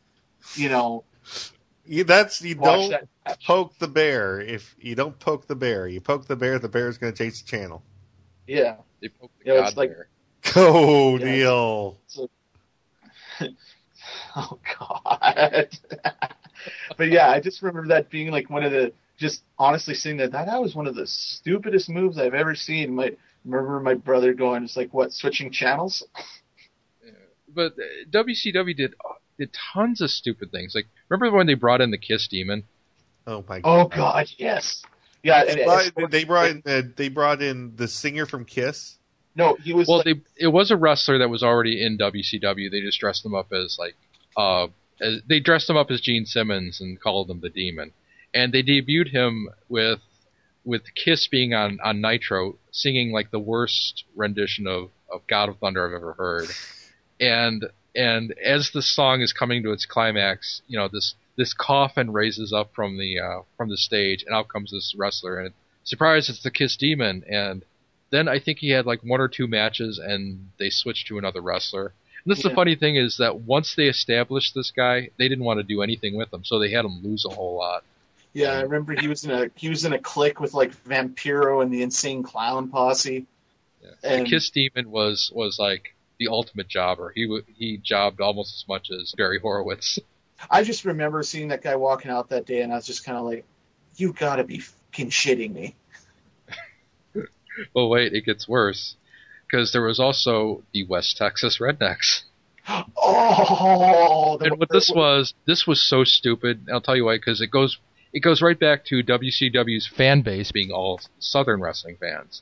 you 0.54 0.68
know. 0.68 1.04
You, 1.86 2.04
that's 2.04 2.40
you 2.40 2.54
don't 2.54 2.90
that 3.26 3.42
poke 3.42 3.78
the 3.78 3.88
bear. 3.88 4.40
If 4.40 4.74
you 4.80 4.94
don't 4.94 5.18
poke 5.18 5.46
the 5.46 5.54
bear, 5.54 5.86
you 5.86 6.00
poke 6.00 6.26
the 6.26 6.36
bear, 6.36 6.58
the 6.58 6.68
bear 6.68 6.88
is 6.88 6.96
going 6.98 7.12
to 7.12 7.16
change 7.18 7.42
the 7.42 7.46
channel. 7.46 7.82
Yeah. 8.46 8.76
They 9.00 9.08
poke 9.08 9.30
the 9.44 9.52
Yeah, 9.52 9.66
it's 9.68 9.76
like- 9.76 9.90
bear. 9.90 10.08
Oh, 10.56 11.18
Yeah. 11.18 11.24
Neil. 11.24 11.98
So- 12.06 12.28
oh 14.36 14.58
God. 14.78 15.68
but 16.96 17.08
yeah, 17.08 17.30
I 17.30 17.40
just 17.40 17.62
remember 17.62 17.88
that 17.88 18.10
being 18.10 18.30
like 18.30 18.48
one 18.50 18.64
of 18.64 18.72
the 18.72 18.92
just 19.16 19.42
honestly 19.58 19.94
seeing 19.94 20.16
that 20.18 20.32
that, 20.32 20.46
that 20.46 20.60
was 20.60 20.74
one 20.74 20.86
of 20.86 20.94
the 20.94 21.06
stupidest 21.06 21.88
moves 21.88 22.18
I've 22.18 22.34
ever 22.34 22.54
seen. 22.54 22.94
My 22.94 23.12
remember 23.44 23.80
my 23.80 23.94
brother 23.94 24.34
going, 24.34 24.64
"It's 24.64 24.76
like 24.76 24.92
what 24.92 25.12
switching 25.12 25.50
channels." 25.50 26.06
But 27.56 27.74
uh, 27.74 28.10
WCW 28.10 28.76
did 28.76 28.94
did 29.38 29.52
tons 29.52 30.00
of 30.00 30.10
stupid 30.10 30.50
things. 30.50 30.74
Like 30.74 30.88
remember 31.08 31.36
when 31.36 31.46
they 31.46 31.54
brought 31.54 31.80
in 31.80 31.92
the 31.92 31.98
Kiss 31.98 32.26
Demon? 32.26 32.64
Oh 33.28 33.44
my 33.48 33.60
God. 33.60 33.80
Oh 33.80 33.88
God, 33.88 34.28
yes. 34.38 34.82
Yeah, 35.22 35.42
and, 35.42 35.58
They 35.58 35.64
brought, 35.64 36.10
they 36.10 36.24
brought 36.24 36.50
in, 36.50 36.62
uh, 36.66 36.82
they 36.96 37.08
brought 37.08 37.42
in 37.42 37.76
the 37.76 37.88
singer 37.88 38.26
from 38.26 38.44
Kiss. 38.44 38.98
No, 39.34 39.56
he 39.62 39.72
was. 39.72 39.88
Well, 39.88 40.02
they 40.04 40.20
it 40.36 40.48
was 40.48 40.70
a 40.70 40.76
wrestler 40.76 41.18
that 41.18 41.30
was 41.30 41.42
already 41.42 41.84
in 41.84 41.96
WCW. 41.96 42.70
They 42.70 42.80
just 42.80 43.00
dressed 43.00 43.24
him 43.24 43.34
up 43.34 43.52
as 43.52 43.78
like 43.78 43.96
uh 44.36 44.68
as, 45.00 45.22
they 45.26 45.40
dressed 45.40 45.68
him 45.68 45.76
up 45.76 45.90
as 45.90 46.00
Gene 46.00 46.26
Simmons 46.26 46.80
and 46.80 47.00
called 47.00 47.30
him 47.30 47.40
the 47.40 47.48
Demon. 47.48 47.92
And 48.34 48.52
they 48.52 48.62
debuted 48.62 49.08
him 49.12 49.48
with 49.68 50.00
with 50.64 50.94
Kiss 50.94 51.28
being 51.28 51.54
on 51.54 51.78
on 51.82 52.00
Nitro 52.00 52.56
singing 52.70 53.12
like 53.12 53.30
the 53.30 53.38
worst 53.38 54.04
rendition 54.16 54.66
of 54.66 54.90
of 55.12 55.26
God 55.26 55.48
of 55.48 55.58
Thunder 55.58 55.86
I've 55.86 55.94
ever 55.94 56.14
heard. 56.14 56.48
And 57.20 57.66
and 57.94 58.34
as 58.44 58.70
the 58.70 58.82
song 58.82 59.20
is 59.20 59.32
coming 59.32 59.62
to 59.62 59.72
its 59.72 59.86
climax, 59.86 60.62
you 60.66 60.76
know 60.78 60.88
this 60.88 61.14
this 61.36 61.54
coffin 61.54 62.12
raises 62.12 62.52
up 62.52 62.74
from 62.74 62.98
the 62.98 63.18
uh, 63.20 63.42
from 63.56 63.68
the 63.68 63.76
stage, 63.76 64.24
and 64.24 64.34
out 64.34 64.48
comes 64.48 64.70
this 64.72 64.94
wrestler, 64.96 65.38
and 65.38 65.54
surprise, 65.84 66.28
it's 66.28 66.42
the 66.42 66.50
Kiss 66.50 66.76
Demon, 66.76 67.24
and 67.28 67.64
then 68.10 68.28
I 68.28 68.38
think 68.38 68.58
he 68.58 68.70
had 68.70 68.86
like 68.86 69.00
one 69.02 69.20
or 69.20 69.28
two 69.28 69.46
matches, 69.46 69.98
and 69.98 70.50
they 70.58 70.70
switched 70.70 71.06
to 71.08 71.18
another 71.18 71.40
wrestler. 71.40 71.92
And 72.24 72.30
this 72.30 72.38
is 72.38 72.44
Yeah. 72.44 72.50
the 72.50 72.54
funny 72.56 72.74
thing 72.76 72.96
is 72.96 73.16
that 73.18 73.40
once 73.40 73.74
they 73.74 73.86
established 73.88 74.54
this 74.54 74.70
guy, 74.70 75.10
they 75.18 75.28
didn't 75.28 75.44
want 75.44 75.58
to 75.58 75.64
do 75.64 75.82
anything 75.82 76.14
with 76.16 76.32
him, 76.32 76.44
so 76.44 76.58
they 76.58 76.70
had 76.70 76.84
him 76.84 77.02
lose 77.02 77.24
a 77.24 77.34
whole 77.34 77.56
lot. 77.56 77.84
Yeah, 78.34 78.50
I 78.50 78.62
remember 78.62 79.00
he 79.00 79.06
was 79.06 79.24
in 79.24 79.30
a 79.30 79.48
he 79.54 79.68
was 79.68 79.84
in 79.84 79.92
a 79.92 79.98
clique 79.98 80.40
with 80.40 80.54
like 80.54 80.74
Vampiro 80.84 81.62
and 81.62 81.72
the 81.72 81.82
Insane 81.82 82.24
Clown 82.24 82.68
Posse. 82.68 83.26
the 83.80 84.10
And 84.10 84.26
Kiss 84.26 84.50
Demon 84.50 84.90
was 84.90 85.30
was 85.32 85.56
like 85.58 85.94
the 86.18 86.26
ultimate 86.28 86.66
jobber. 86.66 87.12
He 87.14 87.26
w- 87.26 87.44
he 87.56 87.76
jobbed 87.76 88.20
almost 88.20 88.54
as 88.56 88.68
much 88.68 88.90
as 88.90 89.14
Barry 89.16 89.38
Horowitz. 89.38 90.00
I 90.50 90.64
just 90.64 90.84
remember 90.84 91.22
seeing 91.22 91.48
that 91.48 91.62
guy 91.62 91.76
walking 91.76 92.10
out 92.10 92.30
that 92.30 92.44
day, 92.44 92.62
and 92.62 92.72
I 92.72 92.76
was 92.76 92.86
just 92.86 93.04
kind 93.04 93.16
of 93.16 93.24
like, 93.24 93.44
"You 93.96 94.12
gotta 94.12 94.42
be 94.42 94.58
fucking 94.58 95.10
shitting 95.10 95.52
me." 95.52 95.76
well, 97.72 97.88
wait, 97.88 98.14
it 98.14 98.24
gets 98.26 98.48
worse 98.48 98.96
because 99.46 99.70
there 99.70 99.82
was 99.82 100.00
also 100.00 100.64
the 100.72 100.84
West 100.86 101.16
Texas 101.16 101.58
Rednecks. 101.58 102.22
Oh, 102.96 104.38
and 104.40 104.58
what 104.58 104.70
this 104.70 104.90
was, 104.90 105.34
this 105.44 105.66
was 105.66 105.82
so 105.82 106.02
stupid. 106.02 106.66
I'll 106.72 106.80
tell 106.80 106.96
you 106.96 107.04
why, 107.04 107.18
because 107.18 107.42
it 107.42 107.50
goes 107.50 107.78
it 108.14 108.20
goes 108.20 108.40
right 108.40 108.58
back 108.58 108.84
to 108.86 109.02
WCW's 109.02 109.86
fan 109.86 110.22
base 110.22 110.50
being 110.52 110.70
all 110.72 111.00
Southern 111.18 111.60
wrestling 111.60 111.96
fans, 112.00 112.40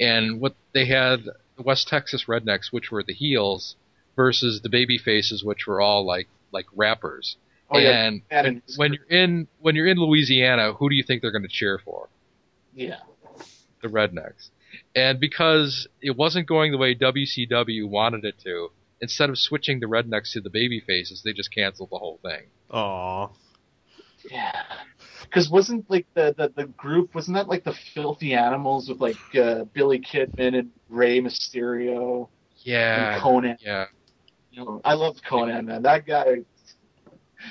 and 0.00 0.40
what 0.40 0.54
they 0.72 0.86
had 0.86 1.24
the 1.56 1.62
West 1.62 1.88
Texas 1.88 2.24
Rednecks, 2.24 2.72
which 2.72 2.90
were 2.90 3.02
the 3.02 3.12
heels, 3.12 3.76
versus 4.16 4.62
the 4.62 4.68
baby 4.70 4.96
faces, 4.96 5.44
which 5.44 5.66
were 5.66 5.80
all 5.80 6.06
like 6.06 6.28
like 6.52 6.66
rappers. 6.74 7.36
Oh, 7.70 7.76
yeah. 7.78 8.06
and 8.06 8.22
And- 8.30 8.62
when, 8.76 8.92
when 8.92 8.92
you're 8.94 9.04
in 9.20 9.48
when 9.60 9.74
you're 9.76 9.86
in 9.88 9.98
Louisiana, 9.98 10.72
who 10.72 10.88
do 10.88 10.94
you 10.96 11.02
think 11.02 11.20
they're 11.20 11.30
going 11.32 11.42
to 11.42 11.48
cheer 11.48 11.78
for? 11.84 12.08
Yeah. 12.74 13.00
the 13.82 13.88
Rednecks. 13.88 14.50
And 14.94 15.18
because 15.20 15.86
it 16.00 16.16
wasn't 16.16 16.46
going 16.46 16.72
the 16.72 16.78
way 16.78 16.94
WCW 16.94 17.88
wanted 17.88 18.24
it 18.24 18.38
to, 18.44 18.70
instead 19.00 19.30
of 19.30 19.38
switching 19.38 19.80
the 19.80 19.86
Rednecks 19.86 20.32
to 20.32 20.40
the 20.40 20.50
baby 20.50 20.80
faces, 20.80 21.22
they 21.22 21.32
just 21.32 21.52
canceled 21.54 21.90
the 21.90 21.98
whole 21.98 22.18
thing. 22.22 22.44
Aw. 22.70 23.28
Yeah. 24.30 24.62
Because 25.28 25.50
wasn't 25.50 25.88
like 25.90 26.06
the, 26.14 26.34
the 26.36 26.52
the 26.54 26.64
group 26.68 27.14
wasn't 27.14 27.36
that 27.36 27.48
like 27.48 27.64
the 27.64 27.72
Filthy 27.72 28.34
Animals 28.34 28.88
with 28.88 29.00
like 29.00 29.16
uh, 29.36 29.64
Billy 29.74 29.98
Kidman 29.98 30.58
and 30.58 30.70
Rey 30.88 31.20
Mysterio 31.20 32.28
Yeah. 32.62 33.14
and 33.14 33.22
Konnan? 33.22 33.56
Yeah. 33.60 33.86
You 34.52 34.64
know, 34.64 34.80
I 34.84 34.94
loved 34.94 35.22
Konnan, 35.22 35.66
man. 35.66 35.82
That 35.82 36.06
guy, 36.06 36.38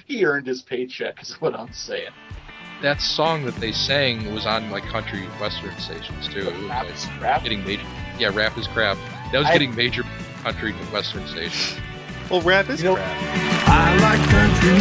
he 0.05 0.25
earned 0.25 0.47
his 0.47 0.61
paycheck. 0.63 1.21
Is 1.21 1.39
what 1.39 1.53
I'm 1.57 1.71
saying. 1.71 2.09
That 2.81 2.99
song 3.01 3.45
that 3.45 3.55
they 3.55 3.71
sang 3.71 4.33
was 4.33 4.45
on 4.45 4.69
like 4.71 4.83
country 4.83 5.23
western 5.39 5.75
stations 5.77 6.27
too. 6.27 6.39
It 6.49 6.53
was 6.53 6.63
Rap 6.69 6.85
like, 6.85 6.93
is 6.95 7.05
crap? 7.19 7.43
getting 7.43 7.63
major. 7.65 7.83
Yeah, 8.19 8.31
rap 8.33 8.57
is 8.57 8.67
crap. 8.67 8.97
That 9.31 9.39
was 9.39 9.47
I- 9.47 9.53
getting 9.53 9.75
major 9.75 10.03
country 10.43 10.73
western 10.91 11.25
stations. 11.27 11.79
Well, 12.29 12.41
rap 12.41 12.69
is 12.69 12.81
You 12.81 12.89
know- 12.89 12.95
crap. 12.95 13.67
I 13.69 13.97
like 13.97 14.29
country 14.29 14.73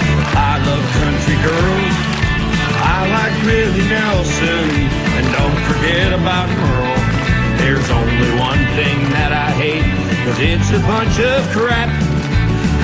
music. 0.00 0.09
I 0.36 0.58
love 0.64 0.84
country 1.00 1.36
girls. 1.42 1.96
I 2.82 3.08
like 3.10 3.34
Willie 3.44 3.88
Nelson. 3.88 4.70
And 5.16 5.26
don't 5.34 5.60
forget 5.70 6.12
about 6.12 6.48
Merle. 6.48 7.00
There's 7.58 7.90
only 7.90 8.30
one 8.40 8.58
thing 8.78 8.98
that 9.12 9.32
I 9.32 9.50
hate, 9.50 9.84
cause 10.24 10.38
it's 10.40 10.70
a 10.70 10.80
bunch 10.86 11.18
of 11.20 11.46
crap. 11.54 11.90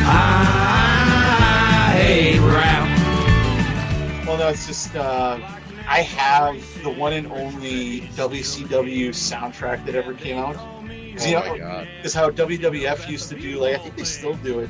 I 0.08 1.92
hate 1.96 2.38
rap. 2.40 4.26
no, 4.26 4.36
no. 4.36 4.48
It's 4.48 4.66
just 4.66 4.94
uh, 4.94 5.38
I 5.88 6.02
have 6.02 6.82
the 6.82 6.90
one 6.90 7.12
and 7.14 7.26
only 7.28 8.02
WCW 8.16 9.08
soundtrack 9.10 9.84
that 9.86 9.94
ever 9.94 10.12
came 10.14 10.36
out. 10.38 10.56
'Cause, 10.56 11.26
you 11.26 11.36
Oh 11.36 11.40
know, 11.44 11.52
my 11.52 11.58
God. 11.58 11.88
is 12.04 12.12
how 12.12 12.28
WWF 12.28 13.08
used 13.08 13.30
to 13.30 13.34
do. 13.40 13.58
Like 13.58 13.76
I 13.76 13.78
think 13.78 13.96
they 13.96 14.04
still 14.04 14.34
do 14.34 14.60
it 14.60 14.68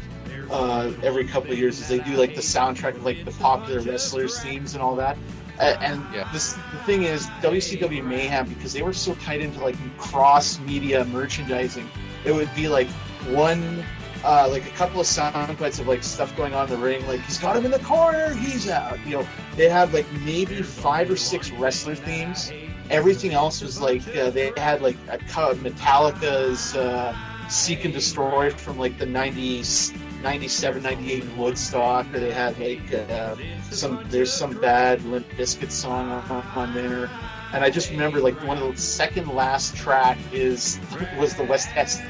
uh, 0.50 0.92
every 1.02 1.24
couple 1.24 1.52
of 1.52 1.58
years. 1.58 1.80
Is 1.80 1.88
they 1.88 1.98
do 1.98 2.16
like 2.16 2.34
the 2.34 2.40
soundtrack 2.40 2.96
of 2.96 3.04
like 3.04 3.24
the 3.24 3.32
popular 3.32 3.80
wrestlers 3.80 4.40
themes 4.40 4.74
and 4.74 4.82
all 4.82 4.96
that. 4.96 5.16
And 5.58 6.04
this 6.32 6.52
the 6.52 6.78
thing 6.84 7.04
is 7.04 7.26
WCW 7.40 8.04
Mayhem 8.04 8.48
because 8.48 8.72
they 8.72 8.82
were 8.82 8.92
so 8.92 9.14
tied 9.14 9.40
into 9.40 9.60
like 9.60 9.76
cross 9.98 10.58
media 10.60 11.04
merchandising. 11.06 11.88
It 12.24 12.32
would 12.32 12.54
be 12.54 12.68
like 12.68 12.88
one. 13.28 13.84
Uh, 14.24 14.48
like 14.50 14.66
a 14.66 14.70
couple 14.70 14.98
of 14.98 15.06
sound 15.06 15.56
bites 15.56 15.78
of 15.78 15.86
like 15.86 16.02
stuff 16.02 16.36
going 16.36 16.52
on 16.52 16.64
in 16.64 16.70
the 16.70 16.76
ring, 16.84 17.06
like 17.06 17.20
he's 17.20 17.38
got 17.38 17.54
him 17.54 17.64
in 17.64 17.70
the 17.70 17.78
corner, 17.80 18.34
he's 18.34 18.68
out. 18.68 18.98
You 19.06 19.18
know, 19.18 19.28
they 19.54 19.68
had 19.68 19.92
like 19.92 20.10
maybe 20.24 20.62
five 20.62 21.08
or 21.10 21.16
six 21.16 21.52
wrestler 21.52 21.94
themes. 21.94 22.50
Everything 22.90 23.34
else 23.34 23.60
was 23.60 23.80
like 23.80 24.02
uh, 24.16 24.30
they 24.30 24.52
had 24.56 24.80
like 24.80 24.96
a, 25.08 25.18
Metallica's 25.18 26.74
uh, 26.74 27.14
Seek 27.48 27.84
and 27.84 27.94
Destroy 27.94 28.50
from 28.50 28.78
like 28.78 28.98
the 28.98 29.06
90s, 29.06 29.96
97, 30.22 30.82
98 30.82 31.22
in 31.22 31.36
Woodstock, 31.36 32.06
or 32.14 32.20
they 32.20 32.32
had 32.32 32.58
like 32.58 32.92
uh, 32.92 33.36
some 33.70 34.04
there's 34.08 34.32
some 34.32 34.58
bad 34.60 35.02
Limp 35.04 35.28
Bizkit 35.30 35.70
song 35.70 36.10
on, 36.10 36.42
on 36.54 36.74
there. 36.74 37.10
And 37.52 37.64
I 37.64 37.70
just 37.70 37.90
remember 37.90 38.20
like 38.20 38.34
one 38.46 38.58
of 38.58 38.74
the 38.74 38.80
second 38.80 39.28
last 39.28 39.76
track 39.76 40.18
is 40.32 40.80
was 41.18 41.34
the 41.34 41.44
West 41.44 41.68
Texas. 41.68 42.02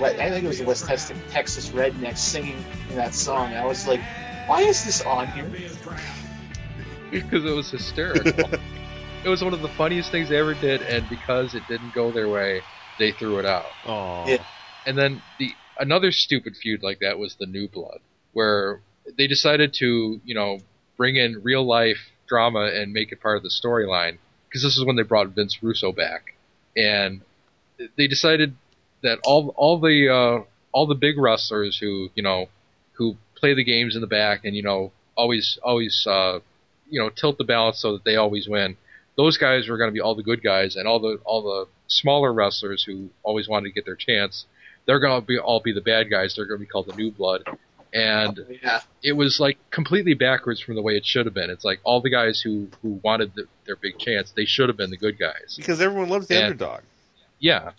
I 0.00 0.30
think 0.30 0.44
it 0.44 0.48
was 0.48 0.58
the 0.58 0.64
West 0.64 0.86
Texas, 0.86 1.18
Texas 1.30 1.70
Rednecks 1.70 2.18
singing 2.18 2.64
that 2.92 3.14
song. 3.14 3.52
I 3.54 3.66
was 3.66 3.88
like, 3.88 4.00
why 4.46 4.60
is 4.60 4.84
this 4.84 5.02
on 5.02 5.26
here? 5.28 5.50
because 7.10 7.44
it 7.44 7.50
was 7.50 7.70
hysterical. 7.70 8.32
it 9.24 9.28
was 9.28 9.42
one 9.42 9.52
of 9.52 9.62
the 9.62 9.68
funniest 9.68 10.10
things 10.10 10.28
they 10.28 10.38
ever 10.38 10.54
did, 10.54 10.82
and 10.82 11.08
because 11.08 11.54
it 11.54 11.62
didn't 11.68 11.94
go 11.94 12.10
their 12.10 12.28
way, 12.28 12.62
they 12.98 13.12
threw 13.12 13.38
it 13.38 13.46
out. 13.46 13.66
Oh. 13.86 14.24
Yeah. 14.26 14.42
And 14.86 14.96
then 14.96 15.22
the 15.38 15.52
another 15.78 16.12
stupid 16.12 16.56
feud 16.56 16.82
like 16.82 17.00
that 17.00 17.18
was 17.18 17.36
the 17.36 17.46
New 17.46 17.68
Blood, 17.68 18.00
where 18.32 18.80
they 19.16 19.26
decided 19.26 19.72
to, 19.74 20.20
you 20.24 20.34
know, 20.34 20.58
bring 20.96 21.16
in 21.16 21.42
real 21.42 21.66
life 21.66 22.10
drama 22.26 22.70
and 22.74 22.92
make 22.92 23.12
it 23.12 23.20
part 23.20 23.36
of 23.36 23.42
the 23.42 23.50
storyline. 23.50 24.18
Because 24.48 24.62
this 24.62 24.76
is 24.76 24.84
when 24.84 24.96
they 24.96 25.02
brought 25.02 25.28
Vince 25.28 25.62
Russo 25.62 25.92
back, 25.92 26.34
and 26.76 27.20
they 27.96 28.06
decided 28.06 28.56
that 29.02 29.18
all 29.24 29.54
all 29.56 29.78
the 29.78 30.08
uh, 30.08 30.44
all 30.72 30.86
the 30.86 30.94
big 30.94 31.18
wrestlers 31.18 31.78
who 31.78 32.10
you 32.14 32.22
know 32.22 32.48
who 32.92 33.16
play 33.34 33.54
the 33.54 33.64
games 33.64 33.94
in 33.94 34.00
the 34.00 34.06
back 34.06 34.44
and 34.44 34.56
you 34.56 34.62
know 34.62 34.90
always 35.16 35.58
always 35.62 36.06
uh, 36.06 36.38
you 36.88 37.00
know 37.00 37.10
tilt 37.10 37.38
the 37.38 37.44
balance 37.44 37.78
so 37.80 37.92
that 37.92 38.04
they 38.04 38.16
always 38.16 38.48
win. 38.48 38.76
Those 39.16 39.36
guys 39.36 39.68
were 39.68 39.76
going 39.76 39.88
to 39.88 39.94
be 39.94 40.00
all 40.00 40.14
the 40.14 40.22
good 40.22 40.42
guys, 40.42 40.76
and 40.76 40.86
all 40.86 41.00
the 41.00 41.20
all 41.24 41.42
the 41.42 41.66
smaller 41.88 42.32
wrestlers 42.32 42.84
who 42.84 43.10
always 43.22 43.48
wanted 43.48 43.68
to 43.68 43.74
get 43.74 43.84
their 43.84 43.96
chance, 43.96 44.46
they're 44.88 44.98
going 44.98 45.20
to 45.20 45.24
be 45.24 45.38
all 45.38 45.60
be 45.60 45.72
the 45.72 45.80
bad 45.80 46.10
guys. 46.10 46.34
They're 46.34 46.46
going 46.46 46.58
to 46.58 46.64
be 46.66 46.68
called 46.68 46.86
the 46.86 46.96
New 46.96 47.12
Blood, 47.12 47.44
and 47.92 48.40
oh, 48.40 48.52
Yeah. 48.62 48.80
it 49.02 49.12
was 49.12 49.38
like 49.38 49.58
completely 49.70 50.14
backwards 50.14 50.60
from 50.60 50.74
the 50.74 50.82
way 50.82 50.96
it 50.96 51.06
should 51.06 51.26
have 51.26 51.34
been. 51.34 51.50
It's 51.50 51.64
like 51.64 51.78
all 51.84 52.00
the 52.00 52.10
guys 52.10 52.40
who 52.40 52.68
who 52.82 52.98
wanted 53.04 53.34
the, 53.36 53.44
their 53.66 53.76
big 53.76 53.98
chance, 53.98 54.32
they 54.32 54.44
should 54.46 54.68
have 54.68 54.76
been 54.78 54.90
the 54.90 54.96
good 54.96 55.18
guys. 55.18 55.54
Because 55.56 55.80
everyone 55.80 56.08
loves 56.08 56.26
the 56.26 56.34
And- 56.36 56.44
underdog. 56.46 56.80
Yeah. 57.38 57.70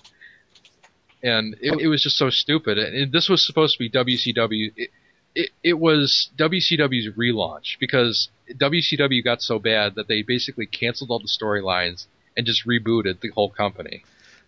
And 1.22 1.56
it, 1.60 1.74
it 1.82 1.88
was 1.88 2.02
just 2.02 2.18
so 2.18 2.30
stupid. 2.30 2.78
And 2.78 2.96
it, 2.96 3.12
this 3.12 3.28
was 3.28 3.46
supposed 3.46 3.78
to 3.78 3.80
be 3.80 3.90
WCW. 3.90 4.72
It, 4.78 4.90
it, 5.36 5.50
it 5.64 5.80
was 5.80 6.30
WCW's 6.38 7.14
relaunch 7.18 7.78
because 7.80 8.30
WCW 8.54 9.22
got 9.24 9.42
so 9.42 9.60
bad 9.60 9.96
that 9.96 10.08
they 10.08 10.22
basically 10.22 10.66
canceled 10.66 11.12
all 11.12 11.20
the 11.20 11.28
storylines 11.28 12.06
and 12.38 12.46
just 12.46 12.66
rebooted 12.66 13.20
the 13.20 13.30
whole 13.30 13.50
company. 13.50 14.04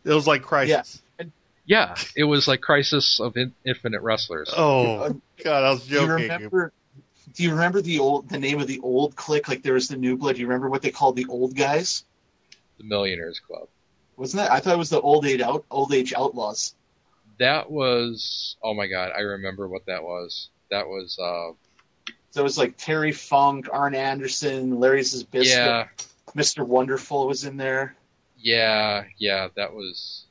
It 0.05 0.13
was 0.13 0.25
like 0.27 0.43
Crisis. 0.43 1.01
Yeah, 1.65 1.95
it 2.15 2.23
was 2.23 2.47
like 2.47 2.61
Crisis 2.61 3.19
of 3.19 3.37
in, 3.37 3.53
Infinite 3.65 4.01
Wrestlers. 4.01 4.51
Oh 4.55 5.19
God, 5.43 5.63
I 5.63 5.69
was 5.71 5.85
Do 5.87 5.93
you 5.93 5.99
joking. 6.01 6.13
remember? 6.23 6.73
Do 7.33 7.43
you 7.43 7.51
remember 7.51 7.81
the 7.81 7.99
old 7.99 8.29
the 8.29 8.39
name 8.39 8.59
of 8.59 8.67
the 8.67 8.79
old 8.81 9.15
clique? 9.15 9.47
Like 9.47 9.63
there 9.63 9.73
was 9.75 9.87
the 9.87 9.95
New 9.97 10.17
Blood. 10.17 10.35
Do 10.35 10.41
you 10.41 10.47
remember 10.47 10.69
what 10.69 10.81
they 10.81 10.91
called 10.91 11.15
the 11.15 11.27
old 11.29 11.55
guys? 11.55 12.03
The 12.77 12.83
Millionaires 12.83 13.39
Club. 13.39 13.67
Wasn't 14.17 14.41
that? 14.43 14.51
I 14.51 14.59
thought 14.59 14.73
it 14.73 14.77
was 14.77 14.89
the 14.89 14.99
old 14.99 15.25
age 15.25 15.41
out 15.41 15.65
old 15.71 15.93
age 15.93 16.13
outlaws. 16.13 16.75
That 17.39 17.71
was 17.71 18.57
oh 18.61 18.73
my 18.73 18.87
god, 18.87 19.11
I 19.15 19.21
remember 19.21 19.67
what 19.67 19.85
that 19.85 20.03
was. 20.03 20.49
That 20.71 20.87
was 20.87 21.17
uh 21.19 21.53
So 22.31 22.41
it 22.41 22.43
was 22.43 22.57
like 22.57 22.75
Terry 22.77 23.11
Funk, 23.11 23.67
Arn 23.71 23.95
Anderson, 23.95 24.79
Larry 24.79 25.01
Zbyszko, 25.01 25.45
yeah, 25.45 25.87
Mr. 26.35 26.65
Wonderful 26.65 27.27
was 27.27 27.45
in 27.45 27.57
there. 27.57 27.95
yeah, 28.37 29.05
yeah, 29.17 29.47
that 29.55 29.73
was 29.73 30.25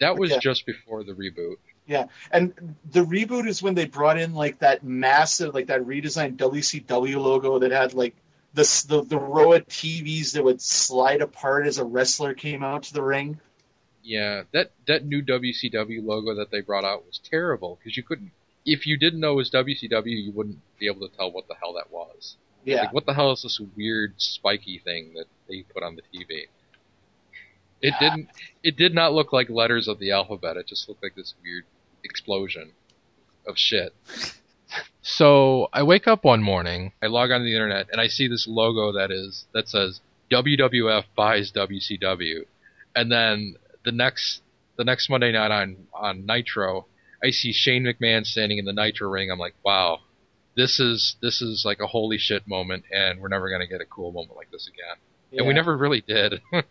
that 0.00 0.16
was 0.16 0.32
Okay. 0.32 0.40
just 0.40 0.66
before 0.66 1.04
the 1.04 1.12
reboot. 1.12 1.56
Yeah, 1.86 2.06
and 2.32 2.76
the 2.90 3.04
reboot 3.04 3.46
is 3.46 3.62
when 3.62 3.74
they 3.74 3.84
brought 3.86 4.18
in 4.18 4.34
like 4.34 4.58
that 4.58 4.82
massive, 4.82 5.54
like 5.54 5.66
that 5.68 5.82
redesigned 5.82 6.36
WCW 6.36 7.16
logo 7.16 7.60
that 7.60 7.70
had 7.70 7.94
like 7.94 8.14
the 8.54 8.62
the, 8.88 9.02
the 9.02 9.18
row 9.18 9.52
of 9.52 9.66
TVs 9.68 10.32
that 10.32 10.42
would 10.42 10.60
slide 10.60 11.20
apart 11.22 11.66
as 11.66 11.78
a 11.78 11.84
wrestler 11.84 12.34
came 12.34 12.64
out 12.64 12.84
to 12.84 12.92
the 12.94 13.02
ring. 13.02 13.38
Yeah, 14.02 14.42
that 14.52 14.72
that 14.86 15.04
new 15.04 15.22
WCW 15.22 16.04
logo 16.04 16.34
that 16.34 16.50
they 16.50 16.60
brought 16.60 16.84
out 16.84 17.06
was 17.06 17.18
terrible 17.18 17.78
because 17.78 17.96
you 17.96 18.02
couldn't 18.02 18.32
if 18.64 18.86
you 18.86 18.96
didn't 18.96 19.20
know 19.20 19.32
it 19.32 19.36
was 19.36 19.50
WCW, 19.50 20.24
you 20.24 20.32
wouldn't 20.32 20.58
be 20.78 20.86
able 20.88 21.08
to 21.08 21.16
tell 21.16 21.30
what 21.30 21.46
the 21.46 21.54
hell 21.54 21.74
that 21.74 21.90
was. 21.92 22.36
Yeah. 22.64 22.80
Like, 22.82 22.92
what 22.92 23.06
the 23.06 23.14
hell 23.14 23.30
is 23.30 23.42
this 23.42 23.60
weird 23.76 24.14
spiky 24.16 24.78
thing 24.78 25.14
that 25.14 25.26
they 25.48 25.62
put 25.62 25.84
on 25.84 25.94
the 25.94 26.02
TV? 26.02 26.46
It 27.82 27.94
didn't. 28.00 28.28
It 28.62 28.76
did 28.76 28.94
not 28.94 29.12
look 29.12 29.32
like 29.32 29.50
letters 29.50 29.86
of 29.88 29.98
the 29.98 30.10
alphabet. 30.10 30.56
It 30.56 30.66
just 30.66 30.88
looked 30.88 31.02
like 31.02 31.14
this 31.14 31.34
weird 31.42 31.64
explosion 32.02 32.72
of 33.46 33.58
shit. 33.58 33.94
So 35.02 35.68
I 35.72 35.82
wake 35.82 36.08
up 36.08 36.24
one 36.24 36.42
morning, 36.42 36.92
I 37.02 37.06
log 37.06 37.30
onto 37.30 37.44
the 37.44 37.54
internet, 37.54 37.88
and 37.92 38.00
I 38.00 38.08
see 38.08 38.26
this 38.26 38.48
logo 38.48 38.92
that 38.92 39.10
is 39.10 39.46
that 39.52 39.68
says 39.68 40.00
WWF 40.30 41.04
buys 41.14 41.52
WCW, 41.52 42.44
and 42.94 43.12
then 43.12 43.54
the 43.84 43.92
next 43.92 44.42
the 44.76 44.84
next 44.84 45.08
Monday 45.08 45.30
night 45.32 45.52
on 45.52 45.86
on 45.94 46.26
Nitro, 46.26 46.86
I 47.22 47.30
see 47.30 47.52
Shane 47.52 47.84
McMahon 47.84 48.26
standing 48.26 48.58
in 48.58 48.64
the 48.64 48.72
Nitro 48.72 49.08
ring. 49.08 49.30
I'm 49.30 49.38
like, 49.38 49.54
wow, 49.64 50.00
this 50.56 50.80
is 50.80 51.16
this 51.22 51.40
is 51.40 51.64
like 51.64 51.80
a 51.80 51.86
holy 51.86 52.18
shit 52.18 52.48
moment, 52.48 52.84
and 52.92 53.20
we're 53.20 53.28
never 53.28 53.48
gonna 53.48 53.68
get 53.68 53.80
a 53.80 53.86
cool 53.86 54.10
moment 54.10 54.36
like 54.36 54.50
this 54.50 54.68
again. 54.68 54.96
And 55.38 55.46
we 55.46 55.54
never 55.54 55.76
really 55.76 56.00
did. 56.00 56.40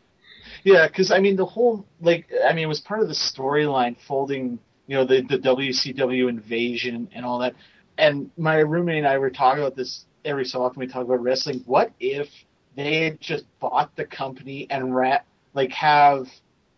Yeah, 0.65 0.87
because 0.87 1.11
I 1.11 1.19
mean 1.19 1.35
the 1.35 1.45
whole 1.45 1.85
like 2.01 2.27
I 2.43 2.51
mean 2.53 2.63
it 2.65 2.67
was 2.67 2.79
part 2.81 3.01
of 3.01 3.07
the 3.07 3.13
storyline 3.13 3.97
folding 4.01 4.59
you 4.87 4.97
know 4.97 5.05
the 5.05 5.21
the 5.21 5.37
WCW 5.37 6.27
invasion 6.27 7.07
and 7.13 7.23
all 7.23 7.39
that. 7.39 7.53
And 7.99 8.31
my 8.35 8.57
roommate 8.57 8.97
and 8.97 9.07
I 9.07 9.19
were 9.19 9.29
talking 9.29 9.61
about 9.61 9.75
this 9.75 10.05
every 10.25 10.43
so 10.43 10.63
often. 10.63 10.79
We 10.79 10.87
talk 10.87 11.03
about 11.03 11.21
wrestling. 11.21 11.61
What 11.67 11.91
if 11.99 12.29
they 12.75 13.05
had 13.05 13.21
just 13.21 13.45
bought 13.59 13.95
the 13.95 14.05
company 14.05 14.65
and 14.71 14.93
rat 14.93 15.25
like 15.53 15.71
have 15.71 16.27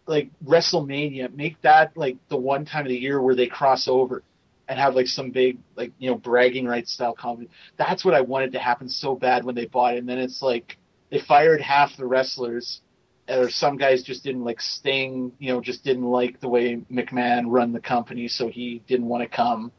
like 0.05 0.31
WrestleMania 0.45 1.33
make 1.33 1.61
that 1.61 1.95
like 1.95 2.17
the 2.27 2.37
one 2.37 2.65
time 2.65 2.85
of 2.85 2.89
the 2.89 2.97
year 2.97 3.21
where 3.21 3.35
they 3.35 3.47
cross 3.47 3.87
over 3.87 4.21
and 4.67 4.77
have 4.77 4.95
like 4.95 5.07
some 5.07 5.31
big 5.31 5.59
like 5.77 5.93
you 5.97 6.09
know 6.09 6.17
bragging 6.17 6.65
rights 6.67 6.91
style 6.91 7.13
comedy. 7.13 7.49
That's 7.77 8.03
what 8.03 8.13
I 8.13 8.19
wanted 8.21 8.51
to 8.51 8.59
happen 8.59 8.89
so 8.89 9.15
bad 9.15 9.45
when 9.45 9.55
they 9.55 9.65
bought 9.65 9.95
it. 9.95 9.99
And 9.99 10.09
then 10.09 10.19
it's 10.19 10.41
like 10.41 10.77
they 11.09 11.19
fired 11.19 11.61
half 11.61 11.95
the 11.95 12.05
wrestlers 12.05 12.81
or 13.29 13.49
some 13.49 13.77
guys 13.77 14.03
just 14.03 14.23
didn't 14.23 14.43
like 14.43 14.61
Sting, 14.61 15.31
you 15.39 15.53
know, 15.53 15.61
just 15.61 15.83
didn't 15.83 16.05
like 16.05 16.39
the 16.39 16.47
way 16.49 16.77
McMahon 16.91 17.45
run 17.47 17.73
the 17.73 17.79
company, 17.79 18.27
so 18.27 18.47
he 18.47 18.81
didn't 18.87 19.07
want 19.07 19.23
to 19.23 19.29
come. 19.29 19.71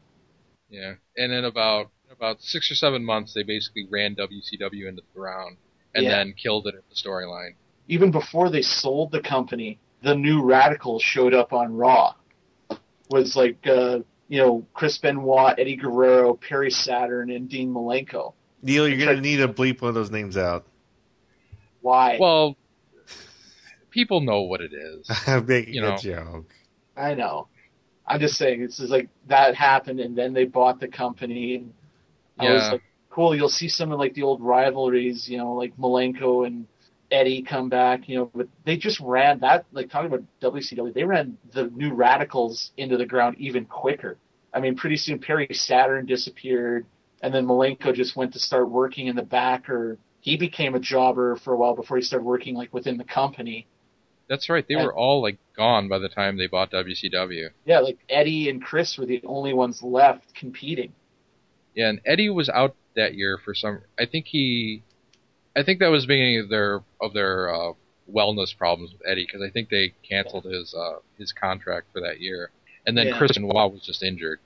Yeah, 0.70 0.94
and 1.16 1.32
in 1.32 1.44
about 1.44 1.90
about 2.10 2.42
six 2.42 2.70
or 2.70 2.74
seven 2.74 3.04
months, 3.04 3.34
they 3.34 3.42
basically 3.42 3.86
ran 3.90 4.14
WCW 4.14 4.88
into 4.88 5.02
the 5.02 5.18
ground 5.18 5.56
and 5.94 6.04
Yeah. 6.04 6.10
then 6.10 6.32
killed 6.34 6.66
it 6.66 6.74
in 6.74 6.80
the 6.88 6.94
storyline. 6.94 7.54
Even 7.86 8.10
before 8.10 8.50
they 8.50 8.62
sold 8.62 9.12
the 9.12 9.20
company, 9.20 9.78
the 10.02 10.14
new 10.14 10.42
Radicalz 10.42 11.00
showed 11.00 11.34
up 11.34 11.52
on 11.52 11.74
Raw. 11.74 12.14
Was 13.10 13.36
like, 13.36 13.66
uh, 13.66 14.00
you 14.28 14.38
know, 14.38 14.66
Chris 14.74 14.98
Benoit, 14.98 15.58
Eddie 15.58 15.76
Guerrero, 15.76 16.34
Perry 16.34 16.70
Saturn, 16.70 17.30
and 17.30 17.48
Dean 17.48 17.72
Malenko. 17.72 18.34
Neil, 18.62 18.86
you're 18.86 18.98
gonna 18.98 19.20
need 19.20 19.36
to 19.38 19.48
bleep 19.48 19.80
one 19.80 19.88
of 19.90 19.94
those 19.94 20.10
names 20.10 20.36
out. 20.36 20.66
Why? 21.80 22.18
Well, 22.20 22.56
people 23.98 24.20
know 24.20 24.42
what 24.42 24.60
it 24.60 24.72
is. 24.72 25.10
I'm 25.26 25.46
making 25.46 25.74
You 25.74 25.82
know. 25.82 25.94
a 25.94 25.98
joke. 25.98 26.54
I 26.96 27.14
know. 27.14 27.48
I'm 28.06 28.20
just 28.20 28.36
saying, 28.36 28.62
it's 28.62 28.78
just 28.78 28.90
like 28.90 29.08
that 29.26 29.54
happened, 29.54 30.00
and 30.00 30.16
then 30.16 30.32
they 30.32 30.44
bought 30.44 30.80
the 30.80 30.88
company. 30.88 31.56
And 31.56 31.72
I 32.38 32.52
was 32.52 32.72
like, 32.72 32.82
cool. 33.10 33.34
You'll 33.34 33.48
see 33.48 33.68
some 33.68 33.92
of 33.92 33.98
like 33.98 34.14
the 34.14 34.22
old 34.22 34.40
rivalries, 34.40 35.28
you 35.28 35.36
know, 35.38 35.52
like 35.54 35.76
Malenko 35.76 36.46
and 36.46 36.66
Eddie 37.10 37.42
come 37.42 37.68
back, 37.68 38.08
you 38.08 38.16
know. 38.18 38.30
But 38.34 38.48
they 38.64 38.76
just 38.76 39.00
ran 39.00 39.40
that, 39.40 39.66
like 39.72 39.90
talking 39.90 40.06
about 40.06 40.24
WCW, 40.40 40.94
they 40.94 41.04
ran 41.04 41.36
the 41.52 41.64
new 41.64 41.92
Radicalz 41.92 42.70
into 42.76 42.96
the 42.96 43.06
ground 43.06 43.36
even 43.38 43.64
quicker. 43.66 44.16
I 44.54 44.60
mean, 44.60 44.76
pretty 44.76 44.96
soon 44.96 45.18
Perry 45.18 45.48
Saturn 45.52 46.06
disappeared, 46.06 46.86
and 47.20 47.34
then 47.34 47.46
Malenko 47.46 47.94
just 47.94 48.16
went 48.16 48.32
to 48.34 48.38
start 48.38 48.70
working 48.70 49.08
in 49.08 49.16
the 49.16 49.22
back 49.22 49.68
or 49.68 49.98
he 50.20 50.36
became 50.36 50.74
a 50.74 50.80
jobber 50.80 51.36
for 51.36 51.52
a 51.52 51.56
while 51.56 51.74
before 51.74 51.96
he 51.96 52.02
started 52.02 52.24
working 52.24 52.54
like 52.54 52.72
within 52.72 52.96
the 52.96 53.04
company. 53.04 53.66
That's 54.28 54.48
right. 54.48 54.66
They 54.68 54.74
And- 54.74 54.84
were 54.84 54.94
all 54.94 55.22
like 55.22 55.38
gone 55.56 55.88
by 55.88 55.98
the 55.98 56.08
time 56.08 56.36
they 56.36 56.46
bought 56.46 56.70
WCW. 56.70 57.48
Yeah, 57.64 57.80
like 57.80 57.98
Eddie 58.08 58.48
and 58.48 58.62
Chris 58.62 58.96
were 58.98 59.06
the 59.06 59.22
only 59.24 59.52
ones 59.52 59.82
left 59.82 60.34
competing. 60.34 60.92
Yeah, 61.74 61.88
and 61.88 62.00
Eddie 62.04 62.28
was 62.30 62.48
out 62.48 62.74
that 62.94 63.14
year 63.14 63.38
for 63.38 63.54
some. 63.54 63.82
I 63.98 64.04
think 64.06 64.26
he, 64.26 64.82
I 65.56 65.62
think 65.62 65.78
that 65.80 65.88
was 65.90 66.02
the 66.04 66.08
beginning 66.08 66.40
of 66.40 66.48
their 66.48 66.82
of 67.00 67.12
their 67.14 67.52
uh, 67.54 67.72
wellness 68.12 68.56
problems 68.56 68.92
with 68.92 69.02
Eddie 69.06 69.24
because 69.26 69.42
I 69.42 69.50
think 69.50 69.68
they 69.70 69.94
canceled 70.08 70.44
his 70.44 70.74
uh, 70.74 70.98
his 71.16 71.32
contract 71.32 71.86
for 71.92 72.00
that 72.00 72.20
year, 72.20 72.50
and 72.86 72.96
then 72.98 73.08
Yeah. 73.08 73.16
Chris 73.18 73.32
Benoit 73.32 73.72
was 73.72 73.82
just 73.82 74.02
injured, 74.02 74.40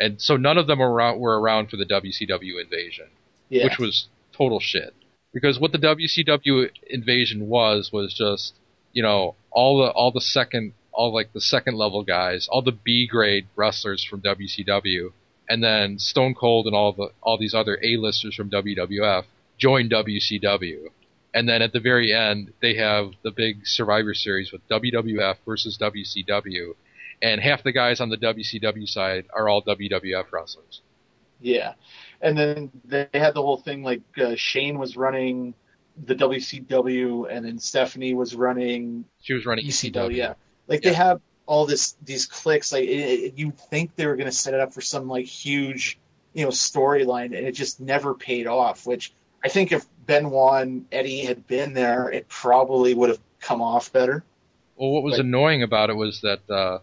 and 0.00 0.20
so 0.20 0.36
none 0.36 0.58
of 0.58 0.66
them 0.66 0.78
were 0.80 0.90
around, 0.92 1.20
were 1.20 1.40
around 1.40 1.70
for 1.70 1.76
the 1.76 1.86
WCW 1.86 2.60
invasion, 2.60 3.06
Yeah. 3.48 3.64
which 3.64 3.78
was 3.78 4.08
total 4.32 4.60
shit. 4.60 4.92
Because 5.32 5.58
what 5.58 5.72
the 5.72 5.78
WCW 5.78 6.68
invasion 6.90 7.48
was 7.48 7.90
was 7.92 8.12
just 8.12 8.54
you 8.92 9.02
know 9.02 9.34
all 9.50 9.78
the 9.78 9.90
all 9.90 10.10
the 10.10 10.20
second 10.20 10.72
all 10.92 11.12
like 11.12 11.32
the 11.32 11.40
second 11.40 11.74
level 11.74 12.02
guys, 12.02 12.48
all 12.48 12.62
the 12.62 12.72
B 12.72 13.06
grade 13.06 13.46
wrestlers 13.56 14.04
from 14.04 14.20
WCW, 14.20 15.12
and 15.48 15.62
then 15.62 15.98
Stone 15.98 16.34
Cold 16.34 16.66
and 16.66 16.76
all 16.76 16.92
the 16.92 17.10
all 17.22 17.38
these 17.38 17.54
other 17.54 17.78
A-listers 17.82 18.34
from 18.34 18.50
WWF 18.50 19.24
join 19.58 19.88
WCW. 19.88 20.88
And 21.34 21.48
then 21.48 21.62
at 21.62 21.72
the 21.72 21.80
very 21.80 22.12
end, 22.12 22.52
they 22.60 22.74
have 22.74 23.12
the 23.22 23.30
big 23.30 23.66
Survivor 23.66 24.12
Series 24.12 24.52
with 24.52 24.66
WWF 24.68 25.36
versus 25.46 25.78
WCW, 25.78 26.74
and 27.22 27.40
half 27.40 27.62
the 27.62 27.72
guys 27.72 28.00
on 28.00 28.10
the 28.10 28.18
WCW 28.18 28.86
side 28.86 29.24
are 29.34 29.48
all 29.48 29.62
WWF 29.62 30.30
wrestlers. 30.30 30.82
Yeah, 31.40 31.74
and 32.20 32.38
then 32.38 32.70
they 32.84 33.08
had 33.14 33.34
the 33.34 33.42
whole 33.42 33.56
thing 33.56 33.82
like 33.82 34.02
uh, 34.18 34.34
Shane 34.36 34.78
was 34.78 34.96
running 34.96 35.54
the 36.04 36.14
WCW, 36.14 37.26
and 37.30 37.44
then 37.44 37.58
Stephanie 37.58 38.14
was 38.14 38.34
running 38.34 39.04
She 39.20 39.34
was 39.34 39.46
running 39.46 39.66
ECW. 39.66 40.14
Yeah, 40.14 40.34
like 40.68 40.82
they 40.82 40.92
have 40.92 41.20
all 41.46 41.66
this 41.66 41.96
these 42.02 42.26
clicks. 42.26 42.72
Like 42.72 42.84
it, 42.84 42.86
it, 42.88 43.38
you 43.38 43.52
think 43.70 43.94
they 43.96 44.06
were 44.06 44.16
going 44.16 44.26
to 44.28 44.32
set 44.36 44.54
it 44.54 44.60
up 44.60 44.72
for 44.72 44.80
some 44.80 45.08
like 45.08 45.26
huge, 45.26 45.98
you 46.32 46.44
know, 46.44 46.50
storyline, 46.50 47.26
and 47.26 47.46
it 47.46 47.52
just 47.52 47.80
never 47.80 48.14
paid 48.14 48.46
off. 48.46 48.86
Which 48.86 49.12
I 49.44 49.48
think 49.48 49.72
if 49.72 49.84
Benoit 50.06 50.62
and 50.62 50.86
Eddie 50.92 51.24
had 51.24 51.46
been 51.46 51.72
there, 51.74 52.10
it 52.10 52.28
probably 52.28 52.94
would 52.94 53.10
have 53.10 53.20
come 53.40 53.60
off 53.60 53.92
better. 53.92 54.24
Well, 54.76 54.90
what 54.90 55.02
was 55.02 55.12
Like- 55.12 55.20
annoying 55.20 55.62
about 55.62 55.90
it 55.90 55.96
was 55.96 56.22
that, 56.22 56.48
uh, 56.50 56.78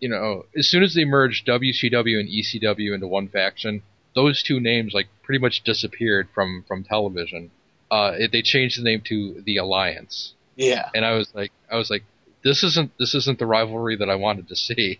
you 0.00 0.08
know, 0.08 0.46
as 0.56 0.68
soon 0.68 0.82
as 0.82 0.94
they 0.94 1.04
merged 1.04 1.46
WCW 1.46 2.18
and 2.18 2.28
ECW 2.28 2.94
into 2.94 3.06
one 3.06 3.28
faction, 3.28 3.82
those 4.14 4.42
two 4.42 4.58
names 4.58 4.92
like 4.94 5.06
pretty 5.22 5.38
much 5.38 5.62
disappeared 5.62 6.28
from 6.34 6.64
from 6.66 6.82
television. 6.82 7.50
Uh, 7.90 8.12
it, 8.18 8.32
they 8.32 8.42
changed 8.42 8.78
the 8.78 8.84
name 8.84 9.00
to 9.02 9.42
the 9.44 9.58
Alliance, 9.58 10.34
Yeah, 10.56 10.88
and 10.94 11.04
I 11.04 11.14
was 11.14 11.34
like, 11.34 11.52
I 11.70 11.76
was 11.76 11.90
like, 11.90 12.04
this 12.42 12.62
isn't 12.62 12.96
this 12.98 13.14
isn't 13.14 13.38
the 13.38 13.46
rivalry 13.46 13.96
that 13.96 14.10
I 14.10 14.16
wanted 14.16 14.48
to 14.48 14.56
see. 14.56 14.98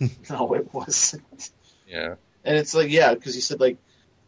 no, 0.30 0.54
it 0.54 0.72
wasn't. 0.72 1.50
Yeah, 1.86 2.14
And 2.44 2.56
it's 2.56 2.74
like, 2.74 2.90
yeah, 2.90 3.14
because 3.14 3.34
you 3.34 3.40
said 3.40 3.60
like 3.60 3.78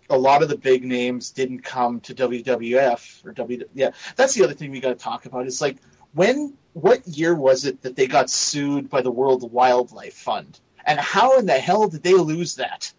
a 0.08 0.18
lot 0.18 0.42
of 0.42 0.48
the 0.48 0.56
big 0.56 0.82
names 0.82 1.30
didn't 1.30 1.60
come 1.60 2.00
to 2.00 2.14
WWF 2.14 3.24
or 3.24 3.32
W. 3.32 3.64
Yeah, 3.74 3.90
that's 4.16 4.34
the 4.34 4.44
other 4.44 4.54
thing 4.54 4.70
we 4.70 4.80
got 4.80 4.90
to 4.90 4.94
talk 4.94 5.26
about. 5.26 5.46
Is 5.46 5.60
like 5.60 5.76
when, 6.12 6.54
what 6.72 7.06
year 7.06 7.34
was 7.34 7.66
it 7.66 7.82
that 7.82 7.96
they 7.96 8.06
got 8.06 8.30
sued 8.30 8.90
by 8.90 9.02
the 9.02 9.10
World 9.10 9.50
Wildlife 9.52 10.14
Fund, 10.14 10.58
and 10.84 10.98
how 10.98 11.38
in 11.38 11.46
the 11.46 11.58
hell 11.58 11.88
did 11.88 12.02
they 12.02 12.14
lose 12.14 12.56
that? 12.56 12.92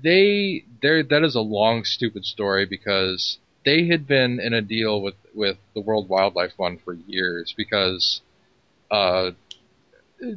they 0.00 0.64
there 0.80 1.02
that 1.02 1.22
is 1.22 1.34
a 1.34 1.40
long 1.40 1.84
stupid 1.84 2.24
story 2.24 2.66
because 2.66 3.38
they 3.64 3.86
had 3.86 4.06
been 4.06 4.40
in 4.40 4.52
a 4.52 4.62
deal 4.62 5.00
with 5.00 5.14
with 5.34 5.56
the 5.74 5.80
World 5.80 6.08
Wildlife 6.08 6.52
Fund 6.54 6.80
for 6.84 6.94
years 6.94 7.54
because 7.56 8.20
uh 8.90 9.30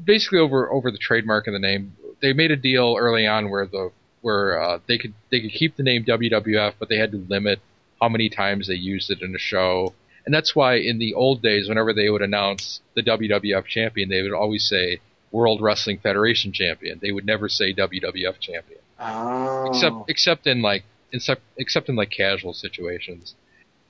basically 0.03 0.39
over 0.39 0.72
over 0.72 0.91
the 0.91 0.97
trademark 0.97 1.47
and 1.47 1.56
the 1.56 1.60
name 1.60 1.95
they 2.22 2.34
made 2.34 2.52
a 2.52 2.56
deal 2.56 2.95
early 2.99 3.27
on 3.27 3.49
where 3.49 3.65
the 3.65 3.91
where 4.22 4.60
uh, 4.60 4.80
they 4.88 4.97
could 4.97 5.14
they 5.30 5.39
could 5.39 5.52
keep 5.52 5.76
the 5.76 5.84
name 5.84 6.03
WWF 6.03 6.73
but 6.80 6.89
they 6.89 6.97
had 6.97 7.11
to 7.11 7.26
limit 7.30 7.60
how 8.02 8.10
many 8.10 8.30
times 8.30 8.68
they 8.68 8.73
used 8.73 9.10
it 9.11 9.22
in 9.22 9.35
a 9.35 9.39
show. 9.39 9.93
And 10.26 10.34
that's 10.34 10.56
why 10.56 10.76
in 10.76 10.97
the 10.97 11.14
old 11.14 11.43
days 11.43 11.69
whenever 11.69 11.93
they 11.93 12.10
would 12.10 12.23
announce 12.23 12.81
the 12.95 13.03
WWF 13.03 13.65
champion 13.65 14.10
they 14.10 14.23
would 14.23 14.34
always 14.34 14.68
say 14.68 14.99
World 15.31 15.61
Wrestling 15.61 15.99
Federation 15.99 16.52
champion. 16.52 16.99
They 17.02 17.11
would 17.11 17.26
never 17.26 17.47
say 17.49 17.73
WWF 17.73 18.39
champion. 18.39 18.80
Oh, 18.99 19.68
except 19.68 19.95
except 20.10 20.47
in 20.47 20.61
like 20.61 20.85
except 21.16 21.42
except 21.58 21.90
in 21.90 21.96
like 21.96 22.12
casual 22.12 22.54
situations. 22.54 23.36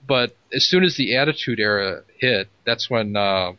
But 0.08 0.36
as 0.54 0.68
soon 0.68 0.84
as 0.84 0.96
the 0.98 1.16
Attitude 1.16 1.60
Era 1.60 2.04
hit, 2.18 2.48
that's 2.64 2.90
when 2.90 3.16
uh, 3.16 3.54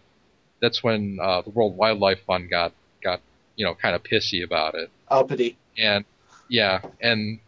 that's 0.60 0.82
when 0.82 1.18
uh, 1.20 1.42
the 1.42 1.50
World 1.50 1.76
Wildlife 1.76 2.20
Fund 2.26 2.50
got 2.50 2.72
got 3.02 3.20
you 3.56 3.64
know 3.64 3.74
kind 3.74 3.94
of 3.94 4.02
pissy 4.02 4.44
about 4.44 4.74
it, 4.74 4.90
uppity. 5.08 5.56
and 5.76 6.04
yeah, 6.48 6.80
and 7.00 7.40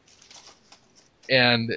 and 1.31 1.70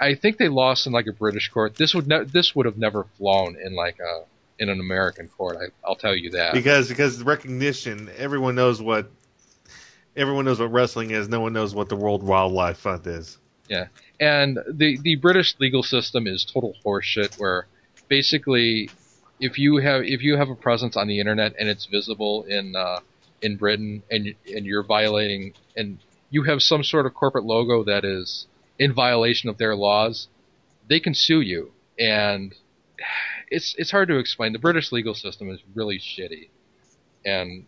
I 0.00 0.14
think 0.14 0.38
they 0.38 0.48
lost 0.48 0.86
in 0.86 0.92
like 0.92 1.06
a 1.06 1.12
British 1.12 1.48
court. 1.48 1.76
This 1.76 1.94
would 1.94 2.08
ne- 2.08 2.24
this 2.24 2.54
would 2.54 2.66
have 2.66 2.78
never 2.78 3.04
flown 3.16 3.56
in 3.62 3.74
like 3.74 3.98
a 4.00 4.24
in 4.58 4.68
an 4.68 4.80
American 4.80 5.28
court. 5.28 5.56
I, 5.56 5.66
I'll 5.86 5.96
tell 5.96 6.14
you 6.14 6.30
that. 6.30 6.52
because 6.52 6.88
because 6.88 7.22
recognition, 7.22 8.10
everyone 8.16 8.54
knows 8.54 8.82
what 8.82 9.10
everyone 10.16 10.44
knows 10.44 10.60
what 10.60 10.72
wrestling 10.72 11.10
is. 11.10 11.28
No 11.28 11.40
one 11.40 11.52
knows 11.52 11.74
what 11.74 11.88
the 11.88 11.96
World 11.96 12.22
Wildlife 12.22 12.78
Fund 12.78 13.06
is. 13.06 13.38
Yeah, 13.68 13.86
and 14.20 14.58
the 14.70 14.98
the 15.00 15.16
British 15.16 15.54
legal 15.58 15.82
system 15.82 16.26
is 16.26 16.44
total 16.44 16.74
horseshit. 16.84 17.38
Where 17.38 17.66
basically, 18.08 18.90
if 19.40 19.58
you 19.58 19.78
have 19.78 20.02
if 20.04 20.22
you 20.22 20.36
have 20.36 20.50
a 20.50 20.54
presence 20.54 20.96
on 20.96 21.08
the 21.08 21.18
internet 21.20 21.54
and 21.58 21.68
it's 21.68 21.86
visible 21.86 22.44
in 22.44 22.76
uh, 22.76 23.00
in 23.40 23.56
Britain 23.56 24.02
and 24.10 24.34
and 24.46 24.66
you're 24.66 24.82
violating 24.84 25.54
and 25.76 25.98
you 26.30 26.42
have 26.44 26.62
some 26.62 26.82
sort 26.82 27.06
of 27.06 27.14
corporate 27.14 27.44
logo 27.44 27.84
that 27.84 28.04
is 28.04 28.46
in 28.78 28.92
violation 28.92 29.48
of 29.48 29.58
their 29.58 29.76
laws, 29.76 30.28
they 30.88 31.00
can 31.00 31.14
sue 31.14 31.40
you. 31.40 31.72
And 31.98 32.54
it's 33.50 33.74
it's 33.78 33.90
hard 33.90 34.08
to 34.08 34.18
explain. 34.18 34.52
The 34.52 34.58
British 34.58 34.92
legal 34.92 35.14
system 35.14 35.50
is 35.50 35.60
really 35.74 35.98
shitty, 35.98 36.48
and 37.24 37.66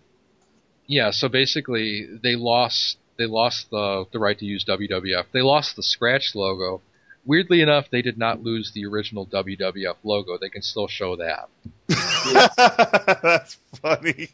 yeah. 0.87 1.11
So 1.11 1.29
basically, 1.29 2.07
they 2.23 2.35
lost 2.37 2.99
they 3.19 3.27
lost 3.27 3.71
the 3.71 4.07
the 4.13 4.19
right 4.19 4.39
to 4.39 4.45
use 4.45 4.65
WWF. 4.65 5.27
They 5.33 5.43
lost 5.43 5.77
the 5.77 5.83
scratch 5.83 6.35
logo. 6.35 6.83
Weirdly 7.25 7.61
enough, 7.61 7.91
they 7.91 8.03
did 8.03 8.19
not 8.19 8.43
lose 8.43 8.71
the 8.73 8.87
original 8.87 9.27
WWF 9.27 9.97
logo. 10.05 10.39
They 10.39 10.49
can 10.49 10.63
still 10.63 10.87
show 10.87 11.17
that. 11.17 11.49
That's 13.23 13.57
funny. 13.83 14.29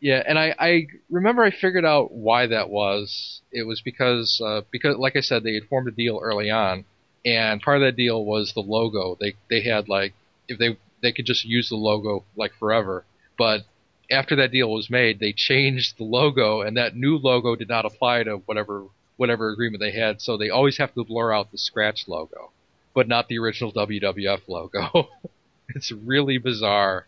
Yeah, 0.00 0.22
and 0.26 0.38
I, 0.38 0.54
I 0.58 0.86
remember 1.10 1.42
I 1.42 1.50
figured 1.50 1.84
out 1.84 2.12
why 2.12 2.46
that 2.46 2.68
was. 2.68 3.40
It 3.50 3.64
was 3.64 3.80
because 3.80 4.40
uh, 4.44 4.60
because 4.70 4.96
like 4.96 5.16
I 5.16 5.20
said, 5.20 5.42
they 5.42 5.54
had 5.54 5.64
formed 5.64 5.88
a 5.88 5.92
deal 5.92 6.20
early 6.22 6.50
on, 6.50 6.84
and 7.24 7.60
part 7.60 7.78
of 7.78 7.82
that 7.82 7.96
deal 7.96 8.24
was 8.24 8.52
the 8.52 8.60
logo. 8.60 9.16
They 9.18 9.34
they 9.50 9.62
had 9.62 9.88
like 9.88 10.14
if 10.48 10.58
they 10.58 10.76
they 11.02 11.12
could 11.12 11.26
just 11.26 11.44
use 11.44 11.68
the 11.68 11.76
logo 11.76 12.24
like 12.36 12.52
forever, 12.54 13.04
but 13.38 13.64
after 14.10 14.36
that 14.36 14.52
deal 14.52 14.70
was 14.70 14.88
made, 14.90 15.18
they 15.20 15.32
changed 15.32 15.98
the 15.98 16.04
logo, 16.04 16.62
and 16.62 16.76
that 16.76 16.96
new 16.96 17.16
logo 17.18 17.56
did 17.56 17.68
not 17.68 17.84
apply 17.84 18.24
to 18.24 18.36
whatever 18.46 18.84
whatever 19.16 19.50
agreement 19.50 19.80
they 19.80 19.92
had. 19.92 20.20
So 20.20 20.36
they 20.36 20.50
always 20.50 20.76
have 20.76 20.92
to 20.94 21.04
blur 21.04 21.32
out 21.32 21.50
the 21.50 21.58
scratch 21.58 22.06
logo, 22.06 22.50
but 22.94 23.08
not 23.08 23.28
the 23.28 23.38
original 23.38 23.72
WWF 23.72 24.42
logo. 24.46 25.08
it's 25.70 25.90
really 25.90 26.38
bizarre. 26.38 27.06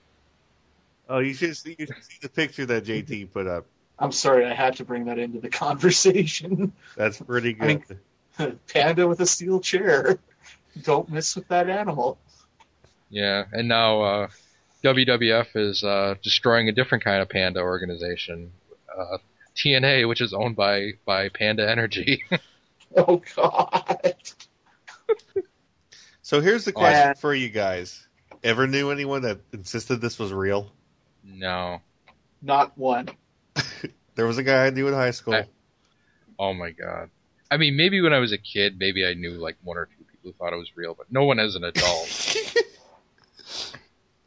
Oh, 1.09 1.19
you 1.19 1.35
should 1.35 1.57
see, 1.57 1.77
you 1.79 1.87
should 1.87 2.05
see 2.05 2.19
the 2.23 2.29
picture 2.29 2.67
that 2.67 2.85
JT 2.85 3.33
put 3.33 3.47
up. 3.47 3.67
I'm 3.99 4.13
sorry, 4.13 4.47
I 4.47 4.55
had 4.55 4.77
to 4.77 4.85
bring 4.85 5.07
that 5.07 5.19
into 5.19 5.41
the 5.41 5.49
conversation. 5.65 6.73
That's 6.97 7.19
pretty 7.21 7.57
I 7.61 7.75
good. 7.75 7.83
mean- 8.39 8.59
Panda 8.73 9.09
with 9.09 9.21
a 9.21 9.27
steel 9.27 9.61
chair. 9.61 10.19
Don't 10.83 11.11
mess 11.11 11.35
with 11.35 11.49
that 11.49 11.69
animal. 11.69 12.19
Yeah, 13.11 13.45
and 13.53 13.67
now 13.69 14.01
uh, 14.03 14.29
WWF 14.85 15.47
is 15.57 15.83
uh, 15.85 16.15
destroying 16.23 16.69
a 16.69 16.73
different 16.73 17.03
kind 17.05 17.21
of 17.21 17.29
panda 17.29 17.61
organization, 17.61 18.53
uh, 18.97 19.19
TNA, 19.57 20.07
which 20.09 20.21
is 20.21 20.33
owned 20.33 20.57
by 20.57 20.93
by 21.05 21.29
Panda 21.29 21.69
Energy. 21.69 22.25
Oh 22.97 23.21
God. 23.37 24.15
so 26.23 26.41
here's 26.41 26.65
the 26.65 26.73
question 26.73 27.09
Yeah. 27.09 27.13
for 27.15 27.35
you 27.35 27.51
guys: 27.51 28.07
Ever 28.43 28.67
knew 28.67 28.91
anyone 28.91 29.23
that 29.23 29.41
insisted 29.53 30.01
this 30.01 30.19
was 30.19 30.33
real? 30.33 30.73
no, 31.23 31.81
Not 32.41 32.77
one. 32.79 33.09
There 34.15 34.27
was 34.27 34.39
a 34.39 34.43
guy 34.43 34.67
I 34.67 34.71
knew 34.71 34.89
in 34.89 34.95
high 34.95 35.11
school. 35.13 35.35
I- 35.35 35.47
oh 36.39 36.53
my 36.55 36.71
god. 36.71 37.11
I 37.51 37.57
mean, 37.59 37.77
maybe 37.77 38.01
when 38.01 38.13
I 38.13 38.19
was 38.19 38.33
a 38.33 38.39
kid, 38.39 38.77
maybe 38.79 39.07
I 39.07 39.15
knew 39.15 39.33
like 39.33 39.57
one 39.63 39.77
or 39.77 39.85
two 39.87 40.05
people 40.11 40.19
who 40.25 40.33
thought 40.33 40.53
it 40.53 40.57
was 40.57 40.73
real, 40.75 40.95
but 40.95 41.13
no 41.13 41.25
one 41.25 41.39
as 41.39 41.55
an 41.57 41.65
adult. 41.65 42.09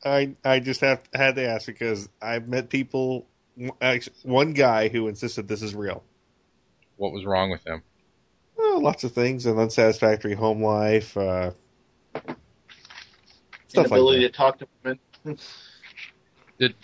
I 0.04 0.36
I 0.44 0.60
just 0.60 0.82
have 0.82 1.02
had 1.14 1.36
to 1.36 1.48
ask 1.48 1.66
because 1.66 2.10
I've 2.22 2.48
met 2.48 2.70
people. 2.70 3.28
One 4.24 4.54
guy 4.54 4.88
who 4.90 5.08
insisted 5.08 5.48
this 5.48 5.62
is 5.62 5.76
real. 5.76 6.04
what 6.98 7.12
was 7.12 7.26
wrong 7.26 7.50
with 7.52 7.66
him? 7.68 7.84
Oh, 8.58 8.80
lots 8.82 9.04
of 9.04 9.12
things: 9.14 9.46
an 9.46 9.58
unsatisfactory 9.60 10.34
home 10.34 10.64
life, 10.64 11.16
uh, 11.18 11.52
Stuff 13.68 13.86
like 13.86 13.92
inability 13.92 14.24
that. 14.24 14.32
to 14.34 14.38
talk 14.38 14.60
to 14.60 14.68
women. 14.84 15.00
Did 16.60 16.76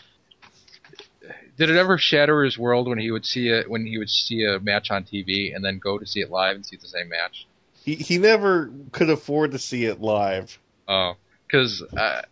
did 1.57 1.69
it 1.71 1.75
ever 1.75 1.97
shatter 1.97 2.43
his 2.43 2.57
world 2.57 2.87
when 2.87 2.97
he 2.99 3.09
would 3.11 3.25
see 3.25 3.49
a 3.49 3.63
when 3.63 3.85
he 3.85 3.97
would 3.97 4.09
see 4.09 4.43
a 4.43 4.59
match 4.59 4.91
on 4.91 5.03
TV 5.03 5.55
and 5.55 5.63
then 5.65 5.79
go 5.79 5.97
to 5.97 6.05
see 6.05 6.19
it 6.21 6.29
live 6.29 6.55
and 6.55 6.65
see 6.65 6.75
the 6.77 6.87
same 6.87 7.09
match? 7.09 7.47
He 7.83 7.95
he 7.95 8.17
never 8.17 8.71
could 8.91 9.09
afford 9.09 9.51
to 9.51 9.59
see 9.59 9.85
it 9.85 10.01
live. 10.01 10.57
Oh, 10.87 11.13
because 11.45 11.83
I, 11.95 12.23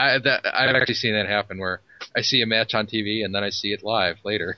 I 0.00 0.18
that 0.18 0.46
I've 0.46 0.74
actually 0.74 0.94
seen 0.94 1.14
that 1.14 1.26
happen 1.26 1.58
where 1.58 1.82
I 2.16 2.22
see 2.22 2.42
a 2.42 2.46
match 2.46 2.74
on 2.74 2.86
TV 2.86 3.24
and 3.24 3.34
then 3.34 3.44
I 3.44 3.50
see 3.50 3.72
it 3.72 3.82
live 3.84 4.18
later. 4.24 4.56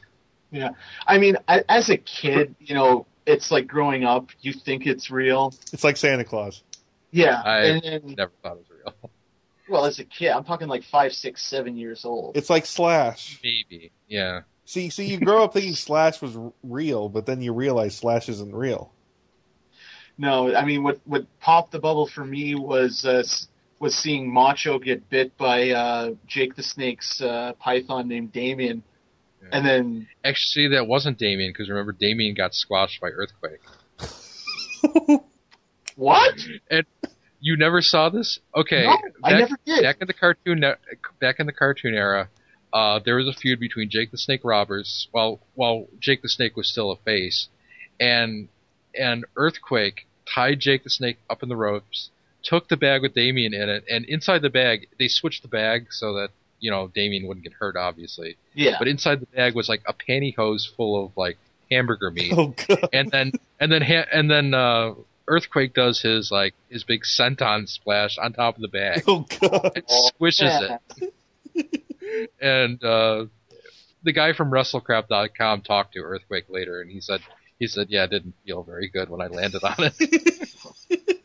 Yeah, 0.51 0.71
I 1.07 1.19
mean, 1.19 1.37
I, 1.49 1.65
as 1.69 1.89
a 1.89 1.97
kid, 1.97 2.55
you 2.61 2.75
know, 2.75 3.07
it's 3.27 3.51
like 3.51 3.67
growing 3.67 4.05
up. 4.05 4.31
You 4.41 4.53
think 4.53 4.87
it's 4.87 5.11
real. 5.11 5.55
It's 5.73 5.85
like 5.85 5.97
Santa 5.97 6.25
Claus. 6.25 6.63
Yeah, 7.11 7.41
I 7.43 7.59
and 7.65 7.83
then 7.83 8.15
never 8.17 8.33
thought 8.43 8.57
it 8.57 8.67
was 8.69 8.71
real. 8.71 9.11
well, 9.69 9.85
as 9.87 9.99
a 9.99 10.05
kid, 10.05 10.31
I'm 10.31 10.45
talking 10.45 10.69
like 10.69 10.85
five, 10.85 11.13
six, 11.13 11.43
seven 11.43 11.77
years 11.77 12.05
old. 12.05 12.37
It's 12.37 12.51
like 12.51 12.67
Slash. 12.67 13.41
Maybe, 13.43 13.93
yeah. 14.09 14.43
See, 14.65 14.91
see, 14.91 15.07
you 15.07 15.19
grow 15.19 15.45
up 15.45 15.55
thinking 15.55 15.75
Slash 15.75 16.23
was 16.23 16.37
real, 16.63 17.09
but 17.09 17.27
then 17.27 17.43
you 17.43 17.53
realize 17.53 17.97
Slash 17.97 18.29
isn't 18.29 18.55
real. 18.55 18.93
No, 20.19 20.55
I 20.55 20.65
mean, 20.65 20.83
what 20.83 21.01
what 21.05 21.27
popped 21.41 21.73
the 21.73 21.79
bubble 21.79 22.07
for 22.07 22.25
me 22.25 22.55
was 22.55 23.05
uh, 23.05 23.19
s- 23.21 23.49
was 23.83 23.97
seeing 23.97 24.33
Macho 24.33 24.79
get 24.79 25.11
bit 25.11 25.37
by 25.37 25.71
uh, 25.71 26.11
Jake 26.29 26.55
the 26.55 26.63
Snake's 26.63 27.21
uh, 27.21 27.53
python 27.59 28.07
named 28.07 28.33
Damien, 28.33 28.85
and 29.51 29.67
then 29.67 30.07
Actually, 30.25 30.69
that 30.69 30.87
wasn't 30.87 31.19
Damien 31.19 31.51
because 31.51 31.69
remember 31.69 31.91
Damien 31.91 32.35
got 32.35 32.55
squashed 32.55 33.01
by 33.01 33.09
earthquake. 33.09 33.61
what? 35.97 36.35
And 36.71 36.87
you 37.41 37.57
never 37.57 37.83
saw 37.83 38.09
this? 38.09 38.39
Okay, 38.55 38.85
No, 38.85 38.97
I 39.25 39.33
back, 39.33 39.41
never 39.41 39.57
did. 39.67 39.83
Back 39.83 39.97
in 40.01 40.07
the 40.07 40.15
cartoon, 40.15 40.65
back 41.21 41.41
in 41.41 41.47
the 41.47 41.53
cartoon 41.53 41.95
era, 41.95 42.29
uh, 42.73 43.01
there 43.05 43.17
was 43.17 43.27
a 43.27 43.33
feud 43.33 43.59
between 43.59 43.91
Jake 43.91 44.13
the 44.13 44.17
Snake 44.17 44.43
Roberts, 44.45 45.09
while 45.11 45.41
while 45.55 45.89
Jake 45.99 46.23
the 46.23 46.29
Snake 46.29 46.57
was 46.57 46.69
still 46.69 46.93
a 46.93 46.97
face, 46.99 47.49
and 47.99 48.47
and 48.95 49.25
Earthquake 49.35 50.07
tied 50.25 50.61
Jake 50.61 50.85
the 50.85 50.91
Snake 50.91 51.19
up 51.29 51.43
in 51.43 51.49
the 51.49 51.57
ropes, 51.57 52.12
took 52.43 52.69
the 52.69 52.77
bag 52.77 53.03
with 53.03 53.15
Damien 53.15 53.55
in 53.55 53.69
it, 53.69 53.85
and 53.91 54.05
inside 54.07 54.43
the 54.43 54.51
bag 54.51 54.89
they 54.99 55.09
switched 55.09 55.43
the 55.43 55.49
bag 55.49 55.93
so 55.93 56.15
that 56.15 56.31
you 56.61 56.71
know 56.71 56.89
Damien 56.89 57.27
wouldn't 57.27 57.45
get 57.45 57.53
hurt, 57.55 57.77
obviously. 57.77 58.37
Yeah. 58.55 58.77
But 58.79 58.89
inside 58.89 59.21
the 59.21 59.27
bag 59.27 59.55
was 59.55 59.69
like 59.69 59.83
a 59.87 59.93
pantyhose 59.95 60.69
full 60.75 61.05
of 61.07 61.17
like 61.17 61.39
hamburger 61.71 62.11
meat 62.11 62.33
Oh 62.37 62.55
god. 62.69 62.89
and 62.93 63.11
then 63.11 63.33
and 63.61 63.73
then 63.73 63.83
ha- 63.83 64.07
and 64.13 64.31
then 64.31 64.55
uh, 64.55 64.95
Earthquake 65.27 65.73
does 65.75 66.01
his 66.01 66.31
like 66.31 66.55
his 66.69 66.85
big 66.85 67.03
senton 67.03 67.69
splash 67.69 68.19
on 68.19 68.33
top 68.33 68.57
of 68.57 68.63
the 68.63 68.69
bag. 68.69 69.05
Oh 69.07 69.27
god. 69.41 69.73
It 69.77 69.89
squishes 69.89 70.79
it, 71.55 71.83
and 72.41 72.83
uh, 72.85 73.27
the 74.03 74.13
guy 74.13 74.33
from 74.33 74.51
WrestleCrap.com 74.51 75.63
talked 75.63 75.95
to 75.95 76.01
Earthquake 76.01 76.47
later, 76.49 76.81
and 76.81 76.91
he 76.91 77.01
said 77.01 77.21
he 77.59 77.67
said, 77.67 77.87
"Yeah, 77.91 78.05
it 78.05 78.11
didn't 78.11 78.35
feel 78.45 78.63
very 78.63 78.89
good 78.89 79.09
when 79.09 79.21
I 79.21 79.29
landed 79.29 79.63
on 79.63 79.75
it." 79.79 81.19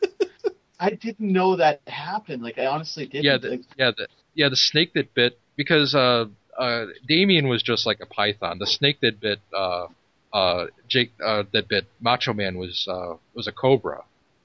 I 0.80 0.90
didn't 0.90 1.32
know 1.32 1.56
that 1.56 1.80
happened. 1.86 2.42
Like 2.42 2.58
I 2.58 2.66
honestly 2.66 3.06
didn't. 3.06 3.24
yeah, 3.24 3.38
the, 3.38 3.64
yeah, 3.76 3.90
the 3.96 4.08
yeah 4.34 4.48
the 4.48 4.56
snake 4.56 4.94
that 4.94 5.14
bit 5.14 5.38
because 5.56 5.94
uh, 5.94 6.26
uh, 6.58 6.86
Damien 7.06 7.48
was 7.48 7.62
just 7.62 7.86
like 7.86 8.00
a 8.00 8.06
python. 8.06 8.58
The 8.58 8.66
snake 8.66 9.00
that 9.00 9.20
bit 9.20 9.40
uh, 9.52 9.86
uh, 10.32 10.66
Jake 10.88 11.12
uh, 11.24 11.44
that 11.52 11.68
bit 11.68 11.86
Macho 12.00 12.32
Man 12.32 12.58
was 12.58 12.86
uh, 12.88 13.14
was 13.34 13.46
a 13.46 13.52
cobra. 13.52 14.04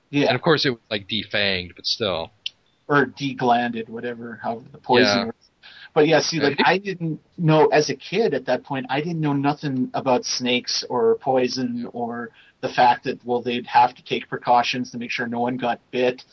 yeah, 0.09 0.27
And 0.27 0.35
of 0.35 0.41
course, 0.41 0.65
it 0.65 0.71
was 0.71 0.79
like 0.89 1.07
defanged, 1.07 1.75
but 1.75 1.85
still. 1.85 2.31
or 2.87 3.05
deglanded, 3.05 3.89
whatever, 3.89 4.39
how 4.43 4.63
the 4.71 4.77
poison. 4.77 5.17
Yeah. 5.17 5.25
works. 5.25 5.49
But 5.93 6.07
yeah, 6.07 6.19
see, 6.19 6.39
like 6.39 6.59
I 6.65 6.79
didn't 6.79 7.21
know 7.37 7.67
as 7.67 7.89
a 7.89 7.95
kid 7.95 8.33
at 8.33 8.45
that 8.47 8.63
point. 8.63 8.87
I 8.89 8.99
didn't 8.99 9.21
know 9.21 9.33
nothing 9.33 9.91
about 9.93 10.25
snakes 10.25 10.83
or 10.89 11.15
poison 11.15 11.87
or 11.93 12.31
the 12.63 12.69
fact 12.69 13.03
that 13.03 13.23
well 13.25 13.41
they'd 13.41 13.67
have 13.67 13.93
to 13.93 14.03
take 14.03 14.27
precautions 14.29 14.89
to 14.91 14.97
make 14.97 15.11
sure 15.11 15.27
no 15.27 15.41
one 15.41 15.57
got 15.57 15.79
bit. 15.91 16.23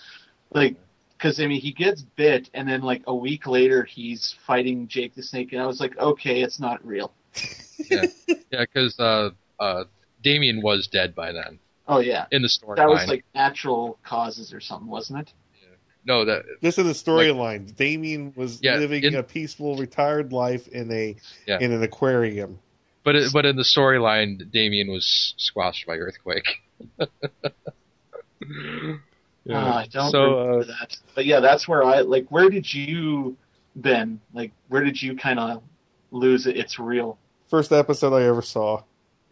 Like, 0.52 0.76
because 1.18 1.40
I 1.40 1.46
mean 1.48 1.60
he 1.60 1.72
gets 1.72 2.02
bit 2.02 2.48
and 2.54 2.66
then 2.68 2.82
like 2.82 3.02
a 3.08 3.14
week 3.14 3.46
later 3.48 3.82
he's 3.82 4.36
fighting 4.46 4.86
Jake 4.88 5.14
the 5.16 5.22
Snake, 5.24 5.52
and 5.52 5.60
I 5.60 5.66
was 5.66 5.80
like, 5.80 5.98
okay, 5.98 6.40
it's 6.40 6.60
not 6.60 6.84
real. 6.86 7.12
Yeah, 7.90 8.04
yeah, 8.28 8.60
because 8.60 8.98
uh, 9.00 9.30
uh, 9.58 9.84
Damien 10.22 10.62
was 10.62 10.86
dead 10.86 11.14
by 11.14 11.32
then 11.32 11.58
Oh 11.88 11.98
yeah, 11.98 12.26
in 12.30 12.42
the 12.42 12.48
storyline. 12.48 12.76
that 12.76 12.88
was 12.88 13.08
like 13.08 13.24
natural 13.34 13.98
causes 14.04 14.52
or 14.54 14.60
something, 14.60 14.88
wasn't 14.88 15.18
it? 15.20 15.32
no, 16.04 16.24
that 16.24 16.44
This 16.62 16.78
is 16.78 16.86
the 16.86 17.10
storyline. 17.10 17.74
Damien 17.74 18.32
was 18.36 18.62
Yeah, 18.62 18.76
living 18.76 19.02
in- 19.02 19.16
a 19.16 19.22
peaceful, 19.24 19.76
retired 19.76 20.32
life 20.32 20.68
in 20.68 20.92
a 20.92 21.16
Yeah. 21.46 21.58
in 21.60 21.72
an 21.72 21.82
aquarium. 21.82 22.60
But 23.12 23.16
it, 23.16 23.32
but 23.32 23.46
in 23.46 23.56
the 23.56 23.62
storyline, 23.62 24.50
Damien 24.50 24.88
was 24.90 25.34
squashed 25.36 25.86
by 25.86 25.96
earthquake. 25.96 26.62
Yeah. 29.44 29.56
Ah, 29.56 29.78
I 29.78 29.86
don't 29.86 30.10
So, 30.10 30.22
remember 30.38 30.60
uh, 30.60 30.64
that. 30.80 30.96
But 31.14 31.24
yeah, 31.24 31.40
that's 31.40 31.66
where 31.66 31.82
I 31.82 32.00
like. 32.00 32.28
Where 32.28 32.50
did 32.50 32.72
you, 32.72 33.36
Ben? 33.74 34.20
Like, 34.34 34.52
where 34.68 34.84
did 34.84 35.00
you 35.02 35.16
kind 35.16 35.38
of 35.40 35.62
lose 36.10 36.46
it? 36.46 36.56
It's 36.58 36.78
real. 36.78 37.18
First 37.48 37.72
episode 37.72 38.14
I 38.14 38.24
ever 38.28 38.42
saw. 38.42 38.82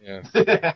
Yeah. 0.01 0.23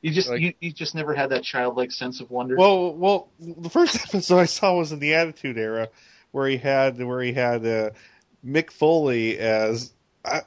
you 0.00 0.12
just 0.12 0.30
Like- 0.30 0.40
you, 0.40 0.54
you 0.60 0.72
just 0.72 0.94
never 0.94 1.12
had 1.12 1.30
that 1.30 1.42
childlike 1.42 1.90
sense 1.90 2.20
of 2.20 2.30
wonder. 2.30 2.56
Well, 2.56 2.94
well, 2.94 3.28
the 3.40 3.68
first 3.68 3.96
episode 4.08 4.38
I 4.38 4.44
saw 4.46 4.76
was 4.78 4.92
in 4.92 5.00
the 5.00 5.14
Attitude 5.14 5.58
Era, 5.58 5.88
where 6.30 6.48
he 6.48 6.56
had 6.56 7.02
where 7.02 7.20
he 7.22 7.32
had 7.32 7.66
uh, 7.66 7.90
Mick 8.46 8.70
Foley 8.70 9.38
as 9.38 9.92
I- 9.92 9.92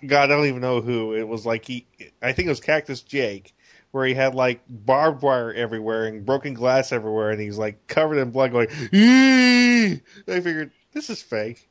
God. 0.06 0.26
I 0.26 0.28
don't 0.28 0.46
even 0.46 0.62
know 0.62 0.82
who 0.82 1.14
it 1.14 1.28
was. 1.28 1.46
Like 1.46 1.66
he, 1.66 1.86
I 2.22 2.32
think 2.32 2.48
it 2.48 2.50
was 2.50 2.60
Cactus 2.60 3.02
Jake, 3.02 3.54
where 3.92 4.06
he 4.06 4.14
had 4.14 4.36
like 4.36 4.62
barbed 4.68 5.22
wire 5.22 5.54
everywhere 5.54 6.06
and 6.06 6.26
broken 6.26 6.54
glass 6.54 6.92
everywhere, 6.92 7.32
and 7.32 7.42
he's 7.42 7.58
like 7.58 7.88
covered 7.88 8.18
in 8.18 8.32
blood, 8.32 8.52
going. 8.52 8.68
"Eee!" 8.92 10.02
I 10.28 10.40
figured 10.40 10.72
this 10.94 11.10
is 11.10 11.22
fake. 11.22 11.70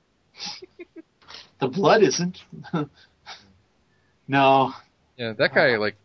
the 1.58 1.68
blood 1.68 2.02
isn't. 2.02 2.42
no, 4.28 4.74
Yeah, 5.16 5.32
that 5.32 5.54
guy 5.54 5.72
uh-huh. 5.72 5.80
like 5.80 5.96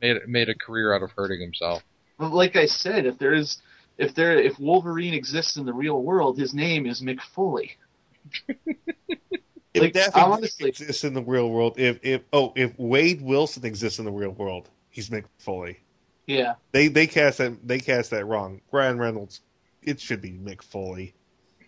made 0.00 0.16
made 0.28 0.48
a 0.48 0.54
career 0.54 0.94
out 0.94 1.02
of 1.02 1.10
hurting 1.12 1.40
himself. 1.40 1.82
Well, 2.18 2.30
like 2.30 2.56
I 2.56 2.66
said, 2.66 3.06
if 3.06 3.18
there 3.18 3.32
is, 3.32 3.62
if 3.96 4.14
there, 4.14 4.36
if 4.36 4.58
Wolverine 4.58 5.14
exists 5.14 5.56
in 5.56 5.66
the 5.66 5.72
real 5.72 6.02
world, 6.02 6.38
his 6.38 6.52
name 6.52 6.86
is 6.86 7.00
Mick 7.00 7.20
Foley. 7.20 7.76
If 9.78 9.82
Like, 9.84 9.92
Daffy 9.94 10.20
honestly- 10.20 10.68
exists 10.68 11.04
in 11.04 11.14
the 11.14 11.22
real 11.22 11.48
world, 11.50 11.78
if 11.78 11.98
if 12.02 12.22
oh 12.32 12.52
if 12.56 12.78
Wade 12.78 13.20
Wilson 13.22 13.64
exists 13.64 13.98
in 13.98 14.04
the 14.04 14.12
real 14.12 14.30
world, 14.30 14.68
he's 14.90 15.08
Mick 15.10 15.24
Foley. 15.38 15.78
Yeah, 16.26 16.54
They 16.72 16.88
they 16.88 17.06
cast 17.06 17.38
that 17.38 17.66
they 17.66 17.78
cast 17.78 18.10
that 18.10 18.26
wrong. 18.26 18.60
Ryan 18.70 18.98
Reynolds, 18.98 19.40
it 19.82 19.98
should 20.00 20.20
be 20.20 20.30
Mick 20.32 20.62
Foley. 20.62 21.14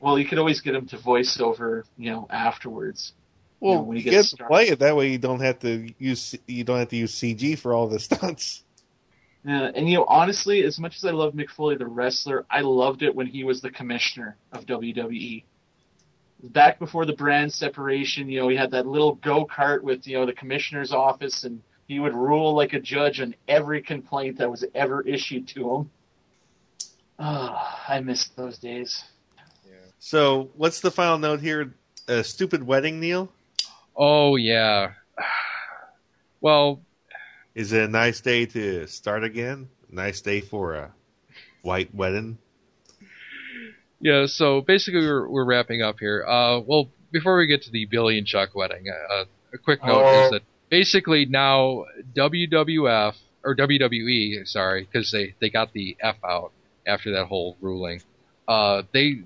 well, 0.01 0.19
you 0.19 0.25
could 0.27 0.39
always 0.39 0.61
get 0.61 0.75
him 0.75 0.87
to 0.87 0.99
voice 0.99 1.41
over, 1.41 1.85
you 1.99 2.11
know, 2.11 2.27
afterwards. 2.31 3.13
Well, 3.61 3.73
You 3.73 3.77
know, 3.79 3.83
when 3.85 3.97
he 3.99 4.03
you 4.05 4.11
get 4.11 4.25
to 4.27 4.45
play 4.47 4.69
it 4.69 4.79
that 4.81 4.97
way. 4.97 5.11
You 5.13 5.19
don't 5.19 5.41
have 5.41 5.59
to 5.61 5.89
use 5.99 6.35
you 6.47 6.65
don't 6.65 6.79
have 6.79 6.89
to 6.89 6.97
use 6.97 7.15
CG 7.15 7.59
for 7.59 7.73
all 7.75 7.89
the 7.89 7.99
stunts. 8.09 8.65
Yeah, 9.45 9.71
and 9.75 9.89
you 9.89 9.97
know, 9.97 10.05
honestly, 10.07 10.63
as 10.65 10.79
much 10.79 10.97
as 10.97 11.05
I 11.07 11.13
love 11.13 11.33
Mick 11.33 11.49
Foley, 11.51 11.77
the 11.77 11.87
wrestler, 11.87 12.45
I 12.51 12.61
loved 12.61 13.03
it 13.03 13.15
when 13.15 13.27
he 13.27 13.45
was 13.45 13.63
the 13.63 13.71
commissioner 13.71 14.37
of 14.53 14.67
WWE. 14.67 15.45
Back 16.43 16.79
before 16.79 17.05
the 17.05 17.13
brand 17.13 17.53
separation, 17.53 18.29
you 18.29 18.41
know, 18.41 18.49
he 18.49 18.57
had 18.57 18.71
that 18.71 18.87
little 18.87 19.17
go 19.17 19.45
kart 19.45 19.83
with 19.83 20.07
you 20.07 20.19
know 20.19 20.27
the 20.27 20.33
commissioner's 20.33 20.93
office, 20.93 21.45
and 21.45 21.63
he 21.87 21.99
would 22.01 22.15
rule 22.15 22.55
like 22.55 22.73
a 22.73 22.81
judge 22.81 23.21
on 23.21 23.35
every 23.47 23.83
complaint 23.83 24.39
that 24.39 24.51
was 24.51 24.65
ever 24.75 25.03
issued 25.03 25.47
to 25.49 25.75
him. 25.75 25.91
Ah, 27.19 27.85
I 27.89 28.01
missed 28.01 28.37
those 28.37 28.59
days. 28.59 29.05
Yeah. 29.67 29.75
So, 29.99 30.51
what's 30.57 30.81
the 30.81 30.91
final 30.91 31.19
note 31.19 31.41
here? 31.41 31.75
A 32.09 32.25
stupid 32.25 32.67
wedding, 32.67 33.01
Neil. 33.01 33.31
Oh 33.95 34.37
yeah. 34.37 34.93
Well, 36.41 36.81
Is 37.55 37.73
it 37.73 37.83
a 37.83 37.89
nice 37.89 38.21
day 38.23 38.47
to 38.47 38.87
start 38.87 39.25
again? 39.25 39.69
Nice 39.91 40.23
day 40.23 40.41
for 40.41 40.75
a 40.75 40.95
white 41.63 41.95
wedding. 41.95 42.39
Yeah, 44.01 44.27
so 44.27 44.61
basically 44.61 45.01
we're, 45.01 45.29
we're 45.29 45.45
wrapping 45.45 45.83
up 45.83 45.97
here. 46.01 46.25
Uh, 46.27 46.61
well, 46.61 46.89
before 47.13 47.37
we 47.37 47.47
get 47.47 47.63
to 47.63 47.71
the 47.71 47.85
Billy 47.87 48.17
and 48.19 48.27
Chuck 48.27 48.55
wedding, 48.55 48.87
uh, 48.89 49.25
a 49.53 49.59
quick 49.59 49.85
note 49.85 50.03
Oh. 50.05 50.25
is 50.25 50.31
that 50.33 50.43
basically 50.71 51.27
now 51.27 51.85
WWF 52.15 53.15
or 53.45 53.57
WWE, 53.57 54.47
sorry, 54.47 54.85
because 54.91 55.11
they, 55.11 55.35
they 55.41 55.51
got 55.51 55.73
the 55.73 55.97
F 56.01 56.17
out 56.25 56.53
after 56.87 57.11
that 57.13 57.27
whole 57.27 57.57
ruling. 57.61 58.03
Uh, 58.49 58.83
they 58.93 59.23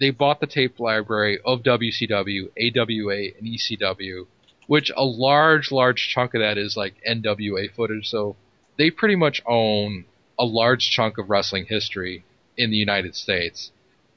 they 0.00 0.10
bought 0.10 0.40
the 0.40 0.46
tape 0.46 0.80
library 0.80 1.38
of 1.44 1.62
WCW, 1.62 2.48
AWA, 2.58 3.30
and 3.38 3.46
ECW, 3.46 4.26
which 4.66 4.90
a 4.96 5.04
large 5.04 5.70
large 5.70 6.08
chunk 6.08 6.34
of 6.34 6.40
that 6.40 6.58
is 6.58 6.76
like 6.76 6.94
NWA 7.08 7.72
footage. 7.72 8.08
So 8.08 8.36
they 8.76 8.90
pretty 8.90 9.16
much 9.16 9.40
own 9.46 10.04
a 10.38 10.44
large 10.44 10.90
chunk 10.90 11.18
of 11.18 11.30
wrestling 11.30 11.66
history 11.66 12.24
in 12.56 12.70
the 12.70 12.76
United 12.76 13.14
States. 13.14 13.70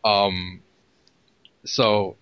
Um, 0.04 0.62
so 1.66 2.16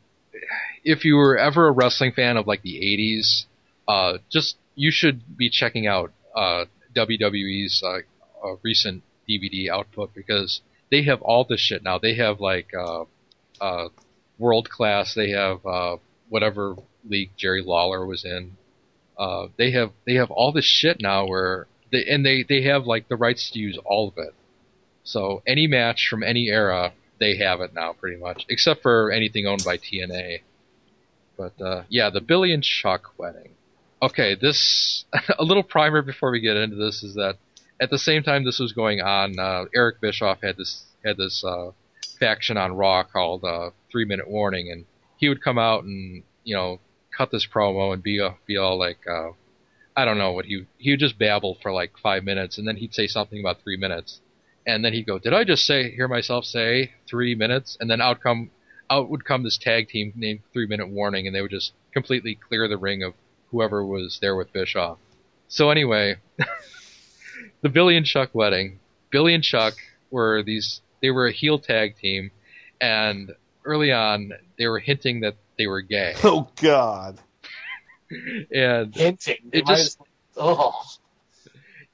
if 0.84 1.06
you 1.06 1.16
were 1.16 1.38
ever 1.38 1.68
a 1.68 1.72
wrestling 1.72 2.12
fan 2.12 2.38
of 2.38 2.48
like 2.48 2.62
the 2.62 2.76
80s, 2.76 3.46
uh, 3.88 4.18
just 4.30 4.58
you 4.76 4.92
should 4.92 5.38
be 5.38 5.50
checking 5.50 5.88
out 5.88 6.12
uh, 6.36 6.66
WWE's 6.96 7.82
uh, 7.84 8.00
uh, 8.46 8.56
recent 8.64 9.04
DVD 9.28 9.70
output 9.70 10.14
because 10.14 10.62
they 10.92 11.04
have 11.04 11.22
all 11.22 11.44
this 11.44 11.60
shit 11.60 11.84
now. 11.84 11.98
They 11.98 12.16
have 12.16 12.40
like 12.40 12.72
uh, 12.74 13.06
uh, 13.60 13.90
world 14.38 14.70
class. 14.70 15.14
They 15.14 15.32
have 15.32 15.66
uh, 15.66 15.98
whatever 16.30 16.76
league 17.08 17.32
Jerry 17.38 17.62
Lawler 17.62 18.06
was 18.06 18.24
in. 18.24 18.58
Uh, 19.18 19.48
they 19.58 19.72
have 19.72 19.92
they 20.06 20.14
have 20.16 20.32
all 20.32 20.52
this 20.52 20.66
shit 20.66 21.02
now 21.02 21.26
where 21.26 21.68
they 21.92 22.06
and 22.06 22.26
they 22.26 22.44
they 22.48 22.62
have 22.64 22.86
like 22.86 23.08
the 23.08 23.16
rights 23.16 23.50
to 23.52 23.60
use 23.60 23.80
all 23.84 24.10
of 24.10 24.18
it. 24.18 24.34
So 25.04 25.42
any 25.48 25.68
match 25.68 26.08
from 26.10 26.24
any 26.24 26.50
era, 26.50 26.94
they 27.20 27.38
have 27.38 27.62
it 27.62 27.74
now 27.74 27.94
pretty 27.94 28.18
much, 28.18 28.46
except 28.50 28.82
for 28.82 29.12
anything 29.12 29.48
owned 29.48 29.64
by 29.64 29.78
TNA. 29.78 30.42
But 31.38 31.62
uh, 31.62 31.84
yeah, 31.90 32.10
the 32.10 32.22
Billy 32.22 32.52
and 32.52 32.64
Chuck 32.64 33.12
wedding. 33.18 33.52
Okay, 34.02 34.36
this 34.36 35.06
a 35.40 35.44
little 35.44 35.64
primer 35.64 36.02
before 36.02 36.32
we 36.32 36.40
get 36.40 36.58
into 36.58 36.76
this 36.76 37.04
is 37.04 37.16
that 37.16 37.38
at 37.80 37.90
the 37.90 38.00
same 38.00 38.24
time 38.24 38.44
this 38.44 38.60
was 38.60 38.74
going 38.74 39.02
on, 39.02 39.40
uh, 39.40 39.66
Eric 39.74 40.02
Bischoff 40.02 40.42
had 40.42 40.58
this 40.58 40.86
had 41.06 41.18
this 41.18 41.44
uh, 41.44 41.72
faction 42.20 42.58
on 42.58 42.76
Raw 42.76 43.04
called 43.04 43.44
uh, 43.44 43.72
Three 43.92 44.06
Minute 44.06 44.28
Warning, 44.28 44.72
and 44.72 44.86
he 45.18 45.30
would 45.30 45.44
come 45.44 45.58
out 45.58 45.84
and 45.84 46.24
you 46.44 46.56
know 46.56 46.80
cut 47.16 47.32
this 47.32 47.48
promo 47.48 47.94
and 47.94 48.04
be 48.04 48.20
uh, 48.20 48.32
be 48.46 48.58
all 48.58 48.78
like 48.78 49.06
uh, 49.08 49.30
I 49.96 50.06
don't 50.06 50.18
know 50.18 50.32
what 50.32 50.46
he 50.46 50.66
he 50.78 50.92
would 50.92 51.00
just 51.00 51.18
babble 51.18 51.58
for 51.62 51.72
like 51.72 51.98
five 52.02 52.24
minutes, 52.24 52.58
and 52.58 52.68
then 52.68 52.78
he'd 52.78 52.94
say 52.94 53.08
something 53.08 53.40
about 53.40 53.62
three 53.62 53.78
minutes, 53.78 54.22
and 54.68 54.86
then 54.86 54.94
he'd 54.94 55.08
go, 55.08 55.18
"Did 55.18 55.34
I 55.34 55.44
just 55.46 55.66
say 55.66 55.90
hear 55.90 56.08
myself 56.08 56.46
say 56.46 56.92
three 57.08 57.34
minutes?" 57.34 57.78
And 57.80 57.90
then 57.90 58.02
out 58.02 58.22
come 58.22 58.52
out 58.90 59.10
would 59.10 59.26
come 59.26 59.44
this 59.44 59.58
tag 59.58 59.88
team 59.90 60.14
named 60.16 60.42
Three 60.54 60.68
Minute 60.68 60.90
Warning, 60.90 61.26
and 61.26 61.36
they 61.36 61.42
would 61.42 61.52
just 61.52 61.74
completely 61.92 62.36
clear 62.36 62.68
the 62.68 62.78
ring 62.78 63.02
of 63.02 63.14
whoever 63.52 63.84
was 63.84 64.20
there 64.22 64.36
with 64.36 64.54
Bischoff. 64.54 64.98
So 65.48 65.72
anyway, 65.72 66.18
the 67.62 67.70
Billy 67.70 67.98
and 67.98 68.06
Chuck 68.06 68.30
wedding. 68.34 68.80
Billy 69.10 69.34
and 69.34 69.44
Chuck 69.44 69.74
were 70.12 70.44
these 70.44 70.82
they 71.02 71.10
were 71.10 71.28
a 71.28 71.32
heel 71.32 71.60
tag 71.60 71.98
team, 71.98 72.32
and 72.82 73.32
early 73.66 73.92
on 73.92 74.34
they 74.58 74.68
were 74.68 74.80
hinting 74.80 75.22
that 75.22 75.36
they 75.58 75.68
were 75.68 75.82
gay. 75.82 76.14
Oh 76.24 76.50
God. 76.62 77.20
and 78.54 78.94
Hinting. 78.96 79.50
It 79.52 79.66
just 79.66 80.00
as- 80.00 80.08
oh. 80.38 80.74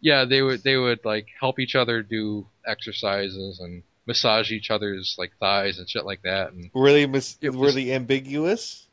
Yeah 0.03 0.25
they 0.25 0.41
would 0.43 0.61
they 0.63 0.77
would 0.77 0.99
like 1.03 1.27
help 1.39 1.57
each 1.59 1.75
other 1.75 2.03
do 2.03 2.45
exercises 2.67 3.59
and 3.59 3.81
massage 4.05 4.51
each 4.51 4.69
other's 4.69 5.15
like 5.17 5.31
thighs 5.39 5.80
and 5.80 5.89
shit 5.89 6.05
like 6.05 6.21
that 6.23 6.51
and 6.51 6.69
Were 6.73 6.91
they 6.91 7.05
mis- 7.07 7.38
was- 7.41 7.73
they 7.73 7.91
ambiguous? 7.93 8.88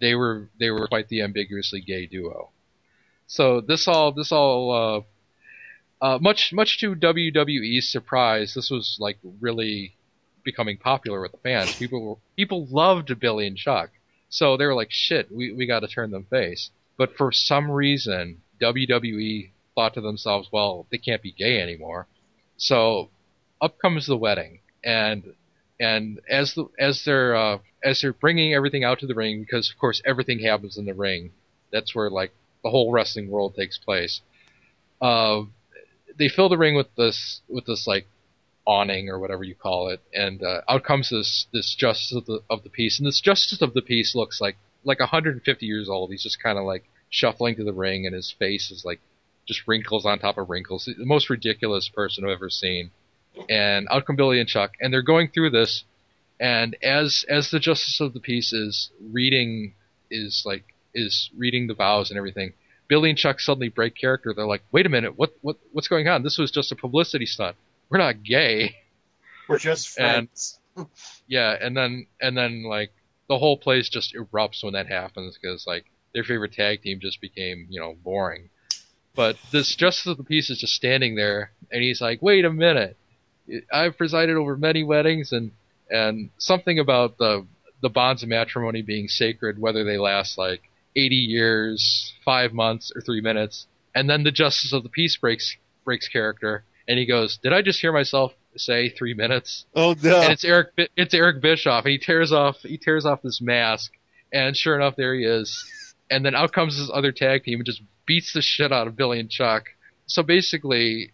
they 0.00 0.14
were 0.14 0.48
they 0.58 0.70
were 0.70 0.88
quite 0.88 1.08
the 1.08 1.22
ambiguously 1.22 1.80
gay 1.80 2.06
duo. 2.06 2.50
So 3.26 3.60
this 3.60 3.86
all 3.86 4.10
this 4.12 4.32
all 4.32 5.06
uh, 6.02 6.04
uh, 6.04 6.18
much 6.20 6.52
much 6.52 6.78
to 6.80 6.94
WWE's 6.94 7.88
surprise, 7.88 8.54
this 8.54 8.70
was 8.70 8.96
like 8.98 9.18
really 9.40 9.94
becoming 10.44 10.76
popular 10.76 11.20
with 11.22 11.32
the 11.32 11.38
fans. 11.38 11.74
People 11.76 12.00
were, 12.06 12.16
people 12.36 12.66
loved 12.70 13.18
Billy 13.20 13.46
and 13.46 13.56
Chuck, 13.56 13.90
so 14.28 14.56
they 14.56 14.66
were 14.66 14.74
like, 14.74 14.90
"Shit, 14.90 15.30
we 15.32 15.52
we 15.52 15.64
got 15.66 15.80
to 15.80 15.88
turn 15.88 16.10
them 16.10 16.26
face." 16.28 16.70
But 16.98 17.16
for 17.16 17.32
some 17.32 17.70
reason, 17.70 18.42
WWE 18.60 19.50
thought 19.74 19.94
to 19.94 20.00
themselves, 20.00 20.48
"Well, 20.52 20.86
they 20.90 20.98
can't 20.98 21.22
be 21.22 21.32
gay 21.32 21.60
anymore." 21.60 22.06
So 22.56 23.10
up 23.60 23.78
comes 23.78 24.06
the 24.06 24.16
wedding, 24.16 24.60
and 24.82 25.34
and 25.80 26.20
as 26.28 26.54
the 26.54 26.66
as 26.78 27.04
they're 27.04 27.34
uh, 27.34 27.58
as 27.82 28.00
they're 28.00 28.12
bringing 28.12 28.54
everything 28.54 28.84
out 28.84 29.00
to 29.00 29.06
the 29.06 29.14
ring, 29.14 29.40
because 29.40 29.70
of 29.70 29.78
course 29.78 30.02
everything 30.04 30.40
happens 30.40 30.76
in 30.76 30.84
the 30.84 30.94
ring. 30.94 31.32
That's 31.72 31.94
where 31.94 32.10
like 32.10 32.32
the 32.62 32.70
whole 32.70 32.92
wrestling 32.92 33.28
world 33.28 33.54
takes 33.54 33.78
place. 33.78 34.20
Uh, 35.00 35.42
they 36.16 36.28
fill 36.28 36.48
the 36.48 36.58
ring 36.58 36.74
with 36.74 36.94
this 36.96 37.42
with 37.48 37.66
this 37.66 37.86
like 37.86 38.06
awning 38.66 39.08
or 39.08 39.18
whatever 39.18 39.44
you 39.44 39.54
call 39.54 39.88
it, 39.88 40.00
and 40.12 40.42
uh, 40.42 40.62
out 40.68 40.84
comes 40.84 41.10
this 41.10 41.46
this 41.52 41.74
justice 41.74 42.16
of 42.16 42.26
the 42.26 42.40
of 42.48 42.62
the 42.62 42.70
peace, 42.70 42.98
and 42.98 43.06
this 43.06 43.20
justice 43.20 43.60
of 43.60 43.74
the 43.74 43.82
peace 43.82 44.14
looks 44.14 44.40
like 44.40 44.56
like 44.84 45.00
150 45.00 45.66
years 45.66 45.88
old. 45.88 46.10
He's 46.10 46.22
just 46.22 46.42
kind 46.42 46.58
of 46.58 46.64
like 46.64 46.84
shuffling 47.10 47.56
to 47.56 47.64
the 47.64 47.72
ring, 47.72 48.06
and 48.06 48.14
his 48.14 48.30
face 48.30 48.70
is 48.70 48.84
like 48.84 49.00
just 49.46 49.66
wrinkles 49.66 50.06
on 50.06 50.18
top 50.18 50.38
of 50.38 50.48
wrinkles. 50.50 50.84
The 50.86 51.04
most 51.04 51.30
ridiculous 51.30 51.88
person 51.88 52.24
I've 52.24 52.30
ever 52.30 52.50
seen. 52.50 52.90
And 53.48 53.88
out 53.90 54.06
come 54.06 54.16
Billy 54.16 54.38
and 54.38 54.48
Chuck, 54.48 54.74
and 54.80 54.92
they're 54.92 55.02
going 55.02 55.28
through 55.28 55.50
this, 55.50 55.84
and 56.38 56.76
as 56.82 57.24
as 57.28 57.50
the 57.50 57.58
justice 57.58 58.00
of 58.00 58.12
the 58.14 58.20
peace 58.20 58.52
is 58.52 58.90
reading 59.10 59.74
is 60.10 60.44
like 60.46 60.64
is 60.94 61.30
reading 61.36 61.66
the 61.66 61.74
vows 61.74 62.10
and 62.10 62.16
everything, 62.18 62.52
Billy 62.86 63.10
and 63.10 63.18
Chuck 63.18 63.40
suddenly 63.40 63.68
break 63.68 63.96
character. 63.96 64.32
They're 64.32 64.46
like, 64.46 64.62
"Wait 64.70 64.86
a 64.86 64.88
minute, 64.88 65.18
what 65.18 65.34
what 65.40 65.56
what's 65.72 65.88
going 65.88 66.06
on? 66.06 66.22
This 66.22 66.38
was 66.38 66.52
just 66.52 66.70
a 66.70 66.76
publicity 66.76 67.26
stunt. 67.26 67.56
We're 67.90 67.98
not 67.98 68.22
gay." 68.22 68.76
We're 69.48 69.58
just 69.58 69.98
And- 69.98 70.28
friends. 70.28 70.58
Yeah, 71.26 71.56
and 71.60 71.76
then 71.76 72.06
and 72.20 72.36
then 72.36 72.62
like 72.64 72.92
the 73.28 73.38
whole 73.38 73.56
place 73.56 73.88
just 73.88 74.14
erupts 74.14 74.62
when 74.62 74.74
that 74.74 74.86
happens 74.88 75.36
because 75.40 75.66
like 75.66 75.86
their 76.14 76.22
favorite 76.24 76.52
tag 76.52 76.82
team 76.82 77.00
just 77.00 77.20
became 77.20 77.66
you 77.70 77.80
know 77.80 77.96
boring. 78.04 78.50
But 79.14 79.36
this 79.52 79.74
Justice 79.74 80.06
of 80.06 80.16
the 80.16 80.24
Peace 80.24 80.50
is 80.50 80.58
just 80.58 80.74
standing 80.74 81.14
there, 81.14 81.52
and 81.70 81.82
he's 81.82 82.00
like, 82.00 82.20
"Wait 82.20 82.44
a 82.44 82.52
minute, 82.52 82.96
I've 83.72 83.96
presided 83.96 84.36
over 84.36 84.56
many 84.56 84.82
weddings, 84.82 85.32
and 85.32 85.52
and 85.90 86.30
something 86.38 86.78
about 86.78 87.18
the 87.18 87.46
the 87.80 87.90
bonds 87.90 88.22
of 88.22 88.28
matrimony 88.28 88.82
being 88.82 89.08
sacred, 89.08 89.58
whether 89.58 89.84
they 89.84 89.98
last 89.98 90.38
like 90.38 90.62
80 90.96 91.16
years, 91.16 92.14
five 92.24 92.52
months, 92.52 92.92
or 92.94 93.00
three 93.00 93.20
minutes." 93.20 93.66
And 93.94 94.10
then 94.10 94.24
the 94.24 94.32
Justice 94.32 94.72
of 94.72 94.82
the 94.82 94.88
Peace 94.88 95.16
breaks 95.16 95.56
breaks 95.84 96.08
character, 96.08 96.64
and 96.88 96.98
he 96.98 97.06
goes, 97.06 97.36
"Did 97.36 97.52
I 97.52 97.62
just 97.62 97.80
hear 97.80 97.92
myself 97.92 98.34
say 98.56 98.88
three 98.88 99.14
minutes?" 99.14 99.66
Oh 99.76 99.94
no! 100.02 100.22
and 100.22 100.32
it's 100.32 100.44
Eric 100.44 100.68
it's 100.96 101.14
Eric 101.14 101.40
Bischoff 101.40 101.84
and 101.84 101.92
he 101.92 101.98
tears 101.98 102.32
off 102.32 102.62
he 102.62 102.78
tears 102.78 103.06
off 103.06 103.22
this 103.22 103.40
mask 103.40 103.92
and 104.32 104.56
sure 104.56 104.74
enough 104.74 104.96
there 104.96 105.14
he 105.14 105.24
is 105.24 105.64
and 106.10 106.24
then 106.24 106.34
out 106.34 106.52
comes 106.52 106.76
this 106.76 106.90
other 106.92 107.12
tag 107.12 107.44
team 107.44 107.60
and 107.60 107.66
just 107.66 107.82
beats 108.06 108.32
the 108.32 108.42
shit 108.42 108.72
out 108.72 108.86
of 108.86 108.96
Billy 108.96 109.20
and 109.20 109.30
Chuck 109.30 109.70
so 110.06 110.22
basically 110.22 111.12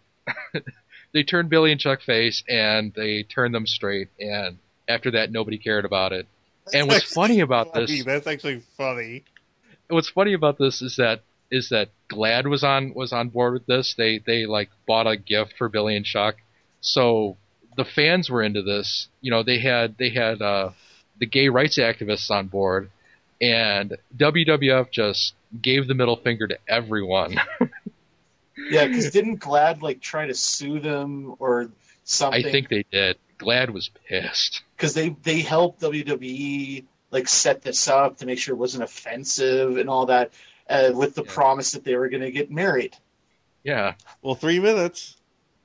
they 1.13 1.23
turn 1.23 1.47
Billy 1.47 1.71
and 1.71 1.79
Chuck 1.79 2.01
face 2.01 2.43
and 2.47 2.93
they 2.93 3.23
turn 3.23 3.51
them 3.51 3.67
straight 3.67 4.09
and 4.19 4.57
after 4.87 5.11
that 5.11 5.31
nobody 5.31 5.57
cared 5.57 5.85
about 5.85 6.11
it 6.11 6.27
and 6.73 6.87
what's 6.87 7.13
funny 7.13 7.39
about 7.39 7.73
Funny, 7.73 7.85
this 7.85 8.05
That's 8.05 8.27
actually 8.27 8.61
funny. 8.77 9.23
what's 9.89 10.09
funny 10.09 10.33
about 10.33 10.57
this 10.57 10.81
is 10.81 10.95
that 10.97 11.21
is 11.49 11.69
that 11.69 11.89
GLAAD 12.09 12.47
was 12.47 12.63
on 12.63 12.93
was 12.93 13.11
on 13.11 13.29
board 13.29 13.53
with 13.53 13.65
this. 13.65 13.93
They 13.97 14.19
they 14.19 14.45
like 14.45 14.69
bought 14.87 15.07
a 15.07 15.17
gift 15.17 15.55
for 15.57 15.69
Billy 15.69 15.95
and 15.95 16.05
Chuck, 16.05 16.35
so 16.79 17.37
the 17.75 17.85
fans 17.85 18.29
were 18.29 18.41
into 18.41 18.61
this. 18.61 19.09
You 19.21 19.31
know, 19.31 19.43
they 19.43 19.59
had 19.59 19.97
they 19.97 20.09
had 20.09 20.41
uh, 20.41 20.71
the 21.19 21.25
gay 21.25 21.49
rights 21.49 21.77
activists 21.77 22.31
on 22.31 22.47
board, 22.47 22.89
and 23.41 23.97
WWF 24.15 24.91
just 24.91 25.33
gave 25.59 25.87
the 25.87 25.93
middle 25.95 26.15
finger 26.17 26.47
to 26.47 26.57
everyone. 26.67 27.39
Yeah, 28.69 28.85
because 28.85 29.11
didn't 29.11 29.37
GLAAD 29.39 29.81
like 29.81 30.01
try 30.01 30.27
to 30.27 30.33
sue 30.35 30.79
them 30.79 31.35
or 31.39 31.69
something? 32.03 32.45
I 32.45 32.51
think 32.51 32.69
they 32.69 32.85
did. 32.91 33.17
GLAAD 33.39 33.71
was 33.71 33.89
pissed. 34.07 34.61
because 34.75 34.93
they 34.93 35.09
they 35.09 35.39
helped 35.39 35.81
WWE 35.81 36.83
like 37.09 37.27
set 37.27 37.61
this 37.63 37.87
up 37.87 38.17
to 38.17 38.25
make 38.25 38.37
sure 38.39 38.53
it 38.53 38.57
wasn't 38.57 38.83
offensive 38.83 39.77
and 39.77 39.89
all 39.89 40.07
that, 40.07 40.31
uh, 40.69 40.91
with 40.93 41.15
the 41.15 41.23
promise 41.23 41.71
that 41.71 41.83
they 41.83 41.95
were 41.95 42.09
going 42.09 42.21
to 42.21 42.31
get 42.31 42.51
married. 42.51 42.95
Yeah, 43.63 43.93
Well, 44.21 44.35
three 44.35 44.59
minutes. 44.59 45.15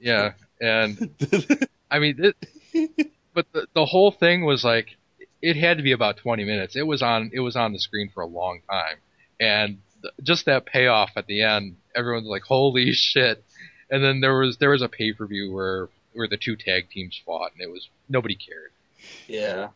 yeah, 0.00 0.32
and 0.60 1.10
I 1.90 1.98
mean, 1.98 2.32
it, 2.72 3.10
but 3.34 3.46
the 3.52 3.66
the 3.74 3.84
whole 3.84 4.10
thing 4.12 4.44
was 4.44 4.64
like 4.64 4.96
it 5.42 5.56
had 5.56 5.76
to 5.78 5.82
be 5.82 5.92
about 5.92 6.16
20 6.18 6.44
minutes. 6.44 6.76
It 6.76 6.86
was 6.86 7.02
on 7.02 7.30
it 7.34 7.40
was 7.40 7.56
on 7.56 7.72
the 7.72 7.78
screen 7.78 8.10
for 8.14 8.22
a 8.22 8.26
long 8.26 8.60
time, 8.70 8.96
and 9.40 9.78
th- 10.02 10.14
just 10.22 10.46
that 10.46 10.66
payoff 10.66 11.12
at 11.16 11.26
the 11.26 11.42
end, 11.42 11.76
everyone's 11.94 12.26
like, 12.26 12.42
"Holy 12.42 12.92
shit!" 12.94 13.42
And 13.90 14.02
then 14.02 14.20
there 14.20 14.38
was 14.38 14.58
there 14.58 14.70
was 14.70 14.82
a 14.82 14.88
pay 14.88 15.12
per 15.12 15.26
view 15.26 15.52
where 15.52 15.88
where 16.12 16.28
the 16.28 16.36
two 16.36 16.56
tag 16.56 16.90
teams 16.90 17.20
fought, 17.24 17.52
and 17.52 17.60
it 17.60 17.70
was 17.70 17.88
nobody 18.08 18.34
cared. 18.34 18.72
Yeah. 19.28 19.68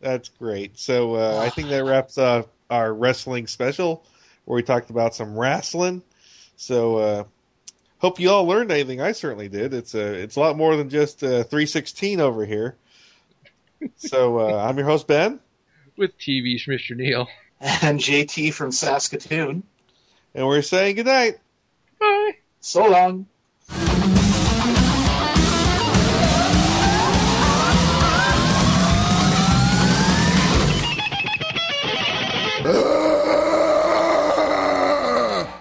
That's 0.00 0.28
great. 0.30 0.78
So 0.78 1.16
uh, 1.16 1.38
I 1.42 1.50
think 1.50 1.68
that 1.68 1.84
wraps 1.84 2.16
up 2.16 2.48
our 2.70 2.92
wrestling 2.92 3.46
special, 3.46 4.04
where 4.44 4.56
we 4.56 4.62
talked 4.62 4.90
about 4.90 5.14
some 5.14 5.38
wrestling. 5.38 6.02
So 6.56 6.96
uh, 6.96 7.24
hope 7.98 8.18
you 8.18 8.30
all 8.30 8.46
learned 8.46 8.70
anything. 8.70 9.00
I 9.00 9.12
certainly 9.12 9.48
did. 9.48 9.74
It's 9.74 9.94
a 9.94 10.14
it's 10.14 10.36
a 10.36 10.40
lot 10.40 10.56
more 10.56 10.76
than 10.76 10.88
just 10.88 11.22
uh, 11.22 11.44
three 11.44 11.66
sixteen 11.66 12.20
over 12.20 12.46
here. 12.46 12.76
So 13.96 14.38
uh, 14.38 14.56
I'm 14.56 14.76
your 14.76 14.86
host 14.86 15.06
Ben, 15.06 15.40
With 15.96 16.18
TV, 16.18 16.56
Mr. 16.66 16.96
Neil. 16.96 17.28
And 17.60 18.00
JT 18.00 18.54
from 18.54 18.72
Saskatoon. 18.72 19.64
and 20.34 20.46
we're 20.46 20.62
saying 20.62 20.96
goodnight. 20.96 21.38
Bye. 21.98 22.32
So 22.60 22.86
long. 22.86 23.26